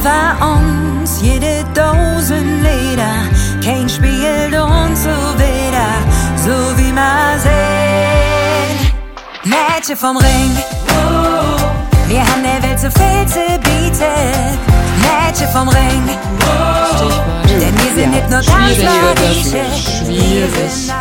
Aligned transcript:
über 0.00 0.46
uns 0.54 1.20
jede 1.20 1.64
Dosen 1.74 2.62
Leder, 2.62 3.28
kein 3.62 3.88
spielt 3.88 4.54
uns 4.58 5.02
so 5.02 5.10
wieder, 5.36 5.90
so 6.36 6.78
wie 6.78 6.92
man 6.92 7.38
sehen. 7.38 8.92
Mädchen 9.44 9.96
vom 9.96 10.16
Ring, 10.16 10.56
wir 12.08 12.20
haben 12.20 12.42
der 12.42 12.62
Welt 12.62 12.80
so 12.80 12.88
viel 12.90 13.26
zu 13.26 13.40
bieten. 13.58 14.58
Mädchen 15.02 15.48
vom 15.48 15.68
Ring, 15.68 16.08
denn 17.46 17.74
wir 17.74 17.94
sind 17.94 18.10
nicht 18.10 18.30
nur 18.30 18.42
Schwierig, 18.42 19.54
schwierig. 19.98 20.92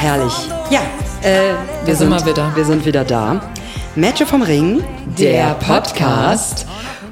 Herrlich. 0.00 0.34
Ja, 0.68 0.80
äh, 1.22 1.54
wir, 1.84 1.96
sind 1.96 2.10
sind 2.10 2.26
wir 2.26 2.26
wieder. 2.26 2.52
Wir 2.54 2.64
sind 2.64 2.84
wieder 2.84 3.04
da. 3.04 3.40
Matche 3.96 4.26
vom 4.26 4.42
Ring, 4.42 4.82
Der 5.18 5.54
Podcast. 5.54 6.66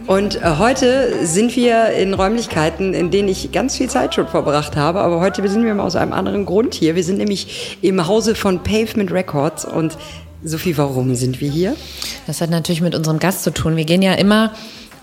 Und 0.07 0.37
äh, 0.37 0.57
heute 0.59 1.25
sind 1.25 1.55
wir 1.55 1.91
in 1.91 2.15
Räumlichkeiten, 2.15 2.93
in 2.93 3.11
denen 3.11 3.29
ich 3.29 3.53
ganz 3.53 3.77
viel 3.77 3.89
Zeit 3.89 4.15
schon 4.15 4.27
verbracht 4.27 4.77
habe. 4.77 5.01
Aber 5.01 5.21
heute 5.21 5.47
sind 5.49 5.65
wir 5.65 5.75
mal 5.75 5.85
aus 5.85 5.97
einem 5.97 6.13
anderen 6.13 6.45
Grund 6.45 6.75
hier. 6.75 6.97
Wir 6.97 7.05
sind 7.05 7.19
nämlich 7.19 7.79
im 7.83 8.07
Hause 8.07 8.35
von 8.35 8.63
Pavement 8.63 9.13
Records. 9.13 9.65
Und 9.65 9.97
Sophie, 10.43 10.77
warum 10.77 11.15
sind 11.15 11.41
wir 11.41 11.51
hier? 11.51 11.77
Das 12.27 12.41
hat 12.41 12.51
natürlich 12.51 12.81
mit 12.81 12.95
unserem 12.95 13.21
Gast 13.21 13.45
zu 13.45 13.53
tun. 13.53 13.77
Wir 13.77 13.85
gehen 13.85 14.03
ja 14.03 14.15
immer 14.15 14.53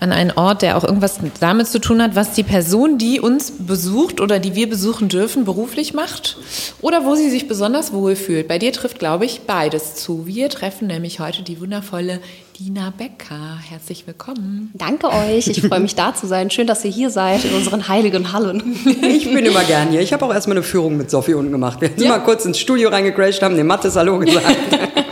an 0.00 0.12
einen 0.12 0.30
Ort, 0.32 0.62
der 0.62 0.76
auch 0.76 0.84
irgendwas 0.84 1.18
damit 1.40 1.68
zu 1.68 1.78
tun 1.80 2.02
hat, 2.02 2.14
was 2.16 2.32
die 2.32 2.42
Person, 2.42 2.98
die 2.98 3.20
uns 3.20 3.52
besucht 3.58 4.20
oder 4.20 4.38
die 4.38 4.54
wir 4.54 4.68
besuchen 4.68 5.08
dürfen, 5.08 5.44
beruflich 5.44 5.94
macht 5.94 6.36
oder 6.80 7.04
wo 7.04 7.14
sie 7.14 7.30
sich 7.30 7.48
besonders 7.48 7.92
wohl 7.92 8.16
fühlt. 8.16 8.48
Bei 8.48 8.58
dir 8.58 8.72
trifft, 8.72 8.98
glaube 8.98 9.24
ich, 9.26 9.42
beides 9.42 9.96
zu. 9.96 10.26
Wir 10.26 10.48
treffen 10.48 10.86
nämlich 10.88 11.20
heute 11.20 11.42
die 11.42 11.60
wundervolle 11.60 12.20
Dina 12.58 12.92
Becker. 12.96 13.58
Herzlich 13.68 14.06
willkommen. 14.06 14.70
Danke 14.74 15.08
euch. 15.08 15.46
Ich 15.46 15.62
freue 15.62 15.80
mich 15.80 15.94
da 15.94 16.14
zu 16.14 16.26
sein. 16.26 16.50
Schön, 16.50 16.66
dass 16.66 16.84
ihr 16.84 16.90
hier 16.90 17.08
seid 17.10 17.44
in 17.44 17.54
unseren 17.54 17.88
heiligen 17.88 18.32
Hallen. 18.32 18.76
Ich 19.02 19.32
bin 19.32 19.46
immer 19.46 19.64
gern 19.64 19.88
hier. 19.90 20.00
Ich 20.02 20.12
habe 20.12 20.24
auch 20.26 20.32
erstmal 20.32 20.56
eine 20.58 20.62
Führung 20.62 20.96
mit 20.98 21.10
Sophie 21.10 21.34
unten 21.34 21.52
gemacht. 21.52 21.80
Wir 21.80 21.88
sind 21.88 22.02
Ja. 22.02 22.10
mal 22.10 22.18
kurz 22.18 22.44
ins 22.44 22.58
Studio 22.58 22.90
reingecrashed, 22.90 23.42
haben 23.42 23.56
dem 23.56 23.66
Mattes 23.66 23.96
Hallo 23.96 24.18
gesagt. 24.18 24.44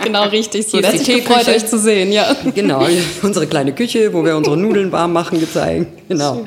Genau 0.08 0.28
richtig. 0.28 0.66
So, 0.66 0.78
Hier 0.78 0.92
ist 0.92 1.06
die 1.06 1.12
Teeküche. 1.12 1.50
euch 1.50 1.66
zu 1.66 1.78
sehen. 1.78 2.12
Ja. 2.12 2.34
genau, 2.54 2.86
unsere 3.22 3.46
kleine 3.46 3.72
Küche, 3.72 4.12
wo 4.12 4.24
wir 4.24 4.36
unsere 4.36 4.56
Nudeln 4.56 4.90
warm 4.92 5.12
machen, 5.12 5.38
gezeigt. 5.40 5.86
Genau. 6.08 6.44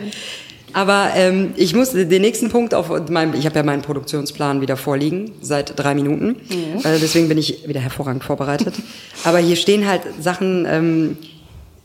Aber 0.74 1.10
ähm, 1.16 1.54
ich 1.58 1.76
muss 1.76 1.92
den 1.92 2.22
nächsten 2.22 2.50
Punkt 2.50 2.74
auf 2.74 2.88
meinem, 3.10 3.34
ich 3.34 3.46
habe 3.46 3.56
ja 3.58 3.64
meinen 3.64 3.82
Produktionsplan 3.82 4.62
wieder 4.62 4.78
vorliegen, 4.78 5.32
seit 5.42 5.78
drei 5.78 5.94
Minuten. 5.96 6.38
Äh, 6.84 6.98
deswegen 7.02 7.28
bin 7.28 7.38
ich 7.38 7.68
wieder 7.68 7.82
hervorragend 7.82 8.24
vorbereitet. 8.24 8.74
Aber 9.26 9.40
hier 9.40 9.58
stehen 9.58 9.86
halt 9.88 10.02
Sachen, 10.22 10.66
ähm, 10.70 11.18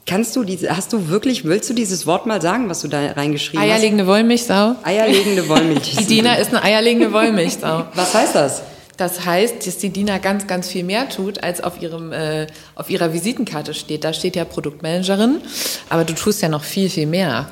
kannst 0.07 0.37
du 0.37 0.45
diese, 0.45 0.77
hast 0.77 0.93
du 0.93 1.09
wirklich, 1.09 1.45
willst 1.45 1.69
du 1.69 1.75
dieses 1.75 2.07
Wort 2.07 2.27
mal 2.27 2.41
sagen, 2.41 2.69
was 2.69 2.81
du 2.81 2.89
da 2.89 3.11
reingeschrieben 3.11 3.61
Eierlegende 3.61 4.07
Wollmilchsau. 4.07 4.55
hast? 4.77 4.87
Eierlegende 4.87 5.49
Wollmilch. 5.49 5.97
Die 5.97 6.05
Dina 6.07 6.35
ist 6.35 6.55
eine 6.55 6.63
eierlegende 6.63 7.13
Wollmilchsau. 7.13 7.87
Was 7.95 8.15
heißt 8.15 8.35
das? 8.37 8.63
Das 8.97 9.25
heißt, 9.25 9.67
dass 9.67 9.79
die 9.79 9.91
Dina 9.91 10.19
ganz, 10.19 10.47
ganz 10.47 10.69
viel 10.69 10.85
mehr 10.85 11.09
tut, 11.09 11.43
als 11.43 11.63
auf, 11.63 11.83
ihrem, 11.83 12.13
äh, 12.13 12.47
auf 12.75 12.89
ihrer 12.89 13.13
Visitenkarte 13.13 13.75
steht. 13.75 14.05
Da 14.05 14.13
steht 14.13 14.37
ja 14.37 14.45
Produktmanagerin, 14.45 15.41
aber 15.89 16.05
du 16.05 16.15
tust 16.15 16.43
ja 16.43 16.49
noch 16.49 16.65
viel, 16.65 16.89
viel 16.89 17.07
mehr. 17.07 17.51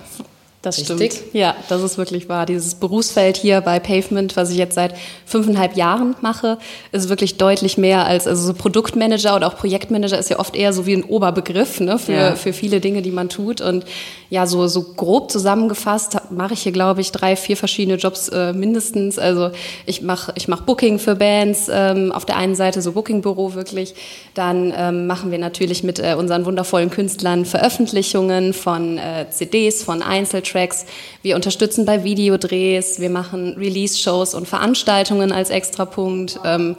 Das 0.64 0.78
Richtig? 0.78 1.12
stimmt. 1.12 1.34
Ja, 1.34 1.54
das 1.68 1.82
ist 1.82 1.98
wirklich 1.98 2.28
wahr. 2.30 2.46
Dieses 2.46 2.74
Berufsfeld 2.76 3.36
hier 3.36 3.60
bei 3.60 3.78
Pavement, 3.78 4.34
was 4.34 4.48
ich 4.50 4.56
jetzt 4.56 4.74
seit 4.76 4.94
fünfeinhalb 5.26 5.76
Jahren 5.76 6.16
mache, 6.22 6.56
ist 6.90 7.10
wirklich 7.10 7.36
deutlich 7.36 7.76
mehr 7.76 8.06
als, 8.06 8.26
also 8.26 8.46
so 8.46 8.54
Produktmanager 8.54 9.36
oder 9.36 9.46
auch 9.48 9.56
Projektmanager 9.56 10.18
ist 10.18 10.30
ja 10.30 10.38
oft 10.38 10.56
eher 10.56 10.72
so 10.72 10.86
wie 10.86 10.94
ein 10.94 11.04
Oberbegriff, 11.04 11.80
ne, 11.80 11.98
für, 11.98 12.12
Ja. 12.12 12.34
für 12.34 12.54
viele 12.54 12.80
Dinge, 12.80 13.02
die 13.02 13.10
man 13.10 13.28
tut. 13.28 13.60
Und 13.60 13.84
ja, 14.30 14.46
so, 14.46 14.66
so 14.66 14.82
grob 14.82 15.30
zusammengefasst 15.30 16.16
mache 16.30 16.54
ich 16.54 16.62
hier, 16.62 16.72
glaube 16.72 17.02
ich, 17.02 17.12
drei, 17.12 17.36
vier 17.36 17.58
verschiedene 17.58 17.98
Jobs 17.98 18.30
äh, 18.30 18.54
mindestens. 18.54 19.18
Also 19.18 19.50
ich 19.84 20.00
mache 20.00 20.32
ich 20.34 20.48
mach 20.48 20.62
Booking 20.62 20.98
für 20.98 21.14
Bands, 21.14 21.68
ähm, 21.70 22.10
auf 22.10 22.24
der 22.24 22.38
einen 22.38 22.54
Seite 22.54 22.80
so 22.80 22.92
Bookingbüro 22.92 23.52
wirklich. 23.54 23.94
Dann 24.32 24.72
ähm, 24.76 25.06
machen 25.06 25.30
wir 25.30 25.38
natürlich 25.38 25.84
mit 25.84 25.98
äh, 25.98 26.14
unseren 26.18 26.46
wundervollen 26.46 26.88
Künstlern 26.90 27.44
Veröffentlichungen 27.44 28.54
von 28.54 28.96
äh, 28.96 29.26
CDs, 29.28 29.82
von 29.84 30.02
Einzeltracks. 30.02 30.53
Wir 31.22 31.36
unterstützen 31.36 31.84
bei 31.84 32.04
Videodrehs, 32.04 33.00
wir 33.00 33.10
machen 33.10 33.54
Release-Shows 33.58 34.34
und 34.34 34.48
Veranstaltungen 34.48 35.32
als 35.32 35.50
Extrapunkt. 35.50 36.38
Ähm, 36.44 36.76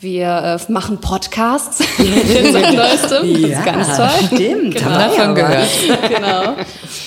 wir 0.00 0.58
äh, 0.68 0.72
machen 0.72 1.00
Podcasts 1.00 1.80
neuestem. 1.98 3.42
Das 3.42 3.50
ist 3.50 3.64
ganz 3.64 3.96
toll. 3.96 4.08
stimmt. 4.26 4.74
Genau. 4.76 4.90
haben 4.90 5.00
wir 5.00 5.16
Davon 5.16 5.34
gehört. 5.34 5.68
genau. 6.08 6.54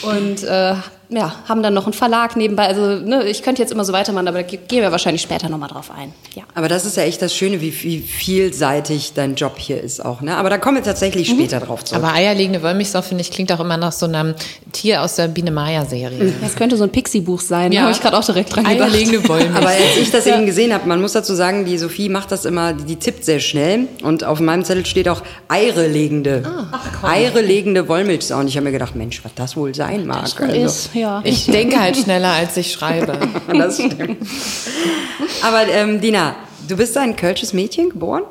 Und 0.02 0.44
äh, 0.44 0.76
ja, 1.12 1.34
haben 1.48 1.64
dann 1.64 1.74
noch 1.74 1.86
einen 1.86 1.94
Verlag 1.94 2.36
nebenbei. 2.36 2.68
Also 2.68 2.82
ne, 3.04 3.24
ich 3.28 3.42
könnte 3.42 3.62
jetzt 3.62 3.72
immer 3.72 3.84
so 3.84 3.94
weitermachen, 3.94 4.28
aber 4.28 4.44
da 4.44 4.48
ge- 4.48 4.60
gehen 4.68 4.82
wir 4.84 4.92
wahrscheinlich 4.92 5.22
später 5.24 5.50
nochmal 5.50 5.70
drauf 5.70 5.90
ein. 5.96 6.14
Ja. 6.36 6.44
Aber 6.54 6.68
das 6.68 6.86
ist 6.86 6.98
ja 6.98 7.04
echt 7.04 7.22
das 7.22 7.34
Schöne, 7.36 7.62
wie, 7.62 7.74
wie 7.84 8.00
vielseitig 8.00 9.14
dein 9.16 9.36
Job 9.36 9.58
hier 9.58 9.82
ist 9.82 10.06
auch. 10.06 10.22
Ne? 10.22 10.38
Aber 10.38 10.50
da 10.50 10.58
kommen 10.60 10.78
wir 10.78 10.84
tatsächlich 10.84 11.28
später 11.30 11.60
drauf 11.60 11.84
zurück. 11.84 12.04
Aber 12.04 12.14
eierlegende 12.14 12.62
Wollmilchsau, 12.62 13.02
finde 13.02 13.22
ich, 13.22 13.32
klingt 13.32 13.52
auch 13.52 13.60
immer 13.60 13.78
nach 13.78 13.92
so 13.92 14.06
einem 14.06 14.36
Tier 14.72 15.02
aus 15.02 15.16
der 15.16 15.28
Biene 15.30 15.50
Maya-Serie. 15.52 16.34
Das 16.42 16.56
könnte 16.56 16.78
so 16.78 16.84
ein 16.84 16.92
Pixie-Buch 16.92 17.42
sein. 17.42 17.72
Ja. 17.72 17.80
Ja. 17.80 17.82
Habe 17.86 17.94
ich 17.94 18.02
gerade 18.02 18.18
auch 18.18 18.26
direkt 18.26 18.56
dran 18.56 18.66
gedacht. 18.66 18.82
Eierlegende 18.92 19.28
Wollmilchsau. 19.28 19.58
Aber 19.58 19.70
als 19.70 19.98
ich 20.00 20.12
das 20.12 20.28
eben 20.28 20.46
gesehen 20.46 20.74
habe, 20.74 20.88
man 20.88 21.02
muss 21.02 21.14
dazu 21.14 21.34
sagen, 21.34 21.66
die 21.66 21.78
Sophie 21.78 22.10
macht 22.10 22.32
das 22.32 22.46
immer, 22.46 22.74
die, 22.74 22.84
die 22.84 22.96
tippt 22.98 23.26
sehr 23.26 23.40
schnell 23.40 23.88
und 24.04 24.24
auf 24.24 24.40
meinem 24.40 24.64
Zettel 24.64 24.86
steht 24.86 25.10
auch 25.10 25.22
Eire-legende. 25.48 26.44
Eire-legende 27.02 27.88
Wollmilchsau. 27.88 28.38
Und 28.40 28.48
ich 28.48 28.56
habe 28.58 28.66
mir 28.66 28.72
gedacht, 28.72 28.96
Mensch, 28.96 29.24
was 29.24 29.34
das 29.36 29.56
wohl 29.56 29.74
sein 29.74 30.06
mag. 30.06 30.26
Also, 30.40 30.56
ist, 30.56 30.90
ja. 31.00 31.22
Ich 31.24 31.46
denke 31.46 31.80
halt 31.80 31.98
schneller, 32.04 32.32
als 32.34 32.58
ich 32.58 32.72
schreibe. 32.72 33.20
das 33.54 33.76
stimmt. 33.76 34.18
Aber 35.44 35.68
ähm, 35.68 36.02
Dina, 36.02 36.36
du 36.68 36.78
bist 36.78 36.98
ein 36.98 37.16
kölsches 37.16 37.54
Mädchen 37.54 37.90
geboren? 37.90 38.24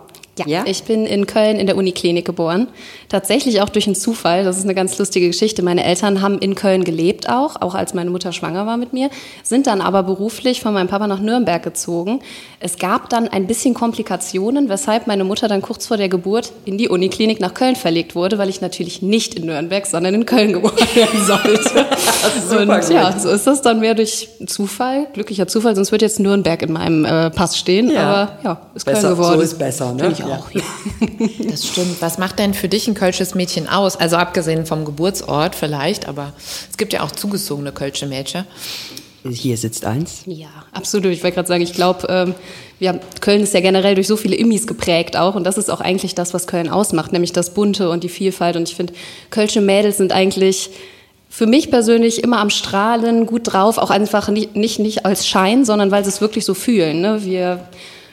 Ja, 0.46 0.64
ich 0.66 0.84
bin 0.84 1.06
in 1.06 1.26
Köln 1.26 1.58
in 1.58 1.66
der 1.66 1.76
Uniklinik 1.76 2.24
geboren. 2.24 2.68
Tatsächlich 3.08 3.60
auch 3.62 3.68
durch 3.68 3.86
einen 3.86 3.96
Zufall. 3.96 4.44
Das 4.44 4.56
ist 4.56 4.64
eine 4.64 4.74
ganz 4.74 4.98
lustige 4.98 5.26
Geschichte. 5.26 5.62
Meine 5.62 5.84
Eltern 5.84 6.20
haben 6.20 6.38
in 6.38 6.54
Köln 6.54 6.84
gelebt 6.84 7.28
auch, 7.28 7.60
auch 7.60 7.74
als 7.74 7.94
meine 7.94 8.10
Mutter 8.10 8.32
schwanger 8.32 8.66
war 8.66 8.76
mit 8.76 8.92
mir, 8.92 9.10
sind 9.42 9.66
dann 9.66 9.80
aber 9.80 10.02
beruflich 10.02 10.60
von 10.60 10.74
meinem 10.74 10.88
Papa 10.88 11.06
nach 11.06 11.20
Nürnberg 11.20 11.62
gezogen. 11.62 12.20
Es 12.60 12.78
gab 12.78 13.08
dann 13.08 13.28
ein 13.28 13.46
bisschen 13.46 13.74
Komplikationen, 13.74 14.68
weshalb 14.68 15.06
meine 15.06 15.24
Mutter 15.24 15.48
dann 15.48 15.62
kurz 15.62 15.86
vor 15.86 15.96
der 15.96 16.08
Geburt 16.08 16.52
in 16.64 16.78
die 16.78 16.88
Uniklinik 16.88 17.40
nach 17.40 17.54
Köln 17.54 17.76
verlegt 17.76 18.14
wurde, 18.14 18.38
weil 18.38 18.48
ich 18.48 18.60
natürlich 18.60 19.02
nicht 19.02 19.34
in 19.34 19.46
Nürnberg, 19.46 19.86
sondern 19.86 20.14
in 20.14 20.26
Köln 20.26 20.52
geboren 20.52 20.76
werden 20.94 21.24
sollte. 21.24 21.86
Und 22.58 22.90
ja, 22.90 23.18
so 23.18 23.30
ist 23.30 23.46
das 23.46 23.62
dann 23.62 23.80
mehr 23.80 23.94
durch 23.94 24.28
Zufall, 24.46 25.06
glücklicher 25.12 25.46
Zufall, 25.46 25.76
sonst 25.76 25.92
wird 25.92 26.02
jetzt 26.02 26.20
Nürnberg 26.20 26.60
in 26.62 26.72
meinem 26.72 27.04
äh, 27.04 27.30
Pass 27.30 27.56
stehen. 27.56 27.90
Ja. 27.90 28.02
Aber 28.02 28.38
ja, 28.42 28.60
ist 28.74 28.84
Köln 28.84 28.96
Besser, 28.96 29.10
geworden. 29.10 29.34
so 29.34 29.40
ist 29.40 29.58
besser, 29.58 29.92
ne? 29.92 30.14
Auch, 30.36 30.50
ja. 30.50 30.62
Das 31.50 31.66
stimmt. 31.66 32.00
Was 32.00 32.18
macht 32.18 32.38
denn 32.38 32.54
für 32.54 32.68
dich 32.68 32.88
ein 32.88 32.94
kölsches 32.94 33.34
Mädchen 33.34 33.68
aus? 33.68 33.96
Also 33.96 34.16
abgesehen 34.16 34.66
vom 34.66 34.84
Geburtsort 34.84 35.54
vielleicht, 35.54 36.06
aber 36.06 36.32
es 36.70 36.76
gibt 36.76 36.92
ja 36.92 37.02
auch 37.02 37.10
zugezogene 37.10 37.72
kölsche 37.72 38.06
Mädchen. 38.06 38.44
Hier 39.24 39.56
sitzt 39.56 39.84
eins. 39.84 40.22
Ja, 40.26 40.48
absolut. 40.72 41.12
Ich 41.12 41.22
wollte 41.22 41.34
gerade 41.34 41.48
sagen, 41.48 41.62
ich 41.62 41.72
glaube, 41.72 42.06
ähm, 42.08 42.34
wir 42.78 42.90
haben, 42.90 43.00
Köln 43.20 43.42
ist 43.42 43.52
ja 43.52 43.60
generell 43.60 43.94
durch 43.94 44.06
so 44.06 44.16
viele 44.16 44.36
Immis 44.36 44.66
geprägt 44.66 45.16
auch 45.16 45.34
und 45.34 45.44
das 45.44 45.58
ist 45.58 45.70
auch 45.70 45.80
eigentlich 45.80 46.14
das, 46.14 46.34
was 46.34 46.46
Köln 46.46 46.68
ausmacht, 46.68 47.12
nämlich 47.12 47.32
das 47.32 47.52
Bunte 47.52 47.90
und 47.90 48.04
die 48.04 48.08
Vielfalt. 48.08 48.56
Und 48.56 48.68
ich 48.68 48.76
finde, 48.76 48.92
kölsche 49.30 49.60
Mädels 49.60 49.96
sind 49.96 50.12
eigentlich 50.12 50.70
für 51.28 51.46
mich 51.46 51.70
persönlich 51.70 52.22
immer 52.22 52.38
am 52.38 52.50
Strahlen, 52.50 53.26
gut 53.26 53.52
drauf, 53.52 53.78
auch 53.78 53.90
einfach 53.90 54.28
nicht, 54.28 54.56
nicht, 54.56 54.78
nicht 54.78 55.04
als 55.04 55.26
Schein, 55.26 55.64
sondern 55.64 55.90
weil 55.90 56.04
sie 56.04 56.10
es 56.10 56.20
wirklich 56.20 56.44
so 56.44 56.54
fühlen. 56.54 57.00
Ne? 57.00 57.24
Wir, 57.24 57.68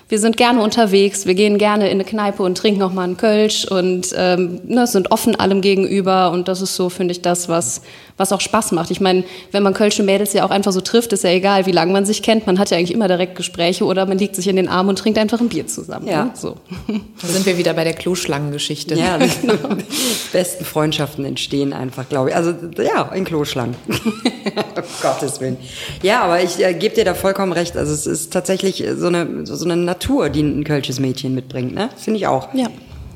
wir 0.07 0.19
sind 0.19 0.37
gerne 0.37 0.61
unterwegs, 0.61 1.25
wir 1.25 1.33
gehen 1.33 1.57
gerne 1.57 1.85
in 1.85 1.93
eine 1.93 2.03
Kneipe 2.03 2.43
und 2.43 2.57
trinken 2.57 2.83
auch 2.83 2.93
mal 2.93 3.03
einen 3.03 3.17
Kölsch 3.17 3.65
und 3.65 4.13
ähm, 4.15 4.61
ne, 4.65 4.85
sind 4.85 5.11
offen 5.11 5.35
allem 5.35 5.61
gegenüber 5.61 6.29
und 6.31 6.47
das 6.47 6.61
ist 6.61 6.75
so, 6.75 6.89
finde 6.89 7.13
ich, 7.13 7.23
das, 7.23 7.49
was, 7.49 7.81
was 8.17 8.31
auch 8.31 8.39
Spaß 8.39 8.71
macht. 8.73 8.91
Ich 8.91 9.01
meine, 9.01 9.23
wenn 9.51 9.63
man 9.63 9.73
Kölsche 9.73 10.03
Mädels 10.03 10.33
ja 10.33 10.45
auch 10.45 10.51
einfach 10.51 10.71
so 10.71 10.81
trifft, 10.81 11.11
ist 11.13 11.23
ja 11.23 11.31
egal, 11.31 11.65
wie 11.65 11.71
lange 11.71 11.91
man 11.91 12.05
sich 12.05 12.21
kennt, 12.21 12.45
man 12.45 12.59
hat 12.59 12.69
ja 12.69 12.77
eigentlich 12.77 12.93
immer 12.93 13.07
direkt 13.07 13.35
Gespräche 13.35 13.83
oder 13.83 14.05
man 14.05 14.19
liegt 14.19 14.35
sich 14.35 14.47
in 14.47 14.57
den 14.57 14.67
Arm 14.67 14.89
und 14.89 14.99
trinkt 14.99 15.17
einfach 15.17 15.41
ein 15.41 15.49
Bier 15.49 15.65
zusammen. 15.65 16.07
Ja. 16.07 16.25
Ne? 16.25 16.31
So. 16.35 16.57
Da 17.21 17.27
sind 17.27 17.45
wir 17.45 17.57
wieder 17.57 17.73
bei 17.73 17.83
der 17.83 17.93
Kloschlangengeschichte. 17.93 18.93
Ja, 18.95 19.17
die 19.17 19.29
besten 20.31 20.63
Freundschaften 20.65 21.25
entstehen 21.25 21.73
einfach, 21.73 22.07
glaube 22.07 22.29
ich. 22.29 22.35
Also 22.35 22.53
ja, 22.77 23.03
in 23.13 23.25
Kloschlangen. 23.25 23.75
um 23.87 24.83
Gottes 25.01 25.41
Willen. 25.41 25.57
Ja, 26.03 26.21
aber 26.21 26.43
ich 26.43 26.63
äh, 26.63 26.73
gebe 26.73 26.93
dir 26.93 27.05
da 27.05 27.13
vollkommen 27.13 27.51
recht. 27.53 27.77
Also 27.77 27.93
es 27.93 28.05
ist 28.05 28.31
tatsächlich 28.31 28.83
so 28.97 29.07
eine, 29.07 29.45
so 29.45 29.65
eine 29.65 29.75
Natur, 29.95 30.29
die 30.29 30.41
ein 30.41 30.63
kölsches 30.63 30.99
Mädchen 30.99 31.33
mitbringt. 31.33 31.73
Ne? 31.73 31.89
Finde 31.97 32.17
ich 32.19 32.27
auch. 32.27 32.53
Ja. 32.53 32.67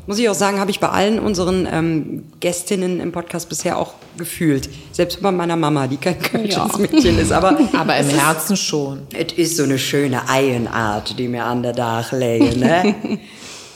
Muss 0.08 0.18
ich 0.18 0.28
auch 0.28 0.34
sagen, 0.34 0.60
habe 0.60 0.72
ich 0.72 0.80
bei 0.80 0.90
allen 0.90 1.20
unseren 1.20 1.68
ähm, 1.72 2.24
Gästinnen 2.40 3.00
im 3.00 3.12
Podcast 3.12 3.48
bisher 3.48 3.78
auch 3.78 3.94
gefühlt. 4.18 4.68
Selbst 4.92 5.22
bei 5.22 5.32
meiner 5.32 5.56
Mama, 5.56 5.86
die 5.86 5.98
kein 5.98 6.18
kölsches 6.20 6.56
Ja. 6.56 6.78
Mädchen 6.80 7.20
ist. 7.20 7.32
Aber 7.32 7.60
Aber 7.78 7.96
im 7.98 8.10
Herzen 8.10 8.58
schon. 8.58 9.02
es 9.14 9.34
ist 9.34 9.58
so 9.58 9.64
eine 9.64 9.78
schöne 9.78 10.28
Eienart, 10.28 11.20
die 11.20 11.28
mir 11.28 11.46
an 11.46 11.62
der 11.62 11.74
Dach 11.74 12.12
legen, 12.12 12.60
ne? 12.60 12.96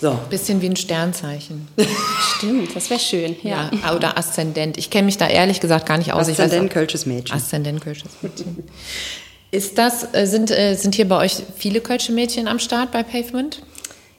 So. 0.02 0.20
Bisschen 0.30 0.62
wie 0.62 0.66
ein 0.68 0.76
Sternzeichen. 0.76 1.66
Stimmt, 2.36 2.76
das 2.76 2.90
wäre 2.90 3.00
schön. 3.00 3.38
Ja. 3.42 3.72
Ja. 3.72 3.96
Oder 3.96 4.18
Aszendent. 4.18 4.78
Ich 4.78 4.90
kenne 4.90 5.06
mich 5.06 5.18
da 5.18 5.28
ehrlich 5.28 5.62
gesagt 5.62 5.86
gar 5.86 5.98
nicht 5.98 6.12
aus. 6.12 6.28
Aszendent, 6.28 6.72
Kölsches 6.72 7.06
Mädchen. 7.06 7.38
Aszendent 7.38 7.80
Kölsches 7.80 8.12
Mädchen. 8.22 8.66
Ist 9.54 9.78
das, 9.78 10.16
äh, 10.16 10.26
sind, 10.26 10.50
äh, 10.50 10.74
sind 10.74 10.96
hier 10.96 11.08
bei 11.08 11.16
euch 11.16 11.44
viele 11.56 11.80
Kölsche 11.80 12.12
Mädchen 12.12 12.48
am 12.48 12.58
Start 12.58 12.92
bei 12.92 13.04
Pavement? 13.04 13.62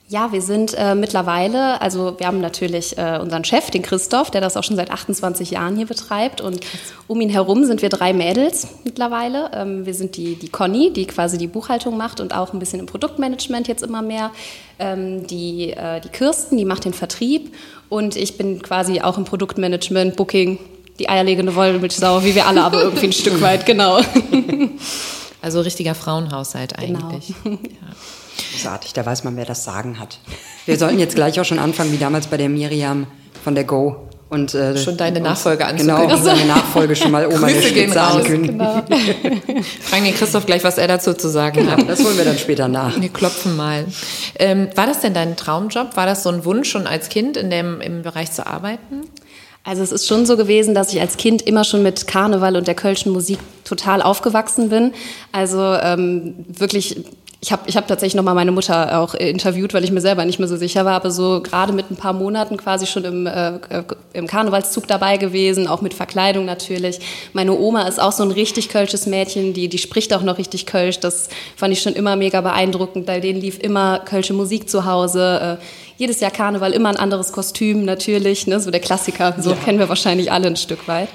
Ja, 0.07 0.31
wir 0.31 0.41
sind 0.41 0.73
äh, 0.77 0.95
mittlerweile, 0.95 1.81
also 1.81 2.17
wir 2.17 2.27
haben 2.27 2.39
natürlich 2.39 2.97
äh, 2.97 3.19
unseren 3.21 3.43
Chef, 3.43 3.69
den 3.69 3.81
Christoph, 3.81 4.31
der 4.31 4.39
das 4.39 4.55
auch 4.55 4.63
schon 4.63 4.77
seit 4.77 4.91
28 4.91 5.51
Jahren 5.51 5.75
hier 5.75 5.87
betreibt. 5.87 6.39
Und 6.39 6.61
um 7.07 7.19
ihn 7.19 7.27
herum 7.27 7.65
sind 7.65 7.81
wir 7.81 7.89
drei 7.89 8.13
Mädels 8.13 8.69
mittlerweile. 8.85 9.51
Ähm, 9.53 9.85
wir 9.85 9.93
sind 9.93 10.15
die, 10.15 10.35
die 10.35 10.47
Conny, 10.47 10.93
die 10.93 11.05
quasi 11.05 11.37
die 11.37 11.47
Buchhaltung 11.47 11.97
macht 11.97 12.21
und 12.21 12.33
auch 12.33 12.53
ein 12.53 12.59
bisschen 12.59 12.79
im 12.79 12.85
Produktmanagement 12.85 13.67
jetzt 13.67 13.83
immer 13.83 14.01
mehr. 14.01 14.31
Ähm, 14.79 15.27
die, 15.27 15.71
äh, 15.71 15.99
die 15.99 16.09
Kirsten, 16.09 16.55
die 16.55 16.63
macht 16.63 16.85
den 16.85 16.93
Vertrieb. 16.93 17.53
Und 17.89 18.15
ich 18.15 18.37
bin 18.37 18.61
quasi 18.61 19.01
auch 19.01 19.17
im 19.17 19.25
Produktmanagement, 19.25 20.15
Booking, 20.15 20.59
die 20.97 21.09
eierlegende 21.09 21.53
Wollmilchsau, 21.55 22.23
wie 22.23 22.35
wir 22.35 22.47
alle, 22.47 22.63
aber 22.63 22.83
irgendwie 22.83 23.07
ein 23.07 23.11
Stück 23.11 23.41
weit, 23.41 23.65
genau. 23.65 23.99
Also 25.45 25.61
richtiger 25.61 25.93
Frauenhaushalt 25.93 26.75
Genau. 26.77 27.07
eigentlich. 27.09 27.33
Großartig, 28.51 28.93
da 28.93 29.05
weiß 29.05 29.23
man, 29.23 29.37
wer 29.37 29.45
das 29.45 29.63
Sagen 29.63 29.99
hat. 29.99 30.17
Wir 30.65 30.75
sollten 30.77 30.97
jetzt 30.97 31.13
gleich 31.15 31.39
auch 31.39 31.45
schon 31.45 31.59
anfangen, 31.59 31.91
wie 31.91 31.97
damals 31.97 32.25
bei 32.27 32.37
der 32.37 32.49
Miriam 32.49 33.05
von 33.43 33.53
der 33.53 33.63
Go. 33.63 34.09
Und, 34.27 34.55
äh, 34.55 34.75
Schon 34.75 34.97
deine 34.97 35.19
Nachfolge 35.21 35.63
Genau, 35.77 35.97
anzukündigen. 35.97 36.23
seine 36.23 36.45
Nachfolge 36.53 36.95
schon 36.95 37.11
mal 37.11 37.27
Oma 37.27 37.45
der 37.47 37.55
Grüße 37.57 37.73
gehen 37.73 37.91
Spitze 37.91 38.01
ankündigen. 38.01 38.59
Fragen 39.81 40.03
den 40.03 40.15
Christoph 40.15 40.47
gleich, 40.47 40.63
was 40.63 40.79
er 40.79 40.87
dazu 40.87 41.13
zu 41.13 41.29
sagen 41.29 41.69
hat. 41.69 41.87
Das 41.87 42.03
holen 42.03 42.17
wir 42.17 42.25
dann 42.25 42.39
später 42.39 42.67
nach. 42.67 42.99
Wir 42.99 43.09
klopfen 43.09 43.55
mal. 43.55 43.85
Ähm, 44.39 44.67
war 44.75 44.87
das 44.87 45.01
denn 45.01 45.13
dein 45.13 45.35
Traumjob? 45.37 45.95
War 45.95 46.07
das 46.07 46.23
so 46.23 46.29
ein 46.29 46.43
Wunsch 46.43 46.71
schon 46.71 46.87
als 46.87 47.09
Kind 47.09 47.37
in 47.37 47.51
dem, 47.51 47.81
im 47.81 48.01
Bereich 48.01 48.31
zu 48.31 48.47
arbeiten? 48.47 49.01
Also 49.65 49.81
es 49.81 49.91
ist 49.91 50.07
schon 50.07 50.27
so 50.27 50.37
gewesen, 50.37 50.75
dass 50.75 50.93
ich 50.93 51.01
als 51.01 51.17
Kind 51.17 51.41
immer 51.41 51.63
schon 51.63 51.81
mit 51.81 52.05
Karneval 52.05 52.55
und 52.55 52.67
der 52.67 52.75
kölschen 52.75 53.11
Musik 53.11 53.39
total 53.63 54.03
aufgewachsen 54.03 54.69
bin. 54.69 54.93
Also 55.31 55.59
ähm, 55.59 56.35
wirklich, 56.47 57.03
ich 57.45 57.51
habe 57.51 57.61
ich 57.67 57.77
hab 57.77 57.87
tatsächlich 57.87 58.15
noch 58.15 58.23
mal 58.23 58.33
meine 58.33 58.51
Mutter 58.51 58.99
auch 58.99 59.13
äh, 59.13 59.29
interviewt, 59.29 59.75
weil 59.75 59.83
ich 59.83 59.91
mir 59.91 60.01
selber 60.01 60.25
nicht 60.25 60.39
mehr 60.39 60.47
so 60.47 60.57
sicher 60.57 60.83
war, 60.83 60.95
aber 60.95 61.11
so 61.11 61.41
gerade 61.43 61.73
mit 61.73 61.91
ein 61.91 61.95
paar 61.95 62.13
Monaten 62.13 62.57
quasi 62.57 62.87
schon 62.87 63.05
im, 63.05 63.27
äh, 63.27 63.57
äh, 63.57 63.83
im 64.13 64.25
Karnevalszug 64.25 64.87
dabei 64.87 65.17
gewesen, 65.17 65.67
auch 65.67 65.81
mit 65.81 65.93
Verkleidung 65.93 66.45
natürlich. 66.45 66.99
Meine 67.33 67.53
Oma 67.53 67.87
ist 67.87 68.01
auch 68.01 68.13
so 68.13 68.23
ein 68.23 68.31
richtig 68.31 68.69
kölsches 68.69 69.05
Mädchen, 69.05 69.53
die, 69.53 69.67
die 69.67 69.77
spricht 69.77 70.11
auch 70.15 70.23
noch 70.23 70.39
richtig 70.39 70.65
kölsch. 70.65 70.99
Das 70.99 71.29
fand 71.55 71.71
ich 71.71 71.83
schon 71.83 71.93
immer 71.93 72.15
mega 72.15 72.41
beeindruckend. 72.41 73.05
Bei 73.05 73.19
denen 73.19 73.39
lief 73.39 73.59
immer 73.59 73.99
kölsche 73.99 74.33
Musik 74.33 74.67
zu 74.67 74.85
Hause. 74.85 75.59
Äh, 75.61 75.63
jedes 75.97 76.21
Jahr 76.21 76.31
Karneval 76.31 76.73
immer 76.73 76.89
ein 76.89 76.97
anderes 76.97 77.31
Kostüm 77.31 77.85
natürlich, 77.85 78.47
ne, 78.47 78.59
so 78.59 78.71
der 78.71 78.81
Klassiker, 78.81 79.35
so 79.39 79.53
kennen 79.53 79.77
wir 79.77 79.87
wahrscheinlich 79.87 80.31
alle 80.31 80.47
ein 80.47 80.55
Stück 80.55 80.87
weit. 80.87 81.09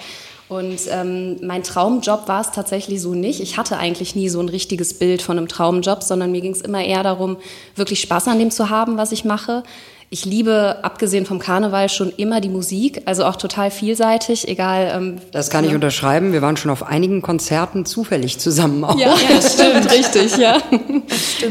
Und 0.50 0.80
ähm, 0.90 1.36
mein 1.46 1.62
Traumjob 1.62 2.26
war 2.26 2.40
es 2.40 2.50
tatsächlich 2.50 3.00
so 3.00 3.14
nicht. 3.14 3.38
Ich 3.38 3.56
hatte 3.56 3.76
eigentlich 3.76 4.16
nie 4.16 4.28
so 4.28 4.40
ein 4.40 4.48
richtiges 4.48 4.94
Bild 4.94 5.22
von 5.22 5.38
einem 5.38 5.46
Traumjob, 5.46 6.02
sondern 6.02 6.32
mir 6.32 6.40
ging 6.40 6.50
es 6.50 6.60
immer 6.60 6.84
eher 6.84 7.04
darum, 7.04 7.36
wirklich 7.76 8.00
Spaß 8.00 8.26
an 8.26 8.40
dem 8.40 8.50
zu 8.50 8.68
haben, 8.68 8.96
was 8.96 9.12
ich 9.12 9.24
mache. 9.24 9.62
Ich 10.12 10.24
liebe, 10.24 10.78
abgesehen 10.82 11.24
vom 11.24 11.38
Karneval, 11.38 11.88
schon 11.88 12.10
immer 12.16 12.40
die 12.40 12.48
Musik, 12.48 13.02
also 13.04 13.24
auch 13.24 13.36
total 13.36 13.70
vielseitig, 13.70 14.48
egal. 14.48 14.90
Ähm, 14.92 15.18
Das 15.30 15.50
kann 15.50 15.64
ich 15.64 15.72
unterschreiben. 15.72 16.32
Wir 16.32 16.42
waren 16.42 16.56
schon 16.56 16.72
auf 16.72 16.82
einigen 16.82 17.22
Konzerten 17.22 17.86
zufällig 17.86 18.40
zusammen 18.40 18.82
auch. 18.82 18.98
Ja, 18.98 19.14
ja 19.28 19.36
das 19.36 19.54
stimmt, 19.54 19.88
richtig, 19.92 20.36
ja. 20.36 20.58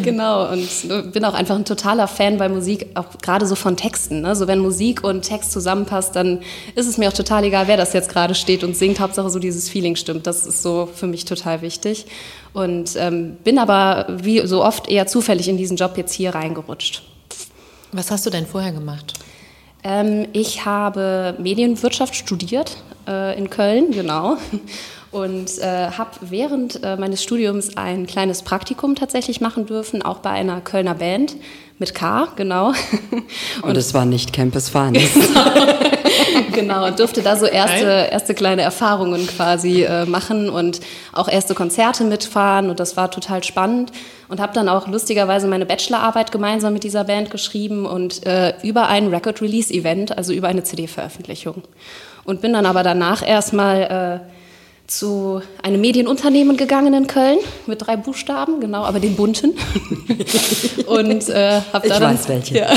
Genau, 0.03 0.51
und 0.51 1.13
bin 1.13 1.23
auch 1.23 1.35
einfach 1.35 1.55
ein 1.55 1.63
totaler 1.63 2.09
Fan 2.09 2.37
bei 2.37 2.49
Musik, 2.49 2.87
auch 2.95 3.05
gerade 3.21 3.45
so 3.45 3.55
von 3.55 3.77
Texten. 3.77 4.19
Ne? 4.19 4.35
So 4.35 4.45
wenn 4.47 4.59
Musik 4.59 5.05
und 5.05 5.21
Text 5.21 5.53
zusammenpasst, 5.53 6.13
dann 6.17 6.41
ist 6.75 6.85
es 6.85 6.97
mir 6.97 7.07
auch 7.07 7.13
total 7.13 7.45
egal, 7.45 7.69
wer 7.69 7.77
das 7.77 7.93
jetzt 7.93 8.09
gerade 8.09 8.35
steht 8.35 8.65
und 8.65 8.75
singt. 8.75 8.99
Hauptsache 8.99 9.29
so 9.29 9.39
dieses 9.39 9.69
Feeling 9.69 9.95
stimmt. 9.95 10.27
Das 10.27 10.45
ist 10.45 10.63
so 10.63 10.89
für 10.93 11.07
mich 11.07 11.23
total 11.23 11.61
wichtig. 11.61 12.07
Und 12.51 12.97
ähm, 12.97 13.37
bin 13.41 13.57
aber 13.57 14.07
wie 14.21 14.45
so 14.45 14.65
oft 14.65 14.89
eher 14.89 15.07
zufällig 15.07 15.47
in 15.47 15.55
diesen 15.55 15.77
Job 15.77 15.93
jetzt 15.95 16.11
hier 16.11 16.35
reingerutscht. 16.35 17.03
Was 17.91 18.11
hast 18.11 18.25
du 18.25 18.29
denn 18.29 18.45
vorher 18.45 18.71
gemacht? 18.71 19.13
Ähm, 19.83 20.27
ich 20.33 20.65
habe 20.65 21.35
Medienwirtschaft 21.39 22.15
studiert 22.15 22.77
äh, 23.07 23.37
in 23.37 23.49
Köln, 23.49 23.91
genau. 23.91 24.37
Und 25.11 25.57
äh, 25.57 25.89
habe 25.89 26.11
während 26.21 26.83
äh, 26.83 26.95
meines 26.95 27.23
Studiums 27.23 27.77
ein 27.77 28.05
kleines 28.05 28.43
Praktikum 28.43 28.93
tatsächlich 28.93 29.41
machen 29.41 29.65
dürfen, 29.65 30.03
auch 30.03 30.19
bei 30.19 30.29
einer 30.29 30.61
Kölner 30.61 30.93
Band 30.93 31.35
mit 31.79 31.95
K, 31.95 32.27
genau. 32.35 32.73
Und 33.63 33.75
es 33.75 33.95
war 33.95 34.05
nicht 34.05 34.33
Campus 34.33 34.69
Finest. 34.69 35.15
genau, 36.53 36.85
und 36.85 36.99
durfte 36.99 37.23
da 37.23 37.37
so 37.37 37.47
erste, 37.47 38.09
erste 38.11 38.35
kleine 38.35 38.61
Erfahrungen 38.61 39.25
quasi 39.25 39.81
äh, 39.81 40.05
machen 40.05 40.47
und 40.47 40.79
auch 41.11 41.27
erste 41.27 41.55
Konzerte 41.55 42.03
mitfahren 42.03 42.69
und 42.69 42.79
das 42.79 42.95
war 42.95 43.09
total 43.09 43.43
spannend 43.43 43.91
und 44.29 44.39
habe 44.39 44.53
dann 44.53 44.69
auch 44.69 44.87
lustigerweise 44.87 45.47
meine 45.47 45.65
Bachelorarbeit 45.65 46.31
gemeinsam 46.31 46.73
mit 46.73 46.83
dieser 46.83 47.03
Band 47.03 47.31
geschrieben 47.31 47.85
und 47.85 48.25
äh, 48.25 48.53
über 48.63 48.87
ein 48.87 49.07
Record 49.07 49.41
Release 49.41 49.73
Event, 49.73 50.17
also 50.17 50.33
über 50.33 50.47
eine 50.47 50.63
CD-Veröffentlichung. 50.63 51.63
Und 52.23 52.41
bin 52.41 52.53
dann 52.53 52.67
aber 52.67 52.83
danach 52.83 53.27
erstmal 53.27 54.21
äh, 54.23 54.29
zu 54.89 55.41
einem 55.63 55.81
Medienunternehmen 55.81 56.57
gegangen 56.57 56.93
in 56.93 57.07
Köln 57.07 57.37
mit 57.67 57.85
drei 57.85 57.95
Buchstaben, 57.97 58.59
genau, 58.59 58.83
aber 58.83 58.99
den 58.99 59.15
bunten. 59.15 59.53
und 60.87 61.29
äh, 61.29 61.61
habe 61.73 61.87
Ich 61.87 61.93
da 61.93 61.99
dann, 61.99 62.13
weiß 62.13 62.27
welche. 62.29 62.57
Ja. 62.57 62.67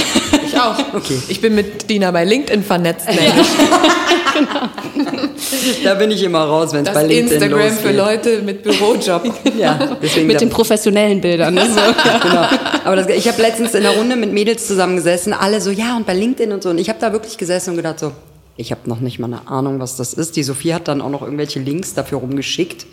Ich 0.44 0.58
auch. 0.58 0.94
Okay. 0.94 1.20
Ich 1.28 1.40
bin 1.40 1.54
mit 1.54 1.88
Dina 1.88 2.10
bei 2.10 2.24
LinkedIn 2.24 2.62
vernetzt, 2.62 3.08
nämlich. 3.08 3.46
Da 5.84 5.94
bin 5.94 6.10
ich 6.10 6.22
immer 6.22 6.44
raus, 6.44 6.72
wenn 6.72 6.86
es 6.86 6.92
bei 6.92 7.02
LinkedIn 7.04 7.32
Instagram 7.32 7.60
losgeht. 7.60 7.80
für 7.80 7.92
Leute 7.92 8.42
mit 8.42 8.62
Bürojob. 8.62 9.22
Ja, 9.58 9.96
deswegen 10.02 10.26
mit 10.26 10.40
den 10.40 10.50
professionellen 10.50 11.20
Bildern. 11.20 11.54
Ne? 11.54 11.62
So. 11.72 12.28
genau. 12.28 12.46
Aber 12.84 12.96
das, 12.96 13.08
ich 13.08 13.28
habe 13.28 13.40
letztens 13.40 13.74
in 13.74 13.84
einer 13.84 13.96
Runde 13.96 14.16
mit 14.16 14.32
Mädels 14.32 14.66
zusammengesessen, 14.66 15.32
alle 15.32 15.60
so, 15.60 15.70
ja, 15.70 15.96
und 15.96 16.06
bei 16.06 16.14
LinkedIn 16.14 16.52
und 16.52 16.62
so. 16.62 16.70
Und 16.70 16.78
ich 16.78 16.88
habe 16.88 16.98
da 17.00 17.12
wirklich 17.12 17.38
gesessen 17.38 17.70
und 17.70 17.76
gedacht 17.76 17.98
so, 18.00 18.12
ich 18.56 18.70
habe 18.70 18.88
noch 18.88 19.00
nicht 19.00 19.18
mal 19.18 19.26
eine 19.26 19.48
Ahnung, 19.48 19.80
was 19.80 19.96
das 19.96 20.12
ist. 20.12 20.36
Die 20.36 20.42
Sophie 20.42 20.74
hat 20.74 20.88
dann 20.88 21.00
auch 21.00 21.10
noch 21.10 21.22
irgendwelche 21.22 21.58
Links 21.58 21.94
dafür 21.94 22.18
rumgeschickt. 22.18 22.86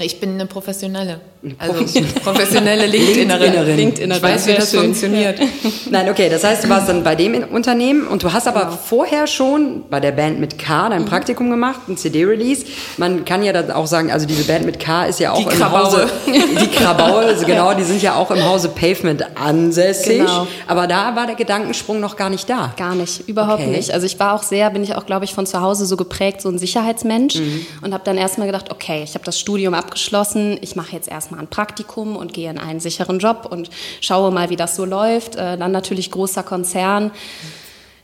Ich 0.00 0.20
bin 0.20 0.34
eine 0.34 0.46
professionelle. 0.46 1.20
Also 1.58 1.84
professionelle 2.22 2.86
LinkedInerin. 2.86 3.76
LinkedInerin. 3.76 4.10
Ich 4.16 4.22
weiß, 4.22 4.46
wie 4.48 4.54
das 4.54 4.70
schön. 4.70 4.80
funktioniert. 4.80 5.38
Nein, 5.90 6.10
okay, 6.10 6.28
das 6.28 6.42
heißt, 6.44 6.64
du 6.64 6.68
warst 6.68 6.88
dann 6.88 7.02
bei 7.04 7.14
dem 7.14 7.44
Unternehmen 7.44 8.06
und 8.06 8.22
du 8.22 8.32
hast 8.32 8.48
aber 8.48 8.70
vorher 8.70 9.26
schon 9.26 9.84
bei 9.88 10.00
der 10.00 10.12
Band 10.12 10.40
mit 10.40 10.58
K 10.58 10.88
dein 10.88 11.04
Praktikum 11.04 11.50
gemacht, 11.50 11.80
ein 11.88 11.96
CD-Release. 11.96 12.66
Man 12.96 13.24
kann 13.24 13.42
ja 13.44 13.52
dann 13.52 13.70
auch 13.70 13.86
sagen, 13.86 14.10
also 14.10 14.26
diese 14.26 14.44
Band 14.44 14.66
mit 14.66 14.80
K 14.80 15.04
ist 15.06 15.20
ja 15.20 15.32
auch 15.32 15.38
Die 15.38 15.44
im 15.44 15.48
Krabaue. 15.50 15.84
Hause, 15.86 16.08
die 16.26 16.66
Krabaue, 16.68 17.18
also 17.20 17.46
genau, 17.46 17.72
die 17.74 17.84
sind 17.84 18.02
ja 18.02 18.16
auch 18.16 18.30
im 18.30 18.44
Hause 18.44 18.68
Pavement 18.68 19.24
ansässig. 19.38 20.18
Genau. 20.18 20.46
Aber 20.66 20.86
da 20.86 21.14
war 21.16 21.26
der 21.26 21.36
Gedankensprung 21.36 22.00
noch 22.00 22.16
gar 22.16 22.28
nicht 22.30 22.50
da. 22.50 22.74
Gar 22.76 22.94
nicht, 22.96 23.28
überhaupt 23.28 23.56
Okay. 23.62 23.70
nicht. 23.70 23.92
Also 23.92 24.04
ich 24.06 24.18
war 24.18 24.34
auch 24.34 24.42
sehr, 24.42 24.68
bin 24.70 24.82
ich 24.82 24.94
auch, 24.96 25.06
glaube 25.06 25.24
ich, 25.24 25.32
von 25.32 25.46
zu 25.46 25.60
Hause 25.60 25.86
so 25.86 25.96
geprägt, 25.96 26.42
so 26.42 26.48
ein 26.50 26.58
Sicherheitsmensch 26.58 27.36
und 27.82 27.94
habe 27.94 28.02
dann 28.04 28.18
erstmal 28.18 28.46
gedacht, 28.48 28.70
okay, 28.70 29.02
ich 29.04 29.14
habe 29.14 29.24
das 29.24 29.38
Studium 29.38 29.72
abgeschlossen, 29.86 30.58
ich 30.60 30.74
mache 30.74 30.92
jetzt 30.92 31.08
erstmal 31.08 31.40
ein 31.40 31.46
Praktikum 31.46 32.16
und 32.16 32.32
gehe 32.32 32.50
in 32.50 32.58
einen 32.58 32.80
sicheren 32.80 33.20
Job 33.20 33.46
und 33.48 33.70
schaue 34.00 34.32
mal, 34.32 34.50
wie 34.50 34.56
das 34.56 34.74
so 34.74 34.84
läuft. 34.84 35.36
Äh, 35.36 35.56
dann 35.56 35.70
natürlich 35.70 36.10
großer 36.10 36.42
Konzern. 36.42 37.12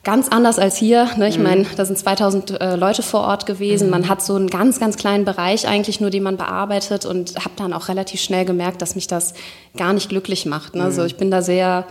Ganz 0.05 0.29
anders 0.29 0.59
als 0.59 0.77
hier. 0.77 1.09
Ne? 1.17 1.29
Ich 1.29 1.39
meine, 1.39 1.65
da 1.77 1.85
sind 1.85 1.97
2000 1.97 2.61
äh, 2.61 2.77
Leute 2.77 3.03
vor 3.03 3.21
Ort 3.21 3.47
gewesen. 3.47 3.89
Man 3.91 4.09
hat 4.09 4.23
so 4.23 4.35
einen 4.35 4.49
ganz, 4.49 4.81
ganz 4.81 4.97
kleinen 4.97 5.25
Bereich 5.25 5.69
eigentlich 5.69 6.01
nur, 6.01 6.11
den 6.11 6.25
man 6.25 6.37
bearbeitet 6.37 7.05
und 7.05 7.37
habe 7.37 7.55
dann 7.57 7.73
auch 7.73 7.89
relativ 7.89 8.21
schnell 8.21 8.45
gemerkt, 8.45 8.83
dass 8.83 8.97
mich 8.97 9.07
das 9.07 9.35
gar 9.77 9.93
nicht 9.93 10.09
glücklich 10.09 10.47
macht. 10.47 10.75
Ne? 10.75 10.83
Also 10.83 11.05
ich 11.05 11.17
bin 11.17 11.31
da 11.31 11.41
sehr, 11.41 11.87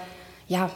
ja, 0.47 0.69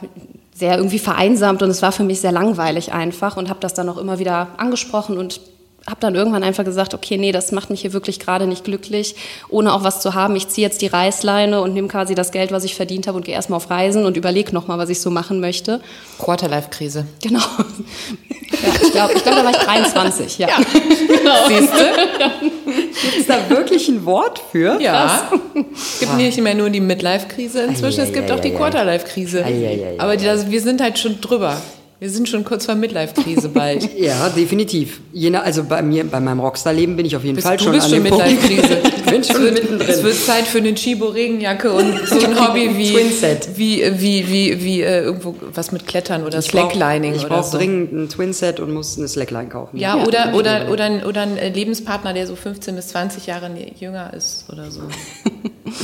sehr 0.54 0.76
irgendwie 0.78 0.98
vereinsamt 0.98 1.62
und 1.62 1.68
es 1.68 1.82
war 1.82 1.92
für 1.92 2.04
mich 2.04 2.20
sehr 2.20 2.32
langweilig 2.32 2.92
einfach 2.92 3.36
und 3.36 3.50
habe 3.50 3.60
das 3.60 3.74
dann 3.74 3.88
auch 3.90 3.98
immer 3.98 4.18
wieder 4.18 4.48
angesprochen 4.56 5.18
und 5.18 5.40
habe 5.88 6.00
dann 6.00 6.14
irgendwann 6.14 6.42
einfach 6.42 6.64
gesagt, 6.64 6.94
okay, 6.94 7.16
nee, 7.16 7.32
das 7.32 7.52
macht 7.52 7.70
mich 7.70 7.82
hier 7.82 7.92
wirklich 7.92 8.18
gerade 8.18 8.46
nicht 8.46 8.64
glücklich, 8.64 9.14
ohne 9.48 9.72
auch 9.72 9.84
was 9.84 10.00
zu 10.00 10.14
haben. 10.14 10.34
Ich 10.36 10.48
ziehe 10.48 10.66
jetzt 10.66 10.82
die 10.82 10.88
Reißleine 10.88 11.60
und 11.60 11.74
nehme 11.74 11.88
quasi 11.88 12.14
das 12.14 12.32
Geld, 12.32 12.50
was 12.52 12.64
ich 12.64 12.74
verdient 12.74 13.06
habe 13.06 13.18
und 13.18 13.24
gehe 13.24 13.34
erstmal 13.34 13.58
auf 13.58 13.70
Reisen 13.70 14.04
und 14.04 14.16
überlege 14.16 14.52
nochmal, 14.52 14.78
was 14.78 14.88
ich 14.88 15.00
so 15.00 15.10
machen 15.10 15.40
möchte. 15.40 15.80
Quarterlife-Krise. 16.18 17.06
Genau. 17.22 17.40
Ja, 18.62 18.68
ich 18.80 18.92
glaube, 18.92 19.12
ich 19.14 19.22
glaub, 19.22 19.34
da 19.34 19.44
war 19.44 19.50
ich 19.50 19.56
23, 19.56 20.38
ja. 20.38 20.48
Siehst 21.48 21.72
du? 21.72 23.18
Ist 23.18 23.28
da 23.28 23.38
wirklich 23.50 23.88
ein 23.88 24.04
Wort 24.04 24.40
für? 24.52 24.80
Ja. 24.80 25.28
Es 25.74 26.00
gibt 26.00 26.16
nicht 26.16 26.40
mehr 26.40 26.54
nur 26.54 26.70
die 26.70 26.80
Midlife-Krise 26.80 27.62
inzwischen, 27.62 28.00
es 28.02 28.12
gibt 28.12 28.30
auch 28.30 28.40
die. 28.40 28.52
Quarterlife-Krise. 28.52 29.44
Aber 29.98 30.16
das, 30.16 30.48
wir 30.50 30.60
sind 30.60 30.80
halt 30.80 30.98
schon 30.98 31.20
drüber. 31.20 31.60
Wir 31.98 32.10
sind 32.10 32.28
schon 32.28 32.44
kurz 32.44 32.66
vor 32.66 32.74
Midlife-Krise 32.74 33.48
bald. 33.48 33.88
Ja, 33.98 34.28
definitiv. 34.28 35.00
Je 35.14 35.30
nach, 35.30 35.44
also 35.44 35.64
bei 35.64 35.80
mir, 35.80 36.04
bei 36.04 36.20
meinem 36.20 36.40
Rockstar-Leben 36.40 36.94
bin 36.96 37.06
ich 37.06 37.16
auf 37.16 37.24
jeden 37.24 37.36
Bist- 37.36 37.46
Fall 37.46 37.58
schon 37.58 37.74
an 37.74 37.80
schon 37.80 38.04
dem 38.04 38.04
Punkt. 38.04 38.26
Midlife-Krise. 38.26 38.78
ich 38.98 39.02
bin 39.04 39.20
Es 39.22 39.26
schon 39.28 39.40
wird, 39.42 39.54
mittendrin. 39.54 39.88
es 39.88 40.02
wird 40.02 40.14
Zeit 40.14 40.44
für 40.44 40.58
eine 40.58 40.74
Chibo-Regenjacke 40.74 41.72
und 41.72 41.98
so 42.06 42.16
ein 42.26 42.38
Hobby 42.48 42.70
wie, 42.76 42.92
Twinset. 42.92 43.48
wie, 43.56 43.82
wie, 43.98 44.28
wie, 44.28 44.62
wie 44.62 44.80
äh, 44.82 45.04
irgendwo 45.04 45.34
was 45.54 45.72
mit 45.72 45.86
Klettern 45.86 46.24
oder 46.24 46.38
Ich 46.40 46.50
brauch- 46.50 46.70
Slacklining 46.70 47.14
Ich 47.14 47.24
oder 47.24 47.36
brauche 47.36 47.50
so. 47.50 47.56
dringend 47.56 47.92
ein 47.92 48.08
Twinset 48.10 48.60
und 48.60 48.74
muss 48.74 48.98
eine 48.98 49.08
Slackline 49.08 49.48
kaufen. 49.48 49.78
Ja, 49.78 49.96
oder, 50.04 50.34
oder, 50.34 50.68
oder, 50.70 50.84
ein, 50.84 51.02
oder 51.04 51.22
ein 51.22 51.38
äh, 51.38 51.48
Lebenspartner, 51.48 52.12
der 52.12 52.26
so 52.26 52.36
15 52.36 52.76
bis 52.76 52.88
20 52.88 53.26
Jahre 53.26 53.50
jünger 53.80 54.12
ist 54.12 54.44
oder 54.52 54.70
so. 54.70 54.82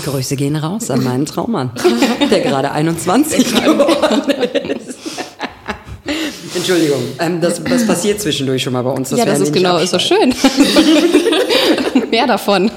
Grüße 0.04 0.36
gehen 0.36 0.56
raus 0.56 0.90
an 0.90 1.02
meinen 1.02 1.24
Traummann, 1.26 1.70
der 2.30 2.40
gerade 2.40 2.70
21 2.70 3.44
geworden 3.54 4.30
ist. 4.30 4.71
Entschuldigung, 6.62 7.02
ähm, 7.18 7.40
das, 7.40 7.62
das 7.64 7.84
passiert 7.84 8.20
zwischendurch 8.20 8.62
schon 8.62 8.72
mal 8.72 8.82
bei 8.82 8.90
uns. 8.90 9.10
dass 9.10 9.18
ja, 9.18 9.24
wir 9.24 9.32
das 9.32 9.40
ist 9.40 9.52
genau, 9.52 9.78
ist 9.78 9.92
doch 9.92 10.00
schön. 10.00 10.32
Mehr 12.10 12.28
davon. 12.28 12.70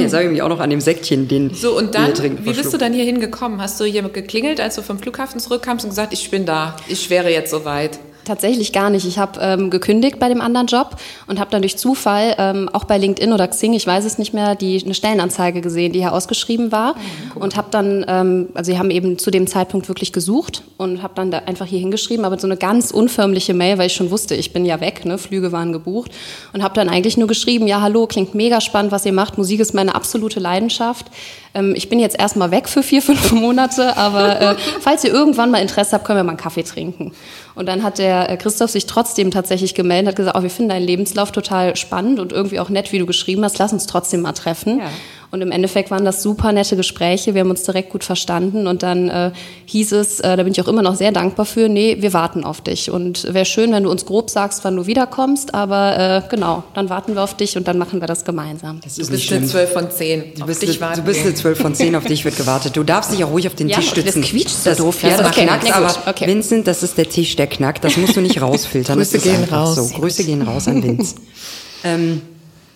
Jetzt 0.00 0.12
habe 0.12 0.24
ich 0.24 0.30
mich 0.30 0.42
auch 0.42 0.48
noch 0.48 0.58
an 0.58 0.70
dem 0.70 0.80
Säckchen, 0.80 1.28
den 1.28 1.54
So, 1.54 1.78
und 1.78 1.94
wir 1.94 2.00
dann, 2.00 2.14
trinken, 2.14 2.44
wie 2.44 2.52
bist 2.52 2.74
du 2.74 2.76
dann 2.76 2.92
hier 2.92 3.04
hingekommen? 3.04 3.62
Hast 3.62 3.78
du 3.78 3.84
hier 3.84 4.02
geklingelt, 4.02 4.60
als 4.60 4.74
du 4.74 4.82
vom 4.82 4.98
Flughafen 4.98 5.38
zurückkamst 5.38 5.84
und 5.84 5.90
gesagt, 5.90 6.12
ich 6.12 6.28
bin 6.28 6.44
da, 6.44 6.74
ich 6.88 7.08
wäre 7.08 7.30
jetzt 7.30 7.52
soweit? 7.52 8.00
Tatsächlich 8.26 8.72
gar 8.72 8.90
nicht. 8.90 9.06
Ich 9.06 9.18
habe 9.18 9.38
ähm, 9.40 9.70
gekündigt 9.70 10.18
bei 10.18 10.28
dem 10.28 10.40
anderen 10.40 10.66
Job 10.66 10.96
und 11.28 11.38
habe 11.38 11.48
dann 11.52 11.62
durch 11.62 11.78
Zufall 11.78 12.34
ähm, 12.38 12.68
auch 12.72 12.82
bei 12.82 12.98
LinkedIn 12.98 13.32
oder 13.32 13.46
Xing, 13.46 13.72
ich 13.72 13.86
weiß 13.86 14.04
es 14.04 14.18
nicht 14.18 14.34
mehr, 14.34 14.56
die 14.56 14.82
eine 14.84 14.94
Stellenanzeige 14.94 15.60
gesehen, 15.60 15.92
die 15.92 16.00
hier 16.00 16.12
ausgeschrieben 16.12 16.72
war 16.72 16.96
und 17.36 17.56
habe 17.56 17.68
dann, 17.70 18.04
ähm, 18.08 18.48
also 18.54 18.72
sie 18.72 18.80
haben 18.80 18.90
eben 18.90 19.16
zu 19.16 19.30
dem 19.30 19.46
Zeitpunkt 19.46 19.86
wirklich 19.86 20.12
gesucht 20.12 20.64
und 20.76 21.04
habe 21.04 21.14
dann 21.14 21.30
da 21.30 21.38
einfach 21.46 21.66
hier 21.66 21.78
hingeschrieben, 21.78 22.24
aber 22.24 22.36
so 22.36 22.48
eine 22.48 22.56
ganz 22.56 22.90
unförmliche 22.90 23.54
Mail, 23.54 23.78
weil 23.78 23.86
ich 23.86 23.94
schon 23.94 24.10
wusste, 24.10 24.34
ich 24.34 24.52
bin 24.52 24.64
ja 24.64 24.80
weg, 24.80 25.04
ne, 25.04 25.18
Flüge 25.18 25.52
waren 25.52 25.72
gebucht 25.72 26.10
und 26.52 26.64
habe 26.64 26.74
dann 26.74 26.88
eigentlich 26.88 27.16
nur 27.16 27.28
geschrieben, 27.28 27.68
ja 27.68 27.80
hallo, 27.80 28.08
klingt 28.08 28.34
mega 28.34 28.60
spannend, 28.60 28.90
was 28.90 29.06
ihr 29.06 29.12
macht, 29.12 29.38
Musik 29.38 29.60
ist 29.60 29.72
meine 29.72 29.94
absolute 29.94 30.40
Leidenschaft. 30.40 31.06
Ähm, 31.54 31.74
ich 31.76 31.88
bin 31.88 32.00
jetzt 32.00 32.18
erstmal 32.18 32.50
weg 32.50 32.68
für 32.68 32.82
vier, 32.82 33.02
fünf 33.02 33.30
Monate, 33.30 33.96
aber 33.96 34.40
äh, 34.40 34.54
falls 34.80 35.04
ihr 35.04 35.12
irgendwann 35.12 35.52
mal 35.52 35.58
Interesse 35.58 35.92
habt, 35.92 36.04
können 36.04 36.18
wir 36.18 36.24
mal 36.24 36.32
einen 36.32 36.38
Kaffee 36.38 36.64
trinken. 36.64 37.12
Und 37.56 37.66
dann 37.66 37.82
hat 37.82 37.98
der 37.98 38.30
äh, 38.30 38.36
Christoph 38.36 38.70
sich 38.70 38.84
trotzdem 38.84 39.30
tatsächlich 39.30 39.74
gemeldet, 39.74 40.10
hat 40.10 40.16
gesagt, 40.16 40.36
oh, 40.38 40.42
wir 40.42 40.50
finden 40.50 40.68
deinen 40.68 40.86
Lebenslauf 40.86 41.32
total 41.32 41.74
spannend 41.74 42.20
und 42.20 42.30
irgendwie 42.30 42.60
auch 42.60 42.68
nett, 42.68 42.92
wie 42.92 42.98
du 42.98 43.06
geschrieben 43.06 43.42
hast. 43.44 43.58
Lass 43.58 43.72
uns 43.72 43.86
trotzdem 43.86 44.20
mal 44.20 44.32
treffen. 44.32 44.78
Ja. 44.78 44.90
Und 45.30 45.40
im 45.42 45.50
Endeffekt 45.50 45.90
waren 45.90 46.04
das 46.04 46.22
super 46.22 46.52
nette 46.52 46.76
Gespräche. 46.76 47.34
Wir 47.34 47.40
haben 47.42 47.50
uns 47.50 47.62
direkt 47.62 47.90
gut 47.90 48.04
verstanden. 48.04 48.66
Und 48.66 48.82
dann 48.82 49.08
äh, 49.08 49.32
hieß 49.66 49.92
es, 49.92 50.20
äh, 50.20 50.36
da 50.36 50.42
bin 50.42 50.52
ich 50.52 50.60
auch 50.60 50.68
immer 50.68 50.82
noch 50.82 50.94
sehr 50.94 51.12
dankbar 51.12 51.46
für, 51.46 51.68
nee, 51.68 51.96
wir 52.00 52.12
warten 52.12 52.44
auf 52.44 52.60
dich. 52.60 52.90
Und 52.90 53.32
wäre 53.32 53.44
schön, 53.44 53.72
wenn 53.72 53.82
du 53.82 53.90
uns 53.90 54.06
grob 54.06 54.30
sagst, 54.30 54.64
wann 54.64 54.76
du 54.76 54.86
wiederkommst. 54.86 55.54
Aber 55.54 56.22
äh, 56.26 56.28
genau, 56.28 56.62
dann 56.74 56.88
warten 56.88 57.14
wir 57.14 57.22
auf 57.22 57.36
dich 57.36 57.56
und 57.56 57.66
dann 57.68 57.78
machen 57.78 58.00
wir 58.00 58.06
das 58.06 58.24
gemeinsam. 58.24 58.80
Das 58.82 58.94
Du 58.94 59.02
ist 59.02 59.10
bist 59.10 59.30
eine 59.32 59.40
schlimm. 59.40 59.48
12 59.50 59.72
von 59.72 59.90
10. 59.90 60.24
Du 60.36 60.40
Auf 60.42 60.46
bist, 60.46 60.62
dich 60.62 60.70
eine, 60.70 60.80
warten 60.80 61.00
du 61.00 61.06
bist 61.06 61.20
eine 61.24 61.34
12 61.34 61.58
von 61.58 61.74
10, 61.74 61.96
auf 61.96 62.04
dich 62.04 62.24
wird 62.24 62.36
gewartet. 62.36 62.76
Du 62.76 62.82
darfst 62.82 63.12
dich 63.12 63.24
auch 63.24 63.30
ruhig 63.30 63.46
auf 63.46 63.54
den 63.54 63.68
Ja, 63.68 63.76
Tisch 63.76 63.90
das 63.92 64.02
stützen. 64.02 64.22
quietscht 64.22 64.50
so 64.62 64.74
doof. 64.74 65.02
Ja, 65.02 65.16
das 65.16 65.26
okay, 65.26 65.44
knackt, 65.44 65.74
aber 65.74 65.94
okay. 66.06 66.26
Vincent, 66.26 66.66
das 66.66 66.82
ist 66.82 66.96
der 66.98 67.08
Tisch, 67.08 67.36
der 67.36 67.46
knackt. 67.46 67.84
Das 67.84 67.96
musst 67.96 68.16
du 68.16 68.20
nicht 68.20 68.40
rausfiltern. 68.40 68.96
Grüße 68.96 69.14
das 69.16 69.22
gehen 69.24 69.44
raus. 69.44 69.74
So. 69.74 69.88
Grüße 69.98 70.24
gehen 70.24 70.42
raus 70.42 70.68
an 70.68 70.82
Vince. 70.82 71.16
ähm, 71.84 72.22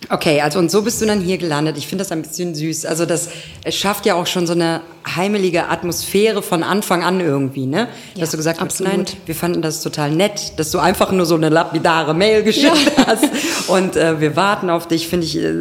okay, 0.09 0.41
also 0.41 0.59
und 0.59 0.71
so 0.71 0.81
bist 0.81 1.01
du 1.01 1.05
dann 1.05 1.21
hier 1.21 1.37
gelandet. 1.37 1.77
Ich 1.77 1.87
finde 1.87 2.03
das 2.03 2.11
ein 2.11 2.21
bisschen 2.21 2.55
süß. 2.55 2.85
Also 2.85 3.05
das 3.05 3.29
schafft 3.69 4.05
ja 4.05 4.15
auch 4.15 4.27
schon 4.27 4.47
so 4.47 4.53
eine 4.53 4.81
heimelige 5.15 5.67
Atmosphäre 5.69 6.41
von 6.41 6.63
Anfang 6.63 7.03
an 7.03 7.19
irgendwie, 7.19 7.65
ne? 7.65 7.87
Ja, 8.15 8.21
dass 8.21 8.31
du 8.31 8.37
gesagt 8.37 8.61
hast, 8.61 8.81
nein, 8.81 9.05
wir 9.25 9.35
fanden 9.35 9.61
das 9.61 9.81
total 9.81 10.11
nett, 10.11 10.53
dass 10.57 10.71
du 10.71 10.79
einfach 10.79 11.11
nur 11.11 11.25
so 11.25 11.35
eine 11.35 11.49
lapidare 11.49 12.13
Mail 12.13 12.43
geschickt 12.43 12.91
hast 13.07 13.25
und 13.67 13.95
äh, 13.95 14.19
wir 14.19 14.35
warten 14.35 14.69
auf 14.69 14.87
dich, 14.87 15.07
finde 15.07 15.25
ich, 15.25 15.37
äh, 15.37 15.51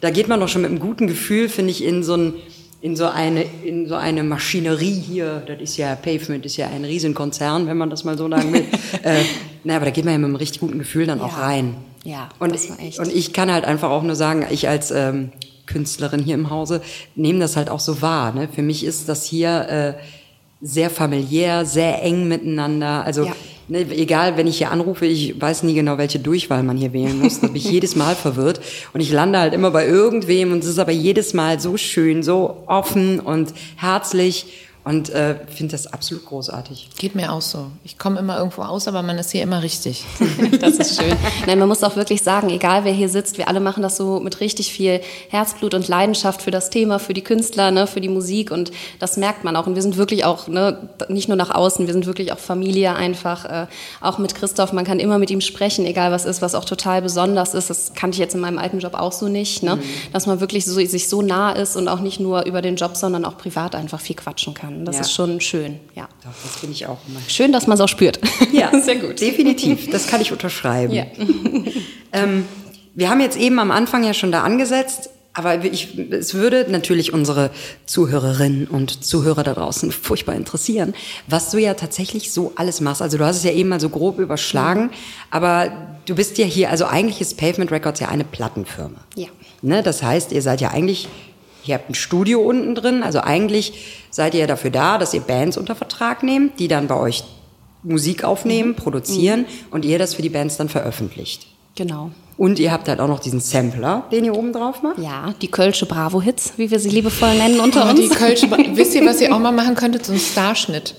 da 0.00 0.10
geht 0.10 0.28
man 0.28 0.38
doch 0.40 0.48
schon 0.48 0.62
mit 0.62 0.70
einem 0.70 0.80
guten 0.80 1.06
Gefühl, 1.06 1.48
finde 1.48 1.70
ich, 1.70 1.84
in 1.84 2.02
so 2.02 2.14
ein 2.14 2.34
in 2.80 2.94
so 2.94 3.06
eine 3.06 3.44
in 3.64 3.88
so 3.88 3.96
eine 3.96 4.22
Maschinerie 4.22 4.92
hier, 5.00 5.42
das 5.46 5.60
ist 5.60 5.76
ja 5.78 5.96
Pavement 5.96 6.46
ist 6.46 6.56
ja 6.56 6.68
ein 6.68 6.84
Riesenkonzern, 6.84 7.66
wenn 7.66 7.76
man 7.76 7.90
das 7.90 8.04
mal 8.04 8.16
so 8.16 8.28
sagen 8.30 8.52
will. 8.52 8.64
äh, 9.02 9.16
na, 9.64 9.76
aber 9.76 9.86
da 9.86 9.90
geht 9.90 10.04
man 10.04 10.12
ja 10.12 10.18
mit 10.18 10.26
einem 10.26 10.36
richtig 10.36 10.60
guten 10.60 10.78
Gefühl 10.78 11.06
dann 11.06 11.20
auch 11.20 11.36
Ja. 11.36 11.44
rein. 11.44 11.74
Ja, 12.08 12.30
und 12.38 12.54
das 12.54 12.70
war 12.70 12.80
echt. 12.80 12.98
und 12.98 13.12
ich 13.14 13.34
kann 13.34 13.52
halt 13.52 13.66
einfach 13.66 13.90
auch 13.90 14.02
nur 14.02 14.16
sagen, 14.16 14.46
ich 14.48 14.66
als 14.66 14.90
ähm, 14.90 15.30
Künstlerin 15.66 16.20
hier 16.22 16.34
im 16.36 16.48
Hause 16.48 16.80
nehme 17.16 17.38
das 17.38 17.54
halt 17.56 17.68
auch 17.68 17.80
so 17.80 18.00
wahr. 18.00 18.32
Ne? 18.32 18.48
Für 18.50 18.62
mich 18.62 18.82
ist 18.82 19.10
das 19.10 19.24
hier 19.26 19.68
äh, 19.68 19.94
sehr 20.62 20.88
familiär, 20.88 21.66
sehr 21.66 22.02
eng 22.02 22.26
miteinander. 22.26 23.04
Also 23.04 23.24
Ja. 23.26 23.32
ne, 23.68 23.80
egal, 23.94 24.38
wenn 24.38 24.46
ich 24.46 24.56
hier 24.56 24.70
anrufe, 24.70 25.04
ich 25.04 25.38
weiß 25.38 25.64
nie 25.64 25.74
genau, 25.74 25.98
welche 25.98 26.18
Durchwahl 26.18 26.62
man 26.62 26.78
hier 26.78 26.94
wählen 26.94 27.18
muss. 27.20 27.40
Da 27.40 27.48
bin 27.48 27.56
ich 27.56 27.64
jedes 27.70 27.94
Mal 27.94 28.14
verwirrt. 28.14 28.60
Und 28.94 29.00
ich 29.00 29.12
lande 29.12 29.38
halt 29.38 29.52
immer 29.52 29.70
bei 29.70 29.86
irgendwem 29.86 30.52
und 30.52 30.64
es 30.64 30.70
ist 30.70 30.78
aber 30.78 30.92
jedes 30.92 31.34
Mal 31.34 31.60
so 31.60 31.76
schön, 31.76 32.22
so 32.22 32.62
offen 32.66 33.20
und 33.20 33.52
herzlich. 33.76 34.46
Und 34.88 35.10
äh, 35.10 35.36
finde 35.54 35.72
das 35.72 35.86
absolut 35.92 36.24
großartig. 36.24 36.88
Geht 36.96 37.14
mir 37.14 37.30
auch 37.30 37.42
so. 37.42 37.66
Ich 37.84 37.98
komme 37.98 38.18
immer 38.18 38.38
irgendwo 38.38 38.62
aus, 38.62 38.88
aber 38.88 39.02
man 39.02 39.18
ist 39.18 39.32
hier 39.32 39.42
immer 39.42 39.62
richtig. 39.62 40.06
Das 40.60 40.76
ist 40.76 41.00
schön. 41.00 41.14
Nein, 41.46 41.58
man 41.58 41.68
muss 41.68 41.84
auch 41.84 41.94
wirklich 41.94 42.22
sagen, 42.22 42.48
egal 42.48 42.84
wer 42.84 42.92
hier 42.92 43.08
sitzt, 43.08 43.38
wir 43.38 43.48
alle 43.48 43.60
machen 43.60 43.82
das 43.82 43.96
so 43.96 44.18
mit 44.18 44.40
richtig 44.40 44.72
viel 44.72 45.00
Herzblut 45.28 45.74
und 45.74 45.88
Leidenschaft 45.88 46.40
für 46.40 46.50
das 46.50 46.70
Thema, 46.70 46.98
für 46.98 47.12
die 47.12 47.22
Künstler, 47.22 47.70
ne, 47.70 47.86
für 47.86 48.00
die 48.00 48.08
Musik 48.08 48.50
und 48.50 48.72
das 48.98 49.18
merkt 49.18 49.44
man 49.44 49.56
auch. 49.56 49.66
Und 49.66 49.74
wir 49.74 49.82
sind 49.82 49.98
wirklich 49.98 50.24
auch, 50.24 50.48
ne, 50.48 50.88
nicht 51.08 51.28
nur 51.28 51.36
nach 51.36 51.50
außen, 51.50 51.86
wir 51.86 51.92
sind 51.92 52.06
wirklich 52.06 52.32
auch 52.32 52.38
Familie 52.38 52.94
einfach, 52.94 53.44
äh, 53.44 53.66
auch 54.00 54.18
mit 54.18 54.34
Christoph, 54.34 54.72
man 54.72 54.84
kann 54.84 55.00
immer 55.00 55.18
mit 55.18 55.30
ihm 55.30 55.42
sprechen, 55.42 55.84
egal 55.84 56.12
was 56.12 56.24
ist, 56.24 56.40
was 56.40 56.54
auch 56.54 56.64
total 56.64 57.02
besonders 57.02 57.52
ist. 57.52 57.68
Das 57.68 57.92
kannte 57.94 58.14
ich 58.14 58.20
jetzt 58.20 58.34
in 58.34 58.40
meinem 58.40 58.58
alten 58.58 58.78
Job 58.78 58.94
auch 58.94 59.12
so 59.12 59.28
nicht, 59.28 59.62
ne, 59.62 59.78
dass 60.12 60.26
man 60.26 60.40
wirklich 60.40 60.64
so, 60.64 60.74
sich 60.74 61.08
so 61.08 61.20
nah 61.20 61.52
ist 61.52 61.76
und 61.76 61.88
auch 61.88 62.00
nicht 62.00 62.20
nur 62.20 62.46
über 62.46 62.62
den 62.62 62.76
Job, 62.76 62.96
sondern 62.96 63.24
auch 63.24 63.36
privat 63.36 63.74
einfach 63.74 64.00
viel 64.00 64.16
quatschen 64.16 64.54
kann. 64.54 64.77
Das 64.84 64.96
Ja. 64.96 65.00
ist 65.02 65.12
schon 65.12 65.40
schön, 65.40 65.78
ja. 65.94 66.08
Doch, 66.24 66.30
das 66.42 66.56
finde 66.60 66.74
ich 66.74 66.86
auch 66.86 66.98
immer. 67.08 67.20
Schön, 67.28 67.52
dass 67.52 67.66
man 67.66 67.74
es 67.76 67.80
auch 67.80 67.88
spürt. 67.88 68.18
Ja, 68.52 68.70
sehr 68.80 68.96
gut. 68.96 69.20
Definitiv, 69.20 69.90
das 69.90 70.06
kann 70.06 70.20
ich 70.20 70.32
unterschreiben. 70.32 70.92
Ja. 70.94 71.04
Ähm, 72.10 72.46
wir 72.94 73.10
haben 73.10 73.20
jetzt 73.20 73.36
eben 73.36 73.58
am 73.58 73.70
Anfang 73.70 74.02
ja 74.02 74.14
schon 74.14 74.32
da 74.32 74.42
angesetzt, 74.42 75.10
aber 75.34 75.62
ich, 75.62 75.96
es 76.10 76.32
würde 76.32 76.66
natürlich 76.70 77.12
unsere 77.12 77.50
Zuhörerinnen 77.84 78.66
und 78.66 79.04
Zuhörer 79.04 79.42
da 79.44 79.52
draußen 79.52 79.92
furchtbar 79.92 80.34
interessieren, 80.34 80.94
was 81.26 81.50
du 81.50 81.58
ja 81.58 81.74
tatsächlich 81.74 82.32
so 82.32 82.52
alles 82.56 82.80
machst. 82.80 83.02
Also 83.02 83.18
du 83.18 83.24
hast 83.26 83.36
es 83.36 83.44
ja 83.44 83.52
eben 83.52 83.68
mal 83.68 83.78
so 83.78 83.90
grob 83.90 84.18
überschlagen, 84.18 84.90
aber 85.30 85.70
du 86.06 86.14
bist 86.14 86.38
ja 86.38 86.46
hier, 86.46 86.70
also 86.70 86.86
eigentlich 86.86 87.20
ist 87.20 87.36
Pavement 87.36 87.70
Records 87.70 88.00
ja 88.00 88.08
eine 88.08 88.24
Plattenfirma. 88.24 88.98
Ja. 89.16 89.28
Ne, 89.60 89.82
das 89.82 90.02
heißt, 90.02 90.32
ihr 90.32 90.40
seid 90.42 90.60
ja 90.60 90.70
eigentlich, 90.70 91.08
ihr 91.68 91.74
habt 91.74 91.90
ein 91.90 91.94
Studio 91.94 92.40
unten 92.40 92.74
drin, 92.74 93.02
also 93.02 93.20
eigentlich 93.20 93.72
seid 94.10 94.34
ihr 94.34 94.40
ja 94.40 94.46
dafür 94.46 94.70
da, 94.70 94.98
dass 94.98 95.14
ihr 95.14 95.20
Bands 95.20 95.56
unter 95.56 95.74
Vertrag 95.74 96.22
nehmt, 96.22 96.58
die 96.58 96.68
dann 96.68 96.88
bei 96.88 96.96
euch 96.96 97.24
Musik 97.82 98.24
aufnehmen, 98.24 98.74
produzieren 98.74 99.44
und 99.70 99.84
ihr 99.84 99.98
das 99.98 100.14
für 100.14 100.22
die 100.22 100.28
Bands 100.30 100.56
dann 100.56 100.68
veröffentlicht. 100.68 101.46
Genau. 101.76 102.10
Und 102.36 102.58
ihr 102.58 102.72
habt 102.72 102.88
halt 102.88 103.00
auch 103.00 103.08
noch 103.08 103.20
diesen 103.20 103.40
Sampler, 103.40 104.04
den 104.10 104.24
ihr 104.24 104.34
oben 104.36 104.52
drauf 104.52 104.82
macht. 104.82 104.98
Ja, 104.98 105.34
die 105.42 105.48
Kölsche 105.48 105.86
Bravo-Hits, 105.86 106.52
wie 106.56 106.70
wir 106.70 106.78
sie 106.80 106.88
liebevoll 106.90 107.34
nennen 107.36 107.60
unter 107.60 107.82
Aber 107.82 107.90
uns. 107.90 108.00
die 108.00 108.08
Kölsche, 108.08 108.48
wisst 108.74 108.94
ihr, 108.94 109.04
was 109.06 109.20
ihr 109.20 109.34
auch 109.34 109.38
mal 109.38 109.52
machen 109.52 109.74
könntet? 109.74 110.06
So 110.06 110.12
ein 110.12 110.18
Starschnitt. 110.18 110.94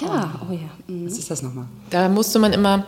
ja, 0.00 0.40
oh 0.48 0.52
ja. 0.52 0.70
Mhm. 0.94 1.06
Was 1.06 1.18
ist 1.18 1.30
das 1.30 1.42
nochmal? 1.42 1.66
Da 1.90 2.08
musste 2.08 2.38
man 2.38 2.52
immer 2.52 2.84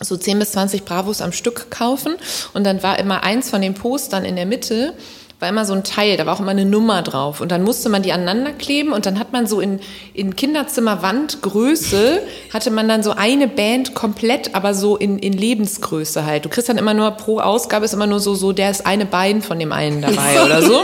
so 0.00 0.16
10 0.16 0.38
bis 0.40 0.52
20 0.52 0.84
Bravos 0.84 1.20
am 1.20 1.32
Stück 1.32 1.70
kaufen 1.70 2.14
und 2.54 2.64
dann 2.64 2.82
war 2.82 2.98
immer 2.98 3.22
eins 3.22 3.50
von 3.50 3.60
den 3.62 3.74
Postern 3.74 4.24
in 4.24 4.34
der 4.36 4.46
Mitte 4.46 4.94
war 5.42 5.48
immer 5.48 5.64
so 5.64 5.74
ein 5.74 5.82
Teil, 5.82 6.16
da 6.16 6.24
war 6.24 6.34
auch 6.36 6.40
immer 6.40 6.52
eine 6.52 6.64
Nummer 6.64 7.02
drauf 7.02 7.40
und 7.40 7.50
dann 7.50 7.64
musste 7.64 7.88
man 7.88 8.02
die 8.02 8.12
aneinander 8.12 8.52
kleben 8.52 8.92
und 8.92 9.06
dann 9.06 9.18
hat 9.18 9.32
man 9.32 9.48
so 9.48 9.60
in, 9.60 9.80
in 10.14 10.36
Kinderzimmerwandgröße 10.36 12.20
hatte 12.54 12.70
man 12.70 12.88
dann 12.88 13.02
so 13.02 13.10
eine 13.10 13.48
Band 13.48 13.92
komplett, 13.92 14.54
aber 14.54 14.72
so 14.72 14.96
in, 14.96 15.18
in 15.18 15.32
Lebensgröße 15.32 16.24
halt. 16.24 16.44
Du 16.44 16.48
kriegst 16.48 16.68
dann 16.68 16.78
immer 16.78 16.94
nur 16.94 17.10
pro 17.10 17.40
Ausgabe 17.40 17.84
ist 17.84 17.92
immer 17.92 18.06
nur 18.06 18.20
so, 18.20 18.36
so 18.36 18.52
der 18.52 18.70
ist 18.70 18.86
eine 18.86 19.04
Bein 19.04 19.42
von 19.42 19.58
dem 19.58 19.72
einen 19.72 20.00
dabei 20.00 20.44
oder 20.44 20.62
so. 20.62 20.82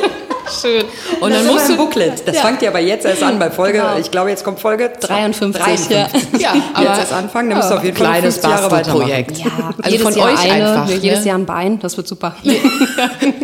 Schön. 0.61 0.85
Und 1.21 1.31
das 1.31 1.45
dann 1.45 1.53
musst 1.53 1.69
du, 1.69 1.77
Booklet. 1.77 2.27
Das 2.27 2.39
fangt 2.39 2.63
ihr 2.63 2.69
aber 2.69 2.81
jetzt 2.81 3.05
erst 3.05 3.23
an 3.23 3.39
bei 3.39 3.51
Folge, 3.51 3.79
Genau. 3.79 3.99
ich 3.99 4.11
glaube, 4.11 4.31
jetzt 4.31 4.45
kommt 4.45 4.61
Folge 4.61 4.91
53, 5.01 5.63
53. 5.63 5.91
ja. 5.91 6.09
ja, 6.39 6.63
aber 6.75 6.87
jetzt 6.89 6.99
erst 7.01 7.13
anfangen, 7.13 7.51
dann 7.51 7.59
müsst 7.59 7.71
ihr 7.71 7.77
auf 7.77 7.85
jeden 7.85 7.97
Fall 7.97 8.07
kleines 8.07 8.35
50 8.37 8.51
Jahre 8.51 8.71
weitermachen. 8.71 9.09
Bastelprojekt. 9.09 9.39
Ja, 9.39 9.71
also 9.83 9.91
jedes 9.91 10.03
von 10.03 10.15
Jahr 10.17 10.33
euch 10.33 10.53
eine, 10.53 10.71
einfach. 10.81 10.91
jedes 10.91 11.21
ne? 11.21 11.27
Jahr 11.27 11.39
ein 11.39 11.47
Bein, 11.47 11.79
das 11.81 11.97
wird 11.97 12.09
super. 12.09 12.35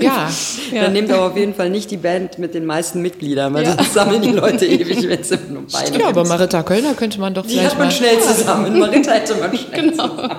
Ja. 0.00 0.28
Dann 0.80 0.92
nehmt 0.92 1.10
aber 1.12 1.26
auf 1.26 1.36
jeden 1.36 1.54
Fall 1.54 1.70
nicht 1.70 1.90
die 1.90 1.96
Band 1.96 2.38
mit 2.38 2.54
den 2.54 2.64
meisten 2.66 3.00
Mitgliedern, 3.02 3.54
weil 3.54 3.66
sonst 3.66 3.94
sammeln 3.94 4.22
die 4.22 4.32
Leute 4.32 4.66
ewig, 4.66 5.08
wenn 5.08 5.22
sie 5.22 5.38
nur 5.48 5.62
Beine 5.70 5.98
Ja, 5.98 6.08
aber. 6.08 6.24
Marita 6.24 6.62
Kölner 6.62 6.94
könnte 6.94 7.20
man 7.20 7.34
doch 7.34 7.42
Die 7.46 7.50
vielleicht 7.54 7.70
hat 7.72 7.78
man 7.78 7.88
mal. 7.88 7.94
schnell 7.94 8.18
zusammen. 8.20 8.78
Marita 8.78 9.12
hätte 9.12 9.34
man 9.36 9.56
schnell 9.56 9.90
zusammen. 9.92 10.30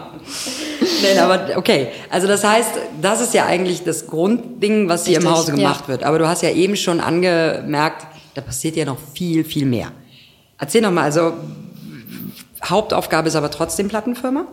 Nein, 1.04 1.20
aber 1.20 1.58
okay. 1.58 1.90
Also 2.10 2.28
das 2.28 2.44
heißt, 2.44 2.72
das 3.02 3.22
ist 3.22 3.34
ja 3.34 3.46
eigentlich 3.46 3.84
das 3.84 4.08
Grundding, 4.08 4.90
was 4.90 5.06
hier 5.06 5.18
im 5.18 5.28
Richtig, 5.28 5.38
Hause 5.38 5.52
ja. 5.52 5.58
gemacht 5.58 5.88
wird. 5.88 6.04
Aber 6.04 6.20
du 6.20 6.28
hast 6.28 6.42
ja 6.42 6.50
eben 6.50 6.76
schon 6.76 7.00
angemerkt, 7.00 8.08
da 8.34 8.42
passiert 8.42 8.76
ja 8.76 8.86
noch 8.86 8.98
viel, 9.14 9.44
viel 9.44 9.66
mehr. 9.66 9.92
Erzähl 10.58 10.82
noch 10.82 10.92
mal, 10.92 11.04
also 11.04 11.34
Hauptaufgabe 12.64 13.28
ist 13.28 13.36
aber 13.36 13.52
trotzdem 13.52 13.88
Plattenfirma? 13.88 14.46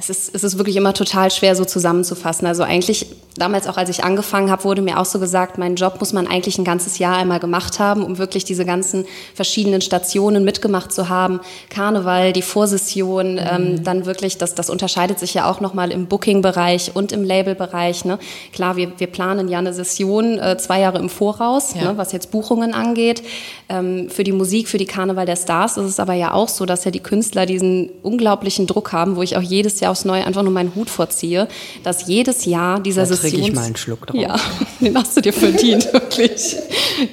Es 0.00 0.08
ist, 0.08 0.34
es 0.34 0.44
ist 0.44 0.56
wirklich 0.56 0.76
immer 0.76 0.94
total 0.94 1.30
schwer 1.30 1.54
so 1.54 1.66
zusammenzufassen. 1.66 2.46
Also 2.46 2.62
eigentlich, 2.62 3.06
damals 3.36 3.68
auch 3.68 3.76
als 3.76 3.90
ich 3.90 4.02
angefangen 4.02 4.50
habe, 4.50 4.64
wurde 4.64 4.80
mir 4.80 4.98
auch 4.98 5.04
so 5.04 5.18
gesagt, 5.20 5.58
meinen 5.58 5.76
Job 5.76 5.96
muss 6.00 6.14
man 6.14 6.26
eigentlich 6.26 6.56
ein 6.56 6.64
ganzes 6.64 6.98
Jahr 6.98 7.18
einmal 7.18 7.38
gemacht 7.38 7.78
haben, 7.78 8.02
um 8.02 8.16
wirklich 8.16 8.44
diese 8.46 8.64
ganzen 8.64 9.04
verschiedenen 9.34 9.82
Stationen 9.82 10.42
mitgemacht 10.42 10.90
zu 10.90 11.10
haben. 11.10 11.40
Karneval, 11.68 12.32
die 12.32 12.40
Vorsession, 12.40 13.34
mhm. 13.34 13.40
ähm, 13.50 13.84
dann 13.84 14.06
wirklich, 14.06 14.38
das, 14.38 14.54
das 14.54 14.70
unterscheidet 14.70 15.18
sich 15.18 15.34
ja 15.34 15.50
auch 15.50 15.60
nochmal 15.60 15.90
im 15.90 16.06
Booking-Bereich 16.06 16.92
und 16.94 17.12
im 17.12 17.22
Label-Bereich. 17.22 18.06
Ne? 18.06 18.18
Klar, 18.54 18.76
wir, 18.76 18.92
wir 18.98 19.06
planen 19.06 19.48
ja 19.48 19.58
eine 19.58 19.74
Session 19.74 20.38
äh, 20.38 20.56
zwei 20.56 20.80
Jahre 20.80 20.98
im 20.98 21.10
Voraus, 21.10 21.74
ja. 21.74 21.92
ne, 21.92 21.98
was 21.98 22.12
jetzt 22.12 22.30
Buchungen 22.30 22.72
angeht. 22.72 23.22
Ähm, 23.68 24.08
für 24.08 24.24
die 24.24 24.32
Musik, 24.32 24.68
für 24.68 24.78
die 24.78 24.86
Karneval 24.86 25.26
der 25.26 25.36
Stars 25.36 25.76
ist 25.76 25.84
es 25.84 26.00
aber 26.00 26.14
ja 26.14 26.32
auch 26.32 26.48
so, 26.48 26.64
dass 26.64 26.86
ja 26.86 26.90
die 26.90 27.00
Künstler 27.00 27.44
diesen 27.44 27.90
unglaublichen 28.02 28.66
Druck 28.66 28.92
haben, 28.92 29.16
wo 29.16 29.22
ich 29.22 29.36
auch 29.36 29.42
jedes 29.42 29.80
Jahr 29.80 29.89
aufs 29.90 30.04
Neue 30.04 30.24
einfach 30.26 30.42
nur 30.42 30.52
meinen 30.52 30.74
Hut 30.74 30.88
vorziehe, 30.88 31.48
dass 31.82 32.06
jedes 32.06 32.44
Jahr 32.44 32.80
dieser 32.80 33.02
da 33.02 33.14
Sessions... 33.14 33.48
ich 33.48 33.54
mal 33.54 33.64
einen 33.64 33.76
Schluck 33.76 34.06
drauf. 34.06 34.20
Ja, 34.20 34.36
den 34.80 34.96
hast 34.96 35.16
du 35.16 35.20
dir 35.20 35.32
verdient, 35.32 35.92
wirklich. 35.92 36.56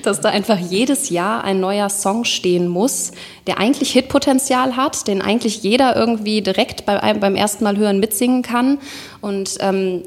Dass 0.04 0.22
da 0.22 0.30
einfach 0.30 0.58
jedes 0.58 1.10
Jahr 1.10 1.44
ein 1.44 1.60
neuer 1.60 1.90
Song 1.90 2.26
stehen 2.26 2.68
muss, 2.68 3.12
der 3.48 3.60
eigentlich 3.60 3.92
Hitpotenzial 3.92 4.76
hat, 4.76 5.08
den 5.08 5.22
eigentlich 5.22 5.64
jeder 5.64 5.96
irgendwie 5.96 6.42
direkt 6.42 6.86
bei, 6.86 7.14
beim 7.14 7.36
ersten 7.36 7.64
Mal 7.64 7.78
hören 7.78 8.00
mitsingen 8.00 8.42
kann. 8.42 8.80
Und 9.22 9.58
ähm, 9.60 10.04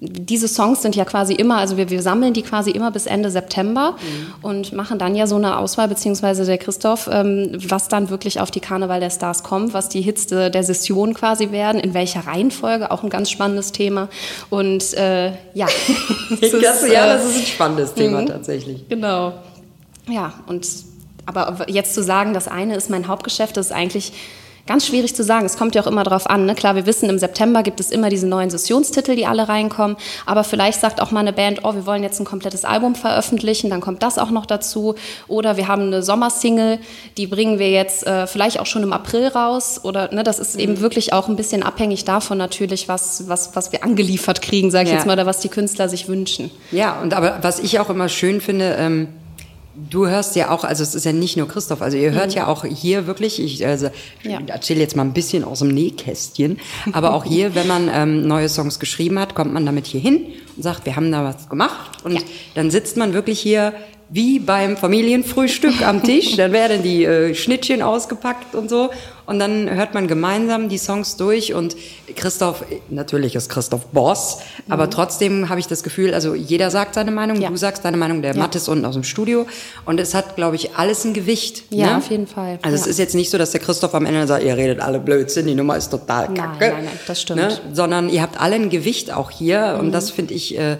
diese 0.00 0.48
Songs 0.48 0.82
sind 0.82 0.96
ja 0.96 1.04
quasi 1.04 1.34
immer, 1.34 1.58
also 1.58 1.76
wir, 1.76 1.88
wir 1.88 2.02
sammeln 2.02 2.32
die 2.32 2.42
quasi 2.42 2.70
immer 2.70 2.90
bis 2.90 3.06
Ende 3.06 3.30
September 3.30 3.92
mhm. 3.92 4.34
und 4.44 4.72
machen 4.72 4.98
dann 4.98 5.14
ja 5.14 5.26
so 5.26 5.36
eine 5.36 5.58
Auswahl, 5.58 5.88
beziehungsweise 5.88 6.44
der 6.44 6.58
Christoph, 6.58 7.08
ähm, 7.12 7.52
was 7.68 7.88
dann 7.88 8.10
wirklich 8.10 8.40
auf 8.40 8.50
die 8.50 8.60
Karneval 8.60 9.00
der 9.00 9.10
Stars 9.10 9.42
kommt, 9.42 9.74
was 9.74 9.88
die 9.88 10.00
Hits 10.00 10.26
de, 10.26 10.50
der 10.50 10.64
Session 10.64 11.14
quasi 11.14 11.52
werden, 11.52 11.80
in 11.80 11.94
welcher 11.94 12.26
Reihenfolge, 12.26 12.90
auch 12.90 13.02
ein 13.02 13.10
ganz 13.10 13.30
spannendes 13.30 13.72
Thema. 13.72 14.08
Und 14.50 14.94
äh, 14.94 15.32
ja. 15.54 15.66
das 16.30 16.52
ist, 16.52 16.62
ja, 16.88 17.06
das 17.06 17.24
ist 17.26 17.36
ein 17.36 17.46
spannendes 17.46 17.94
Thema 17.94 18.22
mhm. 18.22 18.26
tatsächlich. 18.26 18.88
Genau. 18.88 19.34
Ja, 20.08 20.34
und 20.46 20.66
aber 21.24 21.66
jetzt 21.68 21.94
zu 21.94 22.02
sagen, 22.02 22.34
das 22.34 22.48
eine 22.48 22.74
ist 22.74 22.90
mein 22.90 23.06
Hauptgeschäft, 23.06 23.56
das 23.56 23.66
ist 23.66 23.72
eigentlich 23.72 24.12
Ganz 24.64 24.86
schwierig 24.86 25.16
zu 25.16 25.24
sagen. 25.24 25.44
Es 25.44 25.56
kommt 25.56 25.74
ja 25.74 25.82
auch 25.82 25.88
immer 25.88 26.04
darauf 26.04 26.30
an. 26.30 26.46
Ne? 26.46 26.54
Klar, 26.54 26.76
wir 26.76 26.86
wissen, 26.86 27.10
im 27.10 27.18
September 27.18 27.64
gibt 27.64 27.80
es 27.80 27.90
immer 27.90 28.10
diese 28.10 28.28
neuen 28.28 28.48
Sessionstitel, 28.48 29.16
die 29.16 29.26
alle 29.26 29.48
reinkommen. 29.48 29.96
Aber 30.24 30.44
vielleicht 30.44 30.80
sagt 30.80 31.02
auch 31.02 31.10
mal 31.10 31.20
eine 31.20 31.32
Band, 31.32 31.60
oh, 31.64 31.74
wir 31.74 31.84
wollen 31.84 32.04
jetzt 32.04 32.20
ein 32.20 32.24
komplettes 32.24 32.64
Album 32.64 32.94
veröffentlichen, 32.94 33.70
dann 33.70 33.80
kommt 33.80 34.04
das 34.04 34.18
auch 34.18 34.30
noch 34.30 34.46
dazu. 34.46 34.94
Oder 35.26 35.56
wir 35.56 35.66
haben 35.66 35.82
eine 35.82 36.04
Sommersingle, 36.04 36.78
die 37.16 37.26
bringen 37.26 37.58
wir 37.58 37.70
jetzt 37.70 38.06
äh, 38.06 38.28
vielleicht 38.28 38.60
auch 38.60 38.66
schon 38.66 38.84
im 38.84 38.92
April 38.92 39.26
raus. 39.26 39.80
Oder 39.82 40.14
ne, 40.14 40.22
das 40.22 40.38
ist 40.38 40.54
mhm. 40.54 40.60
eben 40.60 40.80
wirklich 40.80 41.12
auch 41.12 41.28
ein 41.28 41.34
bisschen 41.34 41.64
abhängig 41.64 42.04
davon 42.04 42.38
natürlich, 42.38 42.86
was, 42.86 43.28
was, 43.28 43.56
was 43.56 43.72
wir 43.72 43.82
angeliefert 43.82 44.42
kriegen, 44.42 44.70
sage 44.70 44.84
ich 44.84 44.90
ja. 44.90 44.98
jetzt 44.98 45.06
mal, 45.06 45.14
oder 45.14 45.26
was 45.26 45.40
die 45.40 45.48
Künstler 45.48 45.88
sich 45.88 46.06
wünschen. 46.06 46.52
Ja, 46.70 47.00
und 47.00 47.14
aber 47.14 47.38
was 47.42 47.58
ich 47.58 47.80
auch 47.80 47.90
immer 47.90 48.08
schön 48.08 48.40
finde, 48.40 48.76
ähm 48.78 49.08
Du 49.74 50.06
hörst 50.06 50.36
ja 50.36 50.50
auch, 50.50 50.64
also 50.64 50.82
es 50.82 50.94
ist 50.94 51.04
ja 51.04 51.12
nicht 51.12 51.36
nur 51.36 51.48
Christoph, 51.48 51.80
also 51.80 51.96
ihr 51.96 52.12
hört 52.12 52.30
mhm. 52.30 52.36
ja 52.36 52.46
auch 52.46 52.64
hier 52.64 53.06
wirklich, 53.06 53.40
ich 53.40 53.64
also, 53.66 53.88
ja. 54.22 54.38
erzähle 54.46 54.80
jetzt 54.80 54.96
mal 54.96 55.02
ein 55.02 55.14
bisschen 55.14 55.44
aus 55.44 55.60
dem 55.60 55.68
Nähkästchen, 55.68 56.58
aber 56.92 57.14
auch 57.14 57.24
hier, 57.24 57.54
wenn 57.54 57.66
man 57.66 57.90
ähm, 57.92 58.26
neue 58.26 58.50
Songs 58.50 58.78
geschrieben 58.78 59.18
hat, 59.18 59.34
kommt 59.34 59.52
man 59.54 59.64
damit 59.64 59.86
hier 59.86 60.00
hin 60.00 60.26
und 60.56 60.62
sagt, 60.62 60.84
wir 60.84 60.96
haben 60.96 61.10
da 61.10 61.24
was 61.24 61.48
gemacht 61.48 62.04
und 62.04 62.12
ja. 62.12 62.20
dann 62.54 62.70
sitzt 62.70 62.98
man 62.98 63.14
wirklich 63.14 63.40
hier 63.40 63.72
wie 64.12 64.38
beim 64.38 64.76
Familienfrühstück 64.76 65.80
am 65.86 66.02
Tisch. 66.02 66.36
Dann 66.36 66.52
werden 66.52 66.82
die 66.82 67.04
äh, 67.04 67.34
Schnittchen 67.34 67.80
ausgepackt 67.80 68.54
und 68.54 68.68
so. 68.68 68.90
Und 69.24 69.38
dann 69.38 69.70
hört 69.70 69.94
man 69.94 70.08
gemeinsam 70.08 70.68
die 70.68 70.78
Songs 70.78 71.16
durch. 71.16 71.54
Und 71.54 71.76
Christoph, 72.16 72.64
natürlich 72.90 73.36
ist 73.36 73.48
Christoph 73.48 73.86
Boss, 73.86 74.38
mhm. 74.66 74.72
aber 74.72 74.90
trotzdem 74.90 75.48
habe 75.48 75.60
ich 75.60 75.68
das 75.68 75.84
Gefühl, 75.84 76.12
also 76.12 76.34
jeder 76.34 76.70
sagt 76.70 76.96
seine 76.96 77.12
Meinung, 77.12 77.40
ja. 77.40 77.48
du 77.48 77.56
sagst 77.56 77.84
deine 77.84 77.96
Meinung, 77.96 78.20
der 78.20 78.34
ja. 78.34 78.38
Matt 78.38 78.56
ist 78.56 78.68
unten 78.68 78.84
aus 78.84 78.94
dem 78.94 79.04
Studio. 79.04 79.46
Und 79.86 80.00
es 80.00 80.14
hat, 80.14 80.36
glaube 80.36 80.56
ich, 80.56 80.74
alles 80.76 81.04
ein 81.04 81.14
Gewicht. 81.14 81.62
Ja, 81.70 81.92
ne? 81.92 81.96
auf 81.98 82.10
jeden 82.10 82.26
Fall. 82.26 82.58
Also 82.62 82.76
ja. 82.76 82.82
es 82.82 82.86
ist 82.86 82.98
jetzt 82.98 83.14
nicht 83.14 83.30
so, 83.30 83.38
dass 83.38 83.52
der 83.52 83.60
Christoph 83.60 83.94
am 83.94 84.04
Ende 84.04 84.26
sagt, 84.26 84.44
ihr 84.44 84.56
redet 84.56 84.80
alle 84.80 84.98
Blödsinn, 84.98 85.46
die 85.46 85.54
Nummer 85.54 85.76
ist 85.76 85.90
total 85.90 86.26
kacke. 86.26 86.36
Nein, 86.36 86.58
nein, 86.58 86.84
nein, 86.84 87.00
das 87.06 87.22
stimmt. 87.22 87.40
Ne? 87.40 87.58
Sondern 87.72 88.10
ihr 88.10 88.20
habt 88.20 88.38
alle 88.38 88.56
ein 88.56 88.68
Gewicht 88.68 89.12
auch 89.12 89.30
hier. 89.30 89.74
Mhm. 89.74 89.80
Und 89.80 89.92
das 89.92 90.10
finde 90.10 90.34
ich 90.34 90.58
äh, 90.58 90.78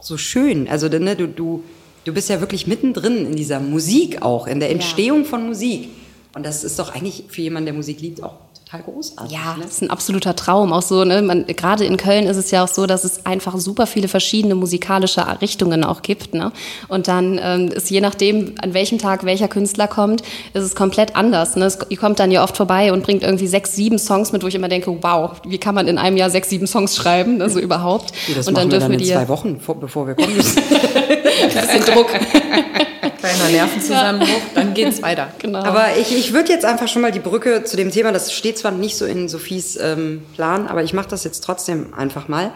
so 0.00 0.18
schön. 0.18 0.68
Also 0.68 0.88
ne, 0.88 1.16
du, 1.16 1.26
du 1.26 1.64
du 2.04 2.12
bist 2.12 2.28
ja 2.28 2.40
wirklich 2.40 2.66
mittendrin 2.66 3.26
in 3.26 3.36
dieser 3.36 3.60
Musik 3.60 4.22
auch, 4.22 4.46
in 4.46 4.60
der 4.60 4.70
Entstehung 4.70 5.22
ja. 5.22 5.28
von 5.28 5.46
Musik. 5.46 5.88
Und 6.34 6.44
das 6.44 6.64
ist 6.64 6.78
doch 6.78 6.94
eigentlich 6.94 7.24
für 7.28 7.42
jemanden, 7.42 7.66
der 7.66 7.74
Musik 7.74 8.00
liebt, 8.00 8.22
auch 8.22 8.34
total 8.68 8.82
großartig. 8.82 9.32
Ja, 9.32 9.54
ne? 9.56 9.62
das 9.62 9.72
ist 9.72 9.82
ein 9.82 9.90
absoluter 9.90 10.36
Traum. 10.36 10.72
Auch 10.72 10.82
so, 10.82 11.04
ne, 11.04 11.22
man, 11.22 11.46
gerade 11.46 11.84
in 11.84 11.96
Köln 11.96 12.26
ist 12.26 12.36
es 12.36 12.50
ja 12.50 12.64
auch 12.64 12.68
so, 12.68 12.86
dass 12.86 13.04
es 13.04 13.24
einfach 13.26 13.58
super 13.58 13.86
viele 13.86 14.08
verschiedene 14.08 14.54
musikalische 14.54 15.24
Richtungen 15.40 15.84
auch 15.84 16.02
gibt. 16.02 16.34
Ne? 16.34 16.52
Und 16.88 17.08
dann 17.08 17.40
ähm, 17.42 17.68
ist 17.68 17.90
je 17.90 18.00
nachdem, 18.00 18.54
an 18.60 18.74
welchem 18.74 18.98
Tag 18.98 19.24
welcher 19.24 19.48
Künstler 19.48 19.88
kommt, 19.88 20.22
ist 20.54 20.62
es 20.62 20.74
komplett 20.74 21.16
anders. 21.16 21.56
Ne? 21.56 21.64
Es, 21.64 21.78
ihr 21.88 21.96
kommt 21.96 22.18
dann 22.18 22.30
ja 22.30 22.42
oft 22.42 22.56
vorbei 22.56 22.92
und 22.92 23.02
bringt 23.02 23.22
irgendwie 23.22 23.46
sechs, 23.46 23.74
sieben 23.74 23.98
Songs 23.98 24.32
mit, 24.32 24.42
wo 24.42 24.46
ich 24.46 24.54
immer 24.54 24.68
denke, 24.68 24.96
wow, 25.02 25.32
wie 25.46 25.58
kann 25.58 25.74
man 25.74 25.88
in 25.88 25.98
einem 25.98 26.16
Jahr 26.16 26.30
sechs, 26.30 26.50
sieben 26.50 26.66
Songs 26.66 26.96
schreiben, 26.96 27.40
also 27.40 27.60
überhaupt. 27.60 28.12
Ja, 28.28 28.34
das 28.36 28.48
und 28.48 28.56
dann 28.56 28.68
dürfen 28.68 28.90
wir 28.90 28.98
dann 28.98 29.06
in 29.06 29.12
zwei 29.12 29.28
Wochen, 29.28 29.60
bevor 29.80 30.06
wir 30.06 30.14
kommen. 30.14 30.28
Ein 30.38 31.54
bisschen 31.54 31.94
Druck. 31.94 32.08
Kleiner 33.18 33.48
Nervenzusammenbruch, 33.50 34.28
ja. 34.28 34.40
dann 34.54 34.74
geht's 34.74 35.02
weiter. 35.02 35.32
Genau. 35.38 35.60
Aber 35.60 35.96
ich, 35.96 36.16
ich 36.16 36.32
würde 36.32 36.52
jetzt 36.52 36.64
einfach 36.64 36.88
schon 36.88 37.02
mal 37.02 37.12
die 37.12 37.20
Brücke 37.20 37.64
zu 37.64 37.76
dem 37.76 37.90
Thema, 37.90 38.12
das 38.12 38.32
steht 38.32 38.58
zwar 38.58 38.70
nicht 38.70 38.96
so 38.96 39.06
in 39.06 39.28
Sophies 39.28 39.76
ähm, 39.76 40.22
Plan, 40.34 40.68
aber 40.68 40.82
ich 40.82 40.92
mache 40.92 41.08
das 41.08 41.24
jetzt 41.24 41.40
trotzdem 41.40 41.94
einfach 41.94 42.28
mal. 42.28 42.52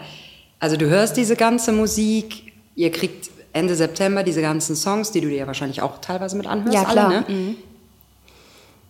Also 0.59 0.77
du 0.77 0.87
hörst 0.87 1.17
diese 1.17 1.35
ganze 1.35 1.71
Musik, 1.71 2.53
ihr 2.75 2.91
kriegt 2.91 3.29
Ende 3.51 3.75
September 3.75 4.23
diese 4.23 4.41
ganzen 4.41 4.75
Songs, 4.75 5.11
die 5.11 5.21
du 5.21 5.29
dir 5.29 5.37
ja 5.37 5.47
wahrscheinlich 5.47 5.81
auch 5.81 5.99
teilweise 5.99 6.35
mit 6.35 6.47
anhörst. 6.47 6.73
Ja, 6.73 6.85
klar. 6.85 7.07
Alle, 7.07 7.19
ne? 7.19 7.25
mhm. 7.27 7.55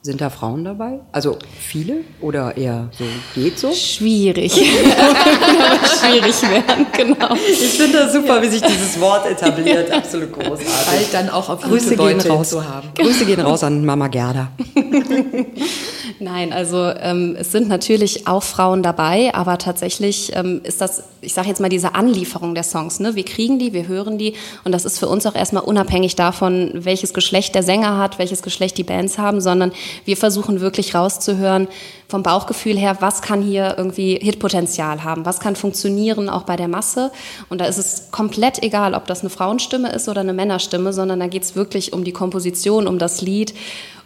Sind 0.05 0.19
da 0.19 0.29
Frauen 0.29 0.65
dabei? 0.65 0.99
Also 1.13 1.37
viele 1.57 2.01
oder 2.19 2.57
eher 2.57 2.89
so 2.91 3.05
geht 3.33 3.57
so? 3.57 3.71
Schwierig. 3.71 4.51
Schwierig 4.53 6.41
werden, 6.41 6.87
genau. 6.91 7.33
Ich 7.33 7.69
finde 7.69 7.99
das 7.99 8.11
super, 8.11 8.41
wie 8.41 8.47
sich 8.47 8.61
dieses 8.61 8.99
Wort 8.99 9.25
etabliert. 9.25 9.89
Absolut 9.89 10.33
großartig. 10.33 10.67
Bald 10.87 11.13
dann 11.13 11.29
auch 11.29 11.47
auf 11.47 11.61
Grüße 11.61 11.95
gehen 11.95 12.19
raus 12.19 12.49
zu 12.49 12.67
haben. 12.67 12.89
Grüße 12.95 13.25
gehen 13.25 13.39
raus 13.39 13.63
an 13.63 13.85
Mama 13.85 14.09
Gerda. 14.09 14.51
Nein, 16.19 16.53
also 16.53 16.91
ähm, 16.99 17.35
es 17.39 17.51
sind 17.51 17.67
natürlich 17.67 18.27
auch 18.27 18.43
Frauen 18.43 18.83
dabei, 18.83 19.33
aber 19.33 19.57
tatsächlich 19.57 20.31
ähm, 20.35 20.61
ist 20.63 20.79
das, 20.79 21.03
ich 21.21 21.33
sage 21.33 21.47
jetzt 21.47 21.59
mal, 21.59 21.69
diese 21.69 21.95
Anlieferung 21.95 22.53
der 22.53 22.63
Songs. 22.63 22.99
Ne? 22.99 23.15
Wir 23.15 23.25
kriegen 23.25 23.59
die, 23.59 23.73
wir 23.73 23.87
hören 23.87 24.17
die 24.17 24.33
und 24.63 24.71
das 24.71 24.85
ist 24.85 24.99
für 24.99 25.07
uns 25.07 25.25
auch 25.25 25.35
erstmal 25.35 25.63
unabhängig 25.63 26.15
davon, 26.15 26.71
welches 26.73 27.13
Geschlecht 27.13 27.55
der 27.55 27.63
Sänger 27.63 27.97
hat, 27.97 28.19
welches 28.19 28.41
Geschlecht 28.41 28.77
die 28.77 28.83
Bands 28.83 29.17
haben, 29.17 29.41
sondern 29.41 29.71
wir 30.05 30.15
versuchen 30.15 30.61
wirklich 30.61 30.93
rauszuhören 30.93 31.67
vom 32.07 32.21
Bauchgefühl 32.21 32.77
her, 32.77 32.97
was 32.99 33.21
kann 33.21 33.41
hier 33.41 33.75
irgendwie 33.77 34.19
Hitpotenzial 34.21 35.03
haben, 35.03 35.25
was 35.25 35.39
kann 35.39 35.55
funktionieren 35.55 36.29
auch 36.29 36.43
bei 36.43 36.55
der 36.55 36.67
Masse. 36.67 37.11
Und 37.49 37.59
da 37.59 37.65
ist 37.65 37.79
es 37.79 38.11
komplett 38.11 38.61
egal, 38.61 38.93
ob 38.93 39.07
das 39.07 39.21
eine 39.21 39.31
Frauenstimme 39.31 39.91
ist 39.91 40.07
oder 40.07 40.21
eine 40.21 40.33
Männerstimme, 40.33 40.93
sondern 40.93 41.19
da 41.19 41.27
geht 41.27 41.43
es 41.43 41.55
wirklich 41.55 41.91
um 41.91 42.03
die 42.03 42.11
Komposition, 42.11 42.87
um 42.87 42.99
das 42.99 43.21
Lied 43.21 43.55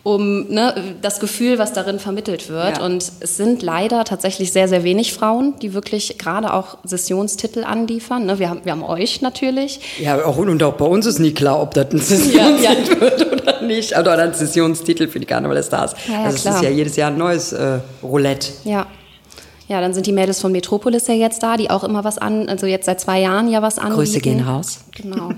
um 0.04 0.48
ne, 0.50 0.96
das 1.02 1.20
Gefühl, 1.20 1.60
was 1.60 1.74
darin 1.74 2.00
vermittelt 2.00 2.50
wird. 2.50 2.78
Ja. 2.78 2.86
Und 2.86 3.12
es 3.20 3.38
sind 3.38 3.62
leider 3.62 4.06
tatsächlich 4.06 4.52
sehr, 4.52 4.68
sehr 4.68 4.84
wenig 4.84 5.14
Frauen, 5.14 5.56
die 5.62 5.74
wirklich 5.74 6.18
gerade 6.18 6.54
auch 6.54 6.78
Sessionstitel 6.84 7.64
anliefern. 7.64 8.26
Ne, 8.26 8.40
wir, 8.40 8.50
haben, 8.50 8.62
wir 8.64 8.72
haben 8.72 8.84
euch 8.84 9.22
natürlich. 9.22 9.80
Ja, 10.00 10.24
auch, 10.24 10.38
und 10.38 10.64
auch 10.64 10.74
bei 10.74 10.86
uns 10.86 11.06
ist 11.06 11.20
nie 11.20 11.34
klar, 11.34 11.62
ob 11.62 11.74
das 11.74 11.92
ein 11.92 12.00
Sessionstitel 12.00 12.64
ja, 12.64 12.72
ja. 12.72 13.02
wird 13.02 13.32
oder 13.32 13.62
nicht. 13.62 13.98
Oder 13.98 14.18
ein 14.18 14.34
Sessionstitel 14.34 15.08
für 15.08 15.20
die 15.20 15.26
Karneval 15.26 15.56
der 15.56 15.64
Stars. 15.64 15.96
Also 16.24 16.50
es 16.50 16.56
ist 16.56 16.64
ja 16.64 16.70
jedes 16.70 16.96
Jahr 16.96 17.12
ein 17.12 17.18
neues 17.18 17.52
äh, 17.54 17.80
Roulette. 18.02 18.50
Ja. 18.64 18.88
Ja, 19.68 19.82
dann 19.82 19.94
sind 19.94 20.08
die 20.08 20.14
Mädels 20.14 20.40
von 20.40 20.54
Metropolis 20.54 21.08
ja 21.08 21.14
jetzt 21.14 21.44
da, 21.44 21.58
die 21.58 21.70
auch 21.70 21.84
immer 21.84 22.06
was 22.06 22.18
an, 22.18 22.48
also 22.48 22.66
jetzt 22.66 22.86
seit 22.86 23.02
zwei 23.02 23.20
Jahren 23.20 23.50
ja 23.50 23.62
was 23.62 23.80
an. 23.80 23.92
Grüße 23.92 24.22
gehen 24.22 24.40
raus. 24.40 24.80
Genau. 24.96 25.32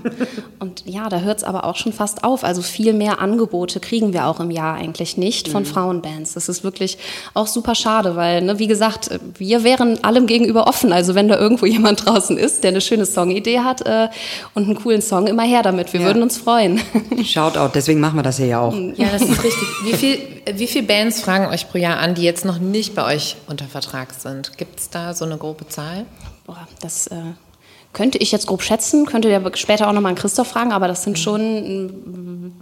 Und 0.60 0.84
ja, 0.86 1.08
da 1.08 1.20
hört 1.20 1.38
es 1.38 1.44
aber 1.44 1.64
auch 1.64 1.76
schon 1.76 1.92
fast 1.92 2.22
auf. 2.22 2.44
Also 2.44 2.62
viel 2.62 2.92
mehr 2.92 3.20
Angebote 3.20 3.80
kriegen 3.80 4.12
wir 4.12 4.26
auch 4.26 4.38
im 4.38 4.52
Jahr 4.52 4.76
eigentlich 4.76 5.16
nicht 5.16 5.48
von 5.48 5.64
mhm. 5.64 5.66
Frauenbands. 5.66 6.34
Das 6.34 6.48
ist 6.48 6.62
wirklich 6.62 6.96
auch 7.34 7.48
super 7.48 7.74
schade, 7.74 8.14
weil, 8.14 8.42
ne, 8.42 8.60
wie 8.60 8.68
gesagt, 8.68 9.10
wir 9.36 9.64
wären 9.64 10.02
allem 10.04 10.26
gegenüber 10.26 10.68
offen. 10.68 10.92
Also 10.92 11.16
wenn 11.16 11.26
da 11.26 11.36
irgendwo 11.36 11.66
jemand 11.66 12.06
draußen 12.06 12.38
ist, 12.38 12.62
der 12.62 12.70
eine 12.70 12.80
schöne 12.80 13.06
Songidee 13.06 13.60
hat 13.60 13.80
äh, 13.82 14.08
und 14.54 14.64
einen 14.64 14.76
coolen 14.76 15.02
Song, 15.02 15.26
immer 15.26 15.42
her 15.42 15.62
damit. 15.62 15.92
Wir 15.92 16.00
ja. 16.00 16.06
würden 16.06 16.22
uns 16.22 16.38
freuen. 16.38 16.80
Shoutout, 17.24 17.72
deswegen 17.74 17.98
machen 17.98 18.16
wir 18.16 18.22
das 18.22 18.36
hier 18.36 18.46
ja 18.46 18.60
auch. 18.60 18.74
Ja, 18.94 19.08
das 19.12 19.22
ist 19.22 19.42
richtig. 19.42 19.68
Wie 19.84 19.92
viel, 19.94 20.18
wie 20.54 20.66
viele 20.68 20.86
Bands 20.86 21.20
fragen 21.20 21.46
euch 21.46 21.68
pro 21.68 21.78
Jahr 21.78 21.98
an, 21.98 22.14
die 22.14 22.22
jetzt 22.22 22.44
noch 22.44 22.58
nicht 22.58 22.94
bei 22.94 23.04
euch 23.04 23.36
unter 23.48 23.64
Vertrag 23.64 24.12
sind? 24.12 24.19
Sind. 24.20 24.58
Gibt 24.58 24.80
es 24.80 24.90
da 24.90 25.14
so 25.14 25.24
eine 25.24 25.36
grobe 25.36 25.66
Zahl? 25.68 26.06
Boah, 26.46 26.66
das 26.80 27.06
äh, 27.08 27.16
könnte 27.92 28.18
ich 28.18 28.32
jetzt 28.32 28.46
grob 28.46 28.62
schätzen, 28.62 29.06
könnte 29.06 29.28
der 29.28 29.42
später 29.56 29.88
auch 29.88 29.92
nochmal 29.92 30.10
an 30.10 30.18
Christoph 30.18 30.48
fragen, 30.48 30.72
aber 30.72 30.88
das 30.88 31.02
sind 31.02 31.18
schon 31.18 32.52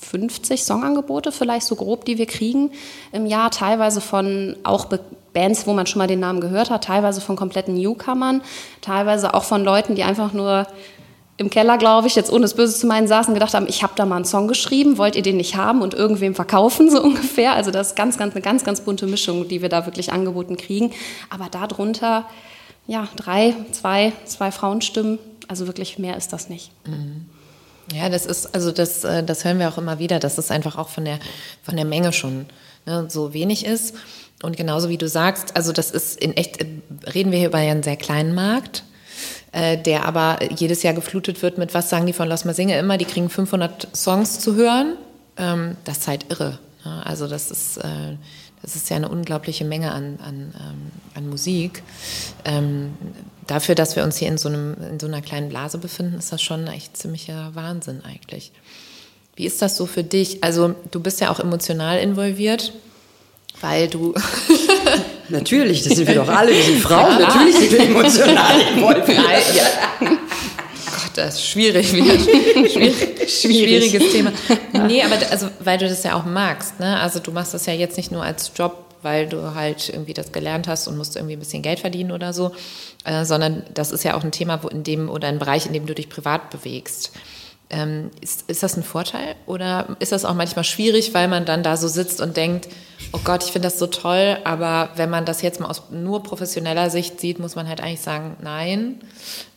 50 0.00 0.64
Songangebote 0.64 1.32
vielleicht 1.32 1.66
so 1.66 1.74
grob, 1.74 2.04
die 2.04 2.18
wir 2.18 2.26
kriegen 2.26 2.70
im 3.12 3.26
Jahr, 3.26 3.50
teilweise 3.50 4.00
von 4.00 4.56
auch 4.64 4.86
Be 4.86 5.00
Bands, 5.32 5.66
wo 5.66 5.72
man 5.72 5.86
schon 5.86 5.98
mal 5.98 6.06
den 6.06 6.20
Namen 6.20 6.42
gehört 6.42 6.68
hat, 6.68 6.84
teilweise 6.84 7.22
von 7.22 7.36
kompletten 7.36 7.72
Newcomern, 7.72 8.42
teilweise 8.82 9.32
auch 9.32 9.44
von 9.44 9.64
Leuten, 9.64 9.94
die 9.94 10.02
einfach 10.02 10.34
nur 10.34 10.66
im 11.38 11.50
Keller, 11.50 11.78
glaube 11.78 12.08
ich, 12.08 12.14
jetzt 12.14 12.30
ohne 12.30 12.44
es 12.44 12.54
Böse 12.54 12.78
zu 12.78 12.86
meinen, 12.86 13.08
saßen 13.08 13.34
gedacht 13.34 13.54
haben, 13.54 13.66
ich 13.68 13.82
habe 13.82 13.94
da 13.96 14.04
mal 14.04 14.16
einen 14.16 14.24
Song 14.24 14.48
geschrieben, 14.48 14.98
wollt 14.98 15.16
ihr 15.16 15.22
den 15.22 15.38
nicht 15.38 15.56
haben 15.56 15.82
und 15.82 15.94
irgendwem 15.94 16.34
verkaufen, 16.34 16.90
so 16.90 17.02
ungefähr. 17.02 17.54
Also 17.54 17.70
das 17.70 17.88
ist 17.88 17.96
ganz, 17.96 18.18
ganz, 18.18 18.34
eine 18.34 18.42
ganz, 18.42 18.64
ganz 18.64 18.82
bunte 18.82 19.06
Mischung, 19.06 19.48
die 19.48 19.62
wir 19.62 19.68
da 19.68 19.86
wirklich 19.86 20.12
angeboten 20.12 20.56
kriegen. 20.56 20.92
Aber 21.30 21.48
darunter, 21.50 22.26
ja, 22.86 23.08
drei, 23.16 23.54
zwei, 23.72 24.12
zwei 24.24 24.52
Frauenstimmen, 24.52 25.18
also 25.48 25.66
wirklich 25.66 25.98
mehr 25.98 26.16
ist 26.16 26.32
das 26.32 26.48
nicht. 26.48 26.70
Mhm. 26.86 27.26
Ja, 27.92 28.08
das 28.08 28.26
ist, 28.26 28.54
also 28.54 28.70
das, 28.70 29.04
äh, 29.04 29.24
das 29.24 29.44
hören 29.44 29.58
wir 29.58 29.68
auch 29.68 29.78
immer 29.78 29.98
wieder, 29.98 30.18
dass 30.18 30.38
es 30.38 30.50
einfach 30.50 30.78
auch 30.78 30.88
von 30.88 31.04
der, 31.04 31.18
von 31.62 31.76
der 31.76 31.84
Menge 31.84 32.12
schon 32.12 32.46
ne, 32.86 33.06
so 33.08 33.34
wenig 33.34 33.66
ist. 33.66 33.94
Und 34.42 34.56
genauso 34.56 34.88
wie 34.88 34.98
du 34.98 35.08
sagst, 35.08 35.56
also 35.56 35.72
das 35.72 35.90
ist 35.90 36.18
in 36.20 36.36
echt, 36.36 36.60
äh, 36.60 36.66
reden 37.12 37.32
wir 37.32 37.38
hier 37.38 37.48
über 37.48 37.58
einen 37.58 37.82
sehr 37.82 37.96
kleinen 37.96 38.34
Markt, 38.34 38.84
äh, 39.52 39.78
der 39.78 40.06
aber 40.06 40.38
jedes 40.50 40.82
Jahr 40.82 40.94
geflutet 40.94 41.42
wird 41.42 41.58
mit, 41.58 41.74
was 41.74 41.90
sagen 41.90 42.06
die 42.06 42.12
von 42.12 42.28
Lass 42.28 42.44
mal 42.44 42.54
singe 42.54 42.78
immer, 42.78 42.98
die 42.98 43.04
kriegen 43.04 43.28
500 43.28 43.88
Songs 43.94 44.40
zu 44.40 44.54
hören. 44.56 44.96
Ähm, 45.36 45.76
das 45.84 45.98
ist 45.98 46.08
halt 46.08 46.26
irre. 46.30 46.58
Ne? 46.84 47.06
Also 47.06 47.28
das 47.28 47.50
ist, 47.50 47.76
äh, 47.76 48.16
das 48.62 48.76
ist 48.76 48.88
ja 48.90 48.96
eine 48.96 49.08
unglaubliche 49.08 49.64
Menge 49.64 49.92
an, 49.92 50.18
an, 50.24 50.54
ähm, 50.58 50.90
an 51.14 51.28
Musik. 51.28 51.82
Ähm, 52.44 52.94
dafür, 53.46 53.74
dass 53.74 53.96
wir 53.96 54.04
uns 54.04 54.16
hier 54.16 54.28
in 54.28 54.38
so, 54.38 54.48
einem, 54.48 54.76
in 54.90 55.00
so 55.00 55.06
einer 55.06 55.20
kleinen 55.20 55.48
Blase 55.48 55.78
befinden, 55.78 56.18
ist 56.18 56.32
das 56.32 56.40
schon 56.40 56.66
echt 56.68 56.96
ziemlicher 56.96 57.54
Wahnsinn 57.54 58.02
eigentlich. 58.04 58.52
Wie 59.36 59.46
ist 59.46 59.62
das 59.62 59.76
so 59.76 59.86
für 59.86 60.04
dich? 60.04 60.44
Also 60.44 60.74
du 60.90 61.00
bist 61.00 61.20
ja 61.20 61.30
auch 61.30 61.40
emotional 61.40 61.98
involviert, 61.98 62.72
weil 63.62 63.88
du... 63.88 64.14
Natürlich, 65.28 65.82
das 65.82 65.96
sind 65.96 66.06
wir 66.06 66.16
doch 66.16 66.28
alle, 66.28 66.52
wir 66.54 66.62
sind 66.62 66.80
Frauen, 66.80 67.18
ja. 67.18 67.26
natürlich 67.26 67.56
sind 67.56 67.72
wir 67.72 67.80
emotional 67.84 68.60
involviert. 68.74 69.54
Ja. 69.54 69.64
Gott, 70.00 71.10
das 71.14 71.36
ist 71.36 71.46
schwierig, 71.46 71.88
schwierig, 71.88 73.30
schwieriges 73.30 74.12
Thema. 74.12 74.32
Nee, 74.86 75.02
aber 75.02 75.16
also, 75.30 75.48
weil 75.60 75.78
du 75.78 75.88
das 75.88 76.02
ja 76.02 76.16
auch 76.16 76.26
magst, 76.26 76.80
ne? 76.80 77.00
Also 77.00 77.18
du 77.18 77.32
machst 77.32 77.54
das 77.54 77.64
ja 77.64 77.72
jetzt 77.72 77.96
nicht 77.96 78.12
nur 78.12 78.22
als 78.22 78.52
Job, 78.54 78.84
weil 79.00 79.26
du 79.26 79.54
halt 79.54 79.88
irgendwie 79.88 80.12
das 80.12 80.32
gelernt 80.32 80.68
hast 80.68 80.86
und 80.86 80.98
musst 80.98 81.16
irgendwie 81.16 81.36
ein 81.36 81.40
bisschen 81.40 81.62
Geld 81.62 81.80
verdienen 81.80 82.12
oder 82.12 82.34
so, 82.34 82.52
äh, 83.04 83.24
sondern 83.24 83.62
das 83.72 83.90
ist 83.90 84.04
ja 84.04 84.14
auch 84.14 84.24
ein 84.24 84.32
Thema, 84.32 84.62
wo 84.62 84.68
in 84.68 84.84
dem 84.84 85.08
oder 85.08 85.28
ein 85.28 85.38
Bereich, 85.38 85.64
in 85.64 85.72
dem 85.72 85.86
du 85.86 85.94
dich 85.94 86.10
privat 86.10 86.50
bewegst. 86.50 87.12
Ähm, 87.72 88.10
ist, 88.20 88.44
ist 88.50 88.62
das 88.62 88.76
ein 88.76 88.82
Vorteil 88.82 89.34
oder 89.46 89.96
ist 89.98 90.12
das 90.12 90.26
auch 90.26 90.34
manchmal 90.34 90.64
schwierig, 90.64 91.14
weil 91.14 91.26
man 91.26 91.46
dann 91.46 91.62
da 91.62 91.76
so 91.78 91.88
sitzt 91.88 92.20
und 92.20 92.36
denkt, 92.36 92.68
oh 93.12 93.20
Gott, 93.24 93.42
ich 93.44 93.50
finde 93.50 93.66
das 93.66 93.78
so 93.78 93.86
toll, 93.86 94.36
aber 94.44 94.90
wenn 94.96 95.08
man 95.08 95.24
das 95.24 95.40
jetzt 95.42 95.58
mal 95.58 95.68
aus 95.68 95.84
nur 95.90 96.22
professioneller 96.22 96.90
Sicht 96.90 97.18
sieht, 97.18 97.38
muss 97.38 97.56
man 97.56 97.68
halt 97.68 97.80
eigentlich 97.80 98.02
sagen, 98.02 98.36
nein. 98.42 99.00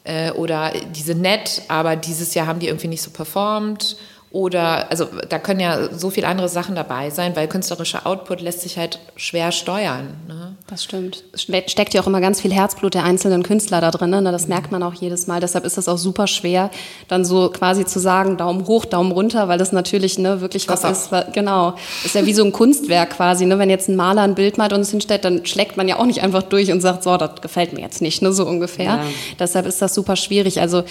Äh, 0.06 0.32
oder 0.32 0.72
die 0.96 1.02
sind 1.02 1.22
nett, 1.22 1.64
aber 1.68 1.96
dieses 1.96 2.34
Jahr 2.34 2.48
haben 2.48 2.60
die 2.60 2.68
irgendwie 2.68 2.88
nicht 2.88 3.02
so 3.02 3.12
performt 3.12 3.98
oder, 4.36 4.92
also 4.92 5.08
da 5.30 5.40
können 5.40 5.62
ja 5.62 5.88
so 5.98 6.10
viele 6.10 6.28
andere 6.28 6.50
Sachen 6.50 6.76
dabei 6.76 7.10
sein, 7.10 7.38
weil 7.38 7.48
künstlerischer 7.48 8.06
Output 8.06 8.42
lässt 8.42 8.60
sich 8.60 8.78
halt 8.78 9.00
schwer 9.16 9.54
steuern. 9.54 10.10
Ne? 10.28 10.58
Das 10.68 10.84
stimmt. 10.84 11.24
Es 11.32 11.44
steckt 11.44 11.94
ja 11.94 12.02
auch 12.02 12.08
immer 12.08 12.20
ganz 12.20 12.42
viel 12.42 12.52
Herzblut 12.52 12.96
der 12.96 13.06
einzelnen 13.06 13.44
Künstler 13.44 13.80
da 13.80 13.92
drin. 13.92 14.10
Ne? 14.10 14.22
Das 14.24 14.50
merkt 14.50 14.74
man 14.74 14.84
auch 14.84 14.94
jedes 14.94 15.28
Mal. 15.28 15.40
Deshalb 15.40 15.64
ist 15.64 15.78
das 15.78 15.88
auch 15.88 15.98
super 15.98 16.28
schwer, 16.28 16.70
dann 17.08 17.24
so 17.24 17.48
quasi 17.48 17.86
zu 17.86 17.98
sagen, 17.98 18.36
Daumen 18.36 18.68
hoch, 18.68 18.84
Daumen 18.84 19.14
runter, 19.14 19.48
weil 19.48 19.58
das 19.58 19.72
natürlich 19.72 20.20
ne, 20.20 20.42
wirklich 20.42 20.68
was 20.68 20.84
ist. 20.84 21.12
Genau. 21.32 21.76
Ist 22.04 22.16
ja 22.16 22.26
wie 22.26 22.34
so 22.34 22.44
ein 22.44 22.52
Kunstwerk 22.52 23.12
quasi. 23.12 23.46
Ne? 23.46 23.58
Wenn 23.58 23.70
jetzt 23.70 23.88
ein 23.88 23.96
Maler 23.96 24.24
ein 24.24 24.36
Bild 24.36 24.58
malt 24.58 24.74
und 24.74 24.82
es 24.82 24.92
hinstellt, 24.92 25.24
dann 25.24 25.46
schlägt 25.46 25.78
man 25.78 25.88
ja 25.88 25.98
auch 25.98 26.06
nicht 26.06 26.22
einfach 26.22 26.44
durch 26.44 26.74
und 26.74 26.82
sagt, 26.82 27.04
so, 27.04 27.16
das 27.16 27.40
gefällt 27.40 27.72
mir 27.72 27.80
jetzt 27.80 28.02
nicht, 28.02 28.22
ne? 28.22 28.34
so 28.34 28.46
ungefähr. 28.46 28.86
Ja. 28.86 29.04
Deshalb 29.40 29.66
ist 29.66 29.82
das 29.82 29.94
super 29.94 30.18
schwierig. 30.18 30.60
Also 30.60 30.84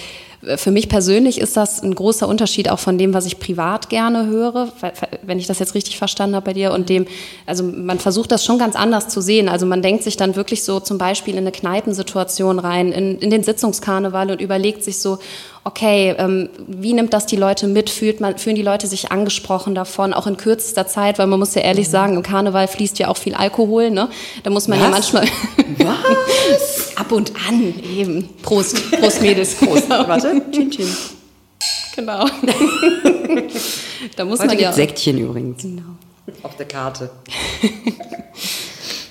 für 0.57 0.71
mich 0.71 0.89
persönlich 0.89 1.39
ist 1.39 1.57
das 1.57 1.81
ein 1.81 1.95
großer 1.95 2.27
Unterschied 2.27 2.69
auch 2.69 2.79
von 2.79 2.97
dem, 2.97 3.13
was 3.13 3.25
ich 3.25 3.39
privat 3.39 3.89
gerne 3.89 4.27
höre, 4.27 4.69
wenn 5.23 5.39
ich 5.39 5.47
das 5.47 5.59
jetzt 5.59 5.75
richtig 5.75 5.97
verstanden 5.97 6.35
habe 6.35 6.45
bei 6.45 6.53
dir. 6.53 6.71
Und 6.71 6.89
dem, 6.89 7.05
also 7.45 7.63
man 7.63 7.99
versucht 7.99 8.31
das 8.31 8.45
schon 8.45 8.59
ganz 8.59 8.75
anders 8.75 9.07
zu 9.07 9.21
sehen. 9.21 9.49
Also 9.49 9.65
man 9.65 9.81
denkt 9.81 10.03
sich 10.03 10.17
dann 10.17 10.35
wirklich 10.35 10.63
so 10.63 10.79
zum 10.79 10.97
Beispiel 10.97 11.33
in 11.33 11.41
eine 11.41 11.51
Kneipensituation 11.51 12.59
rein, 12.59 12.91
in, 12.91 13.19
in 13.19 13.29
den 13.29 13.43
Sitzungskarneval 13.43 14.31
und 14.31 14.41
überlegt 14.41 14.83
sich 14.83 14.99
so, 14.99 15.19
okay, 15.65 16.15
ähm, 16.17 16.47
wie 16.67 16.93
nimmt 16.93 17.11
das 17.13 17.25
die 17.25 17.35
Leute 17.35 17.67
mit? 17.67 17.89
Fühlt 17.89 18.21
man, 18.21 18.37
fühlen 18.37 18.55
die 18.55 18.61
Leute 18.61 18.87
sich 18.87 19.11
angesprochen 19.11 19.75
davon, 19.75 20.13
auch 20.13 20.27
in 20.27 20.37
kürzester 20.37 20.87
Zeit? 20.87 21.19
Weil 21.19 21.27
man 21.27 21.39
muss 21.39 21.55
ja 21.55 21.63
ehrlich 21.63 21.87
mhm. 21.87 21.91
sagen, 21.91 22.15
im 22.15 22.23
Karneval 22.23 22.67
fließt 22.67 22.97
ja 22.99 23.09
auch 23.09 23.17
viel 23.17 23.33
Alkohol, 23.33 23.91
ne? 23.91 24.07
Da 24.43 24.51
muss 24.51 24.67
man 24.67 24.79
Was? 24.79 24.85
ja 24.85 24.91
manchmal... 24.91 25.27
Was? 25.79 26.95
Ab 26.95 27.11
und 27.11 27.33
an 27.47 27.73
eben. 27.83 28.29
Prost, 28.41 28.91
Prost 28.91 29.21
Mädels. 29.21 29.55
Prost. 29.59 29.89
Warte, 29.89 30.41
Chin 30.51 30.71
Chin. 30.71 30.87
Genau. 31.95 32.25
da 34.15 34.25
muss 34.25 34.39
Heute 34.39 34.47
man 34.49 34.59
ja... 34.59 34.71
Säckchen 34.71 35.17
übrigens. 35.17 35.63
Genau. 35.63 35.81
Auf 36.43 36.55
der 36.57 36.67
Karte. 36.67 37.09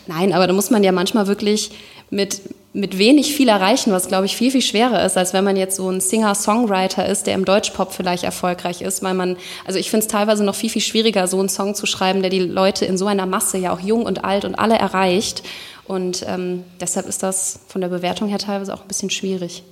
Nein, 0.07 0.33
aber 0.33 0.47
da 0.47 0.53
muss 0.53 0.71
man 0.71 0.85
ja 0.85 0.93
manchmal 0.93 1.27
wirklich 1.27 1.73
mit, 2.11 2.41
mit 2.75 2.99
wenig 2.99 3.37
viel 3.37 3.49
erreichen, 3.49 3.93
was 3.93 4.09
glaube 4.09 4.27
ich 4.27 4.37
viel, 4.37 4.51
viel 4.51 4.61
schwerer 4.61 5.05
ist, 5.07 5.17
als 5.17 5.33
wenn 5.33 5.45
man 5.45 5.57
jetzt 5.57 5.77
so 5.77 5.89
ein 5.89 6.01
Singer-Songwriter 6.01 7.07
ist, 7.07 7.29
der 7.29 7.35
im 7.35 7.45
Deutschpop 7.45 7.93
vielleicht 7.93 8.25
erfolgreich 8.25 8.83
ist, 8.83 9.01
weil 9.05 9.15
man, 9.15 9.37
also 9.65 9.79
ich 9.79 9.91
finde 9.91 10.07
es 10.07 10.11
teilweise 10.11 10.43
noch 10.43 10.57
viel, 10.57 10.69
viel 10.69 10.83
schwieriger, 10.83 11.29
so 11.29 11.39
einen 11.39 11.49
Song 11.49 11.77
zu 11.77 11.87
schreiben, 11.87 12.21
der 12.21 12.31
die 12.31 12.41
Leute 12.41 12.85
in 12.85 12.99
so 12.99 13.07
einer 13.07 13.27
Masse, 13.27 13.59
ja 13.59 13.73
auch 13.73 13.79
jung 13.79 14.05
und 14.05 14.25
alt 14.25 14.45
und 14.45 14.57
alle 14.57 14.75
erreicht. 14.75 15.45
Und 15.87 16.25
ähm, 16.27 16.65
deshalb 16.81 17.07
ist 17.07 17.23
das 17.23 17.61
von 17.69 17.81
der 17.81 17.89
Bewertung 17.89 18.29
her 18.29 18.39
teilweise 18.39 18.75
auch 18.75 18.83
ein 18.83 18.89
bisschen 18.89 19.11
schwierig. 19.11 19.63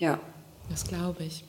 Ja, 0.00 0.18
das 0.70 0.88
glaube 0.88 1.22
ich. 1.22 1.44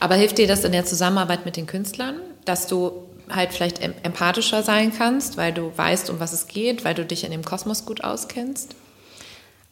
Aber 0.00 0.14
hilft 0.14 0.38
dir 0.38 0.46
das 0.46 0.64
in 0.64 0.72
der 0.72 0.86
Zusammenarbeit 0.86 1.44
mit 1.44 1.58
den 1.58 1.66
Künstlern, 1.66 2.16
dass 2.46 2.66
du 2.66 2.92
halt 3.28 3.52
vielleicht 3.52 3.80
empathischer 3.82 4.62
sein 4.62 4.90
kannst, 4.96 5.36
weil 5.36 5.52
du 5.52 5.70
weißt, 5.76 6.08
um 6.08 6.18
was 6.18 6.32
es 6.32 6.46
geht, 6.46 6.82
weil 6.82 6.94
du 6.94 7.04
dich 7.04 7.24
in 7.24 7.30
dem 7.30 7.44
Kosmos 7.44 7.84
gut 7.84 8.02
auskennst? 8.02 8.74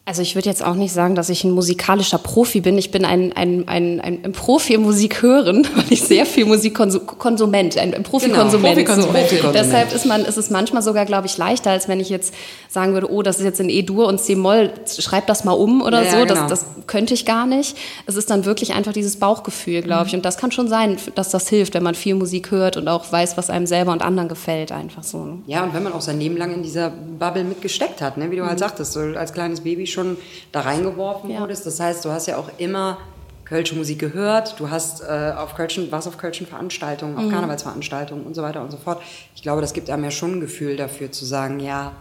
Also 0.05 0.21
ich 0.21 0.35
würde 0.35 0.49
jetzt 0.49 0.61
auch 0.61 0.75
nicht 0.75 0.91
sagen, 0.91 1.15
dass 1.15 1.29
ich 1.29 1.45
ein 1.45 1.51
musikalischer 1.51 2.17
Profi 2.17 2.59
bin. 2.59 2.77
Ich 2.77 2.91
bin 2.91 3.05
ein, 3.05 3.31
ein, 3.37 3.69
ein, 3.69 4.01
ein, 4.01 4.33
Profi 4.33 4.73
im 4.73 4.81
Musik 4.81 5.21
hören, 5.21 5.65
weil 5.75 5.85
ich 5.91 6.01
sehr 6.03 6.25
viel 6.25 6.43
Musikkonsument, 6.43 7.77
ein, 7.77 8.03
Profikonsument. 8.03 8.75
Genau, 8.85 9.05
Profi 9.05 9.37
so. 9.37 9.51
Deshalb 9.53 9.93
ist, 9.93 10.05
man, 10.05 10.25
ist 10.25 10.35
es 10.35 10.49
manchmal 10.49 10.81
sogar, 10.81 11.05
glaube 11.05 11.27
ich, 11.27 11.37
leichter, 11.37 11.71
als 11.71 11.87
wenn 11.87 12.01
ich 12.01 12.09
jetzt 12.09 12.33
sagen 12.67 12.91
würde, 12.91 13.09
oh, 13.09 13.21
das 13.21 13.37
ist 13.37 13.45
jetzt 13.45 13.61
in 13.61 13.69
E-Dur 13.69 14.07
und 14.07 14.19
C-Moll, 14.19 14.73
schreib 14.99 15.25
das 15.27 15.45
mal 15.45 15.53
um 15.53 15.81
oder 15.81 16.03
ja, 16.03 16.11
so. 16.11 16.17
Genau. 16.17 16.33
Das, 16.33 16.47
das 16.49 16.65
könnte 16.85 17.13
ich 17.13 17.25
gar 17.25 17.45
nicht. 17.45 17.77
Es 18.05 18.17
ist 18.17 18.29
dann 18.29 18.43
wirklich 18.43 18.73
einfach 18.73 18.91
dieses 18.91 19.15
Bauchgefühl, 19.15 19.83
glaube 19.83 20.07
ich. 20.07 20.15
Und 20.15 20.25
das 20.25 20.35
kann 20.35 20.51
schon 20.51 20.67
sein, 20.67 20.97
dass 21.15 21.29
das 21.29 21.47
hilft, 21.47 21.75
wenn 21.75 21.83
man 21.83 21.95
viel 21.95 22.15
Musik 22.15 22.51
hört 22.51 22.75
und 22.75 22.89
auch 22.89 23.09
weiß, 23.09 23.37
was 23.37 23.49
einem 23.49 23.67
selber 23.67 23.93
und 23.93 24.01
anderen 24.01 24.27
gefällt, 24.27 24.73
einfach 24.73 25.03
so. 25.03 25.37
Ja, 25.47 25.63
und 25.63 25.73
wenn 25.73 25.83
man 25.83 25.93
auch 25.93 26.01
sein 26.01 26.19
Leben 26.19 26.35
lang 26.35 26.53
in 26.53 26.61
dieser 26.61 26.89
Bubble 26.89 27.45
mitgesteckt 27.45 28.01
hat, 28.01 28.17
ne? 28.17 28.29
wie 28.31 28.35
du 28.35 28.43
halt 28.43 28.55
mhm. 28.55 28.59
sagtest, 28.59 28.91
so 28.91 28.99
als 28.99 29.31
kleines 29.31 29.61
Baby 29.61 29.87
schon 29.93 30.17
da 30.51 30.61
reingeworfen 30.61 31.29
ja. 31.29 31.39
wurdest. 31.39 31.65
Das 31.65 31.79
heißt, 31.79 32.03
du 32.03 32.09
hast 32.09 32.27
ja 32.27 32.37
auch 32.37 32.49
immer 32.57 32.97
Kölsche 33.45 33.75
Musik 33.75 33.99
gehört, 33.99 34.59
du 34.59 34.69
hast 34.69 35.01
äh, 35.01 35.33
auf 35.37 35.55
Kölschen, 35.55 35.91
warst 35.91 36.07
auf 36.07 36.17
Kölschen 36.17 36.47
Veranstaltungen, 36.47 37.17
auf 37.17 37.25
mhm. 37.25 37.31
Karnevalsveranstaltungen 37.31 38.25
und 38.25 38.35
so 38.35 38.41
weiter 38.41 38.61
und 38.61 38.71
so 38.71 38.77
fort. 38.77 39.01
Ich 39.35 39.43
glaube, 39.43 39.61
das 39.61 39.73
gibt 39.73 39.89
einem 39.89 40.03
ja 40.05 40.11
schon 40.11 40.37
ein 40.37 40.41
Gefühl 40.41 40.75
dafür 40.77 41.11
zu 41.11 41.25
sagen, 41.25 41.59
ja, 41.59 41.91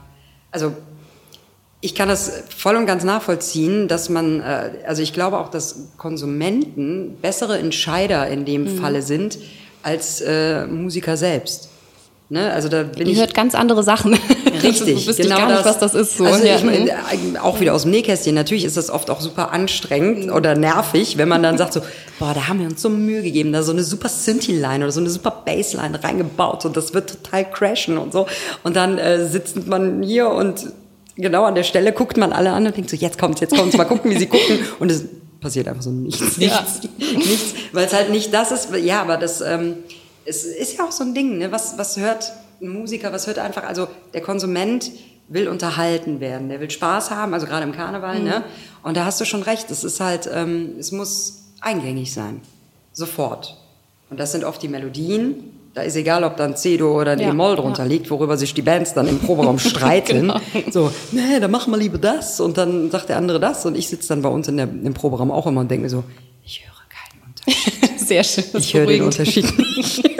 also 0.50 0.72
ich 1.80 1.96
kann 1.96 2.08
das 2.08 2.44
voll 2.56 2.76
und 2.76 2.86
ganz 2.86 3.02
nachvollziehen, 3.02 3.88
dass 3.88 4.08
man, 4.08 4.40
äh, 4.40 4.70
also 4.86 5.02
ich 5.02 5.12
glaube 5.12 5.38
auch, 5.38 5.48
dass 5.48 5.88
Konsumenten 5.98 7.18
bessere 7.20 7.58
Entscheider 7.58 8.28
in 8.28 8.44
dem 8.44 8.62
mhm. 8.62 8.78
Falle 8.78 9.02
sind 9.02 9.38
als 9.82 10.20
äh, 10.20 10.66
Musiker 10.66 11.16
selbst. 11.16 11.71
Ne? 12.32 12.50
Also 12.50 12.70
da 12.70 12.82
bin 12.82 13.06
Ihr 13.06 13.12
ich 13.12 13.18
hört 13.18 13.34
ganz 13.34 13.54
andere 13.54 13.82
Sachen. 13.82 14.14
Richtig, 14.62 15.04
du 15.04 15.14
genau 15.14 15.36
gar 15.36 15.52
nicht, 15.52 15.66
was 15.66 15.78
das 15.78 15.94
ist. 15.94 16.16
So. 16.16 16.24
Also 16.24 16.46
ja. 16.46 16.56
ich 16.56 16.64
meine, 16.64 16.90
äh, 16.90 17.38
auch 17.38 17.60
wieder 17.60 17.74
aus 17.74 17.82
dem 17.82 17.90
Nähkästchen. 17.90 18.34
Natürlich 18.34 18.64
ist 18.64 18.78
das 18.78 18.88
oft 18.88 19.10
auch 19.10 19.20
super 19.20 19.52
anstrengend 19.52 20.32
oder 20.32 20.54
nervig, 20.54 21.18
wenn 21.18 21.28
man 21.28 21.42
dann 21.42 21.58
sagt 21.58 21.74
so, 21.74 21.82
boah, 22.18 22.32
da 22.32 22.48
haben 22.48 22.58
wir 22.60 22.68
uns 22.68 22.80
so 22.80 22.88
Mühe 22.88 23.20
gegeben, 23.20 23.52
da 23.52 23.62
so 23.62 23.72
eine 23.72 23.84
super 23.84 24.08
Synthi-Line 24.08 24.82
oder 24.82 24.92
so 24.92 25.00
eine 25.00 25.10
super 25.10 25.42
Bassline 25.44 26.02
reingebaut 26.02 26.64
und 26.64 26.74
das 26.74 26.94
wird 26.94 27.22
total 27.22 27.50
crashen 27.50 27.98
und 27.98 28.14
so. 28.14 28.26
Und 28.62 28.76
dann 28.76 28.96
äh, 28.96 29.28
sitzt 29.28 29.66
man 29.66 30.02
hier 30.02 30.30
und 30.30 30.72
genau 31.16 31.44
an 31.44 31.54
der 31.54 31.64
Stelle 31.64 31.92
guckt 31.92 32.16
man 32.16 32.32
alle 32.32 32.52
an 32.52 32.66
und 32.66 32.74
denkt 32.74 32.88
so, 32.88 32.96
jetzt 32.96 33.18
kommt's, 33.18 33.42
jetzt 33.42 33.54
kommt's, 33.54 33.76
mal 33.76 33.84
gucken, 33.84 34.10
wie 34.10 34.16
sie 34.16 34.26
gucken. 34.26 34.58
Und 34.80 34.90
es 34.90 35.04
passiert 35.38 35.68
einfach 35.68 35.82
so 35.82 35.90
nichts, 35.90 36.38
nichts, 36.38 36.80
ja. 36.98 37.06
nichts, 37.14 37.54
weil 37.72 37.84
es 37.84 37.92
halt 37.92 38.08
nicht 38.08 38.32
das 38.32 38.52
ist. 38.52 38.74
Ja, 38.74 39.02
aber 39.02 39.18
das 39.18 39.42
ähm, 39.42 39.74
es 40.24 40.44
ist 40.44 40.78
ja 40.78 40.84
auch 40.84 40.92
so 40.92 41.04
ein 41.04 41.14
Ding, 41.14 41.38
ne? 41.38 41.52
was, 41.52 41.78
was 41.78 41.96
hört 41.96 42.32
ein 42.60 42.68
Musiker, 42.68 43.12
was 43.12 43.26
hört 43.26 43.38
einfach, 43.38 43.64
also 43.64 43.88
der 44.14 44.20
Konsument 44.20 44.90
will 45.28 45.48
unterhalten 45.48 46.20
werden, 46.20 46.48
der 46.48 46.60
will 46.60 46.70
Spaß 46.70 47.10
haben, 47.10 47.34
also 47.34 47.46
gerade 47.46 47.64
im 47.64 47.72
Karneval, 47.72 48.18
mhm. 48.18 48.24
ne? 48.24 48.44
Und 48.82 48.96
da 48.96 49.04
hast 49.04 49.20
du 49.20 49.24
schon 49.24 49.42
recht, 49.42 49.70
es 49.70 49.84
ist 49.84 50.00
halt, 50.00 50.28
ähm, 50.32 50.74
es 50.78 50.92
muss 50.92 51.44
eingängig 51.60 52.12
sein, 52.12 52.40
sofort. 52.92 53.56
Und 54.10 54.20
das 54.20 54.32
sind 54.32 54.44
oft 54.44 54.62
die 54.62 54.68
Melodien, 54.68 55.52
Da 55.74 55.80
ist 55.80 55.96
egal, 55.96 56.22
ob 56.22 56.36
da 56.36 56.44
ein 56.44 56.54
C-Dur 56.54 57.00
oder 57.00 57.12
ein 57.12 57.18
Ja, 57.18 57.30
E-Moll 57.30 57.56
drunter 57.56 57.86
liegt, 57.86 58.10
worüber 58.10 58.36
sich 58.36 58.52
die 58.52 58.60
Bands 58.60 58.92
dann 58.92 59.08
im 59.08 59.18
Proberaum 59.20 59.58
streiten. 59.70 60.20
Genau. 60.20 60.40
So, 60.70 60.92
nee, 61.12 61.40
dann 61.40 61.50
machen 61.50 61.72
wir 61.72 61.78
lieber 61.78 61.96
das 61.96 62.40
und 62.40 62.58
dann 62.58 62.90
sagt 62.90 63.08
der 63.08 63.16
andere 63.16 63.40
das 63.40 63.64
und 63.64 63.74
ich 63.74 63.88
sitze 63.88 64.08
dann 64.08 64.20
bei 64.20 64.28
uns 64.28 64.48
in 64.48 64.58
der, 64.58 64.68
im 64.68 64.92
Proberaum 64.92 65.30
auch 65.30 65.46
immer 65.46 65.62
und 65.62 65.70
denke 65.70 65.84
mir 65.84 65.88
so, 65.88 66.04
ich 66.44 66.62
höre 66.62 66.74
keinen 66.90 67.22
Unterschied. 67.26 67.98
Sehr 68.06 68.22
schön. 68.22 68.44
das 68.52 68.64
Ich 68.64 68.74
höre 68.74 68.86
den. 68.86 69.02
Unterschied 69.02 69.58
nicht. 69.58 70.02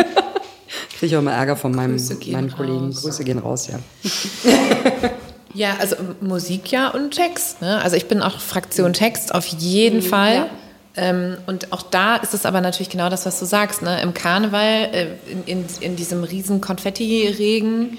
Kriege 1.02 1.14
ich 1.14 1.16
auch 1.16 1.22
immer 1.22 1.32
Ärger 1.32 1.56
von 1.56 1.74
meinem, 1.74 1.96
meinen 2.30 2.52
Kollegen. 2.52 2.86
raus. 2.92 3.02
Grüße 3.02 3.24
gehen 3.24 3.38
raus, 3.40 3.66
ja. 3.66 3.80
Ja, 5.52 5.70
also 5.80 5.96
Musik 6.20 6.70
ja 6.70 6.90
und 6.90 7.10
Text. 7.10 7.60
Ne? 7.60 7.82
Also 7.82 7.96
ich 7.96 8.06
bin 8.06 8.22
auch 8.22 8.38
Fraktion 8.38 8.92
Text 8.92 9.34
auf 9.34 9.44
jeden 9.48 10.00
Fall. 10.00 10.34
ja. 10.34 10.46
Ähm, 10.94 11.38
und 11.46 11.72
auch 11.72 11.82
da 11.82 12.14
ist 12.16 12.34
es 12.34 12.46
aber 12.46 12.60
natürlich 12.60 12.88
genau 12.88 13.08
das, 13.08 13.26
was 13.26 13.40
du 13.40 13.46
sagst. 13.46 13.82
Ne? 13.82 14.00
Im 14.00 14.14
Karneval, 14.14 14.90
äh, 14.92 15.06
in, 15.28 15.42
in, 15.46 15.64
in 15.80 15.96
diesem 15.96 16.22
riesen 16.22 16.60
Konfetti-Regen, 16.60 17.98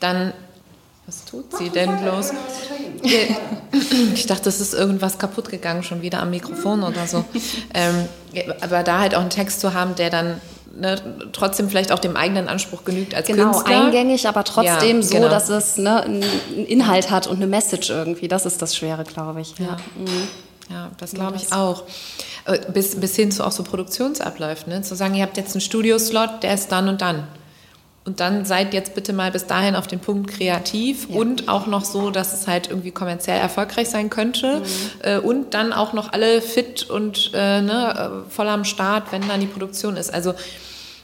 dann... 0.00 0.32
Was 1.06 1.24
tut 1.26 1.56
sie 1.56 1.70
denn 1.70 2.00
bloß? 2.00 2.32
Ich 4.14 4.26
dachte, 4.26 4.48
es 4.48 4.60
ist 4.60 4.74
irgendwas 4.74 5.18
kaputt 5.18 5.50
gegangen, 5.50 5.84
schon 5.84 6.02
wieder 6.02 6.20
am 6.20 6.30
Mikrofon 6.30 6.82
oder 6.82 7.06
so. 7.06 7.24
Ähm, 7.74 8.08
aber 8.60 8.82
da 8.82 8.98
halt 8.98 9.14
auch 9.14 9.20
einen 9.20 9.30
Text 9.30 9.60
zu 9.60 9.72
haben, 9.72 9.94
der 9.94 10.10
dann 10.10 10.40
ne, 10.74 10.96
trotzdem 11.32 11.68
vielleicht 11.68 11.92
auch 11.92 11.98
dem 11.98 12.16
eigenen 12.16 12.48
Anspruch 12.48 12.84
genügt 12.84 13.14
als 13.14 13.26
Genau, 13.26 13.52
Künstler. 13.52 13.84
eingängig, 13.84 14.26
aber 14.28 14.44
trotzdem 14.44 14.96
Ja, 14.96 15.02
so, 15.02 15.14
genau. 15.14 15.28
dass 15.28 15.48
es 15.48 15.76
ne, 15.76 16.02
einen 16.02 16.22
Inhalt 16.66 17.10
hat 17.10 17.26
und 17.26 17.36
eine 17.36 17.46
Message 17.46 17.90
irgendwie. 17.90 18.28
Das 18.28 18.46
ist 18.46 18.60
das 18.62 18.74
Schwere, 18.76 19.04
glaube 19.04 19.40
ich. 19.40 19.54
Ja. 19.58 19.76
Ja, 20.70 20.90
das 20.98 21.12
glaube 21.12 21.36
ich 21.36 21.52
auch. 21.52 21.82
Äh, 22.44 22.60
Bis, 22.72 22.94
bis 23.00 23.16
hin 23.16 23.32
zu 23.32 23.44
auch 23.44 23.50
so 23.50 23.64
Produktionsabläufen. 23.64 24.72
Ne? 24.72 24.82
Zu 24.82 24.94
sagen, 24.94 25.14
ihr 25.16 25.24
habt 25.24 25.36
jetzt 25.36 25.52
einen 25.54 25.60
Studioslot, 25.60 26.42
der 26.44 26.54
ist 26.54 26.70
dann 26.70 26.88
und 26.88 27.00
dann. 27.02 27.24
Und 28.04 28.18
dann 28.20 28.46
seid 28.46 28.72
jetzt 28.72 28.94
bitte 28.94 29.12
mal 29.12 29.30
bis 29.30 29.46
dahin 29.46 29.76
auf 29.76 29.86
den 29.86 30.00
Punkt 30.00 30.30
kreativ 30.30 31.08
und 31.10 31.48
auch 31.48 31.66
noch 31.66 31.84
so, 31.84 32.10
dass 32.10 32.32
es 32.32 32.48
halt 32.48 32.70
irgendwie 32.70 32.92
kommerziell 32.92 33.38
erfolgreich 33.38 33.90
sein 33.90 34.08
könnte. 34.08 34.62
Äh, 35.02 35.18
und 35.18 35.52
dann 35.52 35.72
auch 35.74 35.92
noch 35.92 36.12
alle 36.12 36.40
fit 36.40 36.88
und 36.88 37.30
äh, 37.34 37.60
ne, 37.60 38.24
äh, 38.26 38.30
voll 38.30 38.48
am 38.48 38.64
Start, 38.64 39.12
wenn 39.12 39.28
dann 39.28 39.40
die 39.40 39.46
Produktion 39.46 39.96
ist. 39.96 40.12
Also 40.12 40.34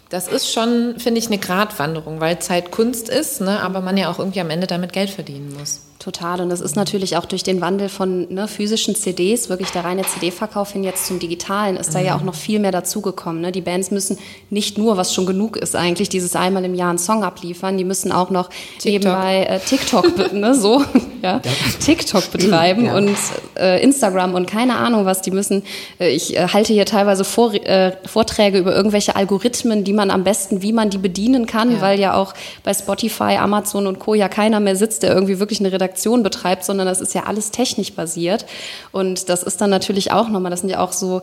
das 0.09 0.28
ist 0.28 0.52
schon, 0.52 0.98
finde 0.98 1.18
ich, 1.18 1.26
eine 1.26 1.38
Gratwanderung, 1.38 2.20
weil 2.20 2.38
Zeit 2.38 2.70
Kunst 2.70 3.09
ist, 3.09 3.40
ne, 3.40 3.61
aber 3.61 3.80
man 3.80 3.96
ja 3.96 4.11
auch 4.11 4.18
irgendwie 4.18 4.40
am 4.40 4.50
Ende 4.50 4.66
damit 4.66 4.92
Geld 4.92 5.11
verdienen 5.11 5.54
muss. 5.59 5.82
Total. 6.06 6.40
Und 6.40 6.50
das 6.50 6.60
ist 6.60 6.76
natürlich 6.76 7.16
auch 7.16 7.24
durch 7.24 7.42
den 7.42 7.60
Wandel 7.60 7.88
von 7.88 8.32
ne, 8.32 8.46
physischen 8.46 8.94
CDs, 8.94 9.48
wirklich 9.48 9.70
der 9.72 9.84
reine 9.84 10.02
CD-Verkauf 10.04 10.70
hin 10.70 10.84
jetzt 10.84 11.04
zum 11.04 11.18
Digitalen, 11.18 11.76
ist 11.76 11.96
da 11.96 11.98
ja 11.98 12.14
auch 12.16 12.22
noch 12.22 12.36
viel 12.36 12.60
mehr 12.60 12.70
dazugekommen. 12.70 13.40
Ne? 13.42 13.50
Die 13.50 13.60
Bands 13.60 13.90
müssen 13.90 14.16
nicht 14.48 14.78
nur, 14.78 14.96
was 14.96 15.12
schon 15.12 15.26
genug 15.26 15.56
ist 15.56 15.74
eigentlich, 15.74 16.08
dieses 16.08 16.36
einmal 16.36 16.64
im 16.64 16.76
Jahr 16.76 16.90
einen 16.90 16.98
Song 17.00 17.24
abliefern, 17.24 17.76
die 17.76 17.82
müssen 17.82 18.12
auch 18.12 18.30
noch 18.30 18.50
nebenbei 18.84 19.46
äh, 19.50 19.58
TikTok, 19.58 20.32
ne, 20.32 20.54
so, 20.54 20.84
ja, 21.22 21.40
TikTok 21.84 22.30
betreiben 22.30 22.84
Ja. 22.84 22.96
und 22.96 23.10
äh, 23.58 23.82
Instagram 23.82 24.34
und 24.34 24.46
keine 24.46 24.76
Ahnung 24.76 25.06
was. 25.06 25.22
Die 25.22 25.32
müssen, 25.32 25.64
äh, 25.98 26.10
ich 26.10 26.36
äh, 26.36 26.46
halte 26.52 26.72
hier 26.72 26.86
teilweise 26.86 27.24
vor, 27.24 27.52
äh, 27.52 27.96
Vorträge 28.06 28.58
über 28.58 28.76
irgendwelche 28.76 29.16
Algorithmen, 29.16 29.82
die 29.82 29.92
man 29.92 30.12
am 30.12 30.22
besten, 30.22 30.62
wie 30.62 30.72
man 30.72 30.88
die 30.88 30.98
bedienen 30.98 31.46
kann, 31.46 31.72
Ja. 31.72 31.80
weil 31.80 31.98
ja 31.98 32.14
auch 32.14 32.32
bei 32.62 32.72
Spotify, 32.72 33.38
Amazon 33.40 33.88
und 33.88 33.98
Co. 33.98 34.14
ja 34.14 34.28
keiner 34.28 34.60
mehr 34.60 34.76
sitzt, 34.76 35.02
der 35.02 35.12
irgendwie 35.12 35.40
wirklich 35.40 35.58
eine 35.58 35.72
Redaktion 35.72 35.95
betreibt, 36.22 36.64
sondern 36.64 36.87
das 36.87 37.00
ist 37.00 37.14
ja 37.14 37.24
alles 37.24 37.50
technisch 37.50 37.92
basiert. 37.92 38.46
Und 38.92 39.28
das 39.28 39.42
ist 39.42 39.61
dann 39.61 39.70
natürlich 39.70 40.12
auch 40.12 40.28
nochmal, 40.28 40.50
das 40.50 40.61
sind 40.61 40.70
ja 40.70 40.80
auch 40.80 40.92
so 40.92 41.22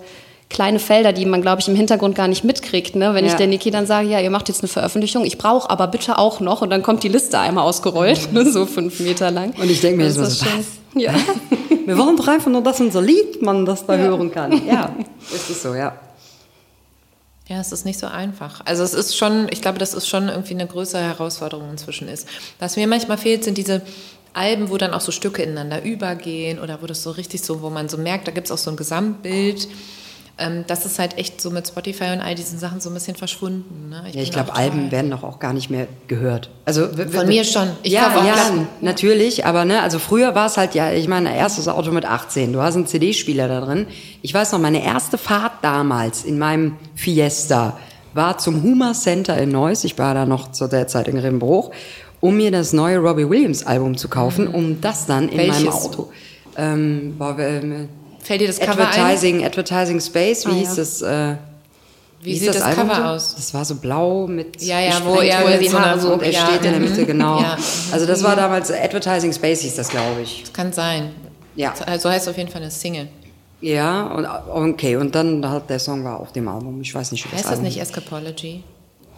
kleine 0.49 0.77
Felder, 0.79 1.13
die 1.13 1.25
man, 1.25 1.41
glaube 1.41 1.62
ich, 1.62 1.67
im 1.67 1.75
Hintergrund 1.75 2.15
gar 2.15 2.27
nicht 2.27 2.43
mitkriegt. 2.43 2.95
Ne? 2.95 3.13
Wenn 3.15 3.25
ich 3.25 3.31
Ja. 3.31 3.38
der 3.38 3.47
Niki 3.47 3.71
dann 3.71 3.88
sage, 3.88 4.07
ja, 4.09 4.19
ihr 4.19 4.29
macht 4.29 4.49
jetzt 4.49 4.62
eine 4.62 4.67
Veröffentlichung, 4.67 5.25
ich 5.25 5.38
brauche 5.38 5.69
aber 5.69 5.88
bitte 5.88 6.17
auch 6.19 6.39
noch. 6.41 6.62
Und 6.62 6.69
dann 6.69 6.83
kommt 6.83 7.01
die 7.03 7.07
Liste 7.07 7.39
einmal 7.39 7.63
ausgerollt, 7.63 8.31
ne? 8.33 8.49
so 8.51 8.65
fünf 8.65 8.99
Meter 8.99 9.31
lang. 9.31 9.53
Und 9.59 9.69
ich 9.71 9.81
denke 9.81 9.97
mir 9.97 10.05
Das 10.05 10.17
ist 10.17 10.39
so, 10.39 10.45
was? 10.45 11.01
Ja. 11.01 11.13
Wir 11.86 11.97
wollen 11.97 12.15
doch 12.15 12.27
einfach 12.27 12.49
nur, 12.51 12.62
dass 12.62 12.79
unser 12.79 13.01
Lied 13.01 13.41
man 13.41 13.65
das 13.65 13.86
da 13.86 13.95
hören 13.97 14.31
kann. 14.31 14.65
Ja, 14.65 14.95
ist 15.33 15.49
es 15.49 15.63
so, 15.63 15.73
ja. 15.73 15.93
Ja, 17.49 17.59
es 17.59 17.73
ist 17.73 17.83
nicht 17.86 17.99
so 17.99 18.07
einfach. 18.07 18.62
Also 18.63 18.83
es 18.83 18.93
ist 18.93 19.17
schon, 19.17 19.47
ich 19.51 19.62
glaube, 19.62 19.77
das 19.77 19.93
ist 19.93 20.07
schon 20.07 20.29
irgendwie 20.29 20.53
eine 20.53 20.65
größere 20.65 21.01
Herausforderung 21.01 21.69
inzwischen 21.71 22.07
ist. 22.07 22.25
Was 22.59 22.77
mir 22.77 22.88
manchmal 22.88 23.17
fehlt, 23.17 23.43
sind 23.43 23.57
diese 23.57 23.81
Alben, 24.33 24.69
wo 24.69 24.77
dann 24.77 24.93
auch 24.93 25.01
so 25.01 25.11
Stücke 25.11 25.43
ineinander 25.43 25.83
übergehen 25.83 26.59
oder 26.59 26.81
wo 26.81 26.87
das 26.87 27.03
so 27.03 27.11
richtig 27.11 27.41
so, 27.41 27.61
wo 27.61 27.69
man 27.69 27.89
so 27.89 27.97
merkt, 27.97 28.27
da 28.27 28.31
gibt 28.31 28.47
es 28.47 28.51
auch 28.51 28.57
so 28.57 28.69
ein 28.69 28.77
Gesamtbild. 28.77 29.67
Ähm, 30.35 30.63
das 30.65 30.83
ist 30.87 30.97
halt 30.97 31.19
echt 31.19 31.39
so 31.39 31.51
mit 31.51 31.67
Spotify 31.67 32.05
und 32.05 32.19
all 32.19 32.33
diesen 32.33 32.57
Sachen 32.57 32.81
so 32.81 32.89
ein 32.89 32.95
bisschen 32.95 33.15
verschwunden. 33.15 33.89
Ne? 33.89 33.97
Ja, 34.07 34.11
bin 34.13 34.21
ich 34.21 34.31
glaube, 34.31 34.55
Alben 34.55 34.91
werden 34.91 35.11
doch 35.11 35.23
auch 35.23 35.37
gar 35.37 35.53
nicht 35.53 35.69
mehr 35.69 35.87
gehört. 36.07 36.49
Also 36.65 36.87
Von 36.87 37.27
mir 37.27 37.43
schon. 37.43 37.69
Ich 37.83 37.93
ja, 37.93 38.07
auch 38.07 38.25
ja, 38.25 38.33
Platten. 38.33 38.67
natürlich. 38.81 39.45
Aber 39.45 39.63
ne, 39.63 39.83
also 39.83 39.99
früher 39.99 40.33
war 40.33 40.47
es 40.47 40.57
halt 40.57 40.73
ja, 40.73 40.91
ich 40.91 41.07
meine, 41.07 41.35
erstes 41.35 41.67
Auto 41.67 41.91
mit 41.91 42.05
18. 42.05 42.51
Du 42.51 42.61
hast 42.63 42.75
einen 42.75 42.87
CD-Spieler 42.87 43.47
da 43.47 43.61
drin. 43.61 43.85
Ich 44.23 44.33
weiß 44.33 44.53
noch, 44.53 44.59
meine 44.59 44.83
erste 44.83 45.19
Fahrt 45.19 45.53
damals 45.61 46.23
in 46.23 46.39
meinem 46.39 46.77
Fiesta 46.95 47.77
war 48.15 48.39
zum 48.39 48.63
Huma 48.63 48.93
Center 48.93 49.37
in 49.37 49.49
Neuss. 49.49 49.83
Ich 49.83 49.99
war 49.99 50.15
da 50.15 50.25
noch 50.25 50.51
zu 50.51 50.67
der 50.67 50.87
Zeit 50.87 51.07
in 51.07 51.17
Rimbruch, 51.17 51.71
um 52.23 52.38
mir 52.38 52.51
das 52.51 52.71
neue 52.71 52.99
Robbie 52.99 53.29
Williams 53.29 53.65
Album 53.65 53.97
zu 53.97 54.07
kaufen, 54.07 54.47
um 54.47 54.79
das 54.79 55.05
dann 55.05 55.27
in 55.27 55.36
meinem. 55.36 55.65
Welches? 55.65 55.73
Auto. 55.75 56.09
Ähm, 56.55 57.15
war, 57.17 57.38
ähm, 57.38 57.89
Fällt 58.19 58.39
dir 58.39 58.47
das 58.47 58.62
Cover 58.62 58.88
ein? 58.88 58.88
Advertising, 58.88 59.43
Advertising 59.43 59.99
Space, 59.99 60.45
wie 60.45 60.51
Ah, 60.51 60.53
hieß 60.53 60.69
ja. 60.69 60.75
das? 60.77 61.01
Äh, 61.01 61.36
Wie 62.21 62.31
hieß 62.31 62.39
sieht 62.39 62.55
das, 62.55 62.62
Album 62.62 62.88
Cover 62.88 62.95
so? 62.95 63.03
aus? 63.03 63.36
Das 63.36 63.53
war 63.53 63.65
so 63.65 63.75
blau 63.75 64.25
mit 64.27 64.62
Ja, 64.62 64.79
ja, 64.79 65.01
wo 65.03 65.15
er 65.15 65.41
wurde, 65.41 65.51
mit 65.57 65.62
die 65.63 65.73
Haare 65.73 65.99
so, 65.99 66.13
und 66.13 66.21
er 66.23 66.31
ja, 66.31 66.45
steht 66.47 66.63
in 66.63 66.71
der. 66.71 66.79
Mitte, 66.79 67.05
genau. 67.13 67.41
Ja. 67.41 67.57
Also 67.91 68.05
das 68.05 68.23
war 68.23 68.38
damals 68.38 68.71
Advertising 68.71 69.33
Space 69.33 69.59
hieß 69.59 69.75
das, 69.75 69.89
glaube 69.89 70.21
ich. 70.21 70.43
Das 70.43 70.53
kann 70.53 70.71
sein. 70.71 71.09
Ja. 71.57 71.73
So 71.99 72.09
heißt 72.09 72.29
auf 72.29 72.38
jeden 72.38 72.49
Fall 72.49 72.62
eine 72.62 72.71
Single. 72.71 73.09
Ja, 73.59 74.03
und 74.07 74.25
okay, 74.73 74.95
und 74.95 75.13
dann 75.13 75.45
halt 75.49 75.69
der 75.69 75.79
Song 75.79 76.05
war 76.05 76.21
auf 76.21 76.31
dem 76.31 76.47
Album. 76.47 76.79
Ich 76.79 76.95
weiß 76.95 77.12
nicht, 77.12 77.25
wie 77.25 77.29
das 77.31 77.39
Heißt 77.39 77.45
das 77.45 77.51
Album 77.51 77.65
nicht 77.65 77.81
Escapology? 77.81 78.63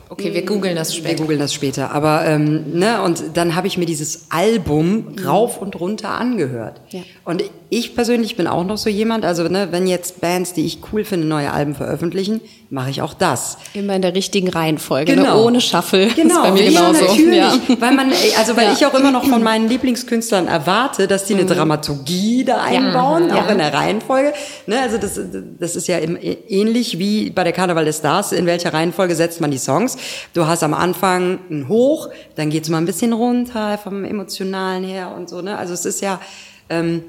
Okay, 0.09 0.33
wir 0.33 0.45
googeln 0.45 0.75
das 0.75 0.93
Wir 0.93 0.99
später. 1.03 1.23
googeln 1.23 1.39
das 1.39 1.53
später. 1.53 1.91
Aber 1.91 2.25
ähm, 2.25 2.77
ne, 2.77 3.01
und 3.01 3.23
dann 3.33 3.55
habe 3.55 3.67
ich 3.67 3.77
mir 3.77 3.85
dieses 3.85 4.27
Album 4.29 5.15
rauf 5.25 5.61
und 5.61 5.79
runter 5.79 6.09
angehört. 6.11 6.81
Ja. 6.89 7.01
Und 7.23 7.43
ich 7.69 7.95
persönlich 7.95 8.35
bin 8.35 8.47
auch 8.47 8.63
noch 8.63 8.77
so 8.77 8.89
jemand, 8.89 9.25
also 9.25 9.43
ne, 9.43 9.69
wenn 9.71 9.87
jetzt 9.87 10.21
Bands, 10.21 10.53
die 10.53 10.65
ich 10.65 10.79
cool 10.93 11.03
finde, 11.03 11.25
neue 11.27 11.51
Alben 11.51 11.73
veröffentlichen, 11.75 12.39
mache 12.69 12.89
ich 12.89 13.01
auch 13.01 13.13
das. 13.13 13.57
Immer 13.73 13.95
in 13.95 14.01
der 14.01 14.13
richtigen 14.13 14.49
Reihenfolge, 14.49 15.15
ne? 15.15 15.23
Genau. 15.23 15.43
ohne 15.45 15.61
Shuffle. 15.61 16.07
Genau, 16.15 16.35
ist 16.35 16.41
bei 16.43 16.51
mir 16.51 16.69
ja, 16.69 16.79
genauso. 16.91 17.05
natürlich. 17.05 17.35
Ja. 17.37 17.53
Weil 17.79 17.93
man, 17.93 18.11
also 18.37 18.55
weil 18.55 18.65
Ja. 18.65 18.73
ich 18.73 18.85
auch 18.85 18.93
immer 18.93 19.11
noch 19.11 19.25
von 19.25 19.41
meinen 19.43 19.67
Lieblingskünstlern 19.69 20.47
erwarte, 20.47 21.07
dass 21.07 21.25
die 21.25 21.33
eine 21.35 21.45
Dramaturgie 21.45 22.43
da 22.45 22.61
einbauen, 22.61 23.31
auch 23.31 23.49
in 23.49 23.57
der 23.57 23.73
Reihenfolge. 23.73 24.33
Ne, 24.67 24.79
also 24.81 24.97
das, 24.97 25.19
das 25.59 25.75
ist 25.75 25.87
ja 25.87 25.97
im- 25.97 26.17
ähnlich 26.21 26.99
wie 26.99 27.29
bei 27.29 27.43
der 27.43 27.53
Karneval 27.53 27.85
des 27.85 27.97
Stars. 27.97 28.31
In 28.31 28.45
welcher 28.45 28.73
Reihenfolge 28.73 29.15
setzt 29.15 29.41
man 29.41 29.51
die 29.51 29.57
Songs? 29.57 29.97
Du 30.33 30.45
hast 30.47 30.63
am 30.63 30.73
Anfang 30.73 31.39
ein 31.49 31.67
Hoch, 31.67 32.09
dann 32.35 32.49
geht's 32.49 32.69
mal 32.69 32.77
ein 32.77 32.85
bisschen 32.85 33.13
runter 33.13 33.77
vom 33.77 34.03
emotionalen 34.05 34.83
her 34.83 35.13
und 35.15 35.29
so. 35.29 35.41
Ne, 35.41 35.57
also 35.57 35.73
es 35.73 35.85
ist 35.85 36.01
ja. 36.01 36.19
Ähm, 36.67 37.03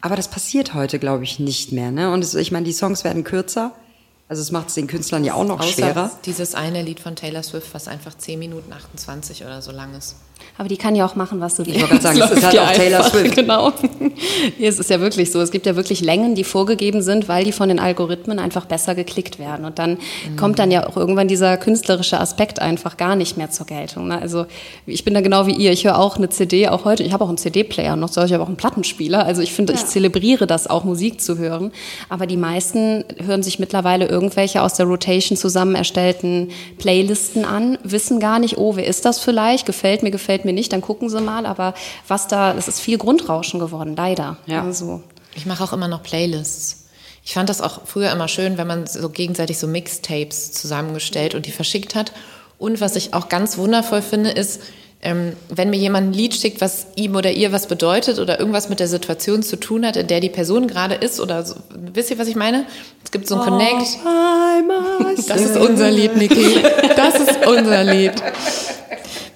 aber 0.00 0.16
das 0.16 0.28
passiert 0.28 0.74
heute, 0.74 0.98
glaube 0.98 1.24
ich, 1.24 1.38
nicht 1.38 1.72
mehr. 1.72 1.90
Ne? 1.90 2.12
Und 2.12 2.22
es, 2.24 2.34
ich 2.34 2.52
meine, 2.52 2.64
die 2.64 2.72
Songs 2.72 3.04
werden 3.04 3.24
kürzer. 3.24 3.72
Also 4.28 4.42
es 4.42 4.52
macht 4.52 4.68
es 4.68 4.74
den 4.74 4.86
Künstlern 4.86 5.24
ja 5.24 5.34
auch 5.34 5.44
noch 5.44 5.58
Außer 5.60 5.72
schwerer. 5.72 6.10
dieses 6.24 6.54
eine 6.54 6.82
Lied 6.82 7.00
von 7.00 7.16
Taylor 7.16 7.42
Swift, 7.42 7.74
was 7.74 7.88
einfach 7.88 8.16
10 8.16 8.38
Minuten 8.38 8.72
28 8.72 9.44
oder 9.44 9.60
so 9.60 9.72
lang 9.72 9.94
ist. 9.96 10.14
Aber 10.58 10.68
die 10.68 10.76
kann 10.76 10.94
ja 10.94 11.06
auch 11.06 11.16
machen, 11.16 11.40
was 11.40 11.56
sie 11.56 11.66
will. 11.66 11.74
wollte 11.74 11.88
gerade 11.88 12.02
sagen, 12.02 12.20
es 12.24 12.30
ist 12.30 12.44
halt 12.44 12.54
ja 12.54 12.64
auch 12.64 12.72
Taylor 12.72 12.98
einfach, 12.98 13.10
Swift. 13.12 13.36
Genau. 13.36 13.72
Ja, 14.58 14.68
es 14.68 14.78
ist 14.78 14.90
ja 14.90 15.00
wirklich 15.00 15.30
so. 15.30 15.40
Es 15.40 15.50
gibt 15.50 15.66
ja 15.66 15.76
wirklich 15.76 16.00
Längen, 16.00 16.34
die 16.34 16.44
vorgegeben 16.44 17.02
sind, 17.02 17.28
weil 17.28 17.44
die 17.44 17.52
von 17.52 17.68
den 17.68 17.78
Algorithmen 17.78 18.38
einfach 18.38 18.66
besser 18.66 18.94
geklickt 18.94 19.38
werden. 19.38 19.64
Und 19.64 19.78
dann 19.78 19.98
kommt 20.36 20.58
dann 20.58 20.70
ja 20.70 20.86
auch 20.86 20.96
irgendwann 20.96 21.28
dieser 21.28 21.56
künstlerische 21.56 22.20
Aspekt 22.20 22.60
einfach 22.60 22.96
gar 22.96 23.16
nicht 23.16 23.36
mehr 23.36 23.50
zur 23.50 23.66
Geltung. 23.66 24.08
ne? 24.08 24.20
Also 24.20 24.46
ich 24.86 25.04
bin 25.04 25.14
da 25.14 25.20
genau 25.20 25.46
wie 25.46 25.54
ihr. 25.54 25.72
Ich 25.72 25.84
höre 25.84 25.98
auch 25.98 26.16
eine 26.16 26.28
CD, 26.28 26.68
auch 26.68 26.84
heute. 26.84 27.02
Ich 27.02 27.12
habe 27.12 27.24
auch 27.24 27.28
einen 27.28 27.38
CD-Player 27.38 27.96
noch, 27.96 28.10
ich 28.10 28.32
habe 28.32 28.42
auch 28.42 28.48
einen 28.48 28.56
Plattenspieler. 28.56 29.24
Also 29.24 29.42
ich 29.42 29.52
finde, 29.52 29.72
ich 29.72 29.86
zelebriere 29.86 30.46
das 30.46 30.68
auch, 30.68 30.84
Musik 30.84 31.20
zu 31.20 31.38
hören. 31.38 31.72
Aber 32.08 32.26
die 32.26 32.36
meisten 32.36 33.04
hören 33.24 33.42
sich 33.42 33.58
mittlerweile 33.58 34.06
irgendwelche 34.06 34.62
aus 34.62 34.74
der 34.74 34.86
Rotation 34.86 35.36
zusammen 35.36 35.74
erstellten 35.74 36.50
Playlisten 36.78 37.44
an, 37.44 37.78
wissen 37.82 38.20
gar 38.20 38.38
nicht, 38.38 38.58
oh, 38.58 38.76
wer 38.76 38.86
ist 38.86 39.04
das 39.04 39.20
vielleicht? 39.20 39.66
Gefällt 39.66 40.02
mir, 40.02 40.10
gefällt 40.30 40.44
mir 40.44 40.52
nicht, 40.52 40.72
dann 40.72 40.80
gucken 40.80 41.08
sie 41.08 41.20
mal. 41.20 41.44
Aber 41.44 41.74
was 42.06 42.28
da, 42.28 42.54
das 42.54 42.68
ist 42.68 42.80
viel 42.80 42.98
Grundrauschen 42.98 43.58
geworden, 43.58 43.94
leider. 43.96 44.36
Ja. 44.46 44.62
Also, 44.62 45.02
Ich 45.34 45.44
mache 45.44 45.64
auch 45.64 45.72
immer 45.72 45.88
noch 45.88 46.04
Playlists. 46.04 46.86
Ich 47.24 47.34
fand 47.34 47.48
das 47.48 47.60
auch 47.60 47.80
früher 47.84 48.12
immer 48.12 48.28
schön, 48.28 48.56
wenn 48.56 48.66
man 48.66 48.86
so 48.86 49.08
gegenseitig 49.08 49.58
so 49.58 49.66
Mixtapes 49.66 50.52
zusammengestellt 50.52 51.34
und 51.34 51.46
die 51.46 51.50
verschickt 51.50 51.94
hat. 51.96 52.12
Und 52.58 52.80
was 52.80 52.94
ich 52.94 53.12
auch 53.12 53.28
ganz 53.28 53.58
wundervoll 53.58 54.02
finde, 54.02 54.30
ist, 54.30 54.60
ähm, 55.02 55.32
wenn 55.48 55.70
mir 55.70 55.78
jemand 55.78 56.08
ein 56.08 56.12
Lied 56.12 56.34
schickt, 56.34 56.60
was 56.60 56.86
ihm 56.94 57.16
oder 57.16 57.32
ihr 57.32 57.52
was 57.52 57.66
bedeutet 57.66 58.18
oder 58.18 58.38
irgendwas 58.38 58.68
mit 58.68 58.80
der 58.80 58.88
Situation 58.88 59.42
zu 59.42 59.56
tun 59.56 59.84
hat, 59.86 59.96
in 59.96 60.06
der 60.06 60.20
die 60.20 60.28
Person 60.28 60.68
gerade 60.68 60.94
ist 60.94 61.20
oder 61.20 61.44
so, 61.44 61.56
wisst 61.70 62.10
ihr, 62.10 62.18
was 62.18 62.28
ich 62.28 62.36
meine? 62.36 62.66
Es 63.02 63.10
gibt 63.10 63.26
so 63.26 63.36
ein 63.36 63.40
Connect. 63.40 63.98
Das 65.26 65.40
ist 65.40 65.56
unser 65.56 65.90
Lied, 65.90 66.16
Niki. 66.16 66.62
Das 66.96 67.14
ist 67.16 67.46
unser 67.46 67.82
Lied. 67.82 68.12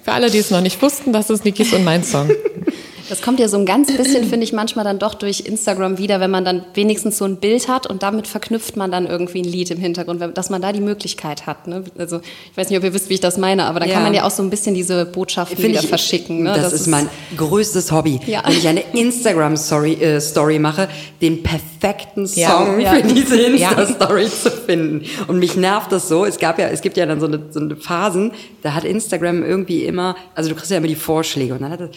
Für 0.05 0.11
alle, 0.11 0.29
die 0.29 0.37
es 0.37 0.51
noch 0.51 0.61
nicht 0.61 0.79
wussten, 0.83 1.13
das 1.13 1.31
ist 1.31 1.45
Nikis 1.45 1.73
und 1.73 1.83
mein 1.83 2.03
Song. 2.03 2.29
Das 3.09 3.21
kommt 3.21 3.39
ja 3.39 3.47
so 3.47 3.57
ein 3.57 3.65
ganz 3.65 3.95
bisschen, 3.95 4.25
finde 4.25 4.43
ich, 4.43 4.53
manchmal 4.53 4.83
dann 4.85 4.99
doch 4.99 5.13
durch 5.13 5.41
Instagram 5.41 5.97
wieder, 5.97 6.19
wenn 6.19 6.31
man 6.31 6.43
dann 6.43 6.65
wenigstens 6.73 7.17
so 7.17 7.25
ein 7.25 7.37
Bild 7.37 7.67
hat 7.67 7.87
und 7.87 8.03
damit 8.03 8.27
verknüpft 8.27 8.75
man 8.77 8.91
dann 8.91 9.05
irgendwie 9.05 9.41
ein 9.41 9.45
Lied 9.45 9.71
im 9.71 9.79
Hintergrund, 9.79 10.21
dass 10.37 10.49
man 10.49 10.61
da 10.61 10.71
die 10.71 10.81
Möglichkeit 10.81 11.45
hat. 11.45 11.67
Ne? 11.67 11.83
Also 11.97 12.19
ich 12.51 12.57
weiß 12.57 12.69
nicht, 12.69 12.77
ob 12.77 12.83
ihr 12.83 12.93
wisst, 12.93 13.09
wie 13.09 13.15
ich 13.15 13.19
das 13.19 13.37
meine, 13.37 13.65
aber 13.65 13.79
da 13.79 13.85
Ja. 13.85 13.93
kann 13.93 14.03
man 14.03 14.13
ja 14.13 14.25
auch 14.25 14.31
so 14.31 14.43
ein 14.43 14.49
bisschen 14.49 14.75
diese 14.75 15.05
Botschaften 15.05 15.55
Finde 15.57 15.73
wieder 15.73 15.83
ich, 15.83 15.89
verschicken. 15.89 16.43
Ne? 16.43 16.53
Das, 16.55 16.73
ist 16.73 16.87
mein 16.87 17.09
größtes 17.37 17.91
Hobby. 17.91 18.19
Ja. 18.25 18.43
Wenn 18.45 18.57
ich 18.57 18.67
eine 18.67 18.81
Instagram-Story 18.93 19.93
äh, 19.93 20.19
Story 20.19 20.59
mache, 20.59 20.89
den 21.21 21.43
perfekten 21.43 22.27
Song 22.27 22.79
ja. 22.79 22.95
für 22.95 23.03
diese. 23.03 23.35
Insta-Story 23.35 24.27
zu 24.29 24.51
finden. 24.51 25.05
Und 25.27 25.39
mich 25.39 25.55
nervt 25.55 25.91
das 25.91 26.07
so. 26.07 26.25
Es 26.25 26.37
gab 26.37 26.59
ja, 26.59 26.67
es 26.67 26.81
gibt 26.81 26.97
ja 26.97 27.05
dann 27.05 27.19
so 27.19 27.27
eine, 27.27 27.41
so 27.51 27.59
eine 27.59 27.75
Phasen, 27.75 28.31
da 28.61 28.73
hat 28.73 28.83
Instagram 28.83 29.43
irgendwie 29.43 29.83
immer, 29.85 30.15
also 30.33 30.49
du 30.49 30.55
kriegst 30.55 30.71
ja 30.71 30.77
immer 30.77 30.87
die 30.87 30.95
Vorschläge 30.95 31.53
und 31.53 31.61
dann 31.61 31.71
hat 31.71 31.81
es, 31.81 31.89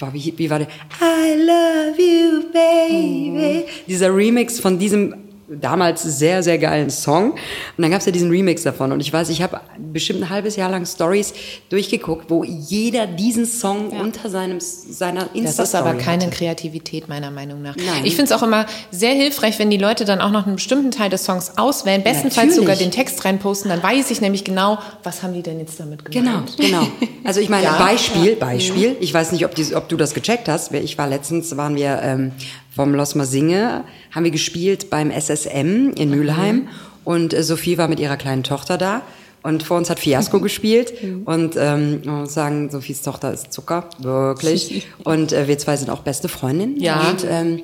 boah, 0.00 0.12
wie, 0.12 0.34
wie 0.36 0.50
war 0.50 0.58
der? 0.58 0.68
I 1.00 1.34
love 1.36 2.00
you, 2.00 2.50
baby. 2.52 3.66
Dieser 3.86 4.14
Remix 4.14 4.58
von 4.58 4.78
diesem 4.78 5.14
damals 5.60 6.02
sehr, 6.02 6.42
sehr 6.42 6.58
geilen 6.58 6.90
Song. 6.90 7.32
Und 7.32 7.38
dann 7.78 7.90
gab's 7.90 8.06
ja 8.06 8.12
diesen 8.12 8.30
Remix 8.30 8.62
davon. 8.62 8.92
Und 8.92 9.00
ich 9.00 9.12
weiß, 9.12 9.28
ich 9.30 9.42
habe 9.42 9.60
bestimmt 9.92 10.22
ein 10.22 10.30
halbes 10.30 10.56
Jahr 10.56 10.70
lang 10.70 10.86
Stories 10.86 11.32
durchgeguckt, 11.70 12.30
wo 12.30 12.44
jeder 12.44 13.06
diesen 13.06 13.46
Song 13.46 13.90
unter 13.90 14.30
seinem, 14.30 14.60
seiner 14.60 15.24
Das 15.24 15.34
insta 15.34 15.62
ist 15.64 15.74
aber 15.74 15.94
keine 15.94 16.30
Kreativität 16.30 17.08
meiner 17.08 17.30
Meinung 17.30 17.62
nach. 17.62 17.76
Nein. 17.76 18.04
Ich 18.04 18.16
finde 18.16 18.32
es 18.32 18.38
auch 18.38 18.42
immer 18.42 18.66
sehr 18.90 19.12
hilfreich, 19.14 19.58
wenn 19.58 19.70
die 19.70 19.76
Leute 19.76 20.04
dann 20.04 20.20
auch 20.20 20.30
noch 20.30 20.46
einen 20.46 20.56
bestimmten 20.56 20.90
Teil 20.90 21.10
des 21.10 21.24
Songs 21.24 21.52
auswählen, 21.56 22.02
bestenfalls 22.02 22.36
Natürlich. 22.36 22.56
sogar 22.56 22.76
den 22.76 22.90
Text 22.90 23.24
reinposten, 23.24 23.70
dann 23.70 23.82
weiß 23.82 24.10
ich 24.10 24.20
nämlich 24.20 24.44
genau, 24.44 24.78
was 25.02 25.22
haben 25.22 25.34
die 25.34 25.42
denn 25.42 25.58
jetzt 25.58 25.80
damit 25.80 26.04
gemeint. 26.04 26.56
Genau, 26.56 26.80
genau. 26.82 26.86
Also 27.24 27.40
ich 27.40 27.48
meine, 27.50 27.64
Ja. 27.64 27.78
Beispiel, 27.78 28.34
Beispiel. 28.36 28.96
Ich 29.00 29.12
weiß 29.12 29.32
nicht, 29.32 29.44
ob, 29.44 29.54
die, 29.54 29.74
ob 29.74 29.88
du 29.88 29.96
das 29.96 30.14
gecheckt 30.14 30.48
hast. 30.48 30.72
Ich 30.72 30.96
war 30.96 31.06
letztens, 31.06 31.56
waren 31.56 31.76
wir 31.76 32.00
ähm, 32.02 32.32
vom 32.74 32.94
Los 32.94 33.14
Masinge, 33.14 33.84
haben 34.12 34.24
wir 34.24 34.30
gespielt 34.30 34.90
beim 34.90 35.10
SSM 35.10 35.92
in 35.96 36.10
Mülheim 36.10 36.68
und 37.04 37.34
äh, 37.34 37.42
Sophie 37.42 37.78
war 37.78 37.88
mit 37.88 38.00
ihrer 38.00 38.16
kleinen 38.16 38.42
Tochter 38.42 38.78
da. 38.78 39.02
Und 39.42 39.62
vor 39.62 39.78
uns 39.78 39.88
hat 39.88 39.98
Fiasco 39.98 40.38
gespielt 40.38 40.92
und 41.24 41.56
ähm, 41.56 42.02
man 42.04 42.20
muss 42.20 42.34
sagen, 42.34 42.68
Sophies 42.70 43.00
Tochter 43.00 43.32
ist 43.32 43.52
Zucker, 43.54 43.88
wirklich. 43.98 44.86
Und 45.04 45.32
äh, 45.32 45.48
wir 45.48 45.56
zwei 45.56 45.78
sind 45.78 45.88
auch 45.88 46.00
beste 46.00 46.28
Freundinnen. 46.28 46.78
Ja. 46.78 47.08
Und, 47.08 47.24
ähm, 47.26 47.62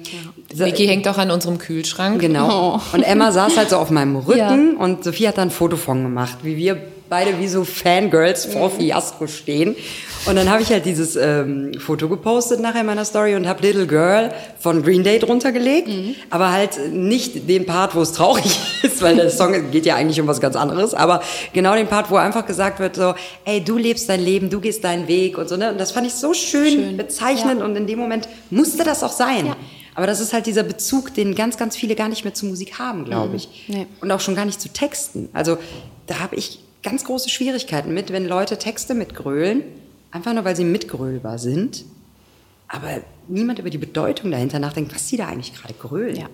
Niki 0.55 0.87
hängt 0.87 1.07
auch 1.07 1.19
an 1.19 1.31
unserem 1.31 1.59
Kühlschrank. 1.59 2.19
Genau. 2.19 2.81
Und 2.95 3.03
Emma 3.03 3.31
saß 3.31 3.59
halt 3.59 3.69
so 3.69 3.77
auf 3.77 3.91
meinem 3.91 4.17
Rücken 4.27 4.79
und 4.79 5.05
Sophie 5.05 5.29
hat 5.29 5.37
da 5.37 5.43
ein 5.43 5.51
Foto 5.51 5.77
von 5.77 6.03
gemacht, 6.03 6.39
wie 6.45 6.57
wir 6.57 6.79
beide 7.09 7.39
wie 7.39 7.49
so 7.49 7.65
Fangirls 7.65 8.45
vor 8.47 8.71
Fiasco 8.71 9.27
stehen. 9.27 9.77
Und 10.27 10.35
dann 10.35 10.51
habe 10.51 10.61
ich 10.61 10.71
halt 10.71 10.85
dieses 10.85 11.15
ähm, 11.15 11.73
Foto 11.79 12.09
gepostet 12.09 12.59
nachher 12.59 12.81
in 12.81 12.87
meiner 12.87 13.05
Story 13.05 13.37
und 13.37 13.47
habe 13.47 13.63
Little 13.63 13.87
Girl 13.87 14.33
von 14.59 14.83
Green 14.83 15.05
Day 15.05 15.21
drunter 15.21 15.53
gelegt, 15.53 15.89
aber 16.31 16.51
halt 16.51 16.93
nicht 16.93 17.49
den 17.49 17.65
Part, 17.65 17.95
wo 17.95 18.01
es 18.03 18.13
traurig 18.13 18.59
ist, 18.83 19.03
weil 19.03 19.15
der 19.15 19.31
Song 19.31 19.71
geht 19.71 19.87
ja 19.87 19.95
eigentlich 19.95 20.21
um 20.21 20.27
was 20.27 20.41
ganz 20.41 20.57
anderes, 20.57 20.95
aber 20.95 21.23
genau 21.53 21.75
den 21.77 21.87
Part, 21.87 22.11
wo 22.11 22.17
einfach 22.17 22.45
gesagt 22.45 22.81
wird 22.81 22.97
so, 22.97 23.15
ey, 23.45 23.63
du 23.63 23.79
lebst 23.79 24.09
dein 24.09 24.21
Leben, 24.21 24.51
du 24.51 24.61
gehst 24.61 24.83
deinen 24.83 25.07
Weg 25.07 25.39
und 25.39 25.49
so, 25.49 25.57
ne? 25.57 25.71
Und 25.71 25.79
das 25.79 25.93
fand 25.93 26.07
ich 26.09 26.15
so 26.15 26.35
schön, 26.35 26.97
bezeichnend 26.97 27.63
und 27.63 27.77
in 27.77 27.87
dem 27.87 27.99
Moment 27.99 28.29
musste 28.51 28.83
das 28.83 29.05
auch 29.05 29.13
sein. 29.13 29.55
Aber 29.95 30.07
das 30.07 30.21
ist 30.21 30.35
halt 30.35 30.47
dieser 30.47 30.63
Bezug, 30.63 31.15
den 31.15 31.35
ganz, 31.35 31.57
ganz 31.57 31.75
viele 31.75 31.95
gar 31.95 32.09
nicht 32.09 32.23
mehr 32.25 32.35
zu 32.35 32.45
Musik 32.47 32.79
haben, 32.79 33.07
glaube 33.07 33.37
ich. 33.37 33.65
Nee. 33.67 33.87
Und 34.03 34.11
auch 34.13 34.21
schon 34.21 34.35
gar 34.35 34.45
nicht 34.45 34.61
zu 34.61 34.69
Texten. 34.69 35.31
Also 35.33 35.57
da 36.07 36.19
habe 36.19 36.37
ich 36.37 36.61
ganz 36.87 37.05
große 37.05 37.29
Schwierigkeiten 37.29 37.93
mit, 37.93 38.13
wenn 38.13 38.29
Leute 38.29 38.59
Texte 38.59 38.95
mitgrölen, 38.95 39.63
einfach 40.13 40.33
nur 40.33 40.45
weil 40.45 40.55
sie 40.55 40.65
mitgrölbar 40.65 41.37
sind, 41.39 41.85
aber 42.69 43.01
niemand 43.27 43.59
über 43.59 43.71
die 43.71 43.79
Bedeutung 43.79 44.31
dahinter 44.31 44.61
nachdenkt, 44.61 44.95
was 44.95 45.09
sie 45.09 45.17
da 45.17 45.27
eigentlich 45.27 45.53
gerade 45.53 45.75
grölen. 45.75 46.15
Ja. 46.15 46.27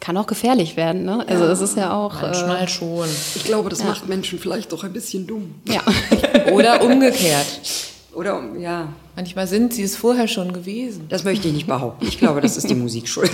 Kann 0.00 0.18
auch 0.18 0.26
gefährlich 0.26 0.76
werden, 0.76 1.04
ne? 1.04 1.24
Also 1.26 1.44
es 1.44 1.60
ist 1.62 1.76
ja 1.78 1.94
auch. 1.94 2.18
Äh, 2.20 2.26
Manchmal 2.26 2.68
schon. 2.68 3.08
Ich 3.34 3.44
glaube, 3.44 3.70
das 3.70 3.82
macht 3.82 4.06
Menschen 4.06 4.38
vielleicht 4.38 4.72
doch 4.72 4.84
ein 4.84 4.92
bisschen 4.92 5.26
dumm. 5.26 5.54
ja. 5.66 5.80
Oder 6.52 6.82
umgekehrt. 6.82 7.46
Oder, 8.12 8.42
ja, 8.58 8.88
Manchmal 9.16 9.46
sind 9.46 9.72
sie 9.72 9.82
es 9.84 9.96
vorher 9.96 10.26
schon 10.26 10.52
gewesen. 10.52 11.06
das 11.08 11.22
möchte 11.22 11.46
ich 11.46 11.54
nicht 11.54 11.66
behaupten. 11.68 12.04
Ich 12.06 12.18
glaube, 12.18 12.40
das 12.40 12.56
ist 12.56 12.68
die 12.68 12.74
Musik 12.74 13.06
schuld. 13.08 13.30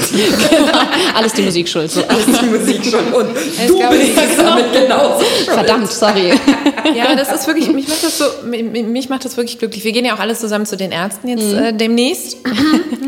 Alles 1.14 1.32
die 1.32 1.42
Musik 1.42 1.68
schuld. 1.68 1.90
So. 1.90 2.02
Das 2.02 2.18
ist 2.26 2.42
die 2.42 2.46
Musik 2.46 2.84
schuld. 2.84 3.12
Und 3.14 3.28
du 3.68 3.78
gab- 3.78 3.90
bist 3.90 4.10
es 4.16 4.36
damit 4.36 4.72
genauso 4.72 5.24
schuld. 5.24 5.50
Verdammt, 5.50 5.90
sorry. 5.90 6.32
Ja, 6.94 7.14
das 7.16 7.32
ist 7.32 7.46
wirklich, 7.46 7.72
mich 7.72 7.88
macht 7.88 8.02
das 8.04 8.18
so, 8.18 8.24
mich- 8.46 8.62
mich 8.86 9.08
macht 9.08 9.24
das 9.24 9.36
wirklich 9.36 9.58
glücklich. 9.58 9.82
Wir 9.84 9.92
gehen 9.92 10.04
ja 10.04 10.14
auch 10.14 10.18
alle 10.20 10.34
zusammen 10.36 10.66
zu 10.66 10.76
den 10.76 10.92
Ärzten 10.92 11.28
jetzt 11.28 11.52
äh, 11.52 11.72
demnächst. 11.72 12.36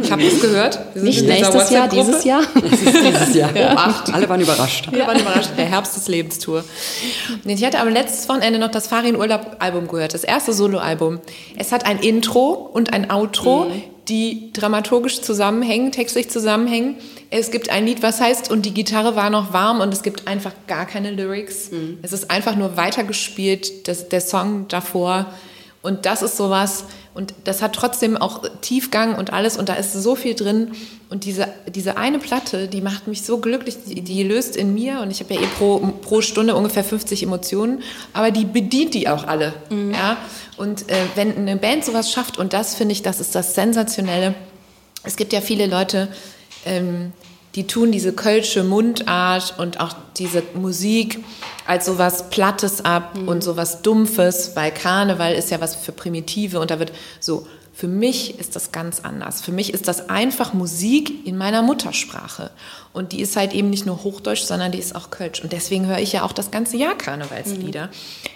Ich 0.03 0.11
habe 0.11 0.23
es 0.25 0.41
gehört. 0.41 0.97
Nicht 0.97 1.27
nächstes 1.27 1.71
Jahr, 1.71 1.89
dieses 1.89 2.25
Jahr. 2.25 2.43
Das 2.55 2.81
dieses 2.81 3.35
Jahr. 3.35 3.51
Oh, 3.55 3.61
acht. 3.77 4.13
Alle 4.15 4.29
waren 4.29 4.41
überrascht. 4.41 4.89
Alle 4.93 5.07
waren 5.07 5.21
überrascht. 5.21 5.51
Der 5.59 5.67
Herbst 5.67 5.97
des 5.97 6.09
Lebenstour. 6.09 6.65
Nee, 7.45 7.55
Ich 7.55 7.65
hatte 7.65 7.79
aber 7.81 7.91
letztes 7.91 8.29
Wochenende 8.29 8.59
noch 8.59 8.71
das 8.71 8.87
Farin 8.87 9.17
Urlaub 9.17 9.57
Album 9.59 9.89
gehört, 9.89 10.15
das 10.15 10.25
erste 10.25 10.53
Soloalbum. 10.53 11.21
Es 11.57 11.71
hat 11.73 11.85
ein 11.87 11.99
Intro 11.99 12.62
und 12.63 12.93
ein 12.93 13.11
Outro, 13.11 13.67
die 14.09 14.53
dramaturgisch 14.53 15.21
zusammenhängen, 15.23 15.93
textlich 15.93 16.29
zusammenhängen. 16.31 16.97
Es 17.31 17.51
gibt 17.51 17.71
ein 17.71 17.87
Lied, 17.87 18.03
was 18.03 18.21
heißt 18.21 18.51
und 18.51 18.67
die 18.67 18.75
Gitarre 18.75 19.17
war 19.17 19.31
noch 19.31 19.53
warm 19.53 19.81
und 19.81 19.93
es 19.93 20.03
gibt 20.03 20.27
einfach 20.27 20.53
gar 20.67 20.87
keine 20.87 21.11
Lyrics. 21.11 21.71
Es 22.03 22.13
ist 22.13 22.31
einfach 22.31 22.57
nur 22.57 22.77
weitergespielt, 22.77 23.89
das, 23.89 24.09
der 24.09 24.21
Song 24.21 24.67
davor. 24.69 25.33
Und 25.83 26.07
das 26.07 26.23
ist 26.23 26.37
sowas, 26.37 26.85
und 27.13 27.35
das 27.45 27.61
hat 27.61 27.75
trotzdem 27.75 28.17
auch 28.17 28.43
Tiefgang 28.61 29.17
und 29.17 29.33
alles, 29.33 29.57
und 29.57 29.69
da 29.69 29.75
ist 29.75 29.93
so 29.93 30.15
viel 30.15 30.35
drin. 30.35 30.73
Und 31.11 31.25
diese, 31.25 31.49
diese 31.67 31.97
eine 31.97 32.21
Platte, 32.21 32.69
die 32.69 32.81
macht 32.81 33.09
mich 33.09 33.23
so 33.23 33.39
glücklich, 33.39 33.77
die, 33.85 34.01
die 34.01 34.23
löst 34.23 34.57
in 34.57 34.75
mir, 34.75 35.01
und 35.01 35.11
ich 35.11 35.21
habe 35.21 35.35
ja 35.35 35.41
eh 35.41 35.47
pro, 35.59 35.79
pro 36.01 36.23
Stunde 36.23 36.55
ungefähr 36.55 36.85
50 36.85 37.25
Emotionen, 37.25 37.83
aber 38.13 38.31
die 38.31 38.45
bedient 38.45 38.95
die 38.95 39.09
auch 39.09 39.25
alle. 39.25 39.55
Ja? 39.71 40.17
Und 40.57 40.89
äh, 40.89 40.95
wenn 41.17 41.37
eine 41.37 41.57
Band 41.57 41.85
sowas 41.85 42.13
schafft, 42.13 42.39
und 42.39 42.53
das 42.53 42.77
finde 42.77 42.93
ich, 42.93 43.03
das 43.03 43.19
ist 43.19 43.35
das 43.35 43.57
Sensationelle, 43.57 44.35
es 45.03 45.17
gibt 45.17 45.33
ja 45.33 45.41
viele 45.41 45.67
Leute, 45.67 46.09
ähm, 46.65 47.13
die 47.55 47.67
tun 47.67 47.93
diese 47.93 48.13
kölsche 48.13 48.65
Mundart 48.65 49.55
und 49.59 49.81
auch 49.81 49.95
diese 50.17 50.43
Musik 50.55 51.23
als 51.67 51.87
sowas 51.87 52.31
Plattes 52.31 52.85
ab 52.85 53.19
und 53.27 53.43
sowas 53.45 53.83
Dumpfes, 53.83 54.53
weil 54.55 54.71
Karneval 54.71 55.35
ist 55.35 55.51
ja 55.51 55.61
was 55.61 55.77
für 55.77 55.93
Primitive 55.93 56.59
und 56.61 56.71
da 56.71 56.79
wird 56.79 56.93
so. 57.21 57.47
Für 57.75 57.89
mich 57.89 58.39
ist 58.39 58.55
das 58.55 58.71
ganz 58.71 59.01
anders. 59.01 59.41
Für 59.41 59.51
mich 59.51 59.73
ist 59.73 59.89
das 59.89 60.11
einfach 60.11 60.53
Musik 60.53 61.27
in 61.27 61.39
meiner 61.39 61.63
Muttersprache. 61.63 62.51
Und 62.93 63.13
die 63.13 63.21
ist 63.23 63.35
halt 63.35 63.55
eben 63.55 63.71
nicht 63.71 63.87
nur 63.87 64.05
Hochdeutsch, 64.05 64.43
sondern 64.43 64.73
die 64.73 64.79
ist 64.79 64.95
auch 64.95 65.09
Kölsch. 65.11 65.41
Und 65.43 65.53
deswegen 65.55 65.87
höre 65.87 65.99
ich 65.99 66.13
ja 66.13 66.23
auch 66.23 66.33
das 66.33 66.51
ganze 66.51 66.77
Jahr 66.77 66.95
Karnevalslieder. 66.99 67.89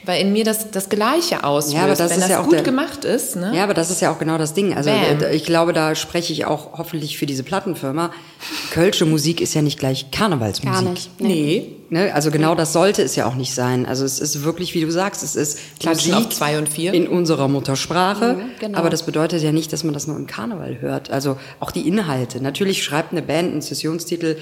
Weil 0.06 0.22
in 0.22 0.32
mir 0.32 0.42
das, 0.42 0.70
das 0.70 0.88
Gleiche 0.88 1.44
auslöst. 1.44 1.74
Ja, 1.76 1.82
aber 1.82 1.94
das 1.94 2.10
Wenn 2.10 2.16
ist 2.16 2.22
das 2.22 2.30
ja 2.30 2.40
auch 2.40 2.44
gut 2.44 2.54
der- 2.54 2.62
gemacht 2.62 3.04
ist, 3.04 3.36
ne? 3.36 3.52
Ja, 3.54 3.64
aber 3.64 3.74
das 3.74 3.90
ist 3.90 4.00
ja 4.00 4.10
auch 4.10 4.18
genau 4.18 4.38
das 4.38 4.54
Ding. 4.54 4.74
Also 4.74 4.88
Bam. 4.88 5.20
äh, 5.22 5.34
ich 5.34 5.44
glaube, 5.44 5.74
da 5.74 5.94
spreche 5.94 6.32
ich 6.32 6.46
auch 6.46 6.78
hoffentlich 6.78 7.18
für 7.18 7.26
diese 7.26 7.42
Plattenfirma. 7.42 8.12
Kölsche 8.70 9.04
Musik 9.06 9.40
ist 9.40 9.54
ja 9.54 9.62
nicht 9.62 9.78
gleich 9.78 10.10
Karnevalsmusik. 10.10 10.84
Gar 10.84 10.90
nicht. 10.90 11.20
Nee. 11.20 11.72
Ne? 11.88 12.12
Also 12.12 12.30
genau 12.30 12.54
das 12.54 12.72
sollte 12.72 13.02
es 13.02 13.16
ja 13.16 13.26
auch 13.26 13.34
nicht 13.34 13.54
sein. 13.54 13.86
Also 13.86 14.04
es 14.04 14.18
ist 14.18 14.42
wirklich, 14.42 14.74
wie 14.74 14.80
du 14.80 14.90
sagst, 14.90 15.22
es 15.22 15.36
ist 15.36 15.58
Klatschen 15.78 16.14
Musik 16.14 16.32
zwei 16.32 16.58
und 16.58 16.68
vier. 16.68 16.92
in 16.92 17.06
unserer 17.06 17.48
Muttersprache. 17.48 18.36
genau. 18.58 18.78
Aber 18.78 18.90
das 18.90 19.04
bedeutet 19.04 19.42
ja 19.42 19.52
nicht, 19.52 19.72
dass 19.72 19.84
man 19.84 19.94
das 19.94 20.06
nur 20.06 20.16
im 20.16 20.26
Karneval 20.26 20.80
hört. 20.80 21.10
Also 21.10 21.36
auch 21.60 21.70
die 21.70 21.86
Inhalte. 21.86 22.40
Natürlich 22.40 22.82
schreibt 22.82 23.12
eine 23.12 23.22
Band 23.22 23.52
einen 23.52 23.62
Sessionstitel 23.62 24.36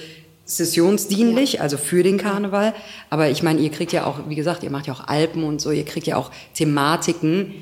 sessionsdienlich, 0.47 1.61
also 1.61 1.77
für 1.77 2.03
den 2.03 2.19
Karneval. 2.19 2.75
Aber 3.11 3.31
ich 3.31 3.43
meine, 3.43 3.61
ihr 3.61 3.71
kriegt 3.71 3.93
ja 3.93 4.05
auch, 4.07 4.21
wie 4.29 4.35
gesagt, 4.35 4.63
ihr 4.63 4.71
macht 4.71 4.87
ja 4.87 4.93
auch 4.93 5.07
Alpen 5.07 5.45
und 5.45 5.61
so, 5.61 5.71
ihr 5.71 5.85
kriegt 5.85 6.07
ja 6.07 6.17
auch 6.17 6.31
Thematiken 6.55 7.55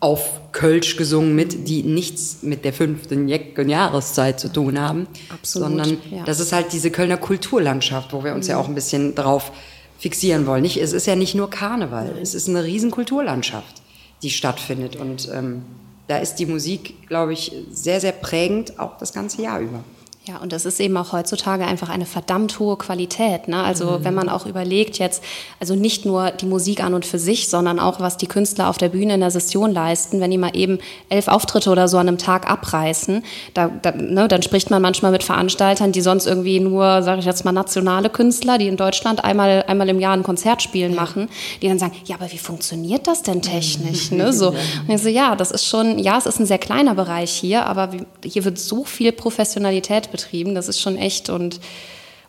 auf 0.00 0.52
Kölsch 0.52 0.96
gesungen 0.96 1.34
mit, 1.34 1.68
die 1.68 1.82
nichts 1.82 2.42
mit 2.42 2.64
der 2.64 2.72
fünften 2.72 3.26
Jahreszeit 3.28 4.38
zu 4.38 4.52
tun 4.52 4.80
haben, 4.80 5.08
Absolut, 5.28 5.68
sondern 5.68 5.98
ja. 6.10 6.24
das 6.24 6.38
ist 6.38 6.52
halt 6.52 6.72
diese 6.72 6.90
Kölner 6.90 7.16
Kulturlandschaft, 7.16 8.12
wo 8.12 8.22
wir 8.22 8.34
uns 8.34 8.46
ja 8.46 8.58
auch 8.58 8.68
ein 8.68 8.76
bisschen 8.76 9.14
drauf 9.14 9.50
fixieren 9.98 10.46
wollen. 10.46 10.62
Nicht, 10.62 10.76
es 10.76 10.92
ist 10.92 11.06
ja 11.06 11.16
nicht 11.16 11.34
nur 11.34 11.50
Karneval, 11.50 12.16
es 12.22 12.34
ist 12.34 12.48
eine 12.48 12.62
riesen 12.62 12.92
Kulturlandschaft, 12.92 13.82
die 14.22 14.30
stattfindet 14.30 14.94
und 14.94 15.28
ähm, 15.34 15.62
da 16.06 16.18
ist 16.18 16.36
die 16.36 16.46
Musik, 16.46 17.08
glaube 17.08 17.32
ich, 17.32 17.52
sehr, 17.70 18.00
sehr 18.00 18.12
prägend, 18.12 18.78
auch 18.78 18.96
das 18.98 19.12
ganze 19.12 19.42
Jahr 19.42 19.60
über. 19.60 19.82
Ja, 20.28 20.36
und 20.36 20.52
das 20.52 20.66
ist 20.66 20.78
eben 20.78 20.94
auch 20.98 21.12
heutzutage 21.12 21.64
einfach 21.64 21.88
eine 21.88 22.04
verdammt 22.04 22.58
hohe 22.58 22.76
Qualität. 22.76 23.48
Ne? 23.48 23.62
Also 23.62 23.86
mhm. 23.86 24.04
wenn 24.04 24.12
man 24.12 24.28
auch 24.28 24.44
überlegt 24.44 24.98
jetzt, 24.98 25.24
also 25.58 25.74
nicht 25.74 26.04
nur 26.04 26.32
die 26.32 26.44
Musik 26.44 26.84
an 26.84 26.92
und 26.92 27.06
für 27.06 27.18
sich, 27.18 27.48
sondern 27.48 27.78
auch, 27.78 27.98
was 27.98 28.18
die 28.18 28.26
Künstler 28.26 28.68
auf 28.68 28.76
der 28.76 28.90
Bühne 28.90 29.14
in 29.14 29.20
der 29.20 29.30
Session 29.30 29.72
leisten, 29.72 30.20
wenn 30.20 30.30
die 30.30 30.36
mal 30.36 30.54
eben 30.54 30.80
elf 31.08 31.28
Auftritte 31.28 31.70
oder 31.70 31.88
so 31.88 31.96
an 31.96 32.08
einem 32.08 32.18
Tag 32.18 32.50
abreißen, 32.50 33.24
da, 33.54 33.70
da, 33.80 33.92
ne, 33.92 34.28
dann 34.28 34.42
spricht 34.42 34.68
man 34.68 34.82
manchmal 34.82 35.12
mit 35.12 35.22
Veranstaltern, 35.22 35.92
die 35.92 36.02
sonst 36.02 36.26
irgendwie 36.26 36.60
nur, 36.60 37.02
sage 37.02 37.20
ich 37.20 37.24
jetzt 37.24 37.46
mal, 37.46 37.52
nationale 37.52 38.10
Künstler, 38.10 38.58
die 38.58 38.68
in 38.68 38.76
Deutschland 38.76 39.24
einmal, 39.24 39.64
einmal 39.66 39.88
im 39.88 39.98
Jahr 39.98 40.12
ein 40.12 40.24
Konzert 40.24 40.60
spielen 40.60 40.94
machen, 40.94 41.30
die 41.62 41.68
dann 41.68 41.78
sagen, 41.78 41.94
ja, 42.04 42.16
aber 42.16 42.30
wie 42.30 42.38
funktioniert 42.38 43.06
das 43.06 43.22
denn 43.22 43.40
technisch? 43.40 44.10
ne? 44.10 44.30
so. 44.34 44.48
Und 44.48 44.90
ich 44.90 45.00
so, 45.00 45.08
ja, 45.08 45.36
das 45.36 45.52
ist 45.52 45.64
schon, 45.64 45.98
ja, 45.98 46.18
es 46.18 46.26
ist 46.26 46.38
ein 46.38 46.44
sehr 46.44 46.58
kleiner 46.58 46.94
Bereich 46.94 47.30
hier, 47.30 47.64
aber 47.64 47.88
hier 48.22 48.44
wird 48.44 48.58
so 48.58 48.84
viel 48.84 49.12
Professionalität 49.12 50.10
betrieben. 50.10 50.17
Das 50.54 50.68
ist 50.68 50.80
schon 50.80 50.96
echt 50.96 51.30
und 51.30 51.60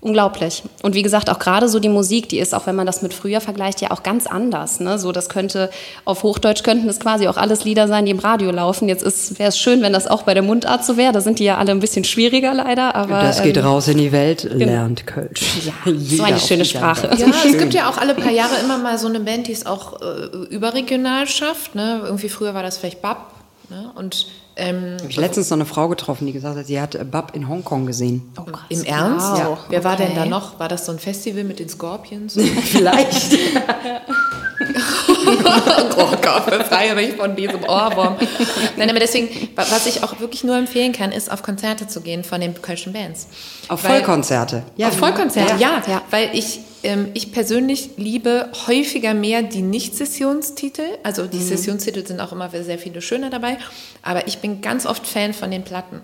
unglaublich. 0.02 0.64
Und 0.82 0.96
wie 0.96 1.02
gesagt, 1.02 1.30
auch 1.30 1.40
gerade 1.40 1.68
so 1.68 1.80
die 1.80 1.90
Musik, 1.90 2.30
die 2.30 2.40
ist, 2.40 2.56
auch 2.56 2.68
wenn 2.68 2.76
man 2.76 2.86
das 2.86 3.02
mit 3.02 3.14
früher 3.14 3.42
vergleicht, 3.42 3.82
ja 3.82 3.92
auch 3.92 4.02
ganz 4.02 4.28
anders. 4.28 4.80
Ne? 4.80 4.98
So, 4.98 5.12
das 5.12 5.28
könnte, 5.28 5.70
auf 6.06 6.24
Hochdeutsch 6.24 6.64
könnten 6.64 6.88
es 6.88 7.00
quasi 7.02 7.28
auch 7.28 7.36
alles 7.36 7.66
Lieder 7.66 7.88
sein, 7.88 8.06
die 8.06 8.12
im 8.12 8.20
Radio 8.20 8.52
laufen. 8.52 8.88
Jetzt 8.88 9.04
wäre 9.38 9.50
es 9.50 9.60
schön, 9.60 9.82
wenn 9.82 9.92
das 9.92 10.08
auch 10.08 10.24
bei 10.24 10.34
der 10.34 10.44
Mundart 10.44 10.86
so 10.86 10.96
wäre. 10.96 11.12
Da 11.12 11.20
sind 11.20 11.40
die 11.40 11.44
ja 11.44 11.58
alle 11.58 11.72
ein 11.72 11.82
bisschen 11.82 12.06
schwieriger 12.06 12.54
leider. 12.54 12.96
Aber, 12.96 13.22
das 13.22 13.44
geht 13.44 13.58
ähm, 13.58 13.66
raus 13.66 13.90
in 13.90 13.98
die 13.98 14.14
Welt, 14.14 14.44
lernt 14.44 15.06
Kölsch. 15.06 15.42
Ja, 15.66 15.74
so 15.94 16.24
eine 16.24 16.40
schöne 16.40 16.64
Sprache. 16.64 17.10
Ja, 17.18 17.28
es 17.28 17.58
gibt 17.58 17.74
ja 17.74 17.90
auch 17.90 17.98
alle 17.98 18.14
paar 18.14 18.32
Jahre 18.32 18.56
immer 18.64 18.78
mal 18.78 18.98
so 18.98 19.08
eine 19.08 19.20
Band, 19.20 19.48
die 19.48 19.54
es 19.54 19.66
auch 19.66 20.02
äh, 20.02 20.46
überregional 20.50 21.28
schafft. 21.28 21.76
Ne? 21.76 22.02
Irgendwie 22.06 22.30
früher 22.30 22.54
war 22.54 22.64
das 22.64 22.78
vielleicht 22.78 23.02
Bab. 23.02 23.34
Ne? 23.70 23.92
Und 23.96 24.28
ähm, 24.60 24.98
Habe 25.00 25.10
ich 25.10 25.18
letztens 25.18 25.50
noch 25.50 25.58
eine 25.58 25.66
Frau 25.66 25.88
getroffen, 25.88 26.26
die 26.26 26.34
gesagt 26.34 26.58
hat, 26.58 26.68
sie 26.68 26.80
hat 26.80 27.12
Bab 27.12 27.36
in 27.36 27.48
Hongkong 27.48 27.86
gesehen. 27.86 28.32
Oh, 28.40 28.44
krass. 28.44 28.66
Im 28.70 28.84
Ernst? 28.84 29.32
Wow. 29.32 29.40
Ja. 29.40 29.58
Wer 29.70 29.84
war 29.84 29.96
denn 29.96 30.16
da 30.16 30.26
noch? 30.26 30.60
War 30.60 30.68
das 30.68 30.86
so 30.86 30.92
ein 30.92 31.00
Festival 31.00 31.44
mit 31.44 31.60
den 31.60 31.70
Scorpions? 31.70 32.38
Vielleicht. 32.64 33.32
oh 35.98 36.16
Gott, 36.22 36.46
befreie 36.46 36.96
mich 36.96 37.14
von 37.14 37.36
diesem 37.36 37.64
Ohrwurm. 37.64 38.18
Nein, 38.78 38.90
aber 38.90 39.00
deswegen, 39.00 39.50
was 39.56 39.86
ich 39.86 40.04
auch 40.04 40.20
wirklich 40.20 40.44
nur 40.44 40.58
empfehlen 40.58 40.92
kann, 40.92 41.12
ist 41.12 41.32
auf 41.32 41.44
Konzerte 41.44 41.88
zu 41.88 42.02
gehen 42.02 42.24
von 42.24 42.42
den 42.42 42.60
kölschen 42.62 42.94
Bands. 42.94 43.28
Auf 43.68 43.84
weil, 43.84 43.98
Vollkonzerte? 43.98 44.64
Ja, 44.76 44.88
auf 44.88 44.98
Vollkonzerte, 44.98 45.56
ja. 45.60 45.82
ja. 45.88 46.02
Weil 46.10 46.30
ich, 46.34 46.60
ähm, 46.84 47.10
ich 47.14 47.32
persönlich 47.32 47.92
liebe 47.98 48.50
häufiger 48.68 49.14
mehr 49.14 49.42
die 49.42 49.62
Nicht-Sessionstitel. 49.62 50.86
Also 51.04 51.26
die 51.26 51.38
mhm. 51.38 51.48
Sessionstitel 51.48 52.06
sind 52.06 52.20
auch 52.20 52.32
immer 52.32 52.50
sehr 52.50 52.80
viele 52.80 53.02
schöne 53.02 53.30
dabei. 53.30 53.58
Aber 54.02 54.28
ich 54.28 54.40
bin 54.40 54.62
ganz 54.62 54.86
oft 54.86 55.06
Fan 55.06 55.34
von 55.34 55.52
den 55.52 55.64
Platten. 55.64 56.02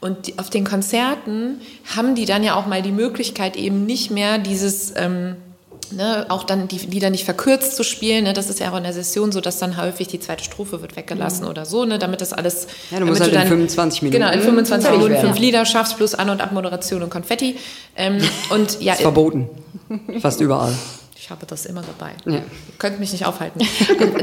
Und 0.00 0.26
die, 0.26 0.38
auf 0.38 0.50
den 0.50 0.64
Konzerten 0.64 1.60
haben 1.96 2.14
die 2.14 2.26
dann 2.26 2.44
ja 2.44 2.54
auch 2.54 2.66
mal 2.66 2.82
die 2.82 2.92
Möglichkeit, 2.92 3.56
eben 3.56 3.86
nicht 3.86 4.10
mehr 4.10 4.38
dieses... 4.38 4.92
Ähm, 4.96 5.36
Ne, 5.92 6.26
auch 6.28 6.44
dann 6.44 6.68
die 6.68 6.78
Lieder 6.78 7.10
nicht 7.10 7.24
verkürzt 7.24 7.76
zu 7.76 7.84
spielen. 7.84 8.24
Ne, 8.24 8.32
das 8.32 8.50
ist 8.50 8.60
ja 8.60 8.72
auch 8.72 8.76
in 8.76 8.82
der 8.82 8.92
Session 8.92 9.30
so, 9.32 9.40
dass 9.40 9.58
dann 9.58 9.76
häufig 9.76 10.08
die 10.08 10.18
zweite 10.18 10.42
Strophe 10.42 10.82
wird 10.82 10.96
weggelassen 10.96 11.44
mhm. 11.44 11.50
oder 11.50 11.64
so, 11.64 11.84
ne, 11.84 11.98
damit 11.98 12.20
das 12.20 12.32
alles. 12.32 12.66
Ja, 12.90 12.98
du 12.98 13.06
musst 13.06 13.20
halt 13.20 13.30
du 13.30 13.34
dann, 13.34 13.44
in 13.44 13.48
25 13.48 14.02
Minuten. 14.02 14.20
Genau, 14.20 14.32
in 14.32 14.40
25 14.40 14.90
Minuten 14.90 15.10
werden. 15.12 15.26
fünf 15.26 15.38
Lieder 15.38 15.64
schaffst, 15.64 15.96
plus 15.96 16.14
An- 16.14 16.30
und 16.30 16.40
Abmoderation 16.40 17.02
und 17.02 17.10
Konfetti. 17.10 17.56
Ähm, 17.96 18.18
und 18.50 18.80
ja, 18.80 18.94
ist 18.94 19.02
verboten. 19.02 19.48
Fast 20.20 20.40
überall. 20.40 20.74
Ich 21.26 21.30
habe 21.30 21.44
das 21.44 21.66
immer 21.66 21.82
dabei. 21.82 22.12
Ja. 22.24 22.42
Könnt 22.78 23.00
mich 23.00 23.10
nicht 23.10 23.26
aufhalten. 23.26 23.60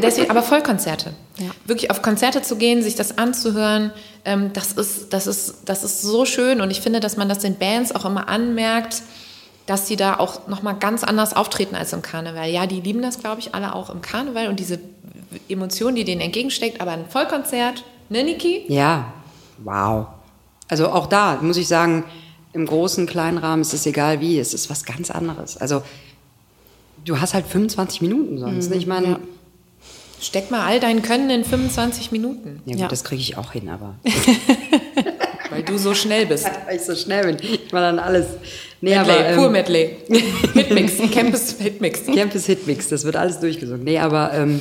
Deswegen, 0.01 0.29
aber 0.29 0.41
Vollkonzerte. 0.41 1.13
Ja. 1.37 1.47
Wirklich 1.65 1.91
auf 1.91 2.01
Konzerte 2.01 2.41
zu 2.41 2.55
gehen, 2.55 2.81
sich 2.81 2.95
das 2.95 3.17
anzuhören, 3.17 3.91
ähm, 4.23 4.51
das, 4.53 4.71
ist, 4.71 5.11
das, 5.11 5.27
ist, 5.27 5.63
das 5.65 5.83
ist 5.83 6.01
so 6.01 6.23
schön. 6.23 6.61
Und 6.61 6.71
ich 6.71 6.79
finde, 6.79 7.01
dass 7.01 7.17
man 7.17 7.27
das 7.27 7.39
den 7.39 7.57
Bands 7.57 7.93
auch 7.93 8.05
immer 8.05 8.29
anmerkt 8.29 9.01
dass 9.65 9.87
sie 9.87 9.95
da 9.95 10.19
auch 10.19 10.47
nochmal 10.47 10.75
ganz 10.75 11.03
anders 11.03 11.35
auftreten 11.35 11.75
als 11.75 11.93
im 11.93 12.01
Karneval. 12.01 12.49
Ja, 12.49 12.67
die 12.67 12.81
lieben 12.81 13.01
das, 13.01 13.19
glaube 13.19 13.39
ich, 13.39 13.55
alle 13.55 13.73
auch 13.73 13.89
im 13.89 14.01
Karneval 14.01 14.47
und 14.47 14.59
diese 14.59 14.79
Emotion, 15.47 15.95
die 15.95 16.03
denen 16.03 16.21
entgegensteckt, 16.21 16.81
aber 16.81 16.91
ein 16.91 17.05
Vollkonzert, 17.07 17.83
ne, 18.09 18.23
Niki? 18.23 18.65
Ja, 18.67 19.13
wow. 19.59 20.07
Also 20.67 20.89
auch 20.89 21.07
da 21.07 21.37
muss 21.41 21.57
ich 21.57 21.67
sagen, 21.67 22.03
im 22.51 22.65
großen, 22.65 23.07
kleinen 23.07 23.37
Rahmen 23.37 23.61
ist 23.61 23.73
es 23.73 23.85
egal 23.85 24.19
wie, 24.19 24.37
es 24.37 24.53
ist 24.53 24.69
was 24.69 24.85
ganz 24.85 25.09
anderes. 25.09 25.57
Also 25.57 25.81
du 27.05 27.19
hast 27.19 27.33
halt 27.33 27.47
25 27.47 28.01
Minuten 28.01 28.37
sonst. 28.37 28.69
Mhm, 28.69 28.77
ich 28.77 28.85
meine, 28.85 29.07
ja. 29.07 29.19
steck 30.21 30.51
mal 30.51 30.65
all 30.65 30.79
dein 30.79 31.01
Können 31.01 31.29
in 31.29 31.45
25 31.45 32.11
Minuten. 32.11 32.61
Ja, 32.65 32.73
gut, 32.73 32.81
ja. 32.81 32.87
das 32.87 33.03
kriege 33.03 33.21
ich 33.21 33.37
auch 33.37 33.53
hin, 33.53 33.69
aber. 33.69 33.95
Weil 35.49 35.63
du 35.63 35.77
so 35.77 35.93
schnell 35.93 36.25
bist. 36.25 36.49
Weil 36.65 36.77
ich 36.77 36.81
so 36.83 36.95
schnell 36.95 37.25
bin. 37.25 37.37
Ich 37.39 37.71
mache 37.71 37.83
dann 37.83 37.99
alles. 37.99 38.25
Nee, 38.83 38.97
Medley, 38.97 39.13
aber, 39.13 39.29
ähm, 39.29 39.35
pur 39.37 39.49
Medley. 39.49 39.95
Hitmix, 40.53 40.97
Campus 41.09 41.55
Hitmix. 41.57 42.01
Campus 42.05 42.45
Hitmix, 42.45 42.89
das 42.89 43.05
wird 43.05 43.15
alles 43.15 43.39
durchgesungen. 43.39 43.85
Nee, 43.85 43.97
aber 43.97 44.33
ähm, 44.33 44.59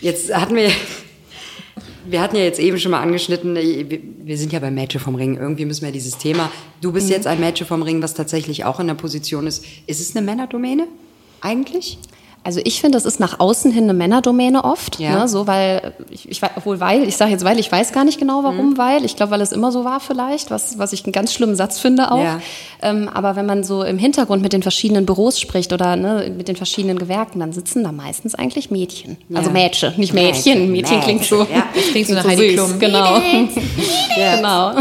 jetzt 0.00 0.32
hatten 0.32 0.54
wir, 0.54 0.70
wir 2.08 2.20
hatten 2.20 2.36
ja 2.36 2.44
jetzt 2.44 2.60
eben 2.60 2.78
schon 2.78 2.92
mal 2.92 3.00
angeschnitten, 3.00 3.56
äh, 3.56 4.00
wir 4.22 4.38
sind 4.38 4.52
ja 4.52 4.60
beim 4.60 4.76
Mädchen 4.76 5.00
vom 5.00 5.16
Ring. 5.16 5.38
Irgendwie 5.38 5.64
müssen 5.64 5.84
wir 5.84 5.90
dieses 5.90 6.18
Thema. 6.18 6.52
Du 6.80 6.92
bist 6.92 7.08
mhm. 7.08 7.14
jetzt 7.14 7.26
ein 7.26 7.40
Mädchen 7.40 7.66
vom 7.66 7.82
Ring, 7.82 8.00
was 8.00 8.14
tatsächlich 8.14 8.64
auch 8.64 8.78
in 8.78 8.86
der 8.86 8.94
Position 8.94 9.48
ist. 9.48 9.64
Ist 9.88 10.00
es 10.00 10.14
eine 10.14 10.24
Männerdomäne 10.24 10.86
eigentlich? 11.40 11.98
Also 12.46 12.60
ich 12.62 12.80
finde, 12.80 12.96
das 12.96 13.06
ist 13.06 13.18
nach 13.18 13.40
außen 13.40 13.72
hin 13.72 13.84
eine 13.84 13.92
Männerdomäne 13.92 14.62
oft, 14.62 15.00
ja. 15.00 15.18
ne, 15.18 15.28
so 15.28 15.48
weil 15.48 15.94
ich, 16.10 16.30
ich 16.30 16.40
obwohl 16.54 16.78
weil 16.78 17.02
ich 17.02 17.16
sage 17.16 17.32
jetzt 17.32 17.44
weil 17.44 17.58
ich 17.58 17.72
weiß 17.72 17.92
gar 17.92 18.04
nicht 18.04 18.20
genau 18.20 18.44
warum 18.44 18.70
mhm. 18.70 18.78
weil 18.78 19.04
ich 19.04 19.16
glaube 19.16 19.32
weil 19.32 19.40
es 19.40 19.50
immer 19.50 19.72
so 19.72 19.84
war 19.84 19.98
vielleicht 19.98 20.52
was 20.52 20.78
was 20.78 20.92
ich 20.92 21.04
einen 21.04 21.12
ganz 21.12 21.32
schlimmen 21.34 21.56
Satz 21.56 21.80
finde 21.80 22.12
auch. 22.12 22.22
Ja. 22.22 22.40
Ähm, 22.82 23.08
aber 23.12 23.34
wenn 23.34 23.46
man 23.46 23.64
so 23.64 23.82
im 23.82 23.98
Hintergrund 23.98 24.42
mit 24.42 24.52
den 24.52 24.62
verschiedenen 24.62 25.06
Büros 25.06 25.40
spricht 25.40 25.72
oder 25.72 25.96
ne, 25.96 26.32
mit 26.36 26.46
den 26.46 26.54
verschiedenen 26.54 27.00
Gewerken, 27.00 27.40
dann 27.40 27.52
sitzen 27.52 27.82
da 27.82 27.90
meistens 27.90 28.36
eigentlich 28.36 28.70
Mädchen, 28.70 29.16
ja. 29.28 29.38
also 29.38 29.50
Mädchen, 29.50 29.94
nicht 29.96 30.14
Mädchen. 30.14 30.70
Mädchen, 30.70 30.70
Mädchen 30.70 31.00
klingt 31.00 31.24
so. 31.24 31.40
Ja, 31.40 31.66
das 31.74 31.88
klingt 31.90 32.06
so 32.06 32.14
nach 32.14 32.28
Heidi 32.28 32.54
Klum. 32.54 32.78
Genau, 32.78 33.18
genau. 34.14 34.72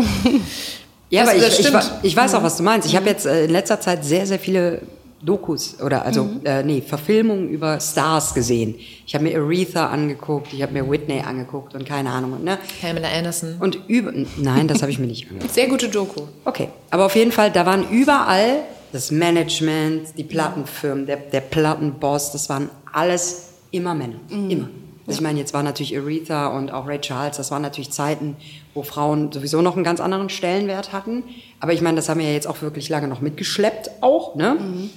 Ja, 1.10 1.24
aber 1.24 1.36
ich, 1.36 1.60
ich, 1.60 1.68
ich, 2.04 2.16
weiß 2.16 2.36
auch, 2.36 2.44
was 2.44 2.58
du 2.58 2.64
meinst. 2.64 2.88
Ich 2.88 2.96
habe 2.96 3.10
jetzt 3.10 3.26
äh, 3.26 3.46
in 3.46 3.52
letzter 3.52 3.80
Zeit 3.80 4.06
sehr, 4.06 4.28
sehr 4.28 4.38
viele 4.38 4.82
Dokus 5.26 5.82
oder 5.82 6.06
also 6.06 6.24
mhm. 6.24 6.42
äh, 6.46 6.64
nee, 6.64 6.82
Verfilmungen 6.82 7.50
über 7.50 7.80
Stars 7.80 8.34
gesehen. 8.34 8.76
Ich 9.06 9.16
habe 9.16 9.24
mir 9.24 9.40
Aretha 9.40 9.88
angeguckt, 9.88 10.54
ich 10.54 10.62
habe 10.62 10.74
mir 10.74 10.90
Whitney 10.90 11.22
angeguckt 11.22 11.74
und 11.76 11.86
keine 11.86 12.12
Ahnung. 12.12 12.44
Ne? 12.44 12.58
Pamela 12.82 13.10
Anderson. 13.10 13.56
Und 13.60 13.80
über 13.88 14.14
nein, 14.38 14.68
das 14.68 14.82
habe 14.82 14.92
ich 14.92 15.00
mir 15.00 15.08
nicht 15.08 15.26
angeguckt. 15.30 15.54
Sehr 15.54 15.68
gute 15.68 15.90
Doku. 15.90 16.22
Okay, 16.46 16.70
aber 16.92 17.06
auf 17.06 17.16
jeden 17.16 17.32
Fall, 17.32 17.52
da 17.52 17.66
waren 17.66 17.90
überall 17.90 18.60
das 18.92 19.12
Management, 19.12 20.18
die 20.18 20.24
Plattenfirmen, 20.24 21.06
der, 21.06 21.18
der 21.18 21.42
Plattenboss, 21.42 22.32
das 22.32 22.48
waren 22.48 22.70
alles 22.94 23.50
immer 23.72 23.94
Männer, 23.94 24.20
mhm. 24.30 24.50
immer. 24.50 24.70
Also 25.08 25.20
ich 25.20 25.22
meine, 25.22 25.38
jetzt 25.38 25.54
war 25.54 25.62
natürlich 25.62 25.96
Aretha 25.96 26.48
und 26.48 26.72
auch 26.72 26.88
Ray 26.88 27.00
Charles, 27.00 27.38
das 27.38 27.52
waren 27.52 27.62
natürlich 27.62 27.92
Zeiten, 27.92 28.38
wo 28.74 28.82
Frauen 28.82 29.32
sowieso 29.32 29.62
noch 29.62 29.76
einen 29.76 29.84
ganz 29.84 30.00
anderen 30.00 30.30
Stellenwert 30.30 30.94
hatten. 30.94 31.24
Aber 31.60 31.74
ich 31.74 31.82
meine, 31.82 31.98
das 31.98 32.10
haben 32.10 32.20
wir 32.20 32.28
ja 32.28 32.34
jetzt 32.34 32.48
auch 32.48 32.64
wirklich 32.64 32.90
lange 32.90 33.08
noch 33.08 33.22
mitgeschleppt, 33.22 33.92
auch, 34.02 34.36
ne? 34.36 34.58
Mhm. 34.60 34.90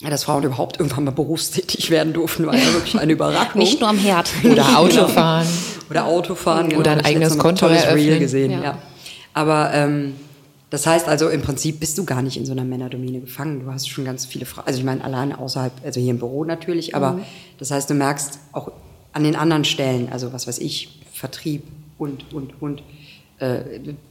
Ja, 0.00 0.08
dass 0.08 0.24
Frauen 0.24 0.42
überhaupt 0.44 0.78
irgendwann 0.78 1.04
mal 1.04 1.10
berufstätig 1.10 1.90
werden 1.90 2.14
durften, 2.14 2.46
war 2.46 2.56
ja 2.56 2.72
wirklich 2.72 2.98
eine 2.98 3.12
Überraschung. 3.12 3.60
Nicht 3.60 3.80
nur 3.80 3.88
am 3.90 3.98
Herd. 3.98 4.30
Oder 4.50 4.78
Autofahren. 4.78 5.46
Oder 5.90 6.06
Autofahren. 6.06 6.68
Genau. 6.70 6.80
Oder 6.80 6.92
ein 6.92 7.04
eigenes 7.04 7.36
Konto 7.36 7.66
eröffnen. 7.66 8.18
gesehen, 8.18 8.52
ja. 8.52 8.62
ja. 8.62 8.78
Aber 9.34 9.72
ähm, 9.74 10.14
das 10.70 10.86
heißt 10.86 11.06
also, 11.06 11.28
im 11.28 11.42
Prinzip 11.42 11.80
bist 11.80 11.98
du 11.98 12.04
gar 12.04 12.22
nicht 12.22 12.38
in 12.38 12.46
so 12.46 12.52
einer 12.52 12.64
Männerdomäne 12.64 13.20
gefangen. 13.20 13.60
Du 13.60 13.70
hast 13.70 13.88
schon 13.88 14.04
ganz 14.06 14.24
viele 14.24 14.46
Frauen. 14.46 14.66
Also 14.66 14.78
ich 14.78 14.84
meine, 14.84 15.04
alleine 15.04 15.38
außerhalb, 15.38 15.72
also 15.84 16.00
hier 16.00 16.12
im 16.12 16.18
Büro 16.18 16.44
natürlich, 16.44 16.94
aber 16.94 17.12
mhm. 17.12 17.24
das 17.58 17.70
heißt, 17.70 17.90
du 17.90 17.94
merkst 17.94 18.38
auch 18.52 18.72
an 19.12 19.24
den 19.24 19.36
anderen 19.36 19.64
Stellen, 19.64 20.08
also 20.10 20.32
was 20.32 20.46
weiß 20.46 20.58
ich, 20.60 21.00
Vertrieb 21.12 21.64
und, 21.98 22.32
und, 22.32 22.62
und, 22.62 22.80
äh, 22.80 22.82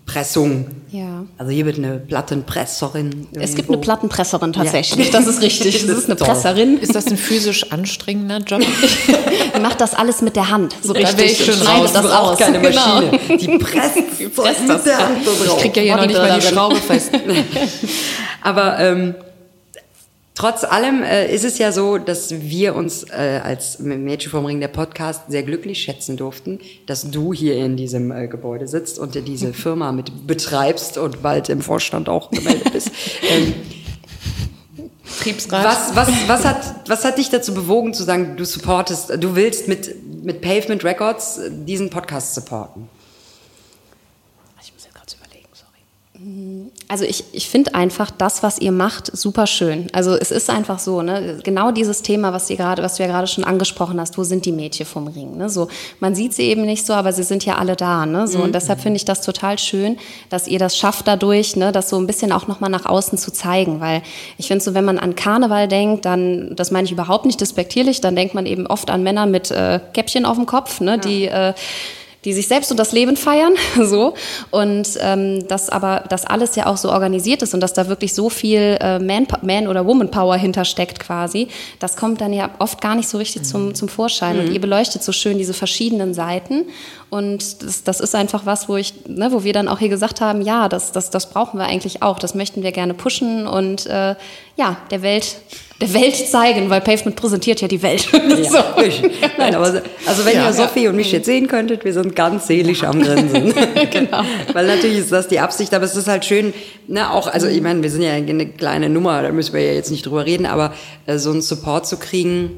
Pressung. 0.07 0.65
Ja. 0.89 1.23
Also 1.37 1.51
hier 1.51 1.67
wird 1.67 1.77
eine 1.77 1.99
Plattenpresserin. 1.99 3.11
Irgendwo. 3.11 3.39
Es 3.39 3.55
gibt 3.55 3.69
eine 3.69 3.77
Plattenpresserin 3.77 4.53
tatsächlich, 4.53 5.05
ja. 5.05 5.11
das 5.11 5.27
ist 5.27 5.41
richtig. 5.41 5.85
Das, 5.89 5.97
ist 5.97 6.05
eine 6.05 6.15
toll. 6.15 6.27
Presserin. 6.27 6.79
Ist 6.79 6.95
das 6.95 7.07
ein 7.07 7.17
physisch 7.17 7.71
anstrengender 7.71 8.39
Job? 8.39 8.61
Die 9.55 9.59
macht 9.59 9.81
das 9.81 9.93
alles 9.93 10.21
mit 10.21 10.35
der 10.35 10.49
Hand. 10.49 10.75
So 10.81 10.93
richtig. 10.93 11.15
Da 11.15 11.17
will 11.19 11.25
ich 11.25 11.45
schon 11.45 11.67
raus. 11.67 11.93
Das 11.93 12.05
aus. 12.05 12.37
keine 12.39 12.59
Maschine. 12.59 13.11
Genau. 13.27 13.37
Die 13.37 13.57
presst, 13.59 13.97
Die 14.19 14.27
presst 14.27 14.61
das 14.67 14.77
mit 14.77 14.85
der 14.85 14.97
Hand 14.97 15.25
so 15.25 15.31
drauf. 15.31 15.57
Ich 15.57 15.61
krieg 15.61 15.77
ja 15.77 15.83
hier 15.83 15.97
noch 15.97 16.07
nicht 16.07 16.17
mal 16.17 16.39
die 16.39 16.45
Schraube 16.45 16.75
fest. 16.77 17.11
Aber 18.41 18.79
ähm, 18.79 19.15
Trotz 20.39 20.63
allem 20.63 21.03
äh, 21.03 21.29
ist 21.35 21.43
es 21.43 21.57
ja 21.57 21.73
so, 21.73 21.97
dass 21.97 22.31
wir 22.31 22.73
uns 22.73 23.03
äh, 23.03 23.41
als 23.43 23.79
Mädchen 23.79 24.31
vom 24.31 24.45
Ring 24.45 24.61
der 24.61 24.69
Podcast 24.69 25.23
sehr 25.27 25.43
glücklich 25.43 25.81
schätzen 25.81 26.15
durften, 26.15 26.59
dass 26.85 27.11
du 27.11 27.33
hier 27.33 27.57
in 27.57 27.75
diesem 27.75 28.09
äh, 28.09 28.29
Gebäude 28.29 28.65
sitzt 28.65 28.99
und 28.99 29.15
diese 29.27 29.51
Firma 29.65 29.91
mit 29.91 30.27
betreibst 30.27 30.97
und 30.97 31.21
bald 31.21 31.49
im 31.49 31.59
Vorstand 31.59 32.07
auch 32.07 32.31
gemeldet 32.31 32.71
bist. 32.71 32.89
Ähm, 33.29 33.53
Betriebsrat. 35.03 35.65
Was, 35.65 35.95
was, 35.97 36.27
was, 36.27 36.45
hat, 36.45 36.87
was 36.87 37.03
hat 37.03 37.17
dich 37.17 37.29
dazu 37.29 37.53
bewogen 37.53 37.93
zu 37.93 38.03
sagen, 38.05 38.37
du 38.37 38.45
supportest, 38.45 39.21
du 39.21 39.35
willst 39.35 39.67
mit, 39.67 39.93
mit 40.23 40.39
Pavement 40.39 40.85
Records 40.85 41.41
diesen 41.49 41.89
Podcast 41.89 42.33
supporten? 42.33 42.87
Also 46.91 47.05
ich, 47.05 47.23
ich 47.33 47.47
finde 47.47 47.75
einfach 47.75 48.09
das, 48.09 48.41
was 48.41 48.57
ihr 48.57 48.71
macht, 48.71 49.15
super 49.15 49.45
schön. 49.45 49.85
Also 49.93 50.15
es 50.15 50.31
ist 50.31 50.49
einfach 50.49 50.79
so, 50.79 51.03
ne? 51.03 51.37
Genau 51.43 51.69
dieses 51.69 52.01
Thema, 52.01 52.33
was 52.33 52.49
ihr 52.49 52.57
gerade, 52.57 52.81
was 52.81 52.95
du 52.95 53.03
ja 53.03 53.09
gerade 53.09 53.27
schon 53.27 53.43
angesprochen 53.43 54.01
hast, 54.01 54.17
wo 54.17 54.23
sind 54.23 54.43
die 54.43 54.51
Mädchen 54.51 54.87
vom 54.87 55.07
Ring? 55.07 55.37
Ne? 55.37 55.51
So, 55.51 55.67
man 55.99 56.15
sieht 56.15 56.33
sie 56.33 56.45
eben 56.45 56.63
nicht 56.63 56.87
so, 56.87 56.93
aber 56.93 57.13
sie 57.13 57.21
sind 57.21 57.45
ja 57.45 57.59
alle 57.59 57.75
da. 57.75 58.07
Ne? 58.07 58.27
So, 58.27 58.39
Und 58.39 58.55
deshalb 58.55 58.81
finde 58.81 58.97
ich 58.97 59.05
das 59.05 59.21
total 59.21 59.59
schön, 59.59 59.97
dass 60.31 60.47
ihr 60.47 60.57
das 60.57 60.75
schafft 60.75 61.07
dadurch, 61.07 61.55
ne, 61.55 61.71
das 61.71 61.89
so 61.89 61.97
ein 61.99 62.07
bisschen 62.07 62.31
auch 62.31 62.47
nochmal 62.47 62.71
nach 62.71 62.87
außen 62.87 63.19
zu 63.19 63.31
zeigen. 63.31 63.79
Weil 63.81 64.01
ich 64.39 64.47
finde 64.47 64.63
so, 64.63 64.73
wenn 64.73 64.83
man 64.83 64.97
an 64.97 65.13
Karneval 65.13 65.67
denkt, 65.67 66.05
dann, 66.05 66.55
das 66.55 66.71
meine 66.71 66.85
ich 66.85 66.91
überhaupt 66.91 67.27
nicht 67.27 67.39
despektierlich, 67.39 68.01
dann 68.01 68.15
denkt 68.15 68.33
man 68.33 68.47
eben 68.47 68.65
oft 68.65 68.89
an 68.89 69.03
Männer 69.03 69.27
mit 69.27 69.51
äh, 69.51 69.79
Käppchen 69.93 70.25
auf 70.25 70.37
dem 70.37 70.47
Kopf, 70.47 70.81
ne, 70.81 70.97
die 70.97 71.25
äh, 71.25 71.53
die 72.25 72.33
sich 72.33 72.47
selbst 72.47 72.69
und 72.71 72.77
das 72.77 72.91
Leben 72.91 73.15
feiern, 73.15 73.53
so 73.81 74.13
und 74.51 74.87
ähm, 74.99 75.47
das 75.47 75.69
aber 75.69 76.03
das 76.09 76.25
alles 76.25 76.55
ja 76.55 76.65
auch 76.65 76.77
so 76.77 76.91
organisiert 76.91 77.41
ist 77.41 77.53
und 77.53 77.61
dass 77.61 77.73
da 77.73 77.87
wirklich 77.87 78.13
so 78.13 78.29
viel 78.29 78.77
äh, 78.81 78.99
Man, 78.99 79.27
Man 79.41 79.67
oder 79.67 79.85
Woman 79.85 80.11
Power 80.11 80.35
hintersteckt 80.35 80.99
quasi, 80.99 81.47
das 81.79 81.95
kommt 81.95 82.21
dann 82.21 82.33
ja 82.33 82.51
oft 82.59 82.81
gar 82.81 82.95
nicht 82.95 83.07
so 83.07 83.17
richtig 83.17 83.43
zum, 83.43 83.67
mhm. 83.67 83.75
zum 83.75 83.87
Vorschein 83.87 84.37
mhm. 84.37 84.45
und 84.45 84.53
ihr 84.53 84.61
beleuchtet 84.61 85.03
so 85.03 85.11
schön 85.11 85.37
diese 85.37 85.53
verschiedenen 85.53 86.13
Seiten 86.13 86.65
und 87.09 87.63
das, 87.63 87.83
das 87.83 87.99
ist 87.99 88.15
einfach 88.15 88.45
was, 88.45 88.69
wo 88.69 88.75
ich, 88.75 88.93
ne, 89.07 89.31
wo 89.31 89.43
wir 89.43 89.53
dann 89.53 89.67
auch 89.67 89.79
hier 89.79 89.89
gesagt 89.89 90.21
haben, 90.21 90.41
ja, 90.41 90.69
das, 90.69 90.91
das, 90.91 91.09
das 91.09 91.29
brauchen 91.29 91.57
wir 91.57 91.65
eigentlich 91.65 92.03
auch, 92.03 92.19
das 92.19 92.35
möchten 92.35 92.63
wir 92.63 92.71
gerne 92.71 92.93
pushen 92.93 93.47
und 93.47 93.85
äh, 93.87 94.15
ja, 94.57 94.77
der 94.91 95.01
Welt 95.01 95.37
der 95.81 95.93
Welt 95.93 96.15
zeigen, 96.15 96.69
weil 96.69 96.81
Pavement 96.81 97.15
präsentiert 97.15 97.61
ja 97.61 97.67
die 97.67 97.81
Welt. 97.81 98.09
Ja, 98.11 98.43
so. 98.49 98.57
Nein, 99.37 99.55
aber 99.55 99.81
also 100.05 100.25
wenn 100.25 100.35
ja, 100.35 100.47
ihr 100.47 100.53
Sophie 100.53 100.83
ja. 100.83 100.89
und 100.89 100.97
mich 100.97 101.11
jetzt 101.11 101.25
sehen 101.25 101.47
könntet, 101.47 101.85
wir 101.85 101.93
sind 101.93 102.15
ganz 102.15 102.47
seelisch 102.47 102.83
am 102.83 103.01
Grinsen. 103.01 103.53
genau. 103.91 104.23
Weil 104.51 104.67
natürlich 104.67 104.99
ist 104.99 105.11
das 105.11 105.29
die 105.29 105.39
Absicht, 105.39 105.73
aber 105.73 105.85
es 105.85 105.95
ist 105.95 106.07
halt 106.07 106.25
schön, 106.25 106.53
ne, 106.87 107.09
auch, 107.11 107.27
also 107.27 107.47
ich 107.47 107.61
meine, 107.61 107.81
wir 107.81 107.89
sind 107.89 108.01
ja 108.01 108.11
eine 108.11 108.47
kleine 108.47 108.89
Nummer, 108.89 109.21
da 109.21 109.31
müssen 109.31 109.53
wir 109.53 109.61
ja 109.61 109.73
jetzt 109.73 109.89
nicht 109.89 110.05
drüber 110.05 110.25
reden, 110.25 110.45
aber 110.45 110.73
äh, 111.05 111.17
so 111.17 111.31
einen 111.31 111.41
Support 111.41 111.87
zu 111.87 111.97
kriegen, 111.97 112.51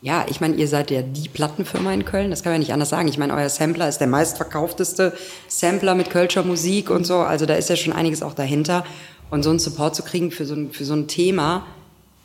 ja, 0.00 0.24
ich 0.28 0.40
meine, 0.40 0.54
ihr 0.54 0.68
seid 0.68 0.92
ja 0.92 1.02
die 1.02 1.28
Plattenfirma 1.28 1.92
in 1.92 2.04
Köln, 2.04 2.30
das 2.30 2.44
kann 2.44 2.52
man 2.52 2.60
ja 2.60 2.66
nicht 2.66 2.72
anders 2.72 2.90
sagen. 2.90 3.08
Ich 3.08 3.18
meine, 3.18 3.34
euer 3.34 3.48
Sampler 3.48 3.88
ist 3.88 3.98
der 3.98 4.06
meistverkaufteste 4.06 5.12
Sampler 5.48 5.96
mit 5.96 6.10
Kölscher 6.10 6.44
Musik 6.44 6.90
und 6.90 7.04
so, 7.04 7.16
also 7.16 7.46
da 7.46 7.54
ist 7.54 7.68
ja 7.68 7.74
schon 7.74 7.92
einiges 7.92 8.22
auch 8.22 8.34
dahinter. 8.34 8.84
Und 9.30 9.42
so 9.42 9.50
einen 9.50 9.58
Support 9.58 9.96
zu 9.96 10.04
kriegen 10.04 10.30
für 10.30 10.46
so 10.46 10.54
ein, 10.54 10.70
für 10.70 10.84
so 10.84 10.94
ein 10.94 11.08
Thema, 11.08 11.66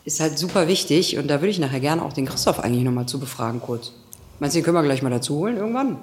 ist 0.06 0.20
halt 0.20 0.38
super 0.38 0.68
wichtig 0.68 1.18
und 1.18 1.28
da 1.28 1.36
würde 1.42 1.50
ich 1.50 1.60
nachher 1.60 1.80
gerne 1.80 2.04
auch 2.04 2.14
den 2.14 2.26
Christoph 2.26 2.60
eigentlich 2.60 2.84
nochmal 2.84 3.06
zu 3.06 3.20
befragen 3.20 3.62
kurz. 3.62 3.92
Meinst 4.40 4.56
du, 4.56 4.60
den 4.60 4.66
können 4.66 4.76
wir 4.78 4.84
gleich 4.84 5.02
mal 5.02 5.10
dazu 5.10 5.36
holen 5.36 5.58
irgendwann? 5.58 5.98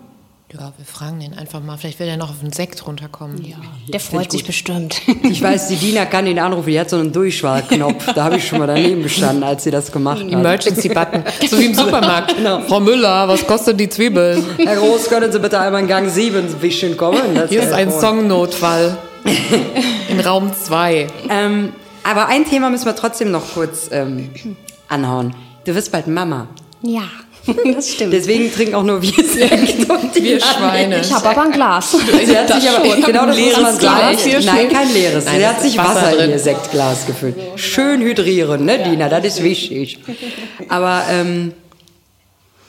Ja, 0.53 0.73
wir 0.77 0.85
fragen 0.85 1.21
den 1.21 1.35
einfach 1.35 1.63
mal. 1.63 1.77
Vielleicht 1.77 2.01
will 2.01 2.09
er 2.09 2.17
noch 2.17 2.31
auf 2.31 2.41
den 2.41 2.53
Sekt 2.53 2.85
runterkommen. 2.85 3.45
Ja, 3.45 3.59
der 3.93 4.01
freut 4.01 4.33
sich 4.33 4.45
bestimmt. 4.45 5.01
Ich 5.23 5.41
weiß, 5.41 5.69
die 5.69 5.77
Dina 5.77 6.07
kann 6.07 6.27
ihn 6.27 6.41
anrufen. 6.41 6.69
Die 6.71 6.81
hat 6.81 6.91
so 6.91 6.97
einen 6.97 7.13
Durchschwallknopf. 7.13 8.07
Da 8.15 8.25
habe 8.25 8.37
ich 8.39 8.49
schon 8.49 8.59
mal 8.59 8.67
daneben 8.67 9.05
gestanden, 9.05 9.45
als 9.45 9.63
sie 9.63 9.71
das 9.71 9.93
gemacht 9.93 10.25
hat. 10.25 10.29
Emergency-Button. 10.33 11.23
So 11.49 11.57
wie 11.57 11.67
im 11.67 11.75
Supermarkt. 11.77 12.37
Genau. 12.37 12.63
Frau 12.63 12.81
Müller, 12.81 13.29
was 13.29 13.47
kostet 13.47 13.79
die 13.79 13.89
Zwiebeln? 13.89 14.45
Herr 14.57 14.77
Groß, 14.77 15.09
können 15.09 15.31
Sie 15.31 15.39
bitte 15.39 15.61
einmal 15.61 15.83
in 15.83 15.87
Gang 15.89 16.11
7 16.11 16.61
wischen 16.61 16.97
kommen? 16.97 17.35
Das 17.37 17.49
Hier 17.51 17.63
ist 17.63 17.73
ein 17.73 17.93
Songnotfall. 17.93 18.99
in 20.09 20.19
Raum 20.19 20.51
2. 20.53 21.07
Ähm, 21.29 21.73
aber 22.03 22.27
ein 22.27 22.45
Thema 22.45 22.71
müssen 22.71 22.87
wir 22.87 22.97
trotzdem 22.97 23.31
noch 23.31 23.55
kurz 23.55 23.89
ähm, 23.93 24.31
anhauen. 24.89 25.35
Du 25.65 25.75
wirst 25.75 25.93
bald 25.93 26.07
Mama. 26.07 26.49
Ja. 26.83 27.03
Das 27.75 27.93
stimmt. 27.93 28.13
Deswegen 28.13 28.53
trinken 28.53 28.75
auch 28.75 28.83
nur 28.83 29.01
wir 29.01 29.25
Sekt 29.25 29.89
und 29.89 30.15
die 30.15 30.23
wir 30.23 30.41
Schweine. 30.41 31.01
Ich 31.01 31.13
habe 31.13 31.31
aber 31.31 31.43
ein 31.45 31.53
Glas. 31.53 31.93
Sie 32.25 32.37
hat 32.37 32.53
sich 32.53 32.71
aber 32.71 32.97
genau 32.97 33.27
das 33.27 33.37
leeres 33.37 33.59
muss 33.59 33.79
Glas. 33.79 34.23
Glas 34.23 34.45
Nein, 34.45 34.69
kein 34.69 34.93
leeres. 34.93 35.25
Nein, 35.25 35.39
Sie 35.39 35.47
hat 35.47 35.63
sich 35.63 35.79
Wasser, 35.79 35.95
Wasser 35.95 36.25
in 36.25 36.31
ihr 36.31 36.39
Sektglas 36.39 37.07
gefüllt. 37.07 37.37
Schön 37.57 38.03
hydrieren, 38.03 38.67
ne, 38.67 38.79
ja. 38.79 38.89
Dina? 38.89 39.09
Das 39.09 39.25
ist 39.25 39.43
wichtig. 39.43 39.99
Aber 40.69 41.05
ähm, 41.11 41.55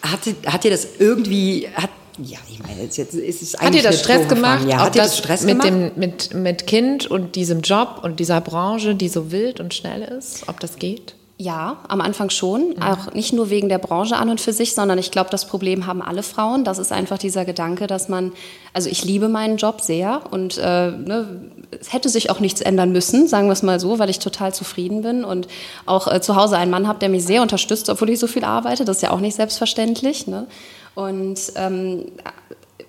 hat, 0.01 0.19
hat 0.51 0.63
dir 0.63 0.71
das 0.71 0.87
irgendwie 0.99 1.67
hat 1.75 1.89
ja, 2.17 2.39
ich 2.49 2.61
meine, 2.61 2.83
jetzt, 2.83 2.97
jetzt 2.97 3.13
ist 3.13 3.41
es 3.41 3.55
eigentlich. 3.55 3.67
Hat 3.67 3.73
dir 3.85 3.89
das 3.89 3.99
Stress 3.99 4.27
gemacht? 4.27 4.67
Ja, 4.67 4.79
hat 4.79 4.95
dir 4.95 5.03
das 5.03 5.17
Stress 5.17 5.43
mit 5.43 5.61
gemacht? 5.61 5.67
Dem, 5.69 5.99
mit, 5.99 6.33
mit 6.33 6.67
Kind 6.67 7.07
und 7.07 7.35
diesem 7.35 7.61
Job 7.61 8.01
und 8.03 8.19
dieser 8.19 8.41
Branche, 8.41 8.95
die 8.95 9.07
so 9.07 9.31
wild 9.31 9.59
und 9.59 9.73
schnell 9.73 10.01
ist, 10.01 10.47
ob 10.47 10.59
das 10.59 10.77
geht? 10.77 11.15
Ja, 11.41 11.77
am 11.87 12.01
Anfang 12.01 12.29
schon. 12.29 12.75
Mhm. 12.75 12.83
Auch 12.83 13.13
nicht 13.13 13.33
nur 13.33 13.49
wegen 13.49 13.67
der 13.67 13.79
Branche 13.79 14.15
an 14.15 14.29
und 14.29 14.39
für 14.39 14.53
sich, 14.53 14.75
sondern 14.75 14.99
ich 14.99 15.09
glaube, 15.09 15.31
das 15.31 15.47
Problem 15.47 15.87
haben 15.87 16.03
alle 16.03 16.21
Frauen. 16.21 16.63
Das 16.63 16.77
ist 16.77 16.91
einfach 16.91 17.17
dieser 17.17 17.45
Gedanke, 17.45 17.87
dass 17.87 18.09
man, 18.09 18.31
also 18.73 18.89
ich 18.89 19.03
liebe 19.03 19.27
meinen 19.27 19.57
Job 19.57 19.81
sehr 19.81 20.21
und 20.29 20.59
äh, 20.59 20.91
ne, 20.91 21.49
es 21.79 21.93
hätte 21.93 22.09
sich 22.09 22.29
auch 22.29 22.39
nichts 22.39 22.61
ändern 22.61 22.91
müssen, 22.91 23.27
sagen 23.27 23.47
wir 23.47 23.53
es 23.53 23.63
mal 23.63 23.79
so, 23.79 23.97
weil 23.97 24.11
ich 24.11 24.19
total 24.19 24.53
zufrieden 24.53 25.01
bin 25.01 25.23
und 25.23 25.47
auch 25.87 26.07
äh, 26.07 26.21
zu 26.21 26.35
Hause 26.35 26.57
einen 26.57 26.69
Mann 26.69 26.87
habe, 26.87 26.99
der 26.99 27.09
mich 27.09 27.25
sehr 27.25 27.41
unterstützt, 27.41 27.89
obwohl 27.89 28.11
ich 28.11 28.19
so 28.19 28.27
viel 28.27 28.43
arbeite. 28.43 28.85
Das 28.85 28.97
ist 28.97 29.01
ja 29.01 29.09
auch 29.09 29.19
nicht 29.19 29.35
selbstverständlich. 29.35 30.27
Ne? 30.27 30.45
Und 30.95 31.39
ähm, 31.55 32.05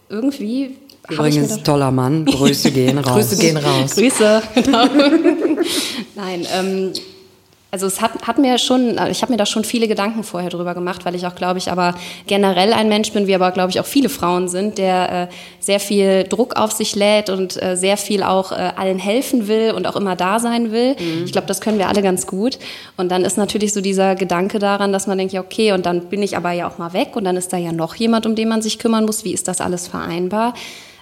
irgendwie 0.08 0.76
Übrigens, 1.08 1.62
toller 1.62 1.90
Mann. 1.90 2.24
Grüße 2.24 2.70
gehen 2.70 2.98
raus. 2.98 3.14
Grüße 3.14 3.36
gehen 3.38 3.56
raus. 3.56 3.94
Grüße, 3.94 4.42
genau. 4.54 4.86
Nein, 6.14 6.46
ähm, 6.52 6.92
also 7.72 7.86
es 7.86 8.02
hat, 8.02 8.26
hat 8.26 8.36
mir 8.36 8.58
schon, 8.58 8.98
ich 9.10 9.22
habe 9.22 9.32
mir 9.32 9.38
da 9.38 9.46
schon 9.46 9.64
viele 9.64 9.88
Gedanken 9.88 10.24
vorher 10.24 10.50
drüber 10.50 10.74
gemacht, 10.74 11.06
weil 11.06 11.14
ich 11.14 11.26
auch, 11.26 11.34
glaube 11.34 11.58
ich, 11.58 11.72
aber 11.72 11.94
generell 12.26 12.74
ein 12.74 12.86
Mensch 12.90 13.12
bin, 13.12 13.26
wie 13.26 13.34
aber, 13.34 13.50
glaube 13.50 13.70
ich, 13.70 13.80
auch 13.80 13.86
viele 13.86 14.10
Frauen 14.10 14.46
sind, 14.48 14.76
der 14.76 15.30
äh, 15.30 15.34
sehr 15.58 15.80
viel 15.80 16.24
Druck 16.24 16.56
auf 16.56 16.72
sich 16.72 16.94
lädt 16.94 17.30
und 17.30 17.60
äh, 17.62 17.74
sehr 17.74 17.96
viel 17.96 18.24
auch 18.24 18.52
äh, 18.52 18.72
allen 18.76 18.98
helfen 18.98 19.48
will 19.48 19.72
und 19.74 19.86
auch 19.86 19.96
immer 19.96 20.16
da 20.16 20.38
sein 20.38 20.70
will. 20.70 20.96
Mhm. 20.98 21.24
Ich 21.24 21.32
glaube, 21.32 21.46
das 21.46 21.62
können 21.62 21.78
wir 21.78 21.88
alle 21.88 22.02
ganz 22.02 22.26
gut. 22.26 22.58
Und 22.98 23.10
dann 23.10 23.24
ist 23.24 23.38
natürlich 23.38 23.72
so 23.72 23.80
dieser 23.80 24.16
Gedanke 24.16 24.58
daran, 24.58 24.92
dass 24.92 25.06
man 25.06 25.16
denkt, 25.16 25.32
ja, 25.32 25.40
okay, 25.40 25.72
und 25.72 25.86
dann 25.86 26.10
bin 26.10 26.22
ich 26.22 26.36
aber 26.36 26.52
ja 26.52 26.68
auch 26.68 26.76
mal 26.76 26.92
weg 26.92 27.16
und 27.16 27.24
dann 27.24 27.38
ist 27.38 27.54
da 27.54 27.56
ja 27.56 27.72
noch 27.72 27.94
jemand, 27.94 28.26
um 28.26 28.34
den 28.34 28.50
man 28.50 28.60
sich 28.60 28.78
kümmern 28.78 29.06
muss. 29.06 29.24
Wie 29.24 29.32
ist 29.32 29.48
das 29.48 29.62
alles 29.62 29.88
vereinbar? 29.88 30.52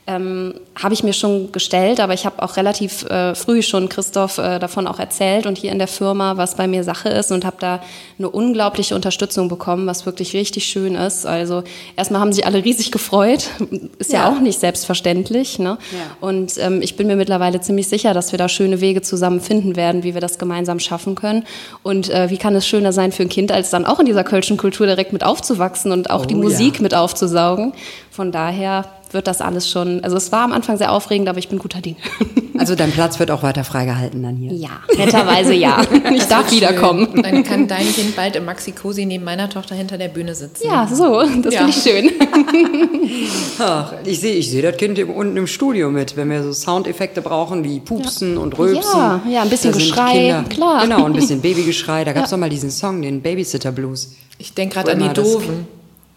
Ähm, 0.07 0.55
habe 0.75 0.95
ich 0.95 1.03
mir 1.03 1.13
schon 1.13 1.53
gestellt, 1.53 2.01
aber 2.01 2.15
ich 2.15 2.25
habe 2.25 2.43
auch 2.43 2.57
relativ 2.57 3.05
äh, 3.05 3.35
früh 3.35 3.63
schon 3.63 3.89
Christoph 3.89 4.39
äh, 4.39 4.59
davon 4.59 4.87
auch 4.87 4.99
erzählt 4.99 5.47
und 5.47 5.59
hier 5.59 5.71
in 5.73 5.79
der 5.79 5.89
Firma, 5.89 6.37
was 6.37 6.57
bei 6.57 6.67
mir 6.67 6.85
Sache 6.85 7.11
ist 7.11 7.31
und 7.33 7.45
habe 7.45 7.57
da 7.61 7.81
eine 8.19 8.29
unglaubliche 8.29 8.95
Unterstützung 8.95 9.49
bekommen, 9.49 9.87
was 9.87 10.07
wirklich 10.07 10.35
richtig 10.35 10.65
schön 10.65 10.95
ist. 10.95 11.27
Also 11.27 11.63
erstmal 11.97 12.21
haben 12.21 12.33
sich 12.33 12.47
alle 12.47 12.65
riesig 12.65 12.91
gefreut, 12.91 13.51
ist 13.99 14.13
ja, 14.13 14.21
ja 14.21 14.31
auch 14.31 14.41
nicht 14.41 14.59
selbstverständlich. 14.59 15.59
Ne? 15.59 15.79
Ja. 15.93 16.17
Und 16.21 16.55
ähm, 16.59 16.83
ich 16.83 16.97
bin 16.97 17.07
mir 17.07 17.17
mittlerweile 17.17 17.61
ziemlich 17.61 17.89
sicher, 17.89 18.15
dass 18.15 18.33
wir 18.33 18.39
da 18.39 18.49
schöne 18.49 18.81
Wege 18.81 19.03
zusammen 19.03 19.41
finden 19.41 19.77
werden, 19.77 20.03
wie 20.03 20.15
wir 20.15 20.21
das 20.21 20.39
gemeinsam 20.39 20.81
schaffen 20.81 21.15
können. 21.15 21.45
Und 21.83 22.11
äh, 22.11 22.31
wie 22.31 22.39
kann 22.39 22.55
es 22.55 22.67
schöner 22.67 22.93
sein 22.93 23.13
für 23.13 23.23
ein 23.23 23.29
Kind, 23.29 23.53
als 23.53 23.71
dann 23.71 23.85
auch 23.85 24.01
in 24.01 24.07
dieser 24.07 24.25
kölschen 24.25 24.57
Kultur 24.57 24.87
direkt 24.87 25.13
mit 25.13 25.25
aufzuwachsen 25.25 25.93
und 25.93 26.11
auch 26.11 26.23
oh, 26.23 26.27
die 26.27 26.35
Musik 26.35 26.77
ja. 26.77 26.83
mit 26.83 26.95
aufzusaugen. 26.95 27.75
Von 28.11 28.33
daher 28.33 28.87
wird 29.15 29.27
das 29.27 29.41
alles 29.41 29.69
schon, 29.69 30.03
also 30.05 30.17
es 30.17 30.33
war 30.33 30.43
am 30.43 30.53
Anfang 30.53 30.77
sehr 30.77 30.93
aufregend, 30.93 31.29
aber 31.29 31.39
ich 31.39 31.49
bin 31.49 31.59
guter 31.59 31.81
Dinge. 31.81 31.97
Also 32.61 32.75
dein 32.75 32.93
Platz 32.93 33.19
wird 33.19 33.31
auch 33.31 33.43
weiter 33.43 33.65
freigehalten 33.65 34.23
dann 34.23 34.37
hier? 34.37 34.53
Ja, 34.53 34.83
netterweise 34.95 35.55
ja. 35.55 35.81
Ich 36.15 36.25
darf 36.25 36.53
wiederkommen. 36.53 37.23
Dann 37.23 37.43
kann 37.43 37.67
dein 37.67 37.91
Kind 37.91 38.15
bald 38.17 38.37
im 38.37 38.45
Maxi 38.45 38.73
Cosi 38.73 39.07
neben 39.07 39.25
meiner 39.25 39.49
Tochter 39.49 39.75
hinter 39.75 39.97
der 39.97 40.09
Bühne 40.09 40.35
sitzen. 40.35 40.67
Ja, 40.67 40.87
so, 40.87 41.23
das 41.41 41.55
ja. 41.55 41.67
finde 41.67 41.71
ich 41.71 41.83
schön. 41.83 42.11
Ach, 43.59 43.95
ich 44.05 44.21
sehe 44.21 44.35
ich 44.35 44.51
seh 44.51 44.61
das 44.61 44.77
Kind 44.77 45.03
unten 45.03 45.39
im 45.39 45.47
Studio 45.47 45.91
mit, 45.91 46.19
wenn 46.19 46.29
wir 46.29 46.43
so 46.43 46.53
Soundeffekte 46.53 47.23
brauchen 47.23 47.65
wie 47.65 47.81
Pupsen 47.81 48.35
ja. 48.35 48.41
und 48.41 48.59
Rülpsen. 48.59 48.99
Ja, 48.99 49.23
ja, 49.27 49.41
ein 49.41 49.49
bisschen 49.49 49.73
Geschrei, 49.73 50.13
Kinder, 50.13 50.45
klar. 50.51 50.83
Genau, 50.83 51.07
ein 51.07 51.15
bisschen 51.15 51.41
Babygeschrei. 51.41 52.05
Da 52.05 52.13
gab 52.13 52.25
es 52.27 52.31
ja. 52.31 52.37
doch 52.37 52.41
mal 52.41 52.51
diesen 52.51 52.71
Song, 52.71 53.01
den 53.01 53.23
Babysitter 53.23 53.73
Blues. 53.73 54.17
Ich 54.37 54.53
denke 54.53 54.75
gerade 54.75 54.93
an 54.93 54.99
die 54.99 55.15
Doofen. 55.15 55.67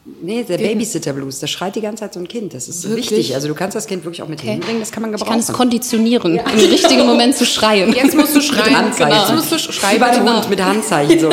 Nee, 0.05 0.43
der 0.43 0.57
Babysitter 0.57 1.13
Blues, 1.13 1.39
da 1.39 1.47
schreit 1.47 1.77
die 1.77 1.81
ganze 1.81 2.01
Zeit 2.01 2.13
so 2.13 2.19
ein 2.19 2.27
Kind. 2.27 2.53
Das 2.53 2.67
ist 2.67 2.83
wirklich? 2.83 3.09
wichtig. 3.11 3.35
Also 3.35 3.47
du 3.47 3.55
kannst 3.55 3.73
das 3.75 3.87
Kind 3.87 4.03
wirklich 4.03 4.21
auch 4.21 4.27
mit 4.27 4.39
okay. 4.39 4.51
hinbringen, 4.51 4.81
das 4.81 4.91
kann 4.91 5.01
man 5.01 5.13
gebrauchen. 5.13 5.29
Ich 5.29 5.31
kann 5.31 5.39
es 5.39 5.57
konditionieren, 5.57 6.35
ja. 6.35 6.43
im 6.43 6.59
richtigen 6.59 7.05
Moment 7.05 7.35
zu 7.35 7.45
schreien. 7.45 7.93
Jetzt 7.93 8.13
musst 8.13 8.35
du 8.35 8.41
schreien. 8.41 8.65
Mit 8.65 8.77
Handzeichen. 8.77 9.09
Genau. 9.11 9.21
Jetzt 9.21 9.35
musst 9.35 9.51
du 9.51 9.71
schreien. 9.71 9.95
Wie 9.95 9.99
bei 9.99 10.09
dem 10.11 10.25
genau. 10.25 10.35
Hund 10.37 10.49
mit 10.49 10.61
Handzeichen. 10.61 11.19
So. 11.19 11.29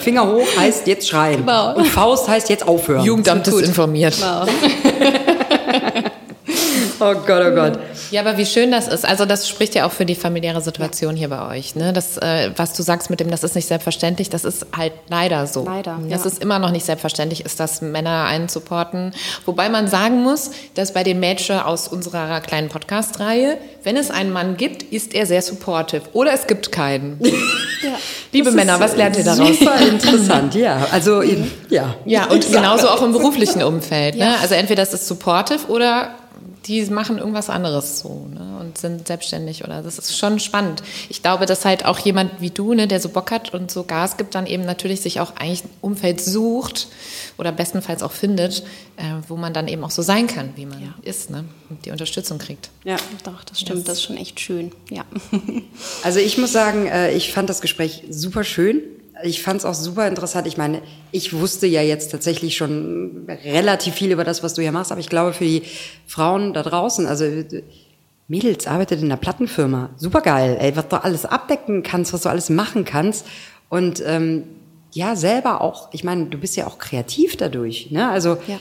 Finger 0.00 0.32
hoch 0.32 0.46
heißt 0.58 0.88
jetzt 0.88 1.08
schreien. 1.08 1.40
Genau. 1.40 1.76
Und 1.76 1.86
Faust 1.86 2.26
heißt 2.26 2.48
jetzt 2.48 2.66
aufhören. 2.66 3.04
Jugendamt 3.04 3.46
ist 3.46 3.60
informiert. 3.60 4.16
Genau. 4.16 4.46
Oh 7.00 7.14
Gott, 7.14 7.42
oh 7.46 7.54
Gott. 7.54 7.78
Ja, 8.10 8.22
aber 8.22 8.38
wie 8.38 8.46
schön 8.46 8.72
das 8.72 8.88
ist. 8.88 9.04
Also 9.04 9.24
das 9.24 9.48
spricht 9.48 9.74
ja 9.74 9.86
auch 9.86 9.92
für 9.92 10.04
die 10.04 10.14
familiäre 10.14 10.60
Situation 10.60 11.12
ja. 11.12 11.20
hier 11.20 11.28
bei 11.28 11.56
euch. 11.56 11.76
Ne? 11.76 11.92
Das, 11.92 12.18
äh, 12.18 12.50
was 12.56 12.72
du 12.72 12.82
sagst 12.82 13.10
mit 13.10 13.20
dem, 13.20 13.30
das 13.30 13.44
ist 13.44 13.54
nicht 13.54 13.68
selbstverständlich, 13.68 14.30
das 14.30 14.44
ist 14.44 14.66
halt 14.76 14.92
leider 15.08 15.46
so. 15.46 15.64
Leider. 15.64 15.98
Das 16.08 16.22
ja. 16.22 16.26
ist 16.26 16.42
immer 16.42 16.58
noch 16.58 16.70
nicht 16.70 16.84
selbstverständlich, 16.84 17.44
ist, 17.44 17.60
dass 17.60 17.82
Männer 17.82 18.24
einen 18.24 18.48
supporten. 18.48 19.12
Wobei 19.46 19.68
man 19.68 19.88
sagen 19.88 20.22
muss, 20.22 20.50
dass 20.74 20.92
bei 20.92 21.04
den 21.04 21.20
Mädchen 21.20 21.60
aus 21.60 21.88
unserer 21.88 22.40
kleinen 22.40 22.68
Podcast-Reihe, 22.68 23.58
wenn 23.84 23.96
es 23.96 24.10
einen 24.10 24.32
Mann 24.32 24.56
gibt, 24.56 24.82
ist 24.82 25.14
er 25.14 25.26
sehr 25.26 25.42
supportive. 25.42 26.02
Oder 26.12 26.32
es 26.32 26.46
gibt 26.46 26.72
keinen. 26.72 27.20
Ja. 27.80 27.92
Liebe 28.32 28.50
Männer, 28.50 28.80
was 28.80 28.96
lernt 28.96 29.16
ihr 29.16 29.24
daraus? 29.24 29.56
Super 29.56 29.80
interessant, 29.80 30.54
ja. 30.56 30.88
Also, 30.90 31.22
ja. 31.22 31.94
Ja, 32.04 32.26
und 32.26 32.50
genauso 32.50 32.88
auch 32.88 33.02
im 33.02 33.12
beruflichen 33.12 33.62
Umfeld. 33.62 34.16
Ne? 34.16 34.34
Also 34.42 34.54
entweder 34.54 34.82
ist 34.82 34.94
es 34.94 35.06
supportive 35.06 35.68
oder 35.68 36.10
die 36.66 36.84
machen 36.86 37.18
irgendwas 37.18 37.50
anderes 37.50 38.00
so. 38.00 38.26
Ne? 38.32 38.48
und 38.58 38.78
sind 38.78 39.06
selbstständig 39.06 39.64
oder 39.64 39.82
das 39.82 39.98
ist 39.98 40.16
schon 40.16 40.38
spannend. 40.40 40.82
Ich 41.08 41.22
glaube, 41.22 41.46
dass 41.46 41.64
halt 41.64 41.84
auch 41.84 41.98
jemand 41.98 42.40
wie 42.40 42.50
du, 42.50 42.74
ne, 42.74 42.86
der 42.86 43.00
so 43.00 43.08
Bock 43.08 43.30
hat 43.30 43.54
und 43.54 43.70
so 43.70 43.84
Gas 43.84 44.16
gibt, 44.16 44.34
dann 44.34 44.46
eben 44.46 44.64
natürlich 44.64 45.00
sich 45.00 45.20
auch 45.20 45.36
eigentlich 45.36 45.64
ein 45.64 45.70
Umfeld 45.80 46.20
sucht 46.20 46.88
oder 47.38 47.52
bestenfalls 47.52 48.02
auch 48.02 48.12
findet, 48.12 48.64
äh, 48.96 49.02
wo 49.28 49.36
man 49.36 49.54
dann 49.54 49.68
eben 49.68 49.84
auch 49.84 49.90
so 49.90 50.02
sein 50.02 50.26
kann, 50.26 50.50
wie 50.56 50.66
man 50.66 50.80
Ja. 50.82 50.94
ist 51.02 51.30
ne, 51.30 51.44
und 51.70 51.84
die 51.86 51.90
Unterstützung 51.90 52.38
kriegt. 52.38 52.70
Ja. 52.84 52.96
Doch, 53.24 53.44
das 53.44 53.60
stimmt, 53.60 53.88
das 53.88 53.98
ist 53.98 54.02
schon 54.04 54.16
echt 54.16 54.40
schön. 54.40 54.72
Ja. 54.90 55.04
Also 56.02 56.20
ich 56.20 56.38
muss 56.38 56.52
sagen, 56.52 56.86
äh, 56.86 57.12
ich 57.12 57.32
fand 57.32 57.48
das 57.50 57.60
Gespräch 57.60 58.04
super 58.10 58.44
schön. 58.44 58.80
Ich 59.22 59.42
fand 59.42 59.60
es 59.60 59.64
auch 59.64 59.74
super 59.74 60.06
interessant. 60.06 60.46
Ich 60.46 60.56
meine, 60.56 60.82
ich 61.10 61.32
wusste 61.32 61.66
ja 61.66 61.82
jetzt 61.82 62.10
tatsächlich 62.10 62.56
schon 62.56 63.26
relativ 63.44 63.94
viel 63.94 64.12
über 64.12 64.24
das, 64.24 64.42
was 64.42 64.54
du 64.54 64.62
hier 64.62 64.72
machst, 64.72 64.92
aber 64.92 65.00
ich 65.00 65.08
glaube 65.08 65.32
für 65.32 65.44
die 65.44 65.62
Frauen 66.06 66.52
da 66.52 66.62
draußen, 66.62 67.06
also 67.06 67.24
Mädels 68.28 68.66
arbeitet 68.66 69.00
in 69.00 69.06
einer 69.06 69.16
Plattenfirma, 69.16 69.90
super 69.96 70.20
geil, 70.20 70.58
ey, 70.60 70.76
was 70.76 70.88
du 70.88 71.02
alles 71.02 71.24
abdecken 71.24 71.82
kannst, 71.82 72.12
was 72.12 72.22
du 72.22 72.28
alles 72.28 72.50
machen 72.50 72.84
kannst 72.84 73.26
und 73.70 74.02
ähm, 74.06 74.44
ja 74.92 75.16
selber 75.16 75.60
auch. 75.60 75.88
Ich 75.92 76.04
meine, 76.04 76.26
du 76.26 76.38
bist 76.38 76.56
ja 76.56 76.66
auch 76.66 76.78
kreativ 76.78 77.36
dadurch, 77.36 77.90
ne? 77.90 78.08
Also 78.08 78.38
Ja. 78.46 78.58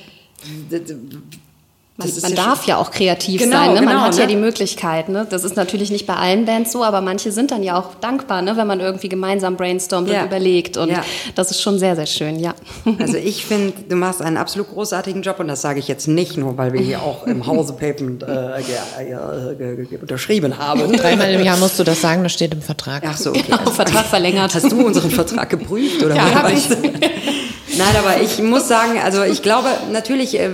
Man, 1.99 2.09
man 2.21 2.29
ja 2.31 2.35
darf 2.35 2.59
schon- 2.59 2.69
ja 2.69 2.77
auch 2.77 2.91
kreativ 2.91 3.41
Genau, 3.41 3.57
sein. 3.57 3.73
Ne? 3.73 3.81
Man 3.81 3.87
genau, 3.89 4.01
hat 4.01 4.13
ja 4.15 4.21
ne? 4.25 4.27
die 4.27 4.35
Möglichkeit. 4.35 5.09
Ne? 5.09 5.25
Das 5.27 5.43
ist 5.43 5.55
natürlich 5.55 5.89
nicht 5.89 6.05
bei 6.05 6.13
allen 6.13 6.45
Bands 6.45 6.71
so, 6.71 6.83
aber 6.83 7.01
manche 7.01 7.31
sind 7.31 7.49
dann 7.49 7.63
ja 7.63 7.75
auch 7.79 7.95
dankbar, 7.95 8.43
ne? 8.43 8.55
wenn 8.55 8.67
man 8.67 8.79
irgendwie 8.79 9.09
gemeinsam 9.09 9.57
brainstormt 9.57 10.07
Ja. 10.09 10.21
und 10.21 10.27
überlegt. 10.27 10.77
Und 10.77 10.89
Ja. 10.91 11.01
das 11.33 11.49
ist 11.49 11.59
schon 11.61 11.79
sehr, 11.79 11.95
sehr 11.95 12.05
schön, 12.05 12.37
ja. 12.39 12.53
Also 12.99 13.17
ich 13.17 13.45
finde, 13.45 13.73
du 13.89 13.95
machst 13.95 14.21
einen 14.21 14.37
absolut 14.37 14.69
großartigen 14.69 15.23
Job 15.23 15.39
und 15.39 15.47
das 15.47 15.61
sage 15.63 15.79
ich 15.79 15.87
jetzt 15.87 16.07
nicht 16.07 16.37
nur, 16.37 16.55
weil 16.57 16.71
wir 16.71 16.81
hier 16.81 17.01
auch 17.01 17.25
im 17.25 17.47
Hause 17.47 17.73
Pavement 17.73 18.21
äh, 18.21 18.59
äh, 18.59 19.97
unterschrieben 19.99 20.57
haben. 20.57 20.91
Dreimal 20.95 21.31
im 21.33 21.43
Jahr 21.43 21.57
musst 21.57 21.79
du 21.79 21.83
das 21.83 21.99
sagen, 22.01 22.21
das 22.21 22.33
steht 22.33 22.53
im 22.53 22.61
Vertrag. 22.61 23.03
Ach 23.07 23.17
so, 23.17 23.31
okay. 23.31 23.43
Genau, 23.47 23.71
Vertrag 23.71 24.05
verlängert. 24.05 24.53
Hast 24.53 24.71
du 24.71 24.85
unseren 24.85 25.09
Vertrag 25.09 25.49
geprüft 25.49 26.03
oder 26.03 26.15
Ja, 26.15 26.25
was? 26.25 26.35
hab 26.43 26.51
ich. 26.51 26.67
Nein, 27.77 27.95
aber 27.95 28.21
ich 28.21 28.41
muss 28.41 28.67
sagen, 28.67 28.99
also 28.99 29.23
ich 29.23 29.41
glaube, 29.41 29.69
natürlich 29.91 30.39
äh, 30.39 30.49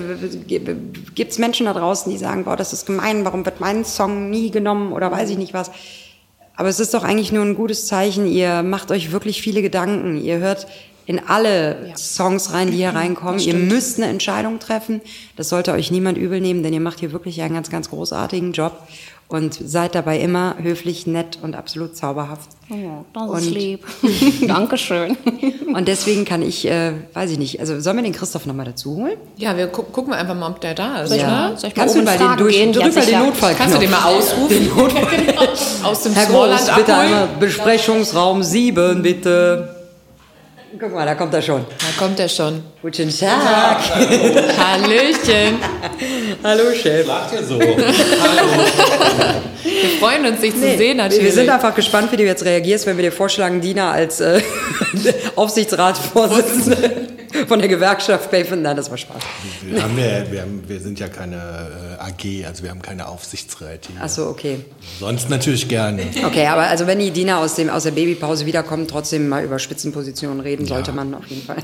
gibt 0.47 1.32
es 1.32 1.38
Menschen 1.38 1.67
da 1.67 1.74
draußen, 1.74 2.11
die 2.11 2.17
sagen, 2.17 2.43
boah, 2.43 2.57
das 2.57 2.74
ist 2.74 2.86
gemein, 2.86 3.24
warum 3.24 3.45
wird 3.45 3.59
mein 3.59 3.86
Song 3.86 4.30
nie 4.30 4.51
genommen 4.51 4.91
oder 4.91 5.11
weiß 5.11 5.30
ich 5.30 5.38
nicht 5.38 5.53
was. 5.53 5.71
Aber 6.55 6.69
es 6.69 6.80
ist 6.80 6.93
doch 6.93 7.03
eigentlich 7.03 7.32
nur 7.32 7.43
ein 7.43 7.55
gutes 7.55 7.88
Zeichen. 7.88 8.28
Ihr 8.28 8.61
macht 8.61 8.91
euch 8.91 9.11
wirklich 9.11 9.41
viele 9.41 9.61
Gedanken. 9.61 10.24
Ihr 10.24 10.38
hört 10.38 10.67
in 11.06 11.20
alle 11.28 11.88
Ja. 11.89 11.97
Songs 11.97 12.54
rein, 12.54 12.72
die 12.72 12.78
hier 12.78 12.89
reinkommen. 12.95 13.39
Ihr 13.39 13.56
müsst 13.56 13.97
eine 13.97 14.08
Entscheidung 14.10 14.60
treffen. 14.60 15.01
Das 15.36 15.49
sollte 15.49 15.74
euch 15.74 15.91
niemand 15.91 16.18
übel 16.18 16.39
nehmen, 16.41 16.64
denn 16.64 16.74
ihr 16.74 16.80
macht 16.80 16.99
hier 16.99 17.12
wirklich 17.12 17.41
einen 17.41 17.54
ganz, 17.56 17.70
ganz 17.70 17.89
großartigen 17.89 18.54
Job 18.54 18.78
und 19.30 19.54
seid 19.56 19.95
dabei 19.95 20.20
immer 20.20 20.56
höflich, 20.62 21.08
nett 21.08 21.39
und 21.41 21.56
absolut 21.56 21.97
zauberhaft. 21.97 22.49
Oh, 22.70 23.04
das 23.14 23.24
Und- 23.30 23.39
ist 23.39 23.49
lieb. 23.49 23.86
Dankeschön. 24.47 25.18
Und 25.74 25.88
deswegen 25.88 26.24
kann 26.24 26.41
ich, 26.41 26.66
äh, 26.68 26.91
weiß 27.14 27.32
ich 27.32 27.39
nicht, 27.39 27.60
also 27.60 27.80
sollen 27.80 27.97
wir 27.97 28.04
den 28.04 28.14
Christoph 28.14 28.45
nochmal 28.45 28.66
dazu 28.68 28.95
holen? 28.95 29.18
Ja, 29.38 29.58
wir 29.58 29.68
gu 29.68 29.82
gucken 29.84 30.14
einfach 30.14 30.36
mal, 30.36 30.49
ob 30.49 30.62
der 30.62 30.76
da 30.76 31.01
ist. 31.01 31.10
Soll 31.10 31.18
ich 31.18 31.24
ne? 31.24 31.30
mal- 31.30 31.58
soll 31.58 31.70
ich 31.70 31.76
mal 31.76 31.82
Kannst 31.82 31.95
du 31.95 32.01
mal 32.04 32.18
den 32.18 32.38
durch, 32.38 32.56
gehen? 32.56 32.74
Den 32.74 32.82
ja- 32.82 33.20
Notfallknopf. 33.26 33.58
Kannst 33.58 33.76
du 33.76 33.80
den 33.80 33.91
mal 33.91 34.04
ausrufen? 34.04 34.70
genau. 35.26 35.43
Aus 35.84 36.04
dem 36.04 36.14
Herr 36.14 36.26
Groß, 36.28 36.76
bitte 36.76 36.93
einmal 36.95 37.28
Besprechungsraum 37.39 38.43
7, 38.43 39.01
bitte. 39.01 39.72
Guck 40.80 40.91
mal, 40.91 41.05
da 41.05 41.13
kommt 41.13 41.34
er 41.36 41.41
schon. 41.41 41.65
Da 41.80 42.03
kommt 42.03 42.19
er 42.19 42.28
schon. 42.28 42.63
Guten 42.82 43.15
Tag. 43.15 43.78
Hallöchen. 44.57 45.59
Hallo, 46.43 46.74
Chef. 46.74 47.05
Lacht 47.05 47.32
ihr 47.34 47.43
so? 47.43 47.59
Wir 49.63 49.89
freuen 49.99 50.26
uns, 50.26 50.41
dich 50.41 50.53
zu 50.53 50.78
sehen 50.78 50.97
natürlich. 50.97 51.24
wir 51.26 51.32
sind 51.32 51.49
einfach 51.49 51.74
gespannt, 51.76 52.11
wie 52.11 52.17
du 52.17 52.24
jetzt 52.24 52.43
reagierst, 52.43 52.86
wenn 52.86 52.97
wir 52.97 53.03
dir 53.03 53.11
vorschlagen, 53.11 53.61
Dina 53.61 53.91
als 53.91 54.19
äh, 54.19 54.41
Aufsichtsratsvorsitzende 55.36 57.12
von 57.47 57.59
der 57.59 57.67
Gewerkschaft 57.67 58.31
Pavement. 58.31 58.63
Nein, 58.63 58.75
das 58.75 58.89
war 58.89 58.97
Spaß. 58.97 59.21
Wir, 59.63 59.84
haben 59.84 59.97
ja, 59.97 60.31
wir, 60.31 60.41
haben, 60.41 60.63
wir 60.67 60.79
sind 60.79 60.99
ja 60.99 61.07
keine 61.07 61.36
äh, 61.36 62.01
AG, 62.01 62.45
also 62.47 62.63
wir 62.63 62.69
haben 62.69 62.81
keine 62.81 63.07
Aufsichtsräte. 63.07 63.89
hier. 63.91 64.01
Ach 64.03 64.09
so, 64.09 64.27
okay. 64.27 64.59
Sonst 64.99 65.29
natürlich 65.29 65.67
gerne. 65.67 66.03
Okay, 66.25 66.47
aber 66.47 66.63
also 66.63 66.88
wenn 66.88 66.99
die 66.99 67.11
Dina 67.11 67.39
aus, 67.39 67.55
dem, 67.55 67.69
aus 67.69 67.84
der 67.84 67.91
Babypause 67.91 68.45
wiederkommt, 68.45 68.89
trotzdem 68.89 69.29
mal 69.29 69.43
über 69.43 69.59
Spitzenpositionen 69.59 70.39
reden, 70.39 70.65
sollte 70.65 70.91
man 70.91 71.13
auf 71.13 71.25
jeden 71.27 71.43
Fall. 71.43 71.57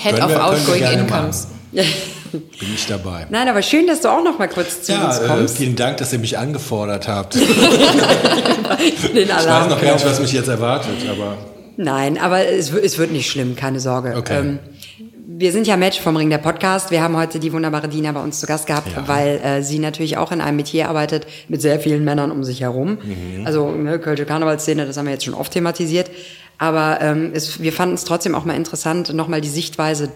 Head 0.00 0.20
of 0.22 0.34
Outgoing 0.34 0.82
Incomes. 0.84 1.48
Bin 1.72 2.74
ich 2.74 2.86
dabei. 2.86 3.26
Nein, 3.30 3.48
aber 3.48 3.62
schön, 3.62 3.86
dass 3.86 4.00
du 4.00 4.08
auch 4.08 4.22
noch 4.22 4.38
mal 4.38 4.48
kurz 4.48 4.82
zu 4.82 4.92
uns 4.92 5.18
Ja, 5.18 5.24
äh, 5.24 5.26
kommst. 5.28 5.56
vielen 5.56 5.76
Dank, 5.76 5.98
dass 5.98 6.12
ihr 6.12 6.18
mich 6.18 6.36
angefordert 6.36 7.06
habt. 7.06 7.34
Den 7.34 7.42
Ich 7.44 9.28
weiß 9.28 9.68
noch 9.68 9.80
gar 9.80 9.94
nicht, 9.94 10.06
was 10.06 10.20
mich 10.20 10.32
jetzt 10.32 10.48
erwartet, 10.48 11.08
aber 11.08 11.36
Nein, 11.76 12.18
aber 12.18 12.46
es, 12.46 12.72
es 12.72 12.98
wird 12.98 13.10
nicht 13.10 13.28
schlimm, 13.28 13.56
keine 13.56 13.80
Sorge. 13.80 14.14
Okay. 14.16 14.38
Ähm, 14.38 14.58
wir 15.36 15.52
sind 15.52 15.66
ja 15.66 15.76
Match 15.76 16.00
vom 16.00 16.16
Ring, 16.16 16.30
der 16.30 16.38
Podcast. 16.38 16.90
Wir 16.90 17.02
haben 17.02 17.16
heute 17.16 17.38
die 17.40 17.52
wunderbare 17.52 17.88
Dina 17.88 18.12
bei 18.12 18.22
uns 18.22 18.38
zu 18.40 18.46
Gast 18.46 18.66
gehabt, 18.66 18.88
Ja. 18.94 19.08
weil 19.08 19.40
äh, 19.42 19.62
sie 19.62 19.78
natürlich 19.80 20.16
auch 20.16 20.30
in 20.30 20.40
einem 20.40 20.56
Metier 20.56 20.88
arbeitet 20.88 21.26
mit 21.48 21.60
sehr 21.60 21.80
vielen 21.80 22.04
Männern 22.04 22.30
um 22.30 22.44
sich 22.44 22.60
herum. 22.60 22.98
Mhm. 23.02 23.44
Also 23.44 23.70
ne, 23.72 23.98
Kölsche 23.98 24.26
Karnevalsszene, 24.26 24.86
das 24.86 24.96
haben 24.96 25.06
wir 25.06 25.12
jetzt 25.12 25.24
schon 25.24 25.34
oft 25.34 25.52
thematisiert. 25.52 26.10
Aber 26.58 26.98
ähm, 27.00 27.32
es, 27.34 27.60
wir 27.60 27.72
fanden 27.72 27.96
es 27.96 28.04
trotzdem 28.04 28.34
auch 28.36 28.44
mal 28.44 28.54
interessant, 28.54 29.12
nochmal 29.12 29.40
die 29.40 29.48
Sichtweise 29.48 30.10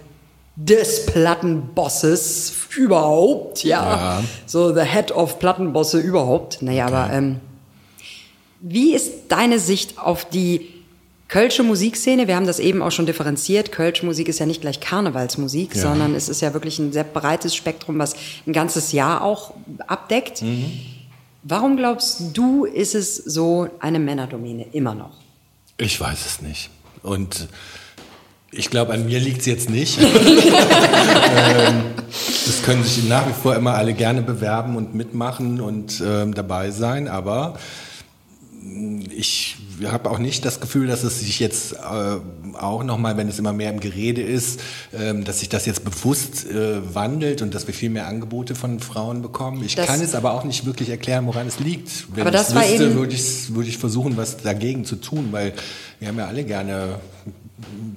des 0.55 1.07
Plattenbosses 1.07 2.53
überhaupt, 2.77 3.65
ja. 3.65 3.83
Ja. 4.21 4.25
So 4.47 4.73
the 4.73 4.83
head 4.83 5.11
of 5.11 5.39
Plattenbosse 5.41 5.99
überhaupt. 5.99 6.63
Naja, 6.63 6.87
aber 6.87 7.11
ähm, 7.13 7.37
wie 8.61 8.95
ist 8.95 9.13
deine 9.29 9.59
Sicht 9.59 9.99
auf 9.99 10.25
die 10.27 10.78
Kölsche 11.29 11.63
Musikszene? 11.63 12.27
Wir 12.27 12.37
haben 12.37 12.47
das 12.47 12.59
eben 12.59 12.81
auch 12.83 12.91
schon 12.91 13.05
differenziert. 13.07 13.71
Kölsche 13.71 14.07
Musik 14.07 14.29
ist 14.29 14.39
ja 14.39 14.47
nicht 14.47 14.63
gleich 14.63 14.81
Karnevalsmusik, 14.81 15.75
Ja. 15.75 15.83
sondern 15.83 16.15
es 16.15 16.29
ist 16.31 16.41
ja 16.41 16.55
wirklich 16.55 16.79
ein 16.79 16.93
sehr 16.93 17.05
breites 17.05 17.55
Spektrum, 17.55 17.99
was 17.99 18.15
ein 18.47 18.53
ganzes 18.55 18.93
Jahr 18.93 19.23
auch 19.23 19.53
abdeckt. 19.87 20.43
Warum 21.43 21.77
glaubst 21.77 22.23
du, 22.37 22.65
ist 22.65 22.95
es 22.95 23.17
so 23.17 23.69
eine 23.81 23.99
Männerdomäne 23.99 24.67
immer 24.73 24.95
noch? 24.95 25.13
ich 25.81 26.01
weiß 26.01 26.27
es 26.27 26.43
nicht. 26.43 26.71
Und 27.05 27.47
ich 28.51 28.69
glaube, 28.69 28.93
an 28.95 29.07
mir 29.07 29.21
liegt 29.21 29.41
es 29.41 29.47
jetzt 29.47 29.71
nicht. 29.71 29.97
ähm, 30.03 31.85
das 32.47 32.63
können 32.65 32.83
sich 32.83 33.05
nach 33.09 33.29
wie 33.29 33.33
vor 33.33 33.55
immer 33.55 33.75
alle 33.75 33.95
gerne 33.95 34.23
bewerben 34.23 34.77
und 34.77 34.95
mitmachen 34.95 35.61
und 35.61 36.03
ähm, 36.05 36.35
dabei 36.35 36.73
sein, 36.73 37.07
aber 37.07 37.59
ich 39.11 39.57
habe 39.85 40.11
auch 40.11 40.19
nicht 40.19 40.45
das 40.45 40.61
Gefühl, 40.61 40.87
dass 40.89 41.05
es 41.05 41.21
sich 41.21 41.39
jetzt 41.39 41.73
äh, 41.75 41.77
auch 42.59 42.83
nochmal, 42.85 43.17
wenn 43.17 43.29
es 43.29 43.39
immer 43.39 43.53
mehr 43.53 43.71
im 43.71 43.81
Gerede 43.81 44.23
ist, 44.23 44.61
ähm, 44.93 45.25
dass 45.25 45.41
sich 45.41 45.49
das 45.49 45.67
jetzt 45.67 45.85
bewusst 45.85 46.47
äh, 46.51 46.95
wandelt 46.95 47.43
und 47.43 47.55
dass 47.55 47.67
wir 47.67 47.75
viel 47.75 47.91
mehr 47.91 48.07
Angebote 48.07 48.55
von 48.55 48.81
Frauen 48.81 49.23
bekommen. 49.23 49.63
Ich 49.65 49.75
Das- 49.77 49.87
kann 49.87 50.01
es 50.01 50.15
aber 50.15 50.33
auch 50.33 50.45
nicht 50.45 50.67
wirklich 50.67 50.89
erklären, 50.91 51.27
woran 51.27 51.47
es 51.47 51.61
liegt. 51.61 52.07
Wenn 52.15 52.23
Aber 52.23 52.31
das 52.31 52.55
wüsste, 52.55 52.95
würde 52.95 53.15
ich, 53.15 53.55
würde 53.55 53.69
ich 53.69 53.79
versuchen, 53.79 54.17
was 54.17 54.37
dagegen 54.39 54.85
zu 54.85 54.97
tun, 54.97 55.29
weil 55.31 55.53
wir 56.01 56.09
haben 56.09 56.19
ja 56.19 56.27
alle 56.27 56.45
gerne 56.45 56.97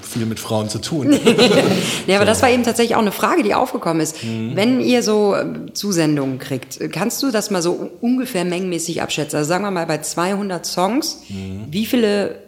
viel 0.02 0.26
mit 0.26 0.40
Frauen 0.40 0.70
zu 0.70 0.80
tun. 0.80 1.18
Ja, 2.08 2.16
aber 2.18 2.26
das 2.26 2.42
war 2.42 2.50
eben 2.50 2.64
tatsächlich 2.64 2.96
auch 2.96 3.02
eine 3.02 3.12
Frage, 3.12 3.44
die 3.44 3.54
aufgekommen 3.54 4.02
ist. 4.02 4.24
Mhm. 4.24 4.56
Wenn 4.56 4.82
ihr 4.82 5.04
so 5.04 5.36
ähm, 5.36 5.74
Zusendungen 5.76 6.40
kriegt, 6.40 6.82
äh, 6.82 6.88
kannst 6.90 7.22
du 7.22 7.30
das 7.32 7.52
mal 7.52 7.62
so 7.62 7.92
ungefähr 8.02 8.44
mengenmäßig 8.44 9.02
abschätzen? 9.02 9.38
Also 9.38 9.48
sagen 9.48 9.64
wir 9.64 9.72
mal 9.72 9.86
bei 9.86 10.00
200 10.00 10.66
Songs, 10.66 11.20
Mhm. 11.30 11.68
wie 11.70 11.86
viele 11.86 12.40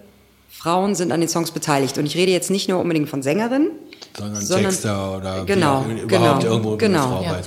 Frauen 0.50 0.96
sind 0.96 1.12
an 1.12 1.20
den 1.20 1.30
Songs 1.30 1.52
beteiligt? 1.52 1.98
Und 2.00 2.06
ich 2.08 2.16
rede 2.18 2.32
jetzt 2.32 2.50
nicht 2.50 2.68
nur 2.68 2.80
unbedingt 2.80 3.10
von 3.10 3.22
Sängerinnen, 3.22 3.70
sondern, 4.18 4.42
Sondern- 4.42 4.72
Texter 4.72 5.18
oder 5.18 5.44
Genau, 5.46 5.84
genau, 5.88 6.02
überhaupt 6.04 6.44
irgendwo 6.44 6.78
genau. 6.78 7.18
eine 7.18 7.18
Frau 7.18 7.24
Ja. 7.24 7.40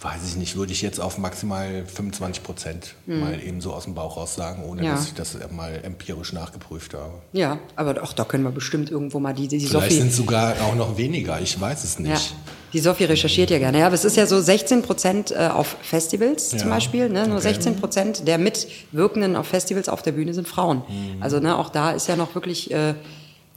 Weiß 0.00 0.20
ich 0.28 0.36
nicht, 0.36 0.54
würde 0.54 0.72
ich 0.72 0.80
jetzt 0.80 1.00
auf 1.00 1.18
maximal 1.18 1.84
25 1.84 2.44
Prozent 2.44 2.94
mal 3.06 3.42
eben 3.42 3.60
so 3.60 3.72
aus 3.72 3.82
dem 3.82 3.94
Bauch 3.94 4.16
raus 4.16 4.36
sagen, 4.36 4.62
ohne 4.64 4.82
Mhm. 4.82 4.86
Ja. 4.86 4.94
dass 4.94 5.06
ich 5.06 5.14
das 5.14 5.36
mal 5.50 5.80
empirisch 5.82 6.32
nachgeprüft 6.32 6.94
habe. 6.94 7.14
Ja, 7.32 7.58
aber 7.74 8.00
auch 8.04 8.12
da 8.12 8.24
können 8.24 8.44
wir 8.44 8.52
bestimmt 8.52 8.90
irgendwo 8.92 9.18
mal 9.18 9.34
die, 9.34 9.48
die 9.48 9.58
Vielleicht 9.58 9.72
Sophie. 9.72 9.94
sind 9.94 10.08
es 10.10 10.16
sogar 10.16 10.54
auch 10.62 10.76
noch 10.76 10.96
weniger, 10.98 11.40
ich 11.40 11.60
weiß 11.60 11.82
es 11.82 11.98
nicht. 11.98 12.12
Ja, 12.12 12.36
die 12.72 12.78
Sophie 12.78 13.04
recherchiert 13.04 13.50
ja 13.50 13.58
gerne. 13.58 13.80
Ja, 13.80 13.86
aber 13.86 13.96
es 13.96 14.04
ist 14.04 14.16
ja 14.16 14.26
so 14.26 14.40
16 14.40 14.82
Prozent 14.82 15.32
äh, 15.32 15.48
auf 15.52 15.76
Festivals 15.82 16.50
zum 16.50 16.58
Ja, 16.60 16.66
Beispiel. 16.68 17.08
Ne? 17.08 17.26
Nur 17.26 17.38
okay. 17.38 17.48
16 17.54 17.76
Prozent 17.76 18.28
der 18.28 18.38
Mitwirkenden 18.38 19.34
auf 19.34 19.48
Festivals 19.48 19.88
auf 19.88 20.02
der 20.02 20.12
Bühne 20.12 20.32
sind 20.32 20.46
Frauen. 20.46 20.82
Mhm. 20.88 21.20
Also 21.22 21.40
ne, 21.40 21.58
auch 21.58 21.70
da 21.70 21.90
ist 21.90 22.06
ja 22.06 22.14
noch 22.14 22.36
wirklich 22.36 22.70
äh, 22.70 22.94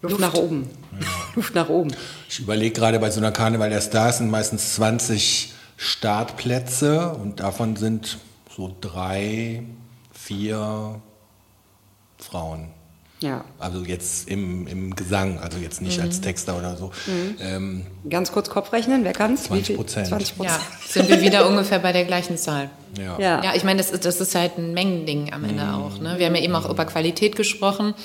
Luft, 0.01 0.19
nach 0.19 0.33
oben. 0.33 0.67
Luft 1.35 1.53
nach 1.53 1.69
oben. 1.69 1.91
Ich 2.27 2.39
überlege 2.39 2.73
gerade 2.73 2.97
bei 2.99 3.11
so 3.11 3.19
einer 3.19 3.31
Karneval 3.31 3.69
der 3.69 3.81
Stars 3.81 4.17
sind 4.17 4.31
meistens 4.31 4.73
20 4.73 5.53
Startplätze 5.81 7.09
und 7.09 7.39
davon 7.39 7.75
sind 7.75 8.19
so 8.55 8.71
drei, 8.81 9.63
vier 10.13 11.01
Frauen. 12.19 12.67
Ja. 13.19 13.43
Also 13.57 13.83
jetzt 13.83 14.27
im, 14.29 14.67
im 14.67 14.95
Gesang, 14.95 15.39
also 15.39 15.57
jetzt 15.57 15.81
nicht 15.81 15.99
als 15.99 16.21
Texter 16.21 16.55
oder 16.57 16.77
so. 16.77 16.91
Ähm, 17.39 17.87
Ganz 18.07 18.31
kurz 18.31 18.49
Kopf 18.51 18.71
rechnen, 18.73 19.03
wer 19.03 19.13
kann's? 19.13 19.45
20 19.45 19.59
Wie 19.59 19.65
viel? 19.65 19.75
Prozent. 19.77 20.07
20 20.07 20.29
Ja, 20.29 20.35
Prozent. 20.43 20.61
sind 20.87 21.09
wir 21.09 21.21
wieder 21.21 21.47
ungefähr 21.49 21.79
bei 21.79 21.91
der 21.93 22.05
gleichen 22.05 22.37
Zahl. 22.37 22.69
ja. 22.97 23.17
Ja. 23.19 23.43
Ja, 23.43 23.55
ich 23.55 23.63
meine, 23.63 23.79
das 23.79 23.89
ist, 23.89 24.05
das 24.05 24.21
ist 24.21 24.35
halt 24.35 24.59
ein 24.59 24.73
Mengending 24.75 25.33
am 25.33 25.43
Ende 25.45 25.73
auch. 25.73 25.99
Ne? 25.99 26.19
Wir 26.19 26.27
haben 26.27 26.35
ja 26.35 26.41
eben 26.43 26.53
auch 26.55 26.69
über 26.69 26.85
Qualität 26.85 27.35
gesprochen, 27.35 27.95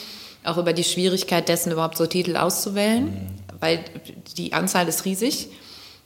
auch 0.45 0.57
über 0.57 0.73
die 0.73 0.85
Schwierigkeit 0.85 1.47
dessen, 1.49 1.73
überhaupt 1.73 1.99
so 1.99 2.07
Titel 2.07 2.37
auszuwählen, 2.39 3.35
weil 3.61 3.81
die 4.39 4.55
Anzahl 4.55 4.89
ist 4.89 5.05
riesig. 5.05 5.49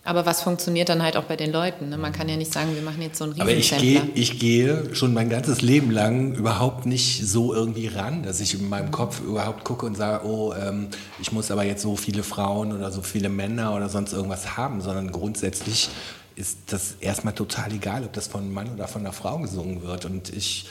Aber 0.02 0.24
was 0.24 0.42
funktioniert 0.42 0.88
dann 0.88 1.02
halt 1.02 1.16
auch 1.18 1.24
bei 1.24 1.36
den 1.36 1.52
Leuten? 1.52 1.90
Ne? 1.90 1.98
Man 1.98 2.12
kann 2.12 2.28
ja 2.28 2.36
nicht 2.36 2.52
sagen, 2.52 2.74
wir 2.74 2.80
machen 2.82 3.02
jetzt 3.02 3.18
so 3.18 3.24
einen 3.24 3.38
Aber 3.38 3.52
ich 3.52 3.76
gehe, 3.76 4.02
ich 4.14 4.38
gehe 4.38 4.94
schon 4.94 5.12
mein 5.12 5.28
ganzes 5.28 5.60
Leben 5.60 5.90
lang 5.90 6.34
überhaupt 6.34 6.86
nicht 6.86 7.26
so 7.26 7.52
irgendwie 7.52 7.86
ran, 7.88 8.22
dass 8.22 8.40
ich 8.40 8.54
in 8.54 8.68
meinem 8.68 8.90
Kopf 8.90 9.20
überhaupt 9.20 9.62
gucke 9.62 9.84
und 9.84 9.96
sage, 9.96 10.26
oh, 10.26 10.54
ähm, 10.54 10.88
ich 11.20 11.32
muss 11.32 11.50
aber 11.50 11.64
jetzt 11.64 11.82
so 11.82 11.96
viele 11.96 12.22
Frauen 12.22 12.72
oder 12.72 12.90
so 12.90 13.02
viele 13.02 13.28
Männer 13.28 13.74
oder 13.74 13.90
sonst 13.90 14.14
irgendwas 14.14 14.56
haben, 14.56 14.80
sondern 14.80 15.12
grundsätzlich 15.12 15.90
ist 16.34 16.58
das 16.68 16.94
erstmal 17.00 17.34
total 17.34 17.70
egal, 17.72 18.04
ob 18.04 18.14
das 18.14 18.26
von 18.26 18.40
einem 18.40 18.54
Mann 18.54 18.72
oder 18.72 18.88
von 18.88 19.02
einer 19.02 19.12
Frau 19.12 19.38
gesungen 19.38 19.82
wird. 19.82 20.06
Und 20.06 20.34
ich 20.34 20.66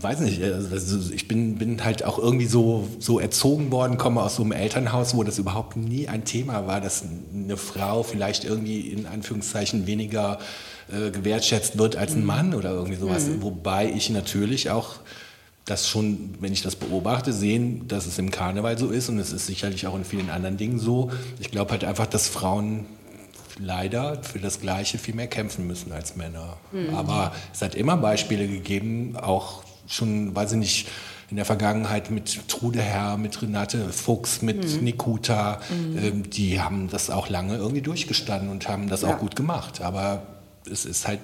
weiß 0.00 0.20
nicht, 0.20 0.42
also 0.42 1.12
ich 1.12 1.28
bin, 1.28 1.56
bin 1.56 1.84
halt 1.84 2.04
auch 2.04 2.18
irgendwie 2.18 2.46
so, 2.46 2.88
so 2.98 3.18
erzogen 3.18 3.70
worden, 3.70 3.98
komme 3.98 4.22
aus 4.22 4.36
so 4.36 4.42
einem 4.42 4.52
Elternhaus, 4.52 5.16
wo 5.16 5.22
das 5.22 5.38
überhaupt 5.38 5.76
nie 5.76 6.08
ein 6.08 6.24
Thema 6.24 6.66
war, 6.66 6.80
dass 6.80 7.04
eine 7.34 7.56
Frau 7.56 8.02
vielleicht 8.02 8.44
irgendwie 8.44 8.80
in 8.80 9.06
Anführungszeichen 9.06 9.86
weniger 9.86 10.38
äh, 10.90 11.10
gewertschätzt 11.10 11.78
wird 11.78 11.96
als 11.96 12.14
ein 12.14 12.24
Mann 12.24 12.54
oder 12.54 12.70
irgendwie 12.70 12.96
sowas. 12.96 13.28
Wobei 13.40 13.90
ich 13.90 14.10
natürlich 14.10 14.70
auch 14.70 14.96
das 15.64 15.88
schon, 15.88 16.34
wenn 16.40 16.52
ich 16.52 16.62
das 16.62 16.76
beobachte, 16.76 17.32
sehen, 17.32 17.86
dass 17.88 18.06
es 18.06 18.18
im 18.18 18.30
Karneval 18.30 18.78
so 18.78 18.88
ist 18.90 19.08
und 19.08 19.18
es 19.18 19.32
ist 19.32 19.46
sicherlich 19.46 19.86
auch 19.86 19.94
in 19.96 20.04
vielen 20.04 20.30
anderen 20.30 20.56
Dingen 20.56 20.78
so. 20.78 21.10
Ich 21.40 21.50
glaube 21.50 21.72
halt 21.72 21.84
einfach, 21.84 22.06
dass 22.06 22.28
Frauen 22.28 22.86
leider 23.58 24.22
für 24.22 24.38
das 24.38 24.60
Gleiche 24.60 24.98
viel 24.98 25.14
mehr 25.14 25.26
kämpfen 25.26 25.66
müssen 25.66 25.92
als 25.92 26.16
Männer. 26.16 26.56
Aber 26.96 27.32
es 27.52 27.60
hat 27.60 27.74
immer 27.74 27.96
Beispiele 27.96 28.46
gegeben, 28.46 29.16
auch 29.16 29.62
schon, 29.88 30.34
weiß 30.34 30.52
ich 30.52 30.58
nicht, 30.58 30.88
in 31.30 31.36
der 31.36 31.44
Vergangenheit 31.44 32.10
mit 32.10 32.48
Trude 32.48 32.80
Herr, 32.80 33.18
mit 33.18 33.42
Renate 33.42 33.90
Fuchs, 33.90 34.40
mit 34.40 34.80
Nikuta, 34.80 35.60
ähm, 35.70 36.30
die 36.30 36.60
haben 36.60 36.88
das 36.90 37.10
auch 37.10 37.28
lange 37.28 37.56
irgendwie 37.56 37.82
durchgestanden 37.82 38.48
und 38.48 38.66
haben 38.68 38.88
das 38.88 39.02
Ja. 39.02 39.08
auch 39.14 39.18
gut 39.18 39.36
gemacht. 39.36 39.82
Aber 39.82 40.22
es 40.70 40.86
ist 40.86 41.06
halt, 41.06 41.20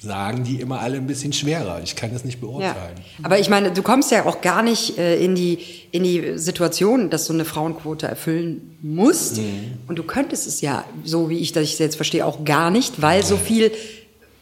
sagen 0.00 0.42
die 0.44 0.60
immer 0.60 0.80
alle 0.80 0.96
ein 0.96 1.06
bisschen 1.06 1.32
schwerer. 1.32 1.80
Ich 1.82 1.94
kann 1.96 2.12
das 2.12 2.24
nicht 2.24 2.40
Ja. 2.40 2.46
beurteilen. 2.48 2.96
Aber 3.22 3.38
ich 3.38 3.48
meine, 3.48 3.70
du 3.72 3.82
kommst 3.82 4.10
ja 4.10 4.24
auch 4.24 4.40
gar 4.40 4.62
nicht 4.62 4.98
äh, 4.98 5.22
in, 5.22 5.34
die, 5.36 5.58
in 5.92 6.02
die 6.04 6.36
Situation, 6.38 7.08
dass 7.10 7.26
du 7.26 7.32
eine 7.32 7.44
Frauenquote 7.44 8.06
erfüllen 8.08 8.76
musst. 8.82 9.38
Mhm. 9.38 9.78
Und 9.88 9.96
du 9.96 10.02
könntest 10.04 10.46
es 10.48 10.60
ja, 10.60 10.84
so 11.04 11.28
wie 11.30 11.38
ich 11.38 11.52
das 11.52 11.78
jetzt 11.78 11.96
verstehe, 11.96 12.24
auch 12.26 12.44
gar 12.44 12.70
nicht, 12.70 13.00
weil 13.02 13.24
so 13.24 13.36
viel 13.36 13.70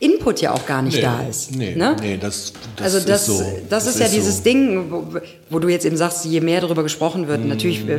Input 0.00 0.40
ja 0.40 0.52
auch 0.54 0.64
gar 0.64 0.80
nicht 0.80 0.94
Nee, 0.96 1.02
da 1.02 1.20
ist. 1.28 1.56
nee, 1.56 1.74
ne? 1.74 1.96
nee, 2.00 2.16
das- 2.16 2.52
das 2.76 2.94
also 2.94 3.06
das, 3.08 3.22
ist 3.22 3.26
so. 3.38 3.42
das, 3.68 3.84
Das 3.84 3.86
ist 3.94 3.98
ja 3.98 4.06
ist 4.06 4.14
dieses 4.14 4.36
so. 4.38 4.42
Ding, 4.44 4.90
wo, 4.92 5.06
wo 5.50 5.58
du 5.58 5.66
jetzt 5.68 5.84
eben 5.84 5.96
sagst, 5.96 6.24
je 6.24 6.40
mehr 6.40 6.60
darüber 6.60 6.84
gesprochen 6.84 7.26
wird, 7.26 7.40
Mhm. 7.42 7.48
natürlich, 7.48 7.88
äh, 7.88 7.98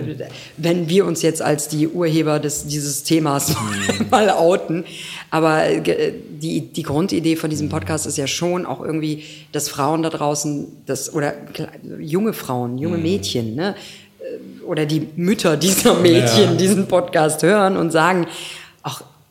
wenn 0.56 0.88
wir 0.88 1.06
uns 1.06 1.22
jetzt 1.22 1.42
als 1.42 1.68
die 1.68 1.90
Urheber 1.90 2.40
des, 2.40 2.66
dieses 2.68 3.04
Themas 3.04 3.50
Mhm. 3.50 4.06
mal 4.12 4.30
outen, 4.30 4.86
aber 5.30 5.66
äh, 5.66 6.14
die, 6.42 6.62
die 6.62 6.84
Grundidee 6.84 7.36
von 7.36 7.50
diesem 7.50 7.68
Podcast 7.68 8.06
ist 8.06 8.18
ja 8.18 8.28
schon 8.28 8.66
auch 8.66 8.80
irgendwie, 8.82 9.24
dass 9.52 9.68
Frauen 9.68 10.02
da 10.02 10.10
draußen, 10.10 10.68
das, 10.86 11.14
oder 11.14 11.34
junge 12.00 12.32
Frauen, 12.32 12.78
junge 12.78 12.96
Mhm. 12.96 13.04
Mädchen, 13.04 13.56
ne, 13.56 13.76
äh, 14.22 14.64
oder 14.64 14.86
die 14.86 15.06
Mütter 15.18 15.58
dieser 15.58 15.96
Mädchen 15.96 16.52
Ja. 16.52 16.56
diesen 16.56 16.88
Podcast 16.88 17.44
hören 17.44 17.76
und 17.76 17.92
sagen, 17.92 18.26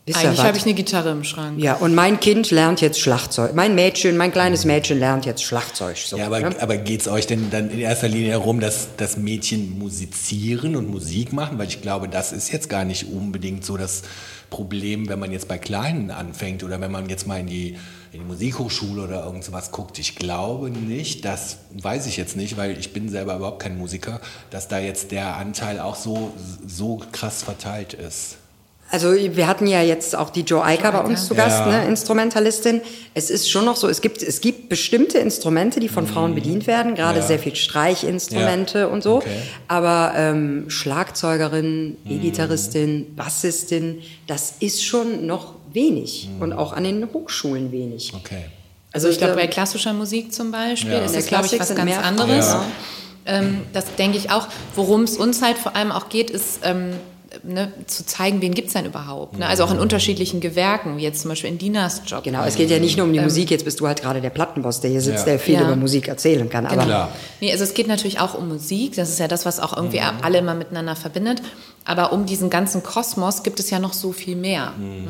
ihr 0.09 0.17
Eigentlich 0.17 0.43
habe 0.43 0.57
ich 0.57 0.63
eine 0.63 0.73
Gitarre 0.73 1.11
im 1.11 1.23
Schrank. 1.23 1.59
Ja, 1.59 1.75
und 1.75 1.93
mein 1.93 2.19
Kind 2.19 2.51
lernt 2.51 2.81
jetzt 2.81 2.99
Schlagzeug. 2.99 3.53
Mein 3.53 3.75
Mädchen, 3.75 4.17
mein 4.17 4.31
kleines 4.31 4.65
Mädchen 4.65 4.99
lernt 4.99 5.25
jetzt 5.25 5.43
Schlagzeug. 5.43 5.97
So, 5.97 6.17
Ja, 6.17 6.25
aber, 6.25 6.39
ne? 6.39 6.55
aber 6.59 6.77
geht 6.77 7.01
es 7.01 7.07
euch 7.07 7.27
denn 7.27 7.49
dann 7.51 7.69
in 7.69 7.79
erster 7.79 8.07
Linie 8.07 8.31
darum, 8.31 8.59
dass, 8.59 8.95
dass 8.97 9.17
Mädchen 9.17 9.77
musizieren 9.77 10.75
und 10.75 10.89
Musik 10.89 11.31
machen? 11.33 11.57
Weil 11.57 11.67
ich 11.67 11.81
glaube, 11.81 12.09
das 12.09 12.31
ist 12.31 12.51
jetzt 12.51 12.69
gar 12.69 12.85
nicht 12.85 13.07
unbedingt 13.11 13.63
so 13.63 13.77
das 13.77 14.01
Problem, 14.49 15.09
wenn 15.09 15.19
man 15.19 15.31
jetzt 15.31 15.47
bei 15.47 15.57
Kleinen 15.57 16.11
anfängt 16.11 16.63
oder 16.63 16.81
wenn 16.81 16.91
man 16.91 17.07
jetzt 17.07 17.27
mal 17.27 17.39
in 17.39 17.47
die, 17.47 17.77
in 18.11 18.19
die 18.21 18.25
Musikhochschule 18.25 19.03
oder 19.03 19.23
irgend 19.23 19.43
sowas 19.43 19.71
guckt. 19.71 19.99
Ich 19.99 20.15
glaube 20.15 20.71
nicht, 20.71 21.23
das 21.23 21.57
weiß 21.73 22.07
ich 22.07 22.17
jetzt 22.17 22.35
nicht, 22.35 22.57
weil 22.57 22.77
ich 22.79 22.91
bin 22.91 23.09
selber 23.09 23.35
überhaupt 23.35 23.61
kein 23.61 23.77
Musiker, 23.77 24.19
dass 24.49 24.67
da 24.67 24.79
jetzt 24.79 25.11
der 25.11 25.37
Anteil 25.37 25.79
auch 25.79 25.95
so, 25.95 26.33
so 26.65 27.01
krass 27.11 27.43
verteilt 27.43 27.93
ist. 27.93 28.37
Also 28.91 29.13
wir 29.13 29.45
hatten 29.47 29.67
ja 29.67 29.83
jetzt 29.83 30.15
auch 30.15 30.31
die 30.31 30.41
Joe 30.41 30.63
Eiker 30.63 30.91
bei 30.91 31.01
uns 31.01 31.27
zu 31.27 31.35
Gast, 31.35 31.59
Ja. 31.59 31.67
ne, 31.83 31.85
Instrumentalistin. 31.87 32.81
Es 33.13 33.29
ist 33.29 33.47
schon 33.49 33.65
noch 33.65 33.75
so, 33.75 33.87
es 33.87 34.01
gibt, 34.01 34.23
es 34.23 34.41
gibt 34.41 34.67
bestimmte 34.67 35.19
Instrumente, 35.19 35.79
die 35.79 35.89
von 35.89 36.07
Frauen 36.07 36.33
bedient 36.33 36.65
werden, 36.65 36.95
gerade 36.95 37.19
Ja. 37.19 37.25
sehr 37.25 37.37
viel 37.37 37.55
Streichinstrumente 37.55 38.79
Ja. 38.79 38.85
und 38.87 39.03
so. 39.03 39.17
Okay. 39.17 39.29
Aber 39.67 40.13
ähm, 40.15 40.69
Schlagzeugerin, 40.69 41.97
E-Gitarristin, 42.07 43.15
Bassistin, 43.15 44.01
das 44.27 44.53
ist 44.59 44.83
schon 44.83 45.25
noch 45.25 45.53
wenig 45.71 46.29
und 46.39 46.53
auch 46.53 46.73
an 46.73 46.83
den 46.83 47.07
Hochschulen 47.13 47.71
wenig. 47.71 48.13
Okay. 48.15 48.45
Also 48.91 49.07
ich 49.07 49.19
glaube, 49.19 49.35
bei 49.35 49.45
klassischer 49.47 49.93
Musik 49.93 50.33
zum 50.33 50.51
Beispiel 50.51 50.93
Ja. 50.93 50.99
ist 51.05 51.15
das, 51.15 51.27
glaube 51.27 51.45
ich, 51.45 51.59
was 51.59 51.69
ganz 51.75 51.83
mehr 51.85 52.03
anderes. 52.03 52.55
Ähm, 53.27 53.61
das 53.73 53.85
denke 53.99 54.17
ich 54.17 54.31
auch. 54.31 54.47
Worum 54.75 55.03
es 55.03 55.17
uns 55.17 55.43
halt 55.43 55.57
vor 55.59 55.75
allem 55.75 55.91
auch 55.91 56.09
geht, 56.09 56.31
ist 56.31 56.61
ähm, 56.63 56.93
ne, 57.43 57.71
zu 57.87 58.05
zeigen, 58.05 58.41
wen 58.41 58.53
gibt 58.53 58.67
es 58.69 58.73
denn 58.73 58.85
überhaupt. 58.85 59.37
Ne? 59.37 59.45
Also 59.47 59.63
auch 59.63 59.71
in 59.71 59.79
unterschiedlichen 59.79 60.39
Gewerken, 60.41 60.97
wie 60.97 61.03
jetzt 61.03 61.21
zum 61.21 61.29
Beispiel 61.29 61.49
in 61.49 61.57
Dinas 61.57 62.01
Job. 62.05 62.23
Genau, 62.23 62.43
es 62.43 62.55
geht 62.55 62.69
ja 62.69 62.79
nicht 62.79 62.97
nur 62.97 63.05
um 63.05 63.13
die 63.13 63.19
Musik, 63.19 63.51
jetzt 63.51 63.65
bist 63.65 63.79
du 63.79 63.87
halt 63.87 64.01
gerade 64.01 64.21
der 64.21 64.29
Plattenboss, 64.29 64.81
der 64.81 64.89
hier 64.91 65.01
sitzt, 65.01 65.19
Ja. 65.19 65.25
der 65.33 65.39
viel 65.39 65.55
Ja. 65.55 65.61
über 65.61 65.75
Musik 65.75 66.07
erzählen 66.07 66.49
kann. 66.49 66.65
Aber 66.65 66.83
Klar. 66.83 67.09
Nee, 67.41 67.51
also 67.51 67.63
es 67.63 67.73
geht 67.73 67.87
natürlich 67.87 68.19
auch 68.19 68.33
um 68.33 68.47
Musik, 68.47 68.95
das 68.95 69.09
ist 69.09 69.19
ja 69.19 69.27
das, 69.27 69.45
was 69.45 69.59
auch 69.59 69.75
irgendwie 69.75 70.01
alle 70.01 70.39
immer 70.39 70.55
miteinander 70.55 70.95
verbindet. 70.95 71.41
Aber 71.85 72.11
um 72.13 72.25
diesen 72.25 72.49
ganzen 72.49 72.83
Kosmos 72.83 73.41
gibt 73.41 73.59
es 73.59 73.69
ja 73.71 73.79
noch 73.79 73.93
so 73.93 74.11
viel 74.11 74.35
mehr. 74.35 74.73
Ne? 74.77 75.07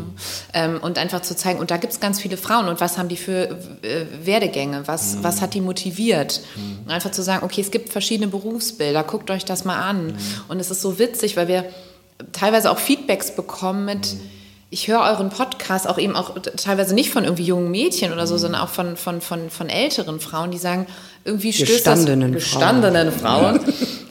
Ähm, 0.53 0.80
und 0.82 0.97
einfach 0.97 1.22
zu 1.22 1.36
zeigen, 1.36 1.59
und 1.59 1.72
da 1.72 1.78
gibt 1.78 1.91
es 1.93 1.99
ganz 1.99 2.22
viele 2.22 2.38
Frauen 2.38 2.67
und 2.70 2.80
was 2.80 2.97
haben 2.97 3.09
die 3.09 3.17
für 3.17 3.49
äh, 3.82 4.05
Werdegänge, 4.24 4.84
was, 4.86 5.17
was 5.22 5.41
hat 5.41 5.53
die 5.55 5.61
motiviert? 5.61 6.41
Und 6.86 6.91
einfach 6.91 7.11
zu 7.11 7.22
sagen, 7.22 7.43
okay, 7.43 7.61
es 7.61 7.72
gibt 7.72 7.89
verschiedene 7.89 8.28
Berufsbilder, 8.30 9.03
guckt 9.03 9.30
euch 9.32 9.43
das 9.45 9.65
mal 9.65 9.82
an. 9.82 10.13
Und 10.47 10.59
es 10.59 10.72
ist 10.72 10.82
so 10.82 10.99
witzig, 10.99 11.36
weil 11.36 11.47
wir 11.47 11.65
teilweise 12.32 12.71
auch 12.71 12.77
Feedbacks 12.77 13.36
bekommen 13.36 13.86
mit, 13.86 14.15
ich 14.69 14.88
höre 14.88 15.01
euren 15.01 15.30
Podcast 15.30 15.88
auch 15.88 15.97
eben 15.97 16.15
auch 16.15 16.36
teilweise 16.57 16.93
nicht 16.93 17.09
von 17.09 17.23
irgendwie 17.23 17.43
jungen 17.43 17.71
Mädchen 17.71 18.13
oder 18.13 18.27
so, 18.27 18.38
sondern 18.38 18.61
auch 18.61 18.69
von, 18.69 18.97
von, 18.97 19.21
von, 19.21 19.49
von 19.49 19.69
älteren 19.69 20.19
Frauen, 20.19 20.51
die 20.51 20.57
sagen, 20.57 20.86
irgendwie 21.25 21.53
stößt 21.53 21.71
Gestandenen 21.71 22.34
das, 22.34 22.43
Frauen. 22.43 22.59
gestandenen 22.59 23.11
Frauen. 23.11 23.55
Äh, 23.67 23.73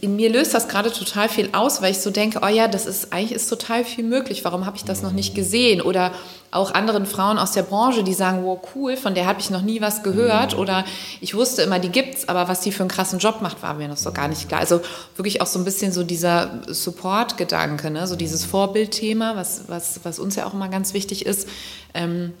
In 0.00 0.16
mir 0.16 0.30
löst 0.30 0.54
das 0.54 0.68
gerade 0.68 0.92
total 0.92 1.28
viel 1.28 1.50
aus, 1.52 1.80
weil 1.82 1.92
ich 1.92 1.98
so 1.98 2.10
denke, 2.10 2.40
oh 2.42 2.48
ja, 2.48 2.68
das 2.68 2.86
ist 2.86 3.12
eigentlich 3.12 3.32
ist 3.32 3.48
total 3.48 3.84
viel 3.84 4.04
möglich. 4.04 4.44
Warum 4.44 4.66
habe 4.66 4.76
ich 4.76 4.84
das 4.84 5.02
noch 5.02 5.12
nicht 5.12 5.34
gesehen? 5.34 5.80
Oder 5.80 6.12
auch 6.50 6.72
anderen 6.72 7.04
Frauen 7.06 7.38
aus 7.38 7.52
der 7.52 7.62
Branche, 7.62 8.02
die 8.02 8.14
sagen, 8.14 8.44
wow, 8.44 8.58
cool, 8.74 8.96
von 8.96 9.14
der 9.14 9.26
habe 9.26 9.40
ich 9.40 9.50
noch 9.50 9.62
nie 9.62 9.80
was 9.80 10.02
gehört. 10.02 10.56
Oder 10.56 10.84
ich 11.20 11.34
wusste 11.34 11.62
immer, 11.62 11.78
die 11.78 11.90
gibt's, 11.90 12.28
aber 12.28 12.48
was 12.48 12.60
die 12.60 12.72
für 12.72 12.82
einen 12.82 12.90
krassen 12.90 13.18
Job 13.18 13.42
macht, 13.42 13.62
war 13.62 13.74
mir 13.74 13.88
noch 13.88 13.96
so 13.96 14.12
gar 14.12 14.28
nicht 14.28 14.48
klar. 14.48 14.60
Also 14.60 14.80
wirklich 15.16 15.40
auch 15.40 15.46
so 15.46 15.58
ein 15.58 15.64
bisschen 15.64 15.92
so 15.92 16.04
dieser 16.04 16.62
Support-Gedanke, 16.66 17.90
ne? 17.90 18.06
so 18.06 18.16
dieses 18.16 18.44
Vorbildthema, 18.44 19.36
was, 19.36 19.64
was, 19.68 20.00
was 20.04 20.18
uns 20.18 20.36
ja 20.36 20.46
auch 20.46 20.54
immer 20.54 20.68
ganz 20.68 20.94
wichtig 20.94 21.26
ist. 21.26 21.48
Ähm, 21.94 22.32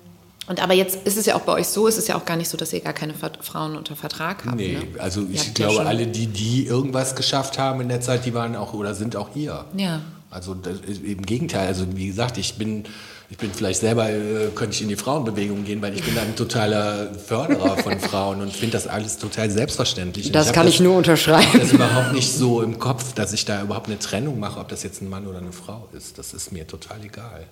und 0.48 0.62
aber 0.62 0.72
jetzt 0.72 1.06
ist 1.06 1.18
es 1.18 1.26
ja 1.26 1.34
auch 1.34 1.42
bei 1.42 1.52
euch 1.52 1.68
so, 1.68 1.86
es 1.86 1.98
ist 1.98 2.08
ja 2.08 2.16
auch 2.16 2.24
gar 2.24 2.36
nicht 2.36 2.48
so, 2.48 2.56
dass 2.56 2.72
ihr 2.72 2.80
gar 2.80 2.94
keine 2.94 3.14
Frauen 3.14 3.76
unter 3.76 3.96
Vertrag 3.96 4.46
habt. 4.46 4.56
Nee, 4.56 4.78
ne? 4.78 5.00
also 5.00 5.26
ich 5.30 5.46
ja 5.46 5.52
glaube, 5.52 5.86
alle, 5.86 6.06
die, 6.06 6.26
die 6.26 6.66
irgendwas 6.66 7.14
geschafft 7.14 7.58
haben 7.58 7.82
in 7.82 7.88
der 7.88 8.00
Zeit, 8.00 8.24
die 8.24 8.32
waren 8.32 8.56
auch 8.56 8.72
oder 8.72 8.94
sind 8.94 9.14
auch 9.14 9.28
hier. 9.34 9.66
Ja. 9.76 10.00
Also 10.30 10.54
das, 10.54 10.78
im 11.02 11.22
Gegenteil, 11.22 11.66
also 11.66 11.84
wie 11.94 12.06
gesagt, 12.06 12.38
ich 12.38 12.54
bin, 12.54 12.84
ich 13.28 13.36
bin 13.36 13.52
vielleicht 13.52 13.80
selber, 13.80 14.10
äh, 14.10 14.48
könnte 14.54 14.74
ich 14.74 14.82
in 14.82 14.88
die 14.88 14.96
Frauenbewegung 14.96 15.64
gehen, 15.64 15.82
weil 15.82 15.94
ich 15.94 16.02
bin 16.02 16.16
ein 16.18 16.34
totaler 16.34 17.12
Förderer 17.14 17.76
von 17.76 18.00
Frauen 18.00 18.40
und 18.40 18.52
finde 18.52 18.72
das 18.72 18.86
alles 18.86 19.18
total 19.18 19.50
selbstverständlich. 19.50 20.32
Das 20.32 20.48
hab 20.48 20.54
kann 20.54 20.68
ich 20.68 20.80
nur 20.80 20.96
unterschreiben. 20.96 21.58
das 21.58 21.72
überhaupt 21.72 22.12
nicht 22.12 22.32
so 22.32 22.62
im 22.62 22.78
Kopf, 22.78 23.12
dass 23.12 23.34
ich 23.34 23.44
da 23.44 23.62
überhaupt 23.62 23.88
eine 23.88 23.98
Trennung 23.98 24.40
mache, 24.40 24.60
ob 24.60 24.68
das 24.68 24.82
jetzt 24.82 25.02
ein 25.02 25.10
Mann 25.10 25.26
oder 25.26 25.38
eine 25.38 25.52
Frau 25.52 25.88
ist. 25.94 26.18
Das 26.18 26.32
ist 26.32 26.52
mir 26.52 26.66
total 26.66 27.04
egal. 27.04 27.44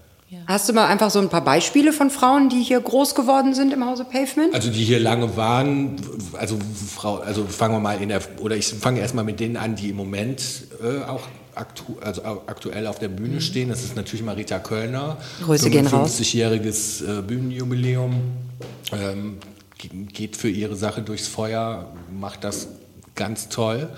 Hast 0.46 0.68
du 0.68 0.72
mal 0.72 0.86
einfach 0.86 1.10
so 1.10 1.18
ein 1.20 1.28
paar 1.28 1.44
Beispiele 1.44 1.92
von 1.92 2.10
Frauen, 2.10 2.48
die 2.48 2.60
hier 2.62 2.80
groß 2.80 3.14
geworden 3.14 3.54
sind 3.54 3.72
im 3.72 3.84
Hause 3.84 4.04
Pavement? 4.04 4.54
Also 4.54 4.70
die 4.70 4.82
hier 4.84 4.98
lange 4.98 5.36
waren, 5.36 5.96
also 6.32 6.58
Frau, 6.94 7.16
also 7.18 7.44
fangen 7.46 7.74
wir 7.74 7.80
mal 7.80 8.00
in 8.02 8.08
der, 8.08 8.20
oder 8.40 8.56
ich 8.56 8.66
fange 8.66 9.00
erstmal 9.00 9.24
mit 9.24 9.38
denen 9.40 9.56
an, 9.56 9.76
die 9.76 9.90
im 9.90 9.96
Moment 9.96 10.42
äh, 10.82 11.04
auch 11.08 11.22
aktu, 11.54 11.94
also 12.00 12.22
aktuell 12.24 12.86
auf 12.88 12.98
der 12.98 13.08
Bühne 13.08 13.40
stehen. 13.40 13.68
Das 13.68 13.84
ist 13.84 13.94
natürlich 13.96 14.24
Marita 14.24 14.58
Kölner. 14.58 15.16
Grüße 15.44 15.70
gehen 15.70 15.86
raus. 15.86 16.18
50-jähriges 16.20 17.18
äh, 17.18 17.22
Bühnenjubiläum. 17.22 18.14
Ähm, 18.92 19.38
ge- 19.78 19.90
geht 20.12 20.36
für 20.36 20.48
ihre 20.50 20.74
Sache 20.76 21.02
durchs 21.02 21.28
Feuer, 21.28 21.92
macht 22.12 22.42
das 22.44 22.68
ganz 23.14 23.48
toll 23.48 23.88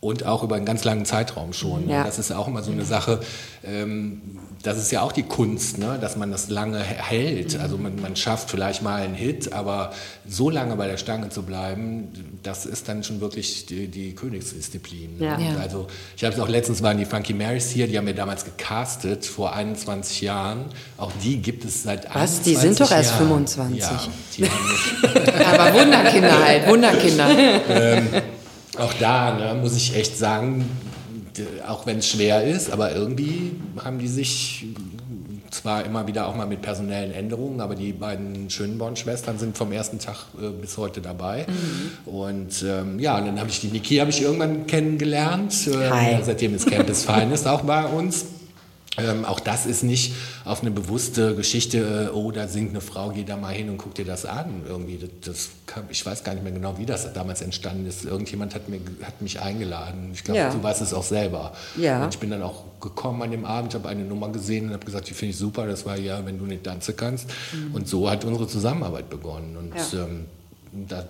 und 0.00 0.24
auch 0.26 0.42
über 0.42 0.56
einen 0.56 0.64
ganz 0.66 0.84
langen 0.84 1.04
Zeitraum 1.04 1.52
schon. 1.52 1.88
Ja. 1.88 2.04
Das 2.04 2.18
ist 2.18 2.32
auch 2.32 2.48
immer 2.48 2.62
so 2.62 2.72
eine 2.72 2.84
Sache, 2.84 3.20
ähm, 3.64 4.20
das 4.62 4.76
ist 4.76 4.90
ja 4.90 5.00
auch 5.00 5.12
die 5.12 5.22
Kunst, 5.22 5.78
ne? 5.78 5.98
dass 6.00 6.16
man 6.16 6.30
das 6.30 6.50
lange 6.50 6.80
hält. 6.80 7.58
Also 7.58 7.78
man, 7.78 7.98
man 8.00 8.14
schafft 8.14 8.50
vielleicht 8.50 8.82
mal 8.82 9.00
einen 9.00 9.14
Hit, 9.14 9.54
aber 9.54 9.92
so 10.28 10.50
lange 10.50 10.76
bei 10.76 10.86
der 10.86 10.98
Stange 10.98 11.30
zu 11.30 11.42
bleiben, 11.42 12.08
das 12.42 12.66
ist 12.66 12.86
dann 12.86 13.02
schon 13.02 13.22
wirklich 13.22 13.64
die, 13.66 13.88
die 13.88 14.14
Königsdisziplin. 14.14 15.18
ne? 15.18 15.24
Ja. 15.24 15.38
Ja. 15.38 15.56
Also 15.56 15.86
ich 16.14 16.24
habe 16.24 16.34
es 16.34 16.40
auch 16.40 16.48
letztens 16.48 16.82
waren 16.82 16.98
die 16.98 17.06
Funky 17.06 17.32
Marys 17.32 17.70
hier, 17.70 17.86
die 17.86 17.96
haben 17.96 18.06
wir 18.06 18.14
damals 18.14 18.44
gecastet 18.44 19.24
vor 19.24 19.54
21 19.54 20.20
Jahren. 20.20 20.66
Auch 20.98 21.12
die 21.22 21.38
gibt 21.38 21.64
es 21.64 21.82
seit 21.82 22.14
Was? 22.14 22.42
Die 22.42 22.56
21 22.56 22.60
sind 22.60 22.80
doch 22.80 22.90
erst 22.94 23.10
Jahren. 23.12 23.28
25. 23.28 23.78
Ja, 23.78 24.00
die 24.36 24.44
Aber 25.44 25.72
Wunderkinder 25.72 26.44
halt, 26.44 26.66
Wunderkinder. 26.68 27.28
Auch 28.78 28.92
da 28.94 29.34
ne, 29.34 29.60
muss 29.60 29.74
ich 29.74 29.96
echt 29.96 30.18
sagen, 30.18 30.66
auch 31.66 31.86
wenn 31.86 31.98
es 31.98 32.08
schwer 32.08 32.44
ist, 32.44 32.70
aber 32.72 32.94
irgendwie 32.94 33.52
haben 33.84 33.98
die 33.98 34.08
sich 34.08 34.66
zwar 35.50 35.84
immer 35.84 36.06
wieder 36.06 36.26
auch 36.26 36.36
mal 36.36 36.46
mit 36.46 36.62
personellen 36.62 37.12
Änderungen, 37.12 37.60
aber 37.60 37.74
die 37.74 37.92
beiden 37.92 38.48
Schönborn-Schwestern 38.50 39.38
sind 39.38 39.56
vom 39.56 39.72
ersten 39.72 39.98
Tag 39.98 40.26
äh, 40.40 40.48
bis 40.48 40.78
heute 40.78 41.00
dabei. 41.00 41.46
Und 42.06 42.64
ähm, 42.66 42.98
ja, 42.98 43.18
und 43.18 43.26
dann 43.26 43.40
habe 43.40 43.50
ich 43.50 43.60
die 43.60 43.68
Niki 43.68 43.96
habe 43.96 44.10
ich 44.10 44.22
irgendwann 44.22 44.66
kennengelernt. 44.66 45.52
Hi. 45.90 46.18
Seitdem 46.22 46.54
ist 46.54 46.70
Campus 46.70 47.04
Finest 47.04 47.46
auch 47.46 47.62
bei 47.62 47.84
uns. 47.84 48.26
Ähm, 48.98 49.24
auch 49.24 49.38
das 49.38 49.66
ist 49.66 49.84
nicht 49.84 50.14
auf 50.44 50.62
eine 50.62 50.72
bewusste 50.72 51.36
Geschichte, 51.36 52.08
äh, 52.10 52.14
oh, 52.14 52.32
da 52.32 52.48
singt 52.48 52.70
eine 52.70 52.80
Frau, 52.80 53.10
geh 53.10 53.22
da 53.22 53.36
mal 53.36 53.54
hin 53.54 53.70
und 53.70 53.78
guck 53.78 53.94
dir 53.94 54.04
das 54.04 54.26
an. 54.26 54.62
Irgendwie, 54.66 54.98
das, 54.98 55.10
das 55.24 55.48
kam, 55.66 55.84
ich 55.90 56.04
weiß 56.04 56.24
gar 56.24 56.34
nicht 56.34 56.42
mehr 56.42 56.52
genau, 56.52 56.76
wie 56.76 56.86
das 56.86 57.12
damals 57.12 57.40
entstanden 57.40 57.86
ist. 57.86 58.04
Irgendjemand 58.04 58.54
hat, 58.54 58.68
mir, 58.68 58.80
hat 59.02 59.22
mich 59.22 59.40
eingeladen. 59.40 60.10
Ich 60.12 60.24
glaube, 60.24 60.38
Ja. 60.40 60.50
du 60.50 60.60
weißt 60.60 60.82
es 60.82 60.92
auch 60.92 61.04
selber. 61.04 61.52
Ja. 61.76 62.02
Und 62.02 62.12
ich 62.14 62.18
bin 62.20 62.30
dann 62.30 62.42
auch 62.42 62.64
gekommen 62.80 63.22
an 63.22 63.30
dem 63.30 63.44
Abend, 63.44 63.74
habe 63.74 63.88
eine 63.88 64.02
Nummer 64.02 64.28
gesehen 64.30 64.66
und 64.66 64.72
habe 64.72 64.84
gesagt, 64.84 65.08
die 65.08 65.14
finde 65.14 65.30
ich 65.30 65.38
super. 65.38 65.66
Das 65.68 65.86
war 65.86 65.96
ja, 65.96 66.26
wenn 66.26 66.38
du 66.38 66.46
nicht 66.46 66.64
tanzen 66.64 66.96
kannst. 66.96 67.26
Und 67.72 67.86
so 67.86 68.10
hat 68.10 68.24
unsere 68.24 68.48
Zusammenarbeit 68.48 69.08
begonnen. 69.08 69.56
Und 69.56 69.70
Mhm. 69.70 69.76
Ja. 69.92 70.04
ähm, 70.04 70.26
da 70.88 71.04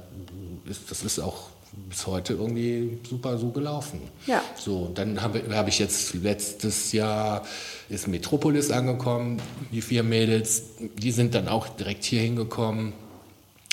ist, 0.68 0.82
das 0.90 1.02
ist 1.02 1.18
auch 1.18 1.49
bis 1.72 2.06
heute 2.06 2.34
irgendwie 2.34 2.98
super 3.08 3.38
so 3.38 3.50
gelaufen. 3.50 4.00
Ja. 4.26 4.42
So, 4.56 4.90
dann 4.94 5.22
habe 5.22 5.42
hab 5.50 5.68
ich 5.68 5.78
jetzt 5.78 6.14
letztes 6.14 6.92
Jahr 6.92 7.44
ist 7.88 8.08
Metropolis 8.08 8.70
angekommen, 8.70 9.40
die 9.72 9.80
vier 9.80 10.02
Mädels, 10.02 10.62
die 10.96 11.10
sind 11.12 11.34
dann 11.34 11.48
auch 11.48 11.68
direkt 11.68 12.04
hier 12.04 12.20
hingekommen. 12.20 12.92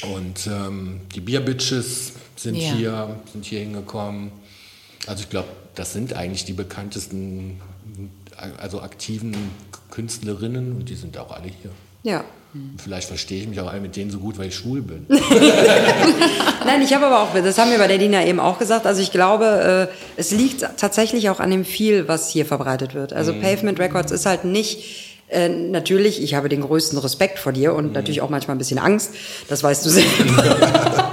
Und 0.04 0.48
ähm, 0.48 1.02
die 1.16 1.22
Bierbitches 1.22 2.14
sind 2.36 2.56
Ja. 2.56 2.74
hier, 2.74 3.20
sind 3.32 3.46
hier 3.46 3.60
hingekommen. 3.62 4.32
Also 5.08 5.24
ich 5.24 5.30
glaube, 5.30 5.50
das 5.74 5.94
sind 5.94 6.14
eigentlich 6.14 6.46
die 6.46 6.54
bekanntesten, 6.54 7.60
also 8.58 8.82
aktiven 8.82 9.36
Künstlerinnen 9.90 10.74
und 10.76 10.90
die 10.90 10.96
sind 10.96 11.18
auch 11.18 11.32
alle 11.32 11.48
hier. 11.48 11.72
Ja. 12.04 12.24
Vielleicht 12.78 13.08
verstehe 13.08 13.42
ich 13.42 13.48
mich 13.48 13.60
auch 13.60 13.68
alle 13.72 13.82
mit 13.82 13.96
denen 13.96 14.12
so 14.12 14.20
gut, 14.20 14.38
weil 14.38 14.48
ich 14.48 14.56
schwul 14.56 14.82
bin. 14.82 15.06
Nein, 16.66 16.82
ich 16.82 16.94
habe 16.94 17.08
aber 17.08 17.22
auch, 17.22 17.34
das 17.34 17.58
haben 17.58 17.72
wir 17.72 17.78
bei 17.78 17.88
der 17.88 17.98
Dina 17.98 18.26
eben 18.26 18.40
auch 18.40 18.60
gesagt, 18.60 18.86
also 18.86 19.02
ich 19.02 19.12
glaube, 19.12 19.90
äh, 19.90 20.20
es 20.20 20.32
liegt 20.32 20.66
tatsächlich 20.78 21.30
auch 21.30 21.40
an 21.40 21.50
dem 21.50 21.66
viel, 21.66 22.08
was 22.08 22.30
hier 22.30 22.46
verbreitet 22.46 22.94
wird. 22.94 23.14
Also 23.14 23.34
Pavement 23.34 23.80
Records 23.80 24.12
ist 24.12 24.26
halt 24.26 24.46
nicht, 24.46 25.08
äh, 25.30 25.50
natürlich, 25.50 26.22
ich 26.22 26.36
habe 26.36 26.50
den 26.50 26.62
größten 26.62 26.98
Respekt 27.00 27.40
vor 27.40 27.52
dir 27.52 27.74
und 27.74 27.94
natürlich 27.94 28.22
auch 28.22 28.30
manchmal 28.30 28.56
ein 28.56 28.60
bisschen 28.60 28.80
Angst, 28.80 29.12
das 29.50 29.64
weißt 29.64 29.86
du 29.86 29.90
selber. 29.90 31.04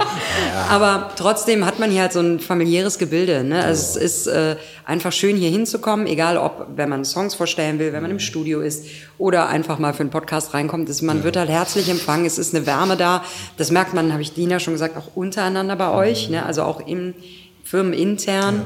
Aber 0.69 1.11
trotzdem 1.15 1.65
hat 1.65 1.79
man 1.79 1.91
hier 1.91 2.01
halt 2.01 2.13
so 2.13 2.19
ein 2.19 2.39
familiäres 2.39 2.97
Gebilde. 2.97 3.43
Ne? 3.43 3.63
Also 3.63 3.99
es 3.99 4.25
ist 4.25 4.27
äh, 4.27 4.55
einfach 4.85 5.11
schön, 5.11 5.35
hier 5.37 5.49
hinzukommen, 5.49 6.07
egal 6.07 6.37
ob, 6.37 6.67
wenn 6.75 6.89
man 6.89 7.05
Songs 7.05 7.35
vorstellen 7.35 7.79
will, 7.79 7.93
wenn 7.93 8.01
man 8.01 8.11
im 8.11 8.19
Studio 8.19 8.61
ist 8.61 8.85
oder 9.17 9.47
einfach 9.49 9.79
mal 9.79 9.93
für 9.93 10.01
einen 10.01 10.09
Podcast 10.09 10.53
reinkommt. 10.53 10.89
Ist, 10.89 11.01
man 11.01 11.23
wird 11.23 11.37
halt 11.37 11.49
herzlich 11.49 11.89
empfangen, 11.89 12.25
es 12.25 12.37
ist 12.37 12.55
eine 12.55 12.65
Wärme 12.65 12.97
da. 12.97 13.23
Das 13.57 13.71
merkt 13.71 13.93
man, 13.93 14.11
habe 14.11 14.21
ich 14.21 14.33
Dina 14.33 14.59
schon 14.59 14.73
gesagt, 14.73 14.97
auch 14.97 15.15
untereinander 15.15 15.75
bei 15.75 15.91
euch, 15.91 16.29
ne? 16.29 16.45
also 16.45 16.63
auch 16.63 16.85
im 16.87 17.13
Firmenintern. 17.63 18.63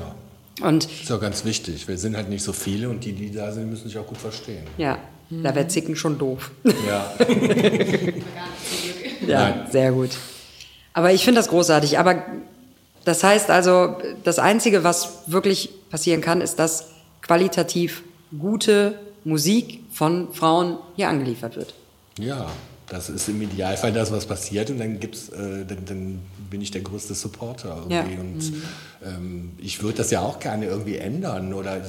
Und 0.62 0.90
Ist 1.02 1.12
auch 1.12 1.22
ganz 1.22 1.46
wichtig. 1.46 1.88
Wir 1.88 1.98
sind 1.98 2.18
halt 2.18 2.30
nicht 2.30 2.44
so 2.44 2.52
viele 2.52 2.90
und 2.90 3.06
die, 3.06 3.14
die 3.14 3.32
da 3.32 3.52
sind, 3.52 3.70
müssen 3.70 3.88
sich 3.88 3.98
auch 3.98 4.08
gut 4.08 4.18
verstehen. 4.18 4.64
ja, 4.78 4.98
da 5.30 5.54
wäre 5.56 5.68
Zicken 5.68 5.96
schon 5.96 6.18
doof. 6.18 6.52
Ja. 6.88 7.14
Ja, 9.28 9.50
Nein. 9.50 9.68
sehr 9.70 9.92
gut. 9.92 10.12
Aber 10.94 11.14
ich 11.14 11.24
finde 11.24 11.40
das 11.40 11.50
großartig. 11.50 12.00
Aber 12.00 12.24
das 13.06 13.24
heißt 13.24 13.50
also, 13.50 13.96
das 14.24 14.40
Einzige, 14.40 14.84
was 14.84 15.24
wirklich 15.28 15.70
passieren 15.90 16.22
kann, 16.22 16.42
ist, 16.42 16.60
dass 16.60 16.90
qualitativ 17.22 18.04
gute 18.38 19.00
Musik 19.24 19.82
von 19.92 20.34
Frauen 20.34 20.78
hier 20.96 21.10
angeliefert 21.10 21.56
wird. 21.56 21.74
Ja, 22.20 22.50
das 22.90 23.10
ist 23.10 23.30
im 23.30 23.42
Idealfall 23.42 23.94
das, 23.94 24.12
was 24.12 24.26
passiert 24.26 24.70
und 24.72 24.80
dann 24.80 25.00
gibt's, 25.00 25.30
äh, 25.30 25.66
dann, 25.66 25.86
dann 25.86 26.20
bin 26.50 26.62
ich 26.62 26.72
der 26.72 26.82
größte 26.82 27.14
Supporter 27.14 27.84
irgendwie 27.88 28.14
Ja. 28.16 28.20
und 28.20 28.54
ähm, 29.06 29.52
ich 29.60 29.84
würde 29.84 30.00
das 30.00 30.10
ja 30.10 30.22
auch 30.22 30.40
gerne 30.40 30.66
irgendwie 30.66 30.98
ändern 30.98 31.54
oder 31.54 31.82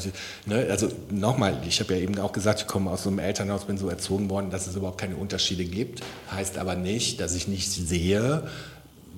ne, 0.44 0.66
also 0.70 0.88
nochmal, 1.10 1.58
ich 1.66 1.80
habe 1.80 1.94
ja 1.94 2.00
eben 2.00 2.18
auch 2.18 2.32
gesagt, 2.32 2.60
ich 2.60 2.66
komme 2.66 2.90
aus 2.90 3.04
so 3.04 3.08
einem 3.08 3.18
Elternhaus, 3.18 3.64
bin 3.64 3.78
so 3.78 3.88
erzogen 3.88 4.28
worden, 4.28 4.50
dass 4.50 4.66
es 4.66 4.76
überhaupt 4.76 5.00
keine 5.00 5.16
Unterschiede 5.16 5.64
gibt, 5.64 6.02
heißt 6.32 6.58
aber 6.58 6.74
nicht, 6.74 7.20
dass 7.20 7.34
ich 7.34 7.48
nicht 7.48 7.70
sehe, 7.70 8.46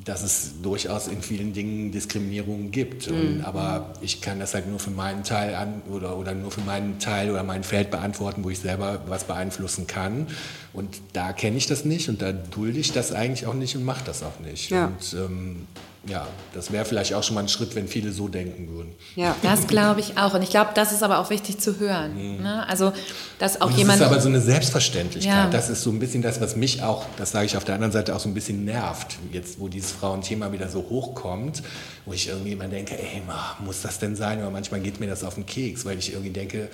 dass 0.05 0.23
es 0.23 0.61
durchaus 0.63 1.09
in 1.09 1.23
vielen 1.23 1.53
Dingen 1.53 1.93
Diskriminierungen 1.93 2.71
gibt. 2.71 3.09
Und, 3.09 3.45
aber 3.45 3.93
ich 4.01 4.21
kann 4.21 4.41
das 4.41 4.55
halt 4.55 4.67
nur 4.69 4.79
für 4.79 4.91
meinen 4.91 5.23
Teil 5.25 5.55
an 5.55 5.83
oder, 5.91 6.17
oder 6.17 6.35
nur 6.35 6.51
für 6.51 6.61
meinen 6.63 6.99
Teil 6.99 7.31
oder 7.31 7.43
mein 7.43 7.63
Feld 7.63 7.91
beantworten, 7.91 8.43
wo 8.45 8.51
ich 8.51 8.59
selber 8.59 9.03
was 9.07 9.25
beeinflussen 9.25 9.87
kann. 9.87 10.27
Und 10.73 11.01
da 11.13 11.33
kenne 11.33 11.57
ich 11.57 11.67
das 11.67 11.85
nicht 11.85 12.09
und 12.09 12.23
da 12.23 12.33
dulde 12.33 12.79
ich 12.79 12.93
das 12.93 13.13
eigentlich 13.13 13.47
auch 13.47 13.55
nicht 13.55 13.77
und 13.77 13.85
mache 13.85 14.05
das 14.05 14.23
auch 14.23 14.41
nicht. 14.41 14.71
Ja. 14.71 14.87
Und 14.87 15.15
ähm, 15.15 15.67
ja, 16.05 16.27
das 16.53 16.73
wäre 16.73 16.85
vielleicht 16.85 17.15
auch 17.15 17.23
schon 17.23 17.37
mal 17.37 17.43
ein 17.43 17.49
Schritt, 17.49 17.77
wenn 17.77 17.87
viele 17.87 18.11
so 18.11 18.27
denken 18.27 18.69
würden. 18.69 18.93
Ja. 19.15 19.37
Das 19.43 19.69
glaube 19.69 20.01
ich 20.01 20.19
auch. 20.19 20.35
Und 20.35 20.43
ich 20.43 20.51
glaube, 20.51 20.71
das 20.75 20.93
ist 20.93 21.03
aber 21.05 21.21
auch 21.21 21.31
wichtig 21.31 21.59
zu 21.61 21.79
hören. 21.79 22.43
Ne? 22.43 22.69
Also, 22.69 22.93
dass 23.39 23.61
auch 23.61 23.67
Und 23.67 23.79
jemand. 23.79 24.01
Das 24.01 24.09
ist 24.09 24.13
aber 24.13 24.21
so 24.21 24.29
eine 24.29 24.41
Selbstverständlichkeit. 24.41 25.33
Ja. 25.33 25.49
Das 25.49 25.69
ist 25.69 25.83
so 25.83 25.91
ein 25.91 26.01
bisschen 26.01 26.21
das, 26.21 26.41
was 26.41 26.57
mich 26.57 26.83
auch, 26.83 27.07
das 27.19 27.31
sage 27.31 27.47
ich 27.47 27.57
auf 27.57 27.65
der 27.65 27.77
anderen 27.77 27.93
Seite 27.93 28.17
auch 28.17 28.21
so 28.21 28.29
ein 28.29 28.35
bisschen 28.35 28.65
nervt, 28.65 29.17
jetzt 29.33 29.61
wo 29.61 29.69
dieses 29.69 29.93
Frauenthema 29.93 30.51
wieder 30.51 30.69
so 30.69 30.85
hochkommt, 30.91 31.63
wo 32.05 32.13
ich 32.13 32.29
irgendwie 32.29 32.53
immer 32.53 32.67
denke, 32.67 32.99
ey, 32.99 33.23
muss 33.65 33.83
das 33.83 34.01
denn 34.01 34.17
sein? 34.17 34.41
Aber 34.41 34.51
manchmal 34.51 34.81
geht 34.81 34.99
mir 34.99 35.07
das 35.07 35.23
auf 35.23 35.37
den 35.37 35.47
Keks, 35.47 35.85
weil 35.85 35.99
ich 35.99 36.13
irgendwie 36.13 36.33
denke, 36.33 36.69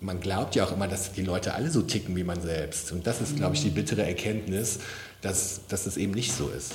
man 0.00 0.20
glaubt 0.20 0.54
ja 0.54 0.64
auch 0.64 0.72
immer, 0.72 0.88
dass 0.88 1.12
die 1.12 1.22
Leute 1.22 1.54
alle 1.54 1.70
so 1.70 1.82
ticken 1.82 2.16
wie 2.16 2.24
man 2.24 2.40
selbst. 2.40 2.90
Und 2.92 3.06
das 3.06 3.20
ist, 3.20 3.36
glaube 3.36 3.54
ich, 3.54 3.62
die 3.62 3.70
bittere 3.70 4.06
Erkenntnis, 4.06 4.78
dass, 5.20 5.60
dass 5.68 5.86
es 5.86 5.98
eben 5.98 6.12
nicht 6.12 6.32
so 6.32 6.48
ist. 6.48 6.72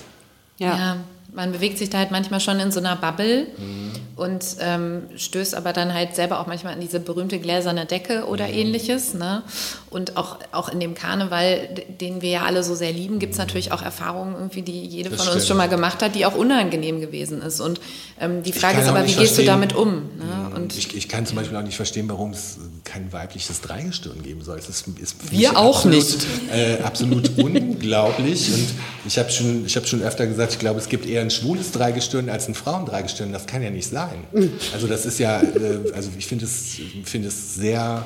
Ja. 0.58 0.78
Ja. 0.78 0.98
Man 1.34 1.52
bewegt 1.52 1.78
sich 1.78 1.90
da 1.90 1.98
halt 2.00 2.12
manchmal 2.12 2.40
schon 2.40 2.60
in 2.60 2.72
so 2.72 2.80
einer 2.80 2.96
Bubble 2.96 3.48
Mhm. 3.58 3.92
und 4.18 4.44
ähm, 4.60 5.04
stößt 5.16 5.56
aber 5.56 5.72
dann 5.74 5.94
halt 5.94 6.16
selber 6.16 6.40
auch 6.42 6.48
manchmal 6.48 6.74
an 6.74 6.82
diese 6.82 7.00
berühmte 7.00 7.40
gläserne 7.40 7.86
Decke 7.86 8.26
oder 8.26 8.48
Mhm. 8.48 8.54
ähnliches. 8.54 9.14
Ne? 9.14 9.44
Und 9.90 10.18
auch, 10.18 10.38
auch 10.52 10.70
in 10.70 10.80
dem 10.80 10.94
Karneval, 10.94 11.70
den 12.02 12.22
wir 12.22 12.30
ja 12.30 12.42
alle 12.44 12.64
so 12.64 12.76
sehr 12.76 12.92
lieben, 12.92 13.20
gibt 13.20 13.34
es 13.34 13.40
natürlich 13.40 13.72
auch 13.72 13.82
Erfahrungen, 13.82 14.34
irgendwie, 14.36 14.62
die 14.62 14.86
jede 14.86 15.10
Das 15.10 15.20
von 15.20 15.28
uns 15.28 15.36
stimmt. 15.44 15.48
schon 15.48 15.58
mal 15.58 15.70
gemacht 15.70 16.02
hat, 16.02 16.16
die 16.16 16.26
auch 16.26 16.36
unangenehm 16.36 17.00
gewesen 17.02 17.42
ist. 17.42 17.62
Und 17.62 17.80
ähm, 18.20 18.44
die 18.44 18.52
Frage 18.54 18.82
ist 18.82 18.88
aber, 18.88 19.00
wie 19.00 19.04
nicht 19.08 19.18
gehst 19.20 19.32
du 19.38 19.44
verstehen- 19.44 19.48
damit 19.48 19.74
um? 19.74 19.94
Ne? 20.18 20.52
Und 20.56 20.76
Ich, 20.78 20.96
ich 20.96 21.08
kann 21.10 21.26
zum 21.26 21.38
Beispiel 21.38 21.56
auch 21.58 21.64
nicht 21.64 21.76
verstehen, 21.78 22.10
warum 22.10 22.32
es 22.32 22.58
kein 22.84 23.12
weibliches 23.14 23.62
Dreigestirn 23.62 24.22
geben 24.22 24.42
soll. 24.44 24.60
Es 24.60 24.68
ist, 24.68 24.86
ist 25.02 25.32
Wir 25.32 25.58
auch 25.58 25.78
absolut, 25.86 25.96
nicht. 25.98 26.28
Äh, 26.54 26.82
absolut 26.84 27.32
unglaublich. 27.38 28.52
Und 28.54 28.68
ich 29.06 29.18
habe 29.18 29.30
schon, 29.32 29.66
ich 29.66 29.76
hab 29.78 29.88
schon 29.88 30.02
öfter 30.02 30.28
gesagt, 30.28 30.54
ich 30.54 30.60
glaube, 30.60 30.80
es 30.80 30.90
gibt 30.90 31.06
eher 31.06 31.20
ein 31.22 31.32
schwules 31.32 31.72
Dreigestirn 31.72 32.30
als 32.30 32.47
ein 32.47 32.55
Frauendreigestirn. 32.55 33.32
Das 33.32 33.45
kann 33.45 33.61
ja 33.63 33.69
nicht 33.69 33.89
sein. 33.89 34.24
Also 34.74 34.88
das 34.88 35.05
ist 35.05 35.19
ja, 35.19 35.41
äh, 35.41 35.91
also 35.93 36.09
ich 36.17 36.26
finde 36.28 36.45
es, 36.45 36.78
finde 37.05 37.28
es 37.30 37.55
sehr 37.55 38.05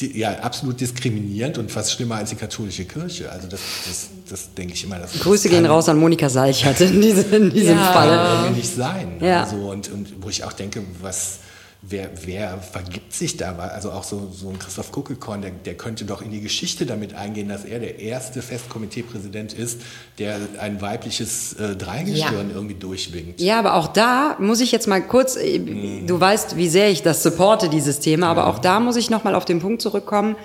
ja, 0.00 0.38
absolut 0.40 0.80
diskriminierend 0.80 1.58
und 1.58 1.70
fast 1.70 1.92
schlimmer 1.92 2.16
als 2.16 2.30
die 2.30 2.36
katholische 2.36 2.84
Kirche. 2.84 3.30
Also 3.30 3.48
das, 3.48 3.60
das, 3.86 4.08
das 4.28 4.54
denke 4.54 4.74
ich 4.74 4.84
immer. 4.84 4.98
Das 4.98 5.18
Grüße 5.18 5.48
das 5.48 5.56
gehen 5.56 5.66
raus 5.66 5.88
an 5.88 5.98
Monika 5.98 6.28
Seichert 6.28 6.80
in, 6.80 7.00
diese, 7.00 7.22
in 7.34 7.50
diesem 7.50 7.76
Ja. 7.76 7.92
Fall. 7.92 8.08
kann 8.08 8.36
irgendwie 8.44 8.60
nicht 8.60 8.74
sein. 8.74 9.16
Ja. 9.20 9.42
Also, 9.44 9.56
und, 9.56 9.90
und 9.90 10.22
wo 10.22 10.28
ich 10.28 10.44
auch 10.44 10.52
denke, 10.52 10.82
was, 11.00 11.38
wer, 11.82 12.10
wer 12.24 12.58
vergibt 12.58 13.12
sich 13.12 13.36
da? 13.36 13.56
Also 13.56 13.90
auch 13.90 14.04
so, 14.04 14.30
so 14.32 14.48
ein 14.48 14.58
Christoph 14.58 14.92
Kuckelkorn, 14.92 15.42
der, 15.42 15.50
der 15.50 15.74
könnte 15.74 16.04
doch 16.04 16.22
in 16.22 16.30
die 16.30 16.40
Geschichte 16.40 16.86
damit 16.86 17.14
eingehen, 17.14 17.48
dass 17.48 17.64
er 17.64 17.80
der 17.80 17.98
erste 17.98 18.40
Festkomiteepräsident 18.40 19.52
ist, 19.52 19.80
der 20.18 20.38
ein 20.60 20.80
weibliches 20.80 21.54
äh, 21.54 21.74
Dreigestirn 21.76 22.50
irgendwie 22.54 22.74
durchwinkt. 22.76 23.40
Ja, 23.40 23.58
aber 23.58 23.74
auch 23.74 23.88
da 23.88 24.36
muss 24.38 24.60
ich 24.60 24.72
jetzt 24.72 24.86
mal 24.86 25.02
kurz, 25.02 25.36
Mhm. 25.36 26.06
du 26.06 26.18
weißt, 26.20 26.56
wie 26.56 26.68
sehr 26.68 26.90
ich 26.90 27.02
das 27.02 27.22
supporte, 27.22 27.68
dieses 27.68 27.98
Thema, 28.00 28.28
aber 28.28 28.46
auch 28.46 28.58
da 28.60 28.80
muss 28.80 28.96
ich 28.96 29.10
nochmal 29.10 29.34
auf 29.34 29.44
den 29.44 29.60
Punkt 29.60 29.82
zurückkommen, 29.82 30.36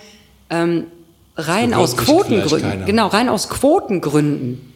ähm, 0.50 0.86
rein 1.36 1.74
aus 1.74 1.96
Quotengründen, 1.98 2.86
genau, 2.86 3.08
rein 3.08 3.30
aus 3.30 3.48
Quotengründen 3.50 4.74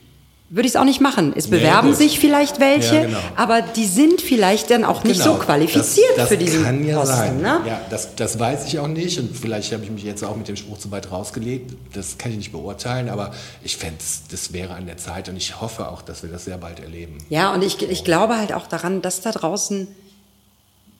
würde 0.53 0.67
ich 0.67 0.73
es 0.73 0.75
auch 0.75 0.83
nicht 0.83 0.99
machen. 0.99 1.33
Es 1.35 1.47
Nee, 1.49 1.57
bewerben 1.59 1.87
gut. 1.89 1.97
sich 1.97 2.19
vielleicht 2.19 2.59
welche, 2.59 2.93
Ja, 2.95 3.01
genau. 3.05 3.17
aber 3.37 3.61
die 3.61 3.85
sind 3.85 4.19
vielleicht 4.21 4.69
dann 4.69 4.83
auch 4.83 5.03
nicht 5.05 5.21
so 5.21 5.31
Genau, 5.33 5.43
qualifiziert 5.45 6.09
das, 6.09 6.17
das 6.17 6.27
für 6.27 6.37
diesen 6.37 6.63
kann 6.65 6.85
ja 6.85 6.99
Posten. 6.99 7.15
sein. 7.15 7.37
Ne? 7.41 7.61
Ja, 7.65 7.81
das, 7.89 8.15
das 8.15 8.37
weiß 8.37 8.65
ich 8.67 8.77
auch 8.77 8.87
nicht 8.89 9.17
und 9.17 9.35
vielleicht 9.35 9.71
habe 9.71 9.83
ich 9.85 9.89
mich 9.91 10.03
jetzt 10.03 10.23
auch 10.25 10.35
mit 10.35 10.49
dem 10.49 10.57
Spruch 10.57 10.77
zu 10.77 10.91
weit 10.91 11.09
rausgelegt. 11.09 11.71
Das 11.93 12.17
kann 12.17 12.31
ich 12.31 12.37
nicht 12.37 12.51
beurteilen, 12.51 13.07
aber 13.07 13.31
ich 13.63 13.77
fände, 13.77 13.97
das 14.29 14.51
wäre 14.51 14.73
an 14.73 14.85
der 14.87 14.97
Zeit 14.97 15.29
und 15.29 15.37
ich 15.37 15.61
hoffe 15.61 15.87
auch, 15.87 16.01
dass 16.01 16.21
wir 16.21 16.29
das 16.29 16.43
sehr 16.45 16.57
bald 16.57 16.81
erleben. 16.81 17.17
Ja, 17.29 17.53
und 17.53 17.63
ich, 17.63 17.81
ich 17.81 18.03
glaube 18.03 18.37
halt 18.37 18.51
auch 18.51 18.67
daran, 18.67 19.01
dass 19.01 19.21
da 19.21 19.31
draußen, 19.31 19.87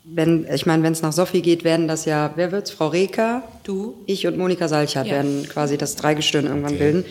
wenn, 0.05 0.47
ich 0.51 0.65
meine, 0.65 0.81
wenn 0.83 0.93
es 0.93 1.01
nach 1.01 1.11
Sophie 1.13 1.41
geht, 1.41 1.63
werden 1.65 1.87
das 1.89 2.05
ja, 2.05 2.31
wer 2.35 2.51
wird's? 2.53 2.71
Frau 2.71 2.87
Reker, 2.87 3.43
Du. 3.63 3.95
ich 4.07 4.25
und 4.27 4.37
Monika 4.37 4.67
Salchert 4.67 5.07
Ja. 5.07 5.13
werden 5.13 5.47
quasi 5.47 5.77
das 5.77 5.95
Dreigestirn 5.97 6.45
irgendwann 6.47 6.77
bilden. 6.77 7.05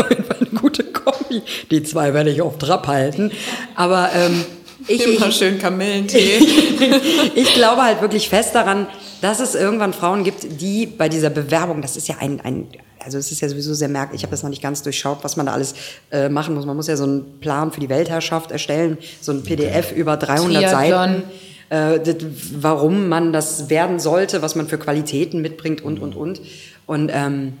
Auf 0.00 0.10
jeden 0.10 0.24
Fall 0.24 0.36
eine 0.40 0.60
gute 0.60 0.82
Kombi. 0.84 1.23
Die 1.70 1.82
zwei 1.82 2.14
werde 2.14 2.30
ich 2.30 2.42
auf 2.42 2.58
Trab 2.58 2.86
halten. 2.86 3.30
Aber 3.74 4.10
ähm, 4.14 4.44
ich, 4.86 5.04
Immer 5.04 5.28
ich, 5.28 5.36
schön 5.36 5.58
Kamillentee. 5.58 6.38
ich 7.34 7.54
glaube 7.54 7.82
halt 7.82 8.00
wirklich 8.02 8.28
fest 8.28 8.54
daran, 8.54 8.86
dass 9.22 9.40
es 9.40 9.54
irgendwann 9.54 9.92
Frauen 9.92 10.24
gibt, 10.24 10.60
die 10.60 10.86
bei 10.86 11.08
dieser 11.08 11.30
Bewerbung, 11.30 11.80
das 11.80 11.96
ist 11.96 12.08
ja 12.08 12.16
ein, 12.20 12.40
ein 12.42 12.68
also 13.02 13.18
es 13.18 13.30
ist 13.30 13.40
ja 13.40 13.48
sowieso 13.48 13.74
sehr 13.74 13.88
merkwürdig, 13.88 14.20
ich 14.20 14.24
habe 14.24 14.30
das 14.32 14.42
noch 14.42 14.50
nicht 14.50 14.62
ganz 14.62 14.82
durchschaut, 14.82 15.18
was 15.22 15.36
man 15.36 15.46
da 15.46 15.52
alles 15.52 15.74
äh, 16.10 16.28
machen 16.28 16.54
muss. 16.54 16.64
Man 16.64 16.76
muss 16.76 16.86
ja 16.86 16.96
so 16.96 17.04
einen 17.04 17.38
Plan 17.40 17.70
für 17.70 17.80
die 17.80 17.88
Weltherrschaft 17.88 18.50
erstellen, 18.50 18.98
so 19.20 19.32
ein 19.32 19.42
PDF 19.42 19.92
über 19.92 20.16
300 20.16 20.62
Triathlon. 20.62 20.70
Seiten, 20.70 21.22
äh, 21.70 22.00
das, 22.00 22.16
warum 22.60 23.08
man 23.08 23.32
das 23.32 23.68
werden 23.68 24.00
sollte, 24.00 24.42
was 24.42 24.54
man 24.54 24.68
für 24.68 24.78
Qualitäten 24.78 25.40
mitbringt 25.42 25.82
und, 25.82 26.00
und, 26.00 26.14
und. 26.16 26.40
Und 26.86 27.10
ähm, 27.12 27.54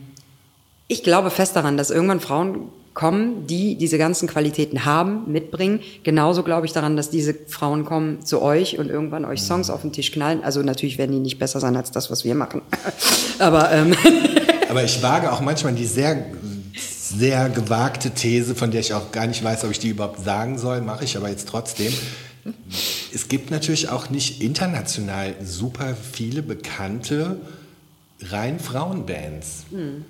ich 0.88 1.02
glaube 1.02 1.30
fest 1.30 1.56
daran, 1.56 1.76
dass 1.76 1.90
irgendwann 1.90 2.20
Frauen 2.20 2.68
kommen, 2.94 3.46
die 3.48 3.76
diese 3.76 3.98
ganzen 3.98 4.28
Qualitäten 4.28 4.84
haben, 4.84 5.30
mitbringen. 5.30 5.80
Genauso 6.04 6.44
glaube 6.44 6.66
ich 6.66 6.72
daran, 6.72 6.96
dass 6.96 7.10
diese 7.10 7.34
Frauen 7.48 7.84
kommen 7.84 8.24
zu 8.24 8.40
euch 8.40 8.78
und 8.78 8.88
irgendwann 8.88 9.24
euch 9.24 9.42
Songs 9.42 9.68
auf 9.68 9.82
den 9.82 9.92
Tisch 9.92 10.12
knallen. 10.12 10.44
Also 10.44 10.62
natürlich 10.62 10.96
werden 10.96 11.10
die 11.10 11.18
nicht 11.18 11.38
besser 11.38 11.58
sein 11.58 11.76
als 11.76 11.90
das, 11.90 12.10
was 12.10 12.24
wir 12.24 12.36
machen. 12.36 12.62
Aber 13.40 13.72
ähm, 13.72 13.94
Aber 14.70 14.84
ich 14.84 15.02
wage 15.02 15.30
auch 15.32 15.40
manchmal 15.40 15.74
die 15.74 15.86
sehr, 15.86 16.26
sehr 16.72 17.48
gewagte 17.48 18.10
These, 18.10 18.54
von 18.54 18.70
der 18.70 18.80
ich 18.80 18.94
auch 18.94 19.12
gar 19.12 19.26
nicht 19.26 19.42
weiß, 19.42 19.64
ob 19.64 19.70
ich 19.70 19.78
die 19.78 19.90
überhaupt 19.90 20.24
sagen 20.24 20.58
soll, 20.58 20.80
mache 20.80 21.04
ich 21.04 21.16
aber 21.16 21.28
jetzt 21.28 21.48
trotzdem. 21.48 21.92
Es 23.14 23.28
gibt 23.28 23.50
natürlich 23.50 23.88
auch 23.88 24.10
nicht 24.10 24.42
international 24.42 25.34
super 25.44 25.96
viele 26.12 26.42
bekannte 26.42 27.40
rein 28.30 28.58
Frauenbands. 28.58 29.64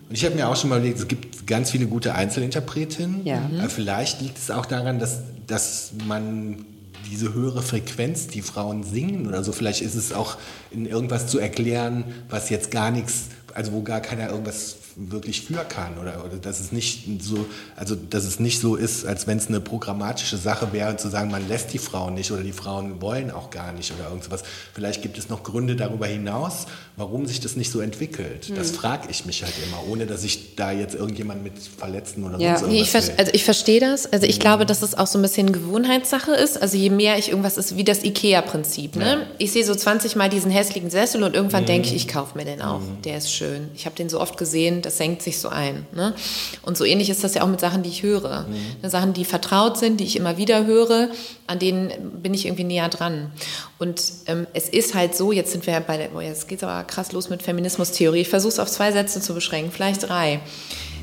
Und 0.08 0.14
ich 0.14 0.24
habe 0.24 0.34
mir 0.34 0.48
auch 0.48 0.56
schon 0.56 0.70
mal 0.70 0.78
überlegt, 0.78 0.98
es 0.98 1.08
gibt 1.08 1.46
ganz 1.46 1.70
viele 1.70 1.86
gute 1.86 2.14
Einzelinterpretinnen. 2.14 3.24
Ja. 3.24 3.50
Aber 3.58 3.68
vielleicht 3.68 4.20
liegt 4.20 4.38
es 4.38 4.50
auch 4.50 4.66
daran, 4.66 4.98
dass, 4.98 5.20
dass 5.46 5.92
man 6.06 6.64
diese 7.10 7.34
höhere 7.34 7.62
Frequenz, 7.62 8.28
die 8.28 8.42
Frauen 8.42 8.82
singen 8.82 9.26
oder 9.26 9.44
so, 9.44 9.52
vielleicht 9.52 9.82
ist 9.82 9.94
es 9.94 10.12
auch 10.12 10.36
in 10.70 10.86
irgendwas 10.86 11.26
zu 11.26 11.38
erklären, 11.38 12.04
was 12.28 12.50
jetzt 12.50 12.70
gar 12.70 12.90
nichts, 12.90 13.26
also 13.54 13.72
wo 13.72 13.82
gar 13.82 14.00
keiner 14.00 14.30
irgendwas 14.30 14.76
wirklich 14.96 15.42
für 15.42 15.64
kann 15.64 15.98
oder, 15.98 16.24
oder 16.24 16.36
dass 16.36 16.60
es 16.60 16.72
nicht 16.72 17.04
so, 17.22 17.46
also 17.76 17.94
dass 17.96 18.24
es 18.24 18.38
nicht 18.38 18.60
so 18.60 18.76
ist, 18.76 19.04
als 19.06 19.26
wenn 19.26 19.38
es 19.38 19.48
eine 19.48 19.60
programmatische 19.60 20.36
Sache 20.36 20.72
wäre, 20.72 20.96
zu 20.96 21.08
sagen, 21.08 21.30
man 21.30 21.48
lässt 21.48 21.72
die 21.72 21.78
Frauen 21.78 22.14
nicht 22.14 22.30
oder 22.30 22.42
die 22.42 22.52
Frauen 22.52 23.00
wollen 23.02 23.30
auch 23.30 23.50
gar 23.50 23.72
nicht 23.72 23.92
oder 23.92 24.08
irgendwas. 24.10 24.42
Vielleicht 24.72 25.02
gibt 25.02 25.18
es 25.18 25.28
noch 25.28 25.42
Gründe 25.42 25.76
darüber 25.76 26.06
hinaus, 26.06 26.66
warum 26.96 27.26
sich 27.26 27.40
das 27.40 27.56
nicht 27.56 27.70
so 27.70 27.80
entwickelt. 27.80 28.52
Das 28.56 28.70
frage 28.70 29.08
ich 29.10 29.26
mich 29.26 29.42
halt 29.42 29.54
immer, 29.66 29.82
ohne 29.90 30.06
dass 30.06 30.22
ich 30.24 30.54
da 30.54 30.70
jetzt 30.70 30.94
irgendjemand 30.94 31.42
mit 31.42 31.54
verletzen 31.58 32.24
oder 32.24 32.38
Ja. 32.38 32.56
sonst 32.56 32.72
irgendwas 32.72 33.08
will. 33.08 33.14
also 33.18 33.32
ich 33.34 33.44
verstehe 33.44 33.80
das. 33.80 34.06
Also 34.12 34.26
ich 34.26 34.38
glaube, 34.38 34.64
dass 34.66 34.82
es 34.82 34.94
auch 34.96 35.06
so 35.06 35.18
ein 35.18 35.22
bisschen 35.22 35.52
Gewohnheitssache 35.52 36.32
ist. 36.32 36.60
Also 36.60 36.76
je 36.76 36.90
mehr 36.90 37.18
ich 37.18 37.30
irgendwas 37.30 37.56
ist, 37.56 37.76
wie 37.76 37.84
das 37.84 38.04
IKEA-Prinzip. 38.04 38.96
Ne? 38.96 39.26
Ich 39.38 39.52
sehe 39.52 39.64
so 39.64 39.74
20 39.74 40.16
Mal 40.16 40.28
diesen 40.28 40.50
hässlichen 40.50 40.90
Sessel 40.90 41.22
und 41.22 41.34
irgendwann 41.34 41.66
denke 41.66 41.88
ich, 41.88 41.94
ich 41.96 42.08
kaufe 42.08 42.36
mir 42.38 42.44
den 42.44 42.62
auch. 42.62 42.80
Der 43.04 43.18
ist 43.18 43.32
schön. 43.32 43.68
Ich 43.74 43.86
habe 43.86 43.96
den 43.96 44.08
so 44.08 44.20
oft 44.20 44.36
gesehen, 44.36 44.82
das 44.84 44.98
senkt 44.98 45.22
sich 45.22 45.38
so 45.38 45.48
ein. 45.48 45.86
Ne? 45.92 46.14
Und 46.62 46.76
so 46.76 46.84
ähnlich 46.84 47.10
ist 47.10 47.24
das 47.24 47.34
ja 47.34 47.42
auch 47.42 47.48
mit 47.48 47.60
Sachen, 47.60 47.82
die 47.82 47.90
ich 47.90 48.02
höre. 48.02 48.46
Ne, 48.82 48.90
Sachen, 48.90 49.12
die 49.12 49.24
vertraut 49.24 49.78
sind, 49.78 49.98
die 50.00 50.04
ich 50.04 50.16
immer 50.16 50.36
wieder 50.36 50.66
höre, 50.66 51.08
an 51.46 51.58
denen 51.58 52.22
bin 52.22 52.34
ich 52.34 52.46
irgendwie 52.46 52.64
näher 52.64 52.88
dran. 52.88 53.30
Und 53.78 54.02
ähm, 54.26 54.46
es 54.52 54.68
ist 54.68 54.94
halt 54.94 55.14
so, 55.14 55.32
jetzt 55.32 55.52
sind 55.52 55.66
wir 55.66 55.78
bei 55.80 55.96
der, 55.96 56.14
oh, 56.14 56.20
jetzt 56.20 56.48
geht's 56.48 56.62
aber 56.62 56.82
krass 56.84 57.12
los 57.12 57.30
mit 57.30 57.42
Feminismustheorie. 57.42 58.20
Ich 58.20 58.28
versuche 58.28 58.52
es 58.52 58.58
auf 58.58 58.70
zwei 58.70 58.92
Sätze 58.92 59.20
zu 59.20 59.34
beschränken, 59.34 59.72
vielleicht 59.72 60.08
drei. 60.08 60.40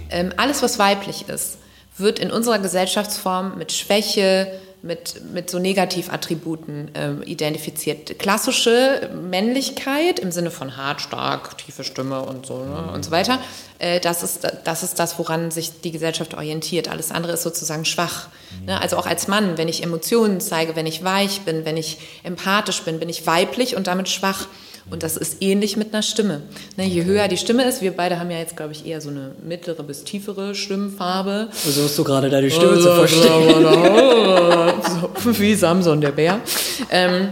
Ähm, 0.09 0.33
alles, 0.37 0.61
was 0.61 0.79
weiblich 0.79 1.29
ist, 1.29 1.57
wird 1.97 2.19
in 2.19 2.31
unserer 2.31 2.59
Gesellschaftsform 2.59 3.57
mit 3.57 3.71
Schwäche, 3.71 4.59
mit, 4.83 5.21
mit 5.31 5.49
so 5.49 5.59
Negativattributen 5.59 6.91
ähm, 6.95 7.21
identifiziert. 7.23 8.17
Klassische 8.17 9.11
Männlichkeit 9.13 10.19
im 10.19 10.31
Sinne 10.31 10.49
von 10.49 10.75
hart, 10.75 11.01
stark, 11.01 11.57
tiefe 11.59 11.83
Stimme 11.83 12.21
und 12.21 12.47
so 12.47 12.65
ne, 12.65 12.91
und 12.91 13.05
so 13.05 13.11
weiter, 13.11 13.39
äh, 13.77 13.99
das, 13.99 14.23
ist, 14.23 14.47
das 14.63 14.81
ist 14.83 14.97
das, 14.97 15.19
woran 15.19 15.51
sich 15.51 15.81
die 15.81 15.91
Gesellschaft 15.91 16.33
orientiert. 16.33 16.87
Alles 16.87 17.11
andere 17.11 17.33
ist 17.33 17.43
sozusagen 17.43 17.85
schwach. 17.85 18.27
Ne? 18.65 18.81
Also 18.81 18.97
auch 18.97 19.05
als 19.05 19.27
Mann, 19.27 19.57
wenn 19.57 19.67
ich 19.67 19.83
Emotionen 19.83 20.41
zeige, 20.41 20.75
wenn 20.75 20.87
ich 20.87 21.03
weich 21.03 21.41
bin, 21.41 21.63
wenn 21.63 21.77
ich 21.77 21.99
empathisch 22.23 22.81
bin, 22.81 22.99
bin 22.99 23.09
ich 23.09 23.27
weiblich 23.27 23.75
und 23.75 23.85
damit 23.85 24.09
schwach. 24.09 24.47
Und 24.91 25.03
das 25.03 25.15
ist 25.15 25.37
ähnlich 25.41 25.77
mit 25.77 25.93
einer 25.93 26.03
Stimme. 26.03 26.41
Ne, 26.75 26.85
je 26.85 27.05
höher 27.05 27.29
die 27.29 27.37
Stimme 27.37 27.63
ist, 27.63 27.81
wir 27.81 27.91
beide 27.91 28.19
haben 28.19 28.29
ja 28.29 28.37
jetzt, 28.39 28.57
glaube 28.57 28.73
ich, 28.73 28.85
eher 28.85 28.99
so 28.99 29.09
eine 29.09 29.31
mittlere 29.41 29.83
bis 29.83 30.03
tiefere 30.03 30.53
Stimmfarbe. 30.53 31.47
versuchst 31.51 31.97
du 31.97 32.03
gerade 32.03 32.29
deine 32.29 32.51
Stimme 32.51 32.77
zu 32.77 32.93
verstehen. 32.93 33.63
so, 35.23 35.39
wie 35.39 35.55
Samson 35.55 36.01
der 36.01 36.11
Bär. 36.11 36.41
Ähm, 36.89 37.29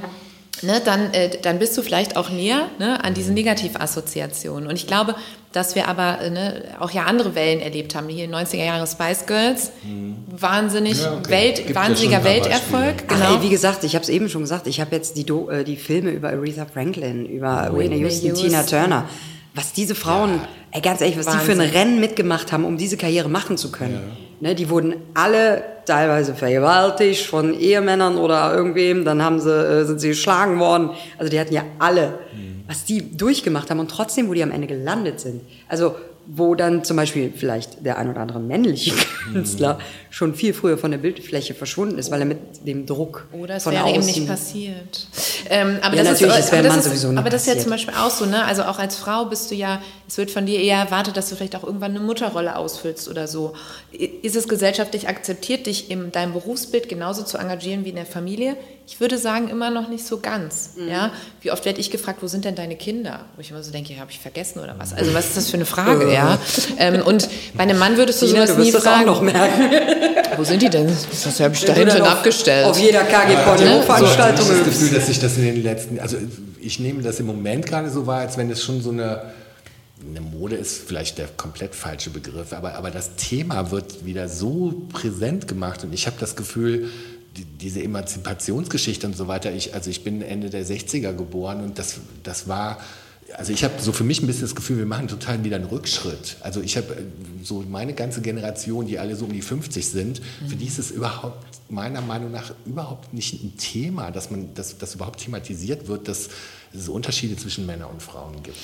ne, 0.62 0.82
dann, 0.84 1.14
äh, 1.14 1.30
dann 1.41 1.60
bist 1.60 1.78
du 1.78 1.82
vielleicht 1.82 2.18
auch 2.18 2.30
näher 2.30 2.70
ne, 2.80 3.03
an 3.03 3.14
diesen 3.14 3.34
Negativassoziationen. 3.34 4.68
Und 4.68 4.76
ich 4.76 4.88
glaube, 4.88 5.16
dass 5.51 5.76
wir 5.76 5.88
aber 5.88 6.22
äh, 6.22 6.30
ne, 6.30 6.64
auch 6.80 6.91
ja 6.91 7.05
andere 7.05 7.36
Wellen 7.36 7.60
erlebt 7.60 7.95
haben. 7.95 8.07
Hier 8.10 8.30
90er 8.30 8.66
Jahre 8.66 8.86
Spice 8.88 9.26
Girls, 9.26 9.72
wahnsinnig 10.28 10.97
Mhm. 10.97 11.03
Ja, 11.03 11.14
okay. 11.18 11.32
Welt, 11.32 11.55
Gibt 11.57 11.70
ja 11.70 11.76
wahnsinniger 11.76 12.24
Welterfolg. 12.24 13.07
Genau. 13.07 13.22
Ach, 13.24 13.36
ey, 13.36 13.41
wie 13.43 13.49
gesagt, 13.49 13.84
ich 13.84 13.95
habe 13.95 14.03
es 14.03 14.10
eben 14.10 14.30
schon 14.30 14.41
gesagt, 14.41 14.68
ich 14.68 14.80
habe 14.80 14.95
jetzt 14.95 15.18
die, 15.18 15.26
Do 15.26 15.49
äh, 15.49 15.64
die 15.64 15.76
Filme 15.76 16.12
über 16.12 16.30
Aretha 16.30 16.66
Franklin, 16.66 17.26
über 17.26 17.72
Whitney 17.72 17.95
Whitney 17.95 17.99
Houston, 17.99 18.28
Houston. 18.28 18.49
Tina 18.49 18.64
Turner. 18.64 19.10
Was 19.55 19.74
diese 19.74 19.95
Frauen, 19.95 20.41
ey, 20.72 20.82
ganz 20.82 21.01
ehrlich, 21.01 21.18
was 21.18 21.26
die 21.26 21.38
für 21.39 21.53
ein 21.53 21.60
Wahnsinn. 21.60 21.76
Rennen 21.76 21.99
mitgemacht 21.99 22.51
haben, 22.51 22.66
um 22.66 22.78
diese 22.78 22.97
Karriere 22.97 23.30
machen 23.30 23.57
zu 23.57 23.72
können. 23.72 23.99
Ne, 24.41 24.55
die 24.55 24.70
wurden 24.70 24.95
alle 25.16 25.64
teilweise 25.89 26.35
vergewaltigt 26.35 27.25
von 27.25 27.53
Ehemännern 27.53 28.17
oder 28.17 28.53
irgendwem, 28.53 29.05
dann 29.05 29.23
haben 29.23 29.39
sie, 29.39 29.51
äh, 29.51 29.85
sind 29.85 29.99
sie 29.99 30.09
geschlagen 30.09 30.59
worden. 30.59 30.91
Also 31.17 31.29
die 31.31 31.39
hatten 31.39 31.53
ja 31.53 31.63
alle, 31.79 32.19
was 32.67 32.85
die 32.85 33.17
durchgemacht 33.17 33.71
haben 33.71 33.79
und 33.79 33.89
trotzdem, 33.89 34.29
wo 34.29 34.33
die 34.33 34.43
am 34.43 34.51
Ende 34.51 34.67
gelandet 34.67 35.19
sind. 35.19 35.41
Also 35.67 35.95
wo 36.32 36.53
dann 36.53 36.84
zum 36.84 36.95
Beispiel 36.95 37.34
vielleicht 37.36 37.84
der 37.84 37.97
ein 37.97 38.07
oder 38.07 38.21
andere 38.21 38.39
männliche 38.39 38.93
Künstler 39.34 39.80
schon 40.11 40.36
viel 40.36 40.53
früher 40.53 40.77
von 40.77 40.91
der 40.91 40.99
Bildfläche 40.99 41.55
verschwunden 41.55 41.97
ist, 41.97 42.11
weil 42.11 42.19
er 42.19 42.27
mit 42.27 42.67
dem 42.67 42.86
Druck 42.86 43.27
Oder 43.32 43.55
es 43.55 43.63
von 43.63 43.73
wäre 43.73 43.86
außen 43.86 43.95
eben 43.95 44.05
nicht 44.05 44.27
passiert. 44.27 45.07
Ähm, 45.49 45.80
aber 45.82 45.95
Ja, 45.95 46.03
das 46.03 46.21
natürlich, 46.21 46.38
ist, 46.38 46.45
es 46.45 46.51
wäre 46.51 46.59
aber 46.59 46.67
das 46.67 46.69
Mann 46.69 46.80
ist, 46.80 46.86
sowieso 46.86 47.11
nie 47.11 47.17
Aber 47.17 47.30
das 47.32 47.47
ist 47.47 47.55
ja 47.55 47.59
zum 47.59 47.71
Beispiel 47.71 47.95
auch 47.95 48.11
so, 48.11 48.25
ne? 48.27 48.45
Also 48.45 48.63
auch 48.63 48.77
als 48.77 48.95
Frau 48.95 49.25
bist 49.25 49.49
du 49.49 49.55
ja, 49.55 49.82
es 50.07 50.19
wird 50.19 50.30
von 50.30 50.45
dir 50.45 50.59
eher 50.59 50.77
erwartet, 50.77 51.17
dass 51.17 51.30
du 51.30 51.36
vielleicht 51.36 51.55
auch 51.55 51.63
irgendwann 51.63 51.95
eine 51.95 52.01
Mutterrolle 52.01 52.55
ausfüllst 52.55 53.09
oder 53.09 53.27
so. 53.27 53.53
Ist 53.91 54.36
es 54.36 54.47
gesellschaftlich 54.47 55.07
akzeptiert, 55.07 55.65
dich 55.65 55.89
in 55.89 56.11
deinem 56.11 56.34
Berufsbild 56.34 56.89
genauso 56.89 57.23
zu 57.23 57.39
engagieren 57.39 57.86
wie 57.86 57.89
in 57.89 57.95
der 57.95 58.05
Familie? 58.05 58.55
Ich 58.91 58.99
würde 58.99 59.19
sagen, 59.19 59.49
immer 59.49 59.69
noch 59.69 59.87
nicht 59.87 60.03
so 60.03 60.19
ganz. 60.19 60.71
Mhm. 60.75 60.87
Ja? 60.89 61.11
Wie 61.41 61.51
oft 61.51 61.63
werde 61.63 61.79
ich 61.79 61.91
gefragt, 61.91 62.23
wo 62.23 62.27
sind 62.27 62.43
denn 62.43 62.55
deine 62.55 62.75
Kinder? 62.75 63.25
Wo 63.35 63.41
ich 63.41 63.51
immer 63.51 63.61
so 63.61 63.71
denke, 63.71 63.93
ja, 63.93 63.99
habe 63.99 64.09
ich 64.09 64.17
vergessen 64.19 64.59
oder 64.59 64.73
was? 64.79 64.93
Also 64.93 65.13
was 65.13 65.27
ist 65.27 65.37
das 65.37 65.47
für 65.47 65.57
eine 65.57 65.65
Frage, 65.65 66.11
ja? 66.11 66.39
Ähm, 66.79 67.03
und 67.03 67.29
bei 67.53 67.63
einem 67.63 67.77
Mann 67.77 67.97
würdest 67.97 68.19
du 68.23 68.25
Tina, 68.25 68.47
sowas 68.47 68.55
du 68.55 68.61
nie 68.63 68.73
wirst 68.73 68.85
das 68.85 68.87
auch 68.87 68.95
fragen. 68.95 69.05
noch 69.05 69.21
merken. 69.21 69.61
Wo 70.37 70.43
sind 70.43 70.63
die 70.63 70.69
denn? 70.69 70.87
Das 70.87 71.39
habe 71.39 71.53
ich 71.53 71.65
da 71.65 71.73
hinten 71.73 72.01
abgestellt. 72.01 72.65
Auf 72.65 72.79
jeder 72.79 73.03
KG 73.03 73.35
So, 73.35 73.43
Porno-Veranstaltung 73.43 74.45
ich 74.45 74.51
habe 74.51 74.65
das. 74.65 74.79
Gefühl, 74.79 74.97
dass 74.97 75.05
sich 75.07 75.19
das 75.19 75.37
in 75.37 75.43
den 75.43 75.63
letzten, 75.63 75.99
also 75.99 76.17
ich 76.59 76.79
nehme 76.79 77.03
das 77.03 77.19
im 77.19 77.27
Moment 77.27 77.67
gerade 77.67 77.91
so 77.91 78.07
wahr, 78.07 78.21
als 78.21 78.37
wenn 78.37 78.49
es 78.49 78.63
schon 78.63 78.81
so 78.81 78.89
eine, 78.89 79.21
eine 80.09 80.21
Mode 80.21 80.55
ist, 80.55 80.81
vielleicht 80.87 81.19
der 81.19 81.27
komplett 81.27 81.75
falsche 81.75 82.09
Begriff, 82.09 82.53
aber, 82.53 82.73
aber 82.73 82.89
das 82.89 83.15
Thema 83.17 83.69
wird 83.69 84.03
wieder 84.05 84.27
so 84.27 84.87
präsent 84.91 85.47
gemacht 85.47 85.83
und 85.83 85.93
ich 85.93 86.07
habe 86.07 86.15
das 86.19 86.35
Gefühl, 86.35 86.89
die, 87.39 87.45
diese 87.45 87.81
Emanzipationsgeschichte 87.81 89.07
und 89.07 89.15
so 89.15 89.27
weiter, 89.27 89.51
ich, 89.51 89.73
also 89.73 89.89
ich 89.89 90.03
bin 90.03 90.21
Ende 90.21 90.49
der 90.49 90.65
60er 90.65 91.13
geboren 91.13 91.61
und 91.61 91.79
das, 91.79 91.99
das 92.23 92.47
war, 92.47 92.79
also 93.35 93.53
ich 93.53 93.63
habe 93.63 93.75
so 93.81 93.91
für 93.91 94.03
mich 94.03 94.21
ein 94.21 94.27
bisschen 94.27 94.43
das 94.43 94.55
Gefühl, 94.55 94.77
wir 94.77 94.85
machen 94.85 95.07
total 95.07 95.43
wieder 95.43 95.55
einen 95.55 95.65
Rückschritt. 95.65 96.37
Also 96.41 96.61
ich 96.61 96.77
habe 96.77 96.93
äh, 96.93 97.03
so 97.43 97.63
meine 97.67 97.93
ganze 97.93 98.21
Generation, 98.21 98.87
die 98.87 98.99
alle 98.99 99.15
so 99.15 99.25
um 99.25 99.33
die 99.33 99.41
50 99.41 99.85
sind, 99.85 100.21
für 100.47 100.55
die 100.55 100.65
ist 100.65 100.79
es 100.79 100.91
überhaupt 100.91 101.45
meiner 101.69 102.01
Meinung 102.01 102.31
nach 102.31 102.53
überhaupt 102.65 103.13
nicht 103.13 103.43
ein 103.43 103.55
Thema, 103.57 104.11
dass 104.11 104.31
man, 104.31 104.53
dass 104.55 104.77
das 104.77 104.95
überhaupt 104.95 105.21
thematisiert 105.21 105.87
wird, 105.87 106.07
dass 106.07 106.29
es 106.73 106.89
Unterschiede 106.89 107.35
zwischen 107.37 107.65
Männern 107.65 107.89
und 107.89 108.01
Frauen 108.01 108.41
gibt. 108.43 108.57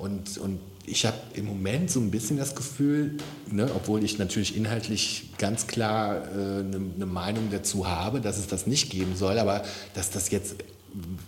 Und, 0.00 0.38
und 0.38 0.60
ich 0.86 1.04
habe 1.06 1.16
im 1.34 1.46
Moment 1.46 1.90
so 1.90 2.00
ein 2.00 2.10
bisschen 2.10 2.36
das 2.36 2.54
Gefühl, 2.54 3.18
ne, 3.50 3.70
obwohl 3.74 4.02
ich 4.02 4.18
natürlich 4.18 4.56
inhaltlich 4.56 5.30
ganz 5.38 5.66
klar 5.66 6.22
eine 6.32 6.76
äh, 6.76 6.98
ne 6.98 7.06
Meinung 7.06 7.48
dazu 7.50 7.86
habe, 7.86 8.20
dass 8.20 8.38
es 8.38 8.46
das 8.46 8.66
nicht 8.66 8.90
geben 8.90 9.14
soll, 9.14 9.38
aber 9.38 9.62
dass 9.94 10.10
das 10.10 10.30
jetzt 10.30 10.56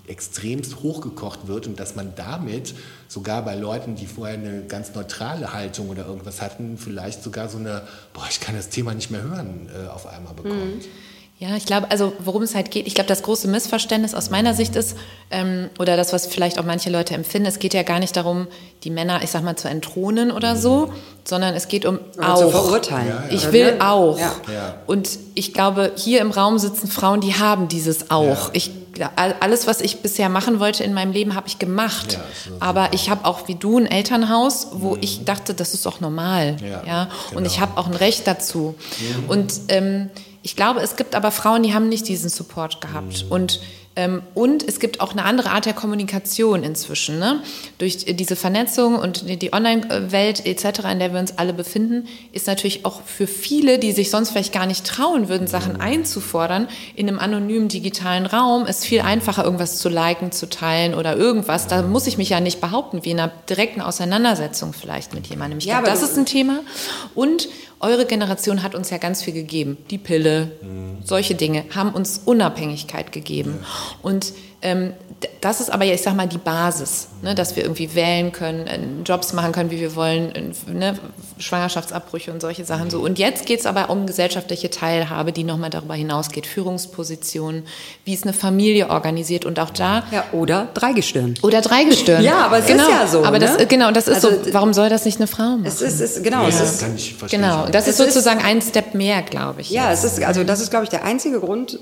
extremst 0.09 0.83
hochgekocht 0.83 1.47
wird 1.47 1.67
und 1.67 1.79
dass 1.79 1.95
man 1.95 2.15
damit 2.17 2.75
sogar 3.07 3.45
bei 3.45 3.55
Leuten, 3.55 3.95
die 3.95 4.07
vorher 4.07 4.35
eine 4.35 4.65
ganz 4.65 4.95
neutrale 4.95 5.53
Haltung 5.53 5.89
oder 5.89 6.07
irgendwas 6.07 6.43
hatten, 6.43 6.79
vielleicht 6.79 7.23
sogar 7.23 7.49
so 7.49 7.59
eine, 7.59 7.83
boah, 8.13 8.27
ich 8.29 8.41
kann 8.41 8.57
das 8.57 8.71
Thema 8.71 8.95
nicht 8.95 9.11
mehr 9.11 9.23
hören, 9.23 9.69
äh, 9.73 9.89
auf 9.89 10.07
einmal 10.07 10.35
bekommt. 10.35 10.77
Mhm. 10.77 11.12
Ja, 11.43 11.57
ich 11.57 11.67
glaube, 11.67 11.91
also 11.91 12.13
worum 12.21 12.43
es 12.43 12.55
halt 12.55 12.71
geht, 12.71 12.87
ich 12.87 12.95
glaube, 12.95 13.09
das 13.09 13.25
große 13.25 13.49
Missverständnis 13.49 14.15
aus 14.15 14.31
meiner 14.31 14.55
Sicht 14.55 14.77
ist, 14.77 14.97
ähm, 15.33 15.71
oder 15.81 15.97
das, 15.97 16.13
was 16.13 16.29
vielleicht 16.29 16.57
auch 16.57 16.65
manche 16.65 16.89
Leute 16.89 17.15
empfinden, 17.15 17.49
es 17.49 17.59
geht 17.59 17.75
ja 17.75 17.83
gar 17.83 17.99
nicht 17.99 18.17
darum, 18.17 18.47
die 18.85 18.91
Männer, 18.91 19.25
ich 19.25 19.31
sag 19.33 19.43
mal, 19.43 19.57
zu 19.57 19.67
entthronen 19.67 20.31
oder 20.31 20.55
so, 20.55 20.93
sondern 21.25 21.57
es 21.57 21.67
geht 21.67 21.85
um 21.85 21.99
oder 22.17 22.35
auch. 22.35 22.39
Zu 22.39 22.51
verurteilen. 22.51 23.09
Ja, 23.09 23.25
ja. 23.29 23.35
Ich 23.35 23.51
will 23.51 23.75
auch. 23.81 24.21
Ja. 24.21 24.37
Und 24.87 25.19
ich 25.35 25.53
glaube, 25.53 25.91
hier 25.97 26.21
im 26.21 26.31
Raum 26.31 26.61
sitzen 26.61 26.87
Frauen, 26.87 27.21
die 27.21 27.35
haben 27.35 27.67
dieses 27.67 28.13
auch. 28.13 28.51
Ich, 28.53 28.71
alles, 29.17 29.67
was 29.67 29.81
ich 29.81 30.01
bisher 30.01 30.29
machen 30.29 30.61
wollte 30.61 30.85
in 30.85 30.95
meinem 30.95 31.11
Leben, 31.11 31.35
habe 31.35 31.49
ich 31.49 31.59
gemacht. 31.59 32.21
Aber 32.61 32.93
ich 32.93 33.11
habe 33.11 33.25
auch 33.25 33.49
wie 33.49 33.57
du 33.57 33.79
ein 33.79 33.87
Elternhaus, 33.87 34.69
wo 34.75 34.95
mhm. 34.95 34.99
ich 35.01 35.25
dachte, 35.25 35.55
das 35.55 35.75
ist 35.75 35.89
auch 35.89 35.99
normal. 35.99 36.57
Ja. 36.63 36.79
Genau. 36.83 37.39
Und 37.39 37.47
ich 37.47 37.59
habe 37.59 37.79
auch 37.79 37.89
ein 37.89 37.95
Recht 37.95 38.29
dazu. 38.29 38.77
Mhm. 39.01 39.29
Und 39.29 39.53
ähm, 39.67 40.11
ich 40.43 40.57
glaube, 40.57 40.81
es 40.81 40.97
gibt 40.97 41.15
aber 41.15 41.31
Frauen, 41.31 41.63
die 41.63 41.75
haben 41.75 41.89
nicht 41.89 42.09
diesen 42.09 42.29
Support 42.29 42.81
gehabt. 42.81 43.25
Mhm. 43.25 43.33
Und 43.33 43.61
ähm, 43.95 44.23
und 44.35 44.67
es 44.67 44.81
gibt 44.81 45.01
auch 45.01 45.13
eine 45.13 45.25
andere 45.25 45.51
Art 45.51 45.67
der 45.67 45.75
Kommunikation 45.75 46.63
inzwischen. 46.63 47.19
Ne? 47.19 47.43
Durch 47.79 47.99
diese 48.07 48.37
Vernetzung 48.37 48.97
und 48.97 49.43
die 49.43 49.53
Online-Welt 49.53 50.47
etc., 50.47 50.81
in 50.91 50.99
der 50.99 51.13
wir 51.13 51.21
uns 51.21 51.37
alle 51.37 51.53
befinden, 51.53 52.09
ist 52.33 52.47
natürlich 52.47 52.87
auch 52.87 53.03
für 53.03 53.27
viele, 53.27 53.79
die 53.79 53.93
sich 53.93 54.11
sonst 54.11 54.31
vielleicht 54.31 54.53
gar 54.53 54.67
nicht 54.67 54.87
trauen 54.87 55.29
würden, 55.29 55.47
Sachen 55.47 55.79
einzufordern, 55.79 56.69
in 56.95 57.09
einem 57.09 57.19
anonymen 57.19 57.69
digitalen 57.69 58.25
Raum 58.25 58.65
ist 58.65 58.85
viel 58.85 59.01
einfacher, 59.01 59.45
irgendwas 59.45 59.79
zu 59.79 59.91
liken, 59.91 60.33
zu 60.33 60.49
teilen 60.49 60.95
oder 60.95 61.17
irgendwas. 61.17 61.67
Da 61.67 61.83
muss 61.83 62.07
ich 62.07 62.17
mich 62.17 62.31
ja 62.31 62.41
nicht 62.41 62.61
behaupten, 62.61 63.05
wie 63.05 63.11
in 63.11 63.21
einer 63.21 63.33
direkten 63.49 63.83
Auseinandersetzung 63.83 64.73
vielleicht 64.73 65.13
mit 65.13 65.27
jemandem. 65.27 65.59
Ich 65.59 65.67
ja, 65.67 65.81
glaube, 65.81 65.89
das 65.89 66.03
ist 66.03 66.17
ein 66.17 66.27
Thema. 66.27 66.61
Und 67.15 67.49
eure 67.83 68.07
Generation 68.07 68.63
hat 68.63 68.75
uns 68.75 68.91
ja 68.91 68.99
ganz 68.99 69.23
viel 69.23 69.35
gegeben. 69.35 69.77
Die 69.91 69.99
Pille, 69.99 70.53
mhm. 70.63 70.99
solche 71.05 71.35
Dinge 71.35 71.65
haben 71.75 71.91
uns 71.93 72.23
Unabhängigkeit 72.25 73.13
gegeben. 73.13 73.59
Und 74.03 74.33
das 75.41 75.61
ist 75.61 75.71
aber, 75.71 75.85
ich 75.85 76.03
sag 76.03 76.15
mal, 76.15 76.29
die 76.29 76.39
Basis, 76.39 77.09
ne, 77.21 77.35
dass 77.35 77.57
wir 77.57 77.65
irgendwie 77.65 77.95
wählen 77.95 78.31
können, 78.33 78.67
äh, 78.67 78.79
Jobs 79.05 79.33
machen 79.33 79.53
können, 79.53 79.71
wie 79.71 79.81
wir 79.81 79.97
wollen, 79.97 80.33
äh, 80.35 80.73
ne, 80.73 80.99
Schwangerschaftsabbrüche 81.39 82.33
und 82.33 82.41
solche 82.41 82.65
Sachen 82.65 82.91
so. 82.91 83.01
Und 83.01 83.19
jetzt 83.19 83.47
geht 83.47 83.61
es 83.61 83.67
aber 83.67 83.91
um 83.91 84.07
gesellschaftliche 84.07 84.71
Teilhabe, 84.71 85.33
die 85.33 85.43
nochmal 85.43 85.71
darüber 85.71 85.95
hinausgeht, 85.95 86.47
Führungspositionen, 86.47 87.65
wie 88.05 88.15
ist 88.15 88.23
eine 88.23 88.33
Familie 88.33 88.91
organisiert 88.91 89.45
und 89.45 89.59
auch 89.59 89.71
da. 89.71 90.05
Ja, 90.13 90.25
oder 90.33 90.69
Dreigestirn. 90.75 91.35
Oder 91.43 91.61
Dreigestirn. 91.61 92.23
ja, 92.23 92.47
aber 92.47 92.59
es 92.59 92.67
genau. 92.67 92.85
ist 92.85 92.91
ja 92.91 93.07
so. 93.07 93.25
Aber 93.25 93.41
das, 93.41 93.59
ne? 93.59 93.67
genau, 93.67 93.91
das 93.91 94.07
ist 94.07 94.25
also, 94.25 94.45
so, 94.45 94.55
warum 94.55 94.73
soll 94.73 94.89
das 94.89 95.05
nicht 95.05 95.19
eine 95.19 95.27
Frau 95.27 95.43
machen? 95.43 95.67
Es 95.67 95.83
ist, 95.83 96.01
es, 96.01 96.23
genau, 96.23 96.43
ja, 96.43 96.49
es 96.49 96.61
ist, 96.61 96.81
kann 96.81 96.95
ich 96.95 97.15
verstehen. 97.15 97.43
Genau, 97.43 97.67
das 97.67 97.89
ist 97.89 97.97
sozusagen 97.97 98.41
ist, 98.41 98.47
ein 98.47 98.63
Step 98.63 98.95
mehr, 98.95 99.23
glaube 99.23 99.63
ich. 99.63 99.71
Ja, 99.71 99.91
es 99.91 100.05
ist, 100.05 100.23
also 100.23 100.45
das 100.45 100.61
ist, 100.61 100.71
glaube 100.71 100.85
ich, 100.85 100.91
der 100.91 101.05
einzige 101.05 101.41
Grund, 101.41 101.81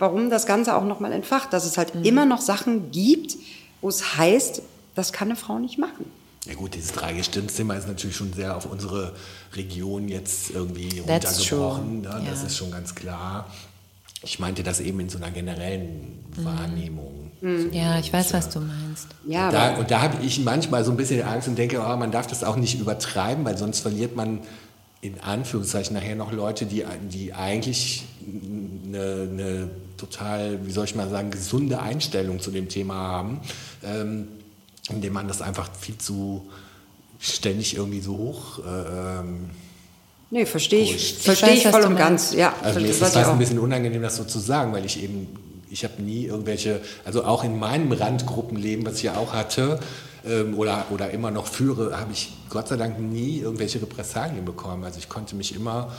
warum 0.00 0.28
das 0.28 0.46
Ganze 0.46 0.76
auch 0.76 0.84
nochmal 0.84 1.12
entfacht, 1.12 1.52
dass 1.52 1.64
es 1.64 1.78
halt 1.78 1.94
mhm. 1.94 2.02
immer 2.02 2.15
noch 2.24 2.40
Sachen 2.40 2.90
gibt, 2.90 3.36
wo 3.80 3.88
es 3.88 4.16
heißt, 4.16 4.62
das 4.94 5.12
kann 5.12 5.28
eine 5.28 5.36
Frau 5.36 5.58
nicht 5.58 5.78
machen. 5.78 6.06
Ja 6.46 6.54
gut, 6.54 6.74
dieses 6.74 6.92
Dreigestirnszimmer 6.92 7.76
ist 7.76 7.88
natürlich 7.88 8.16
schon 8.16 8.32
sehr 8.32 8.56
auf 8.56 8.66
unsere 8.66 9.14
Region 9.54 10.08
jetzt 10.08 10.50
irgendwie 10.50 11.02
That's 11.02 11.50
runtergebrochen. 11.50 12.00
Ne? 12.02 12.22
Das 12.24 12.38
yeah. 12.38 12.46
ist 12.46 12.56
schon 12.56 12.70
ganz 12.70 12.94
klar. 12.94 13.50
Ich 14.22 14.38
meinte 14.38 14.62
das 14.62 14.80
eben 14.80 15.00
in 15.00 15.08
so 15.08 15.18
einer 15.18 15.30
generellen 15.30 16.24
mhm. 16.36 16.44
Wahrnehmung. 16.44 17.32
Mhm. 17.40 17.72
So 17.72 17.76
ja, 17.76 17.98
ich 17.98 18.12
weiß, 18.12 18.32
was 18.32 18.48
du 18.48 18.60
meinst. 18.60 19.08
Ja, 19.26 19.46
und 19.46 19.54
da, 19.54 19.74
und 19.76 19.90
da 19.90 20.02
habe 20.02 20.24
ich 20.24 20.40
manchmal 20.40 20.84
so 20.84 20.92
ein 20.92 20.96
bisschen 20.96 21.22
Angst 21.22 21.48
und 21.48 21.56
denke, 21.58 21.80
oh, 21.80 21.96
man 21.96 22.12
darf 22.12 22.28
das 22.28 22.44
auch 22.44 22.56
nicht 22.56 22.78
übertreiben, 22.78 23.44
weil 23.44 23.58
sonst 23.58 23.80
verliert 23.80 24.14
man 24.14 24.40
in 25.00 25.20
Anführungszeichen 25.20 25.94
nachher 25.94 26.14
noch 26.14 26.32
Leute, 26.32 26.66
die, 26.66 26.84
die 27.12 27.34
eigentlich 27.34 28.04
eine, 28.86 29.28
eine 29.30 29.70
total, 29.96 30.66
wie 30.66 30.72
soll 30.72 30.84
ich 30.84 30.94
mal 30.94 31.08
sagen, 31.08 31.30
gesunde 31.30 31.80
Einstellung 31.80 32.40
zu 32.40 32.50
dem 32.50 32.68
Thema 32.68 32.94
haben, 32.94 33.40
ähm, 33.84 34.28
indem 34.90 35.12
man 35.12 35.28
das 35.28 35.42
einfach 35.42 35.70
viel 35.78 35.98
zu 35.98 36.48
ständig 37.18 37.76
irgendwie 37.76 38.00
so 38.00 38.16
hoch. 38.16 38.58
Äh, 38.58 39.18
ähm, 39.20 39.50
Nee, 40.28 40.44
verstehe 40.44 40.82
ich, 40.82 41.14
verstehe 41.18 41.54
ich, 41.54 41.68
voll 41.68 41.84
und 41.84 41.96
ganz. 41.96 42.34
Ja, 42.34 42.52
also 42.60 42.80
mir 42.80 42.88
ist 42.88 43.00
es 43.00 43.12
fast 43.12 43.28
ein 43.28 43.38
bisschen 43.38 43.60
unangenehm, 43.60 44.02
das 44.02 44.16
so 44.16 44.24
zu 44.24 44.40
sagen, 44.40 44.72
weil 44.72 44.84
ich 44.84 45.00
eben, 45.00 45.28
ich 45.70 45.84
habe 45.84 46.02
nie 46.02 46.24
irgendwelche, 46.24 46.80
also 47.04 47.24
auch 47.24 47.44
in 47.44 47.58
meinem 47.58 47.92
Randgruppenleben, 47.92 48.84
was 48.84 48.96
ich 48.96 49.04
ja 49.04 49.16
auch 49.16 49.32
hatte 49.32 49.78
ähm, 50.26 50.58
oder, 50.58 50.86
oder 50.90 51.10
immer 51.10 51.30
noch 51.30 51.46
führe, 51.46 51.98
habe 51.98 52.12
ich 52.12 52.32
Gott 52.50 52.66
sei 52.68 52.76
Dank 52.76 52.98
nie 52.98 53.38
irgendwelche 53.38 53.80
Repressalien 53.80 54.44
bekommen. 54.44 54.82
Also 54.82 54.98
ich 54.98 55.08
konnte 55.08 55.36
mich 55.36 55.54
immer 55.54 55.92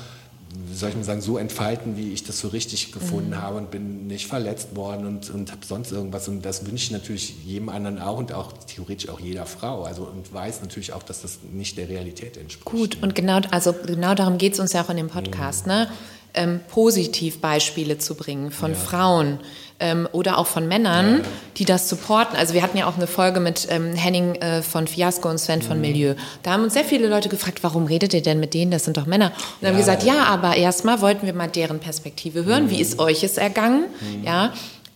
wie 0.49 0.75
soll 0.75 0.89
ich 0.89 0.95
mal 0.95 1.03
sagen, 1.03 1.21
so 1.21 1.37
entfalten, 1.37 1.97
wie 1.97 2.13
ich 2.13 2.23
das 2.23 2.39
so 2.39 2.47
richtig 2.47 2.91
gefunden 2.91 3.31
mhm. 3.31 3.41
habe 3.41 3.57
und 3.57 3.71
bin 3.71 4.07
nicht 4.07 4.27
verletzt 4.27 4.75
worden 4.75 5.05
und, 5.05 5.29
und 5.29 5.51
habe 5.51 5.65
sonst 5.65 5.91
irgendwas. 5.91 6.27
Und 6.27 6.43
das 6.43 6.65
wünsche 6.65 6.85
ich 6.85 6.91
natürlich 6.91 7.35
jedem 7.45 7.69
anderen 7.69 7.99
auch 7.99 8.17
und 8.17 8.31
auch 8.33 8.53
theoretisch 8.53 9.09
auch 9.09 9.19
jeder 9.19 9.45
Frau. 9.45 9.83
Also 9.83 10.03
und 10.03 10.33
weiß 10.33 10.61
natürlich 10.61 10.93
auch, 10.93 11.03
dass 11.03 11.21
das 11.21 11.39
nicht 11.51 11.77
der 11.77 11.89
Realität 11.89 12.37
entspricht. 12.37 12.65
Gut, 12.65 12.97
und 13.01 13.15
genau, 13.15 13.39
also 13.51 13.73
genau 13.73 14.15
darum 14.15 14.37
geht 14.37 14.53
es 14.53 14.59
uns 14.59 14.73
ja 14.73 14.83
auch 14.83 14.89
in 14.89 14.97
dem 14.97 15.09
Podcast, 15.09 15.67
mhm. 15.67 15.73
ne? 15.73 15.87
Ähm, 16.33 16.59
Positivbeispiele 16.69 17.97
zu 17.97 18.15
bringen 18.15 18.51
von 18.51 18.71
ja. 18.71 18.77
Frauen 18.77 19.39
ähm, 19.79 20.07
oder 20.11 20.37
auch 20.37 20.47
von 20.47 20.67
Männern, 20.67 21.17
ja. 21.17 21.23
die 21.57 21.65
das 21.65 21.89
supporten. 21.89 22.35
Also 22.37 22.53
wir 22.53 22.61
hatten 22.61 22.77
ja 22.77 22.87
auch 22.87 22.97
eine 22.97 23.07
Folge 23.07 23.39
mit 23.39 23.67
ähm, 23.69 23.93
Henning 23.93 24.35
äh, 24.35 24.61
von 24.61 24.87
Fiasco 24.87 25.29
und 25.29 25.37
Sven 25.37 25.59
mhm. 25.59 25.63
von 25.63 25.81
Milieu. 25.81 26.15
Da 26.43 26.51
haben 26.51 26.63
uns 26.63 26.73
sehr 26.73 26.83
viele 26.83 27.07
Leute 27.07 27.29
gefragt, 27.29 27.59
warum 27.63 27.85
redet 27.85 28.13
ihr 28.13 28.21
denn 28.21 28.39
mit 28.39 28.53
denen? 28.53 28.71
Das 28.71 28.85
sind 28.85 28.97
doch 28.97 29.05
Männer. 29.05 29.27
Und 29.27 29.35
dann 29.61 29.71
haben 29.71 29.77
gesagt, 29.77 30.03
ja, 30.03 30.23
aber 30.25 30.55
erstmal 30.55 31.01
wollten 31.01 31.25
wir 31.25 31.33
mal 31.33 31.47
deren 31.47 31.79
Perspektive 31.79 32.45
hören. 32.45 32.65
Mhm. 32.65 32.69
Wie 32.71 32.81
ist 32.81 32.99
euch 32.99 33.23
es 33.23 33.37
ergangen? 33.37 33.85
Mhm. 33.99 34.23
Ja, 34.23 34.53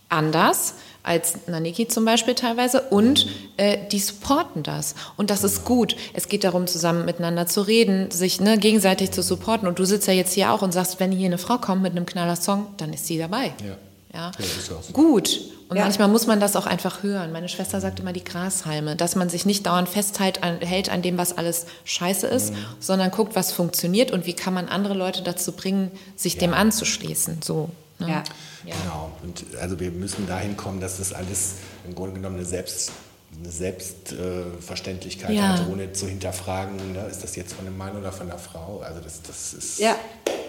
anders 0.08 0.74
als 1.02 1.46
Naniki 1.46 1.88
zum 1.88 2.04
Beispiel 2.04 2.34
teilweise 2.34 2.82
und 2.82 3.26
äh, 3.56 3.78
die 3.90 3.98
supporten 3.98 4.62
das 4.62 4.94
und 5.16 5.30
das 5.30 5.44
ist 5.44 5.64
gut. 5.64 5.96
Es 6.14 6.28
geht 6.28 6.44
darum, 6.44 6.66
zusammen 6.66 7.04
miteinander 7.04 7.46
zu 7.46 7.62
reden, 7.62 8.10
sich 8.10 8.40
ne, 8.40 8.58
gegenseitig 8.58 9.10
zu 9.10 9.22
supporten 9.22 9.66
und 9.66 9.78
du 9.78 9.84
sitzt 9.84 10.06
ja 10.06 10.14
jetzt 10.14 10.32
hier 10.32 10.52
auch 10.52 10.62
und 10.62 10.72
sagst, 10.72 11.00
wenn 11.00 11.12
hier 11.12 11.26
eine 11.26 11.38
Frau 11.38 11.58
kommt 11.58 11.82
mit 11.82 11.92
einem 11.92 12.06
knaller 12.06 12.36
Song, 12.36 12.66
dann 12.76 12.92
ist 12.92 13.06
sie 13.06 13.18
dabei. 13.18 13.52
Ja. 13.66 13.76
Ja. 14.14 14.30
ja 14.38 14.44
so. 14.60 14.92
Gut. 14.92 15.40
Und 15.68 15.78
ja. 15.78 15.84
manchmal 15.84 16.08
muss 16.08 16.26
man 16.26 16.38
das 16.38 16.54
auch 16.54 16.66
einfach 16.66 17.02
hören. 17.02 17.32
Meine 17.32 17.48
Schwester 17.48 17.80
sagt 17.80 18.00
immer 18.00 18.12
die 18.12 18.22
Grashalme, 18.22 18.94
dass 18.94 19.16
man 19.16 19.30
sich 19.30 19.46
nicht 19.46 19.66
dauernd 19.66 19.88
festhält 19.88 20.42
an, 20.42 20.60
hält 20.60 20.90
an 20.90 21.00
dem, 21.00 21.16
was 21.16 21.38
alles 21.38 21.66
scheiße 21.84 22.26
ist, 22.26 22.52
mhm. 22.52 22.58
sondern 22.78 23.10
guckt, 23.10 23.34
was 23.34 23.52
funktioniert 23.52 24.10
und 24.10 24.26
wie 24.26 24.34
kann 24.34 24.52
man 24.52 24.68
andere 24.68 24.92
Leute 24.92 25.22
dazu 25.22 25.52
bringen, 25.52 25.90
sich 26.14 26.34
ja. 26.34 26.40
dem 26.40 26.52
anzuschließen. 26.52 27.40
So. 27.42 27.70
Ne? 28.02 28.22
Ja. 28.64 28.74
Genau. 28.82 29.12
Und 29.22 29.44
also 29.60 29.78
wir 29.80 29.90
müssen 29.90 30.26
dahin 30.26 30.56
kommen, 30.56 30.80
dass 30.80 30.98
das 30.98 31.12
alles 31.12 31.54
im 31.86 31.94
Grunde 31.94 32.14
genommen 32.14 32.36
eine 32.36 32.44
Selbst 32.44 32.92
eine 33.40 33.50
Selbstverständlichkeit 33.50 35.30
ja. 35.30 35.58
hat, 35.58 35.66
ohne 35.66 35.90
zu 35.94 36.06
hinterfragen, 36.06 36.76
ne, 36.92 37.06
ist 37.10 37.24
das 37.24 37.34
jetzt 37.34 37.54
von 37.54 37.66
einem 37.66 37.78
Mann 37.78 37.96
oder 37.96 38.12
von 38.12 38.28
einer 38.28 38.38
Frau? 38.38 38.82
Also 38.84 39.00
das, 39.00 39.22
das 39.22 39.54
ist 39.54 39.78
ja, 39.78 39.96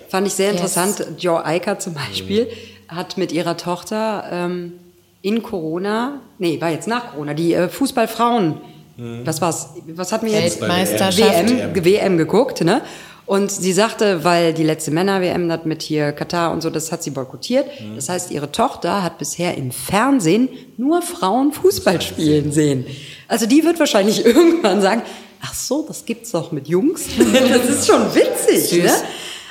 fand 0.09 0.27
ich 0.27 0.33
sehr 0.33 0.51
interessant. 0.51 0.99
Yes. 0.99 1.07
Joe 1.17 1.45
Eicher 1.45 1.79
zum 1.79 1.93
Beispiel. 1.93 2.45
Mhm 2.45 2.73
hat 2.95 3.17
mit 3.17 3.31
ihrer 3.31 3.57
Tochter 3.57 4.25
ähm, 4.31 4.73
in 5.21 5.43
Corona, 5.43 6.21
nee, 6.37 6.59
war 6.59 6.69
jetzt 6.69 6.87
nach 6.87 7.11
Corona, 7.11 7.33
die 7.33 7.53
äh, 7.53 7.69
Fußballfrauen, 7.69 8.57
mhm. 8.97 9.21
was 9.25 9.41
war's, 9.41 9.69
was 9.87 10.11
hat 10.11 10.23
mir 10.23 10.31
jetzt? 10.31 10.61
Weltmeisterschaft. 10.61 11.49
WM, 11.49 11.85
WM 11.85 12.17
geguckt, 12.17 12.61
ne? 12.61 12.81
Und 13.25 13.51
sie 13.51 13.71
sagte, 13.71 14.23
weil 14.23 14.53
die 14.53 14.63
letzte 14.63 14.91
Männer-WM 14.91 15.49
hat 15.51 15.65
mit 15.65 15.81
hier 15.81 16.11
Katar 16.11 16.51
und 16.51 16.61
so, 16.61 16.69
das 16.69 16.91
hat 16.91 17.03
sie 17.03 17.11
boykottiert. 17.11 17.67
Mhm. 17.79 17.95
Das 17.95 18.09
heißt, 18.09 18.31
ihre 18.31 18.51
Tochter 18.51 19.01
hat 19.01 19.17
bisher 19.17 19.57
im 19.57 19.71
Fernsehen 19.71 20.49
nur 20.75 21.01
Frauen 21.01 21.53
Fußball 21.53 22.01
spielen 22.01 22.51
sehen. 22.51 22.85
Also 23.27 23.45
die 23.45 23.63
wird 23.63 23.79
wahrscheinlich 23.79 24.25
irgendwann 24.25 24.81
sagen, 24.81 25.03
ach 25.41 25.53
so, 25.53 25.85
das 25.87 26.05
gibt's 26.05 26.31
doch 26.31 26.51
mit 26.51 26.67
Jungs. 26.67 27.03
das 27.17 27.69
ist 27.69 27.87
schon 27.87 28.13
witzig, 28.13 28.83
ne? 28.83 28.91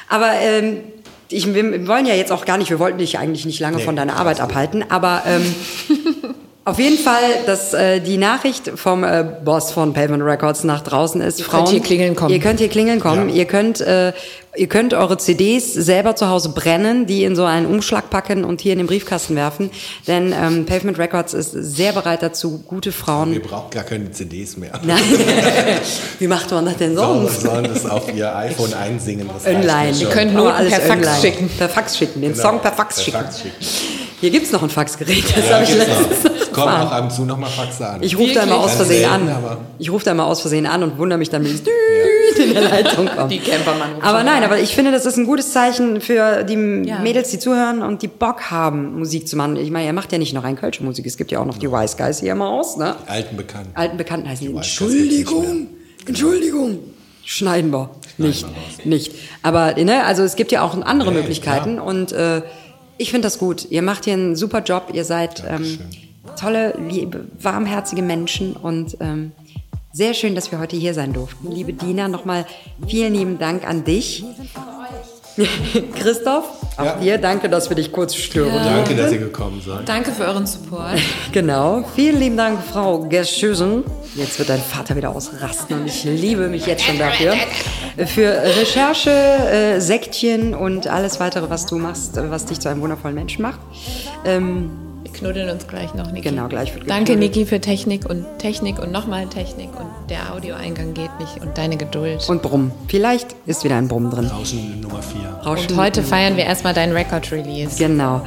Aber 0.08 0.32
ähm, 0.34 0.80
ich, 1.30 1.54
wir 1.54 1.88
wollen 1.88 2.04
ja 2.06 2.14
jetzt 2.14 2.30
auch 2.30 2.44
gar 2.44 2.58
nicht, 2.58 2.70
wir 2.70 2.78
wollten 2.78 2.98
dich 2.98 3.18
eigentlich 3.18 3.46
nicht 3.46 3.60
lange 3.60 3.78
nee, 3.78 3.84
von 3.84 3.96
deiner 3.96 4.16
Arbeit 4.16 4.40
abhalten, 4.40 4.84
aber 4.90 5.22
ähm, 5.26 5.54
Auf 6.64 6.78
jeden 6.78 6.96
Fall, 6.98 7.22
dass 7.44 7.74
äh, 7.74 7.98
die 8.00 8.18
Nachricht 8.18 8.70
vom 8.76 9.02
äh, 9.02 9.24
Boss 9.44 9.72
von 9.72 9.92
Pavement 9.92 10.22
Records 10.22 10.62
nach 10.62 10.82
draußen 10.82 11.20
ist, 11.20 11.40
Ihr 11.40 11.44
Frauen, 11.44 11.64
könnt 11.64 11.70
hier 11.70 11.80
klingeln 11.82 12.14
kommen. 12.14 12.32
Ihr 12.32 12.38
könnt 12.38 12.60
hier 12.60 12.68
klingeln 12.68 13.00
kommen. 13.00 13.28
Ja. 13.30 13.34
Ihr 13.34 13.44
könnt 13.46 13.80
äh, 13.80 14.12
ihr 14.54 14.68
könnt 14.68 14.94
eure 14.94 15.16
CDs 15.18 15.72
selber 15.74 16.14
zu 16.14 16.28
Hause 16.28 16.50
brennen, 16.50 17.06
die 17.06 17.24
in 17.24 17.34
so 17.34 17.44
einen 17.44 17.66
Umschlag 17.66 18.10
packen 18.10 18.44
und 18.44 18.60
hier 18.60 18.72
in 18.74 18.78
den 18.78 18.86
Briefkasten 18.86 19.34
werfen, 19.34 19.70
denn 20.06 20.32
ähm, 20.32 20.66
Pavement 20.66 20.98
Records 20.98 21.32
ist 21.34 21.50
sehr 21.52 21.92
bereit 21.94 22.22
dazu, 22.22 22.62
gute 22.68 22.92
Frauen. 22.92 23.32
Ihr 23.32 23.42
braucht 23.42 23.72
gar 23.72 23.82
keine 23.84 24.10
CDs 24.12 24.56
mehr. 24.56 24.72
Nein. 24.84 25.00
Wie 26.20 26.26
macht 26.28 26.50
man 26.52 26.66
das 26.66 26.76
denn 26.76 26.94
sonst? 26.94 27.40
sollen 27.40 27.64
das 27.64 27.86
auf 27.86 28.14
ihr 28.14 28.36
iPhone 28.36 28.74
einsingen. 28.74 29.28
Das 29.32 29.46
Online. 29.52 29.92
können 30.12 30.36
Aber 30.36 30.44
Noten 30.50 30.56
alles 30.58 30.72
per 30.74 30.80
Fax 30.82 31.06
online. 31.06 31.20
schicken. 31.22 31.50
Per 31.58 31.68
Fax 31.68 31.96
schicken. 31.98 32.20
Den 32.20 32.32
Genau. 32.34 32.42
Song 32.50 32.60
per 32.60 32.72
Fax 32.72 32.96
Per 32.96 33.04
schicken. 33.04 33.18
Fax 33.18 33.40
schicken. 33.40 34.01
Hier 34.22 34.30
gibt's 34.30 34.52
noch 34.52 34.62
ein 34.62 34.70
Faxgerät. 34.70 35.24
Das 35.36 35.48
Ja, 35.48 35.54
habe 35.56 35.64
ich 35.64 35.74
letztens 35.74 36.22
noch. 36.24 36.30
Es 36.36 36.52
kommen 36.52 36.68
auch 36.74 36.92
ab 36.92 37.02
und 37.02 37.10
zu 37.12 37.24
noch 37.24 37.38
mal 37.38 37.48
Faxe 37.50 37.88
an. 37.88 38.02
Ich 38.04 38.16
rufe 38.16 38.34
da 38.34 38.44
immer 38.44 38.58
aus 38.60 38.74
Versehen 38.76 39.00
selten, 39.10 39.28
an. 39.28 39.56
Ich 39.80 39.90
rufe 39.90 40.04
da 40.04 40.12
immer 40.12 40.26
aus 40.26 40.40
Versehen 40.42 40.64
an 40.66 40.84
und 40.84 40.96
wundere 40.96 41.18
mich 41.18 41.28
dann, 41.28 41.44
wenn 41.44 41.50
es 41.54 41.62
in 42.38 42.52
der 42.54 42.62
Leitung 42.62 43.06
kommt. 43.08 43.32
Die 43.32 43.40
Campermann 43.40 44.00
Aber 44.00 44.22
nein, 44.22 44.38
an. 44.38 44.44
aber 44.44 44.60
ich 44.60 44.76
finde, 44.76 44.92
das 44.92 45.06
ist 45.06 45.16
ein 45.16 45.26
gutes 45.26 45.52
Zeichen 45.52 46.00
für 46.00 46.44
die 46.44 46.56
Mädels, 46.56 47.30
die 47.30 47.40
zuhören 47.40 47.82
und 47.82 48.02
die 48.02 48.06
Bock 48.08 48.50
haben, 48.52 48.96
Musik 49.00 49.26
zu 49.26 49.36
machen. 49.36 49.56
Ich 49.56 49.72
meine, 49.72 49.86
ihr 49.86 49.92
macht 49.92 50.12
ja 50.12 50.18
nicht 50.18 50.34
noch 50.34 50.44
rein 50.44 50.54
Kölsche 50.54 50.84
Musik. 50.84 51.04
Es 51.06 51.16
gibt 51.16 51.32
ja 51.32 51.40
auch 51.40 51.46
noch 51.46 51.58
die 51.58 51.72
Wise 51.72 51.96
Guys 51.96 52.20
hier 52.20 52.30
immer 52.32 52.48
aus, 52.48 52.76
ne? 52.76 52.94
Alten 53.08 53.36
Bekannten. 53.36 53.70
Alten 53.74 53.96
Bekannten 53.96 54.28
heißen 54.28 54.46
die. 54.46 54.54
Entschuldigung, 54.54 55.66
Entschuldigung. 56.06 56.78
Schneiden 57.24 57.72
wir. 57.72 57.90
Nicht, 58.18 58.46
nicht. 58.84 59.14
Aber, 59.42 59.74
ne, 59.74 60.04
also 60.04 60.22
es 60.22 60.36
gibt 60.36 60.52
ja 60.52 60.62
auch 60.62 60.74
andere 60.82 61.10
Ja, 61.12 61.16
Möglichkeiten 61.18 61.78
und 61.78 62.12
äh, 62.12 62.42
ich 62.98 63.10
finde 63.10 63.26
das 63.26 63.38
gut. 63.38 63.66
Ihr 63.70 63.82
macht 63.82 64.04
hier 64.04 64.14
einen 64.14 64.36
super 64.36 64.62
Job. 64.62 64.90
Ihr 64.92 65.04
seid 65.04 65.42
ähm, 65.48 65.78
tolle, 66.38 66.74
liebe, 66.78 67.26
warmherzige 67.40 68.02
Menschen 68.02 68.54
und 68.54 68.96
ähm, 69.00 69.32
sehr 69.92 70.14
schön, 70.14 70.34
dass 70.34 70.50
wir 70.50 70.58
heute 70.58 70.76
hier 70.76 70.94
sein 70.94 71.12
durften. 71.12 71.50
Liebe 71.52 71.72
Dina, 71.74 72.08
nochmal 72.08 72.46
vielen 72.86 73.14
lieben 73.14 73.38
Dank 73.38 73.66
an 73.66 73.84
dich. 73.84 74.24
Christoph, 75.98 76.44
auch 76.76 76.84
Ja. 76.84 76.96
dir 76.96 77.18
danke, 77.18 77.48
dass 77.48 77.68
wir 77.68 77.76
dich 77.76 77.90
kurz 77.92 78.14
stören. 78.14 78.52
Danke, 78.64 78.94
dass 78.94 79.12
ihr 79.12 79.18
gekommen 79.18 79.62
seid. 79.64 79.88
Danke 79.88 80.12
für 80.12 80.24
euren 80.24 80.46
Support. 80.46 80.98
Genau. 81.32 81.84
Vielen 81.96 82.18
lieben 82.20 82.36
Dank, 82.36 82.58
Frau 82.62 83.00
Gerschüsen. 83.00 83.84
Jetzt 84.14 84.38
wird 84.38 84.50
dein 84.50 84.60
Vater 84.60 84.94
wieder 84.96 85.10
ausrasten 85.16 85.80
und 85.80 85.86
ich 85.86 86.04
liebe 86.04 86.48
mich 86.48 86.66
jetzt 86.66 86.84
schon 86.84 86.98
dafür. 86.98 87.34
Für 88.06 88.42
Recherche, 88.58 89.10
äh, 89.10 89.80
Sektchen 89.80 90.54
und 90.54 90.86
alles 90.86 91.20
weitere, 91.20 91.48
was 91.48 91.64
du 91.66 91.78
machst, 91.78 92.12
was 92.16 92.44
dich 92.44 92.60
zu 92.60 92.68
einem 92.68 92.82
wundervollen 92.82 93.14
Menschen 93.14 93.40
macht. 93.42 93.60
Ähm, 94.26 94.70
knuddeln 95.22 95.50
uns 95.50 95.66
gleich 95.66 95.94
noch, 95.94 96.10
Niki. 96.10 96.28
Genau, 96.28 96.48
gleich 96.48 96.74
wird 96.74 96.90
Danke. 96.90 97.16
Niki, 97.16 97.46
für 97.46 97.60
Technik 97.60 98.08
und 98.08 98.26
Technik 98.38 98.78
und 98.78 98.90
nochmal 98.90 99.26
Technik 99.26 99.68
und 99.78 99.86
der 100.10 100.32
Audioeingang 100.34 100.94
geht 100.94 101.10
nicht 101.20 101.40
und 101.40 101.56
deine 101.56 101.76
Geduld. 101.76 102.28
und 102.28 102.42
Brumm. 102.42 102.72
Vielleicht 102.88 103.36
ist 103.46 103.62
wieder 103.64 103.76
ein 103.76 103.88
Brumm 103.88 104.10
drin. 104.10 104.26
Rauschen 104.26 104.80
Nummer 104.80 105.00
4. 105.02 105.20
Rauschen. 105.46 105.72
Und 105.72 105.78
heute 105.78 106.02
feiern 106.02 106.36
wir 106.36 106.44
erstmal 106.44 106.74
deinen 106.74 106.92
Record-Release. 106.92 107.78
Genau. 107.78 108.22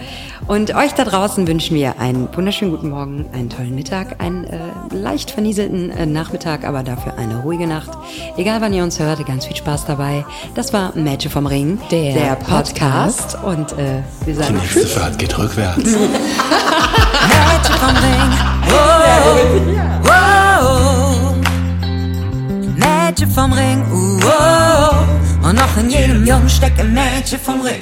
Und 0.48 0.76
euch 0.76 0.94
da 0.94 1.04
draußen 1.06 1.48
wünschen 1.48 1.76
wir 1.76 2.00
einen 2.00 2.28
wunderschönen 2.36 2.70
guten 2.72 2.90
Morgen, 2.90 3.26
einen 3.34 3.50
tollen 3.50 3.74
Mittag, 3.74 4.22
einen 4.22 4.44
äh, 4.44 4.60
leicht 4.92 5.32
vernieselten 5.32 5.90
äh, 5.90 6.06
Nachmittag, 6.06 6.64
aber 6.66 6.84
dafür 6.84 7.18
eine 7.18 7.42
ruhige 7.42 7.66
Nacht. 7.66 7.90
Egal 8.38 8.62
wann 8.62 8.72
ihr 8.72 8.84
uns 8.84 9.00
hört, 9.00 9.26
ganz 9.26 9.48
viel 9.48 9.56
Spaß 9.56 9.86
dabei. 9.86 10.24
Das 10.54 10.72
war 10.72 10.96
Mädchen 10.96 11.32
vom 11.32 11.48
Ring, 11.48 11.80
Der 11.90 12.36
Podcast. 12.36 13.36
Und 13.44 13.72
äh, 13.74 14.04
wir 14.26 14.34
Die 14.34 14.34
sagen 14.34 14.58
nächste 14.58 14.86
Fahrt 14.86 15.18
geht 15.18 15.36
rückwärts. 15.36 15.78
Mädchen 15.84 17.76
vom 17.80 17.96
Ring. 17.96 18.32
Oh, 18.70 18.86
oh. 20.08 21.34
Mädchen 22.76 23.32
vom 23.32 23.52
Ring. 23.52 23.82
Uh, 23.92 24.20
oh. 24.28 25.48
Und 25.48 25.56
noch 25.56 25.78
in 25.78 25.90
jedem 25.90 26.26
Jungen 26.26 26.50
steckt 26.50 26.80
ein 26.80 26.94
Mädchen 26.94 27.40
vom 27.40 27.62
Ring. 27.62 27.82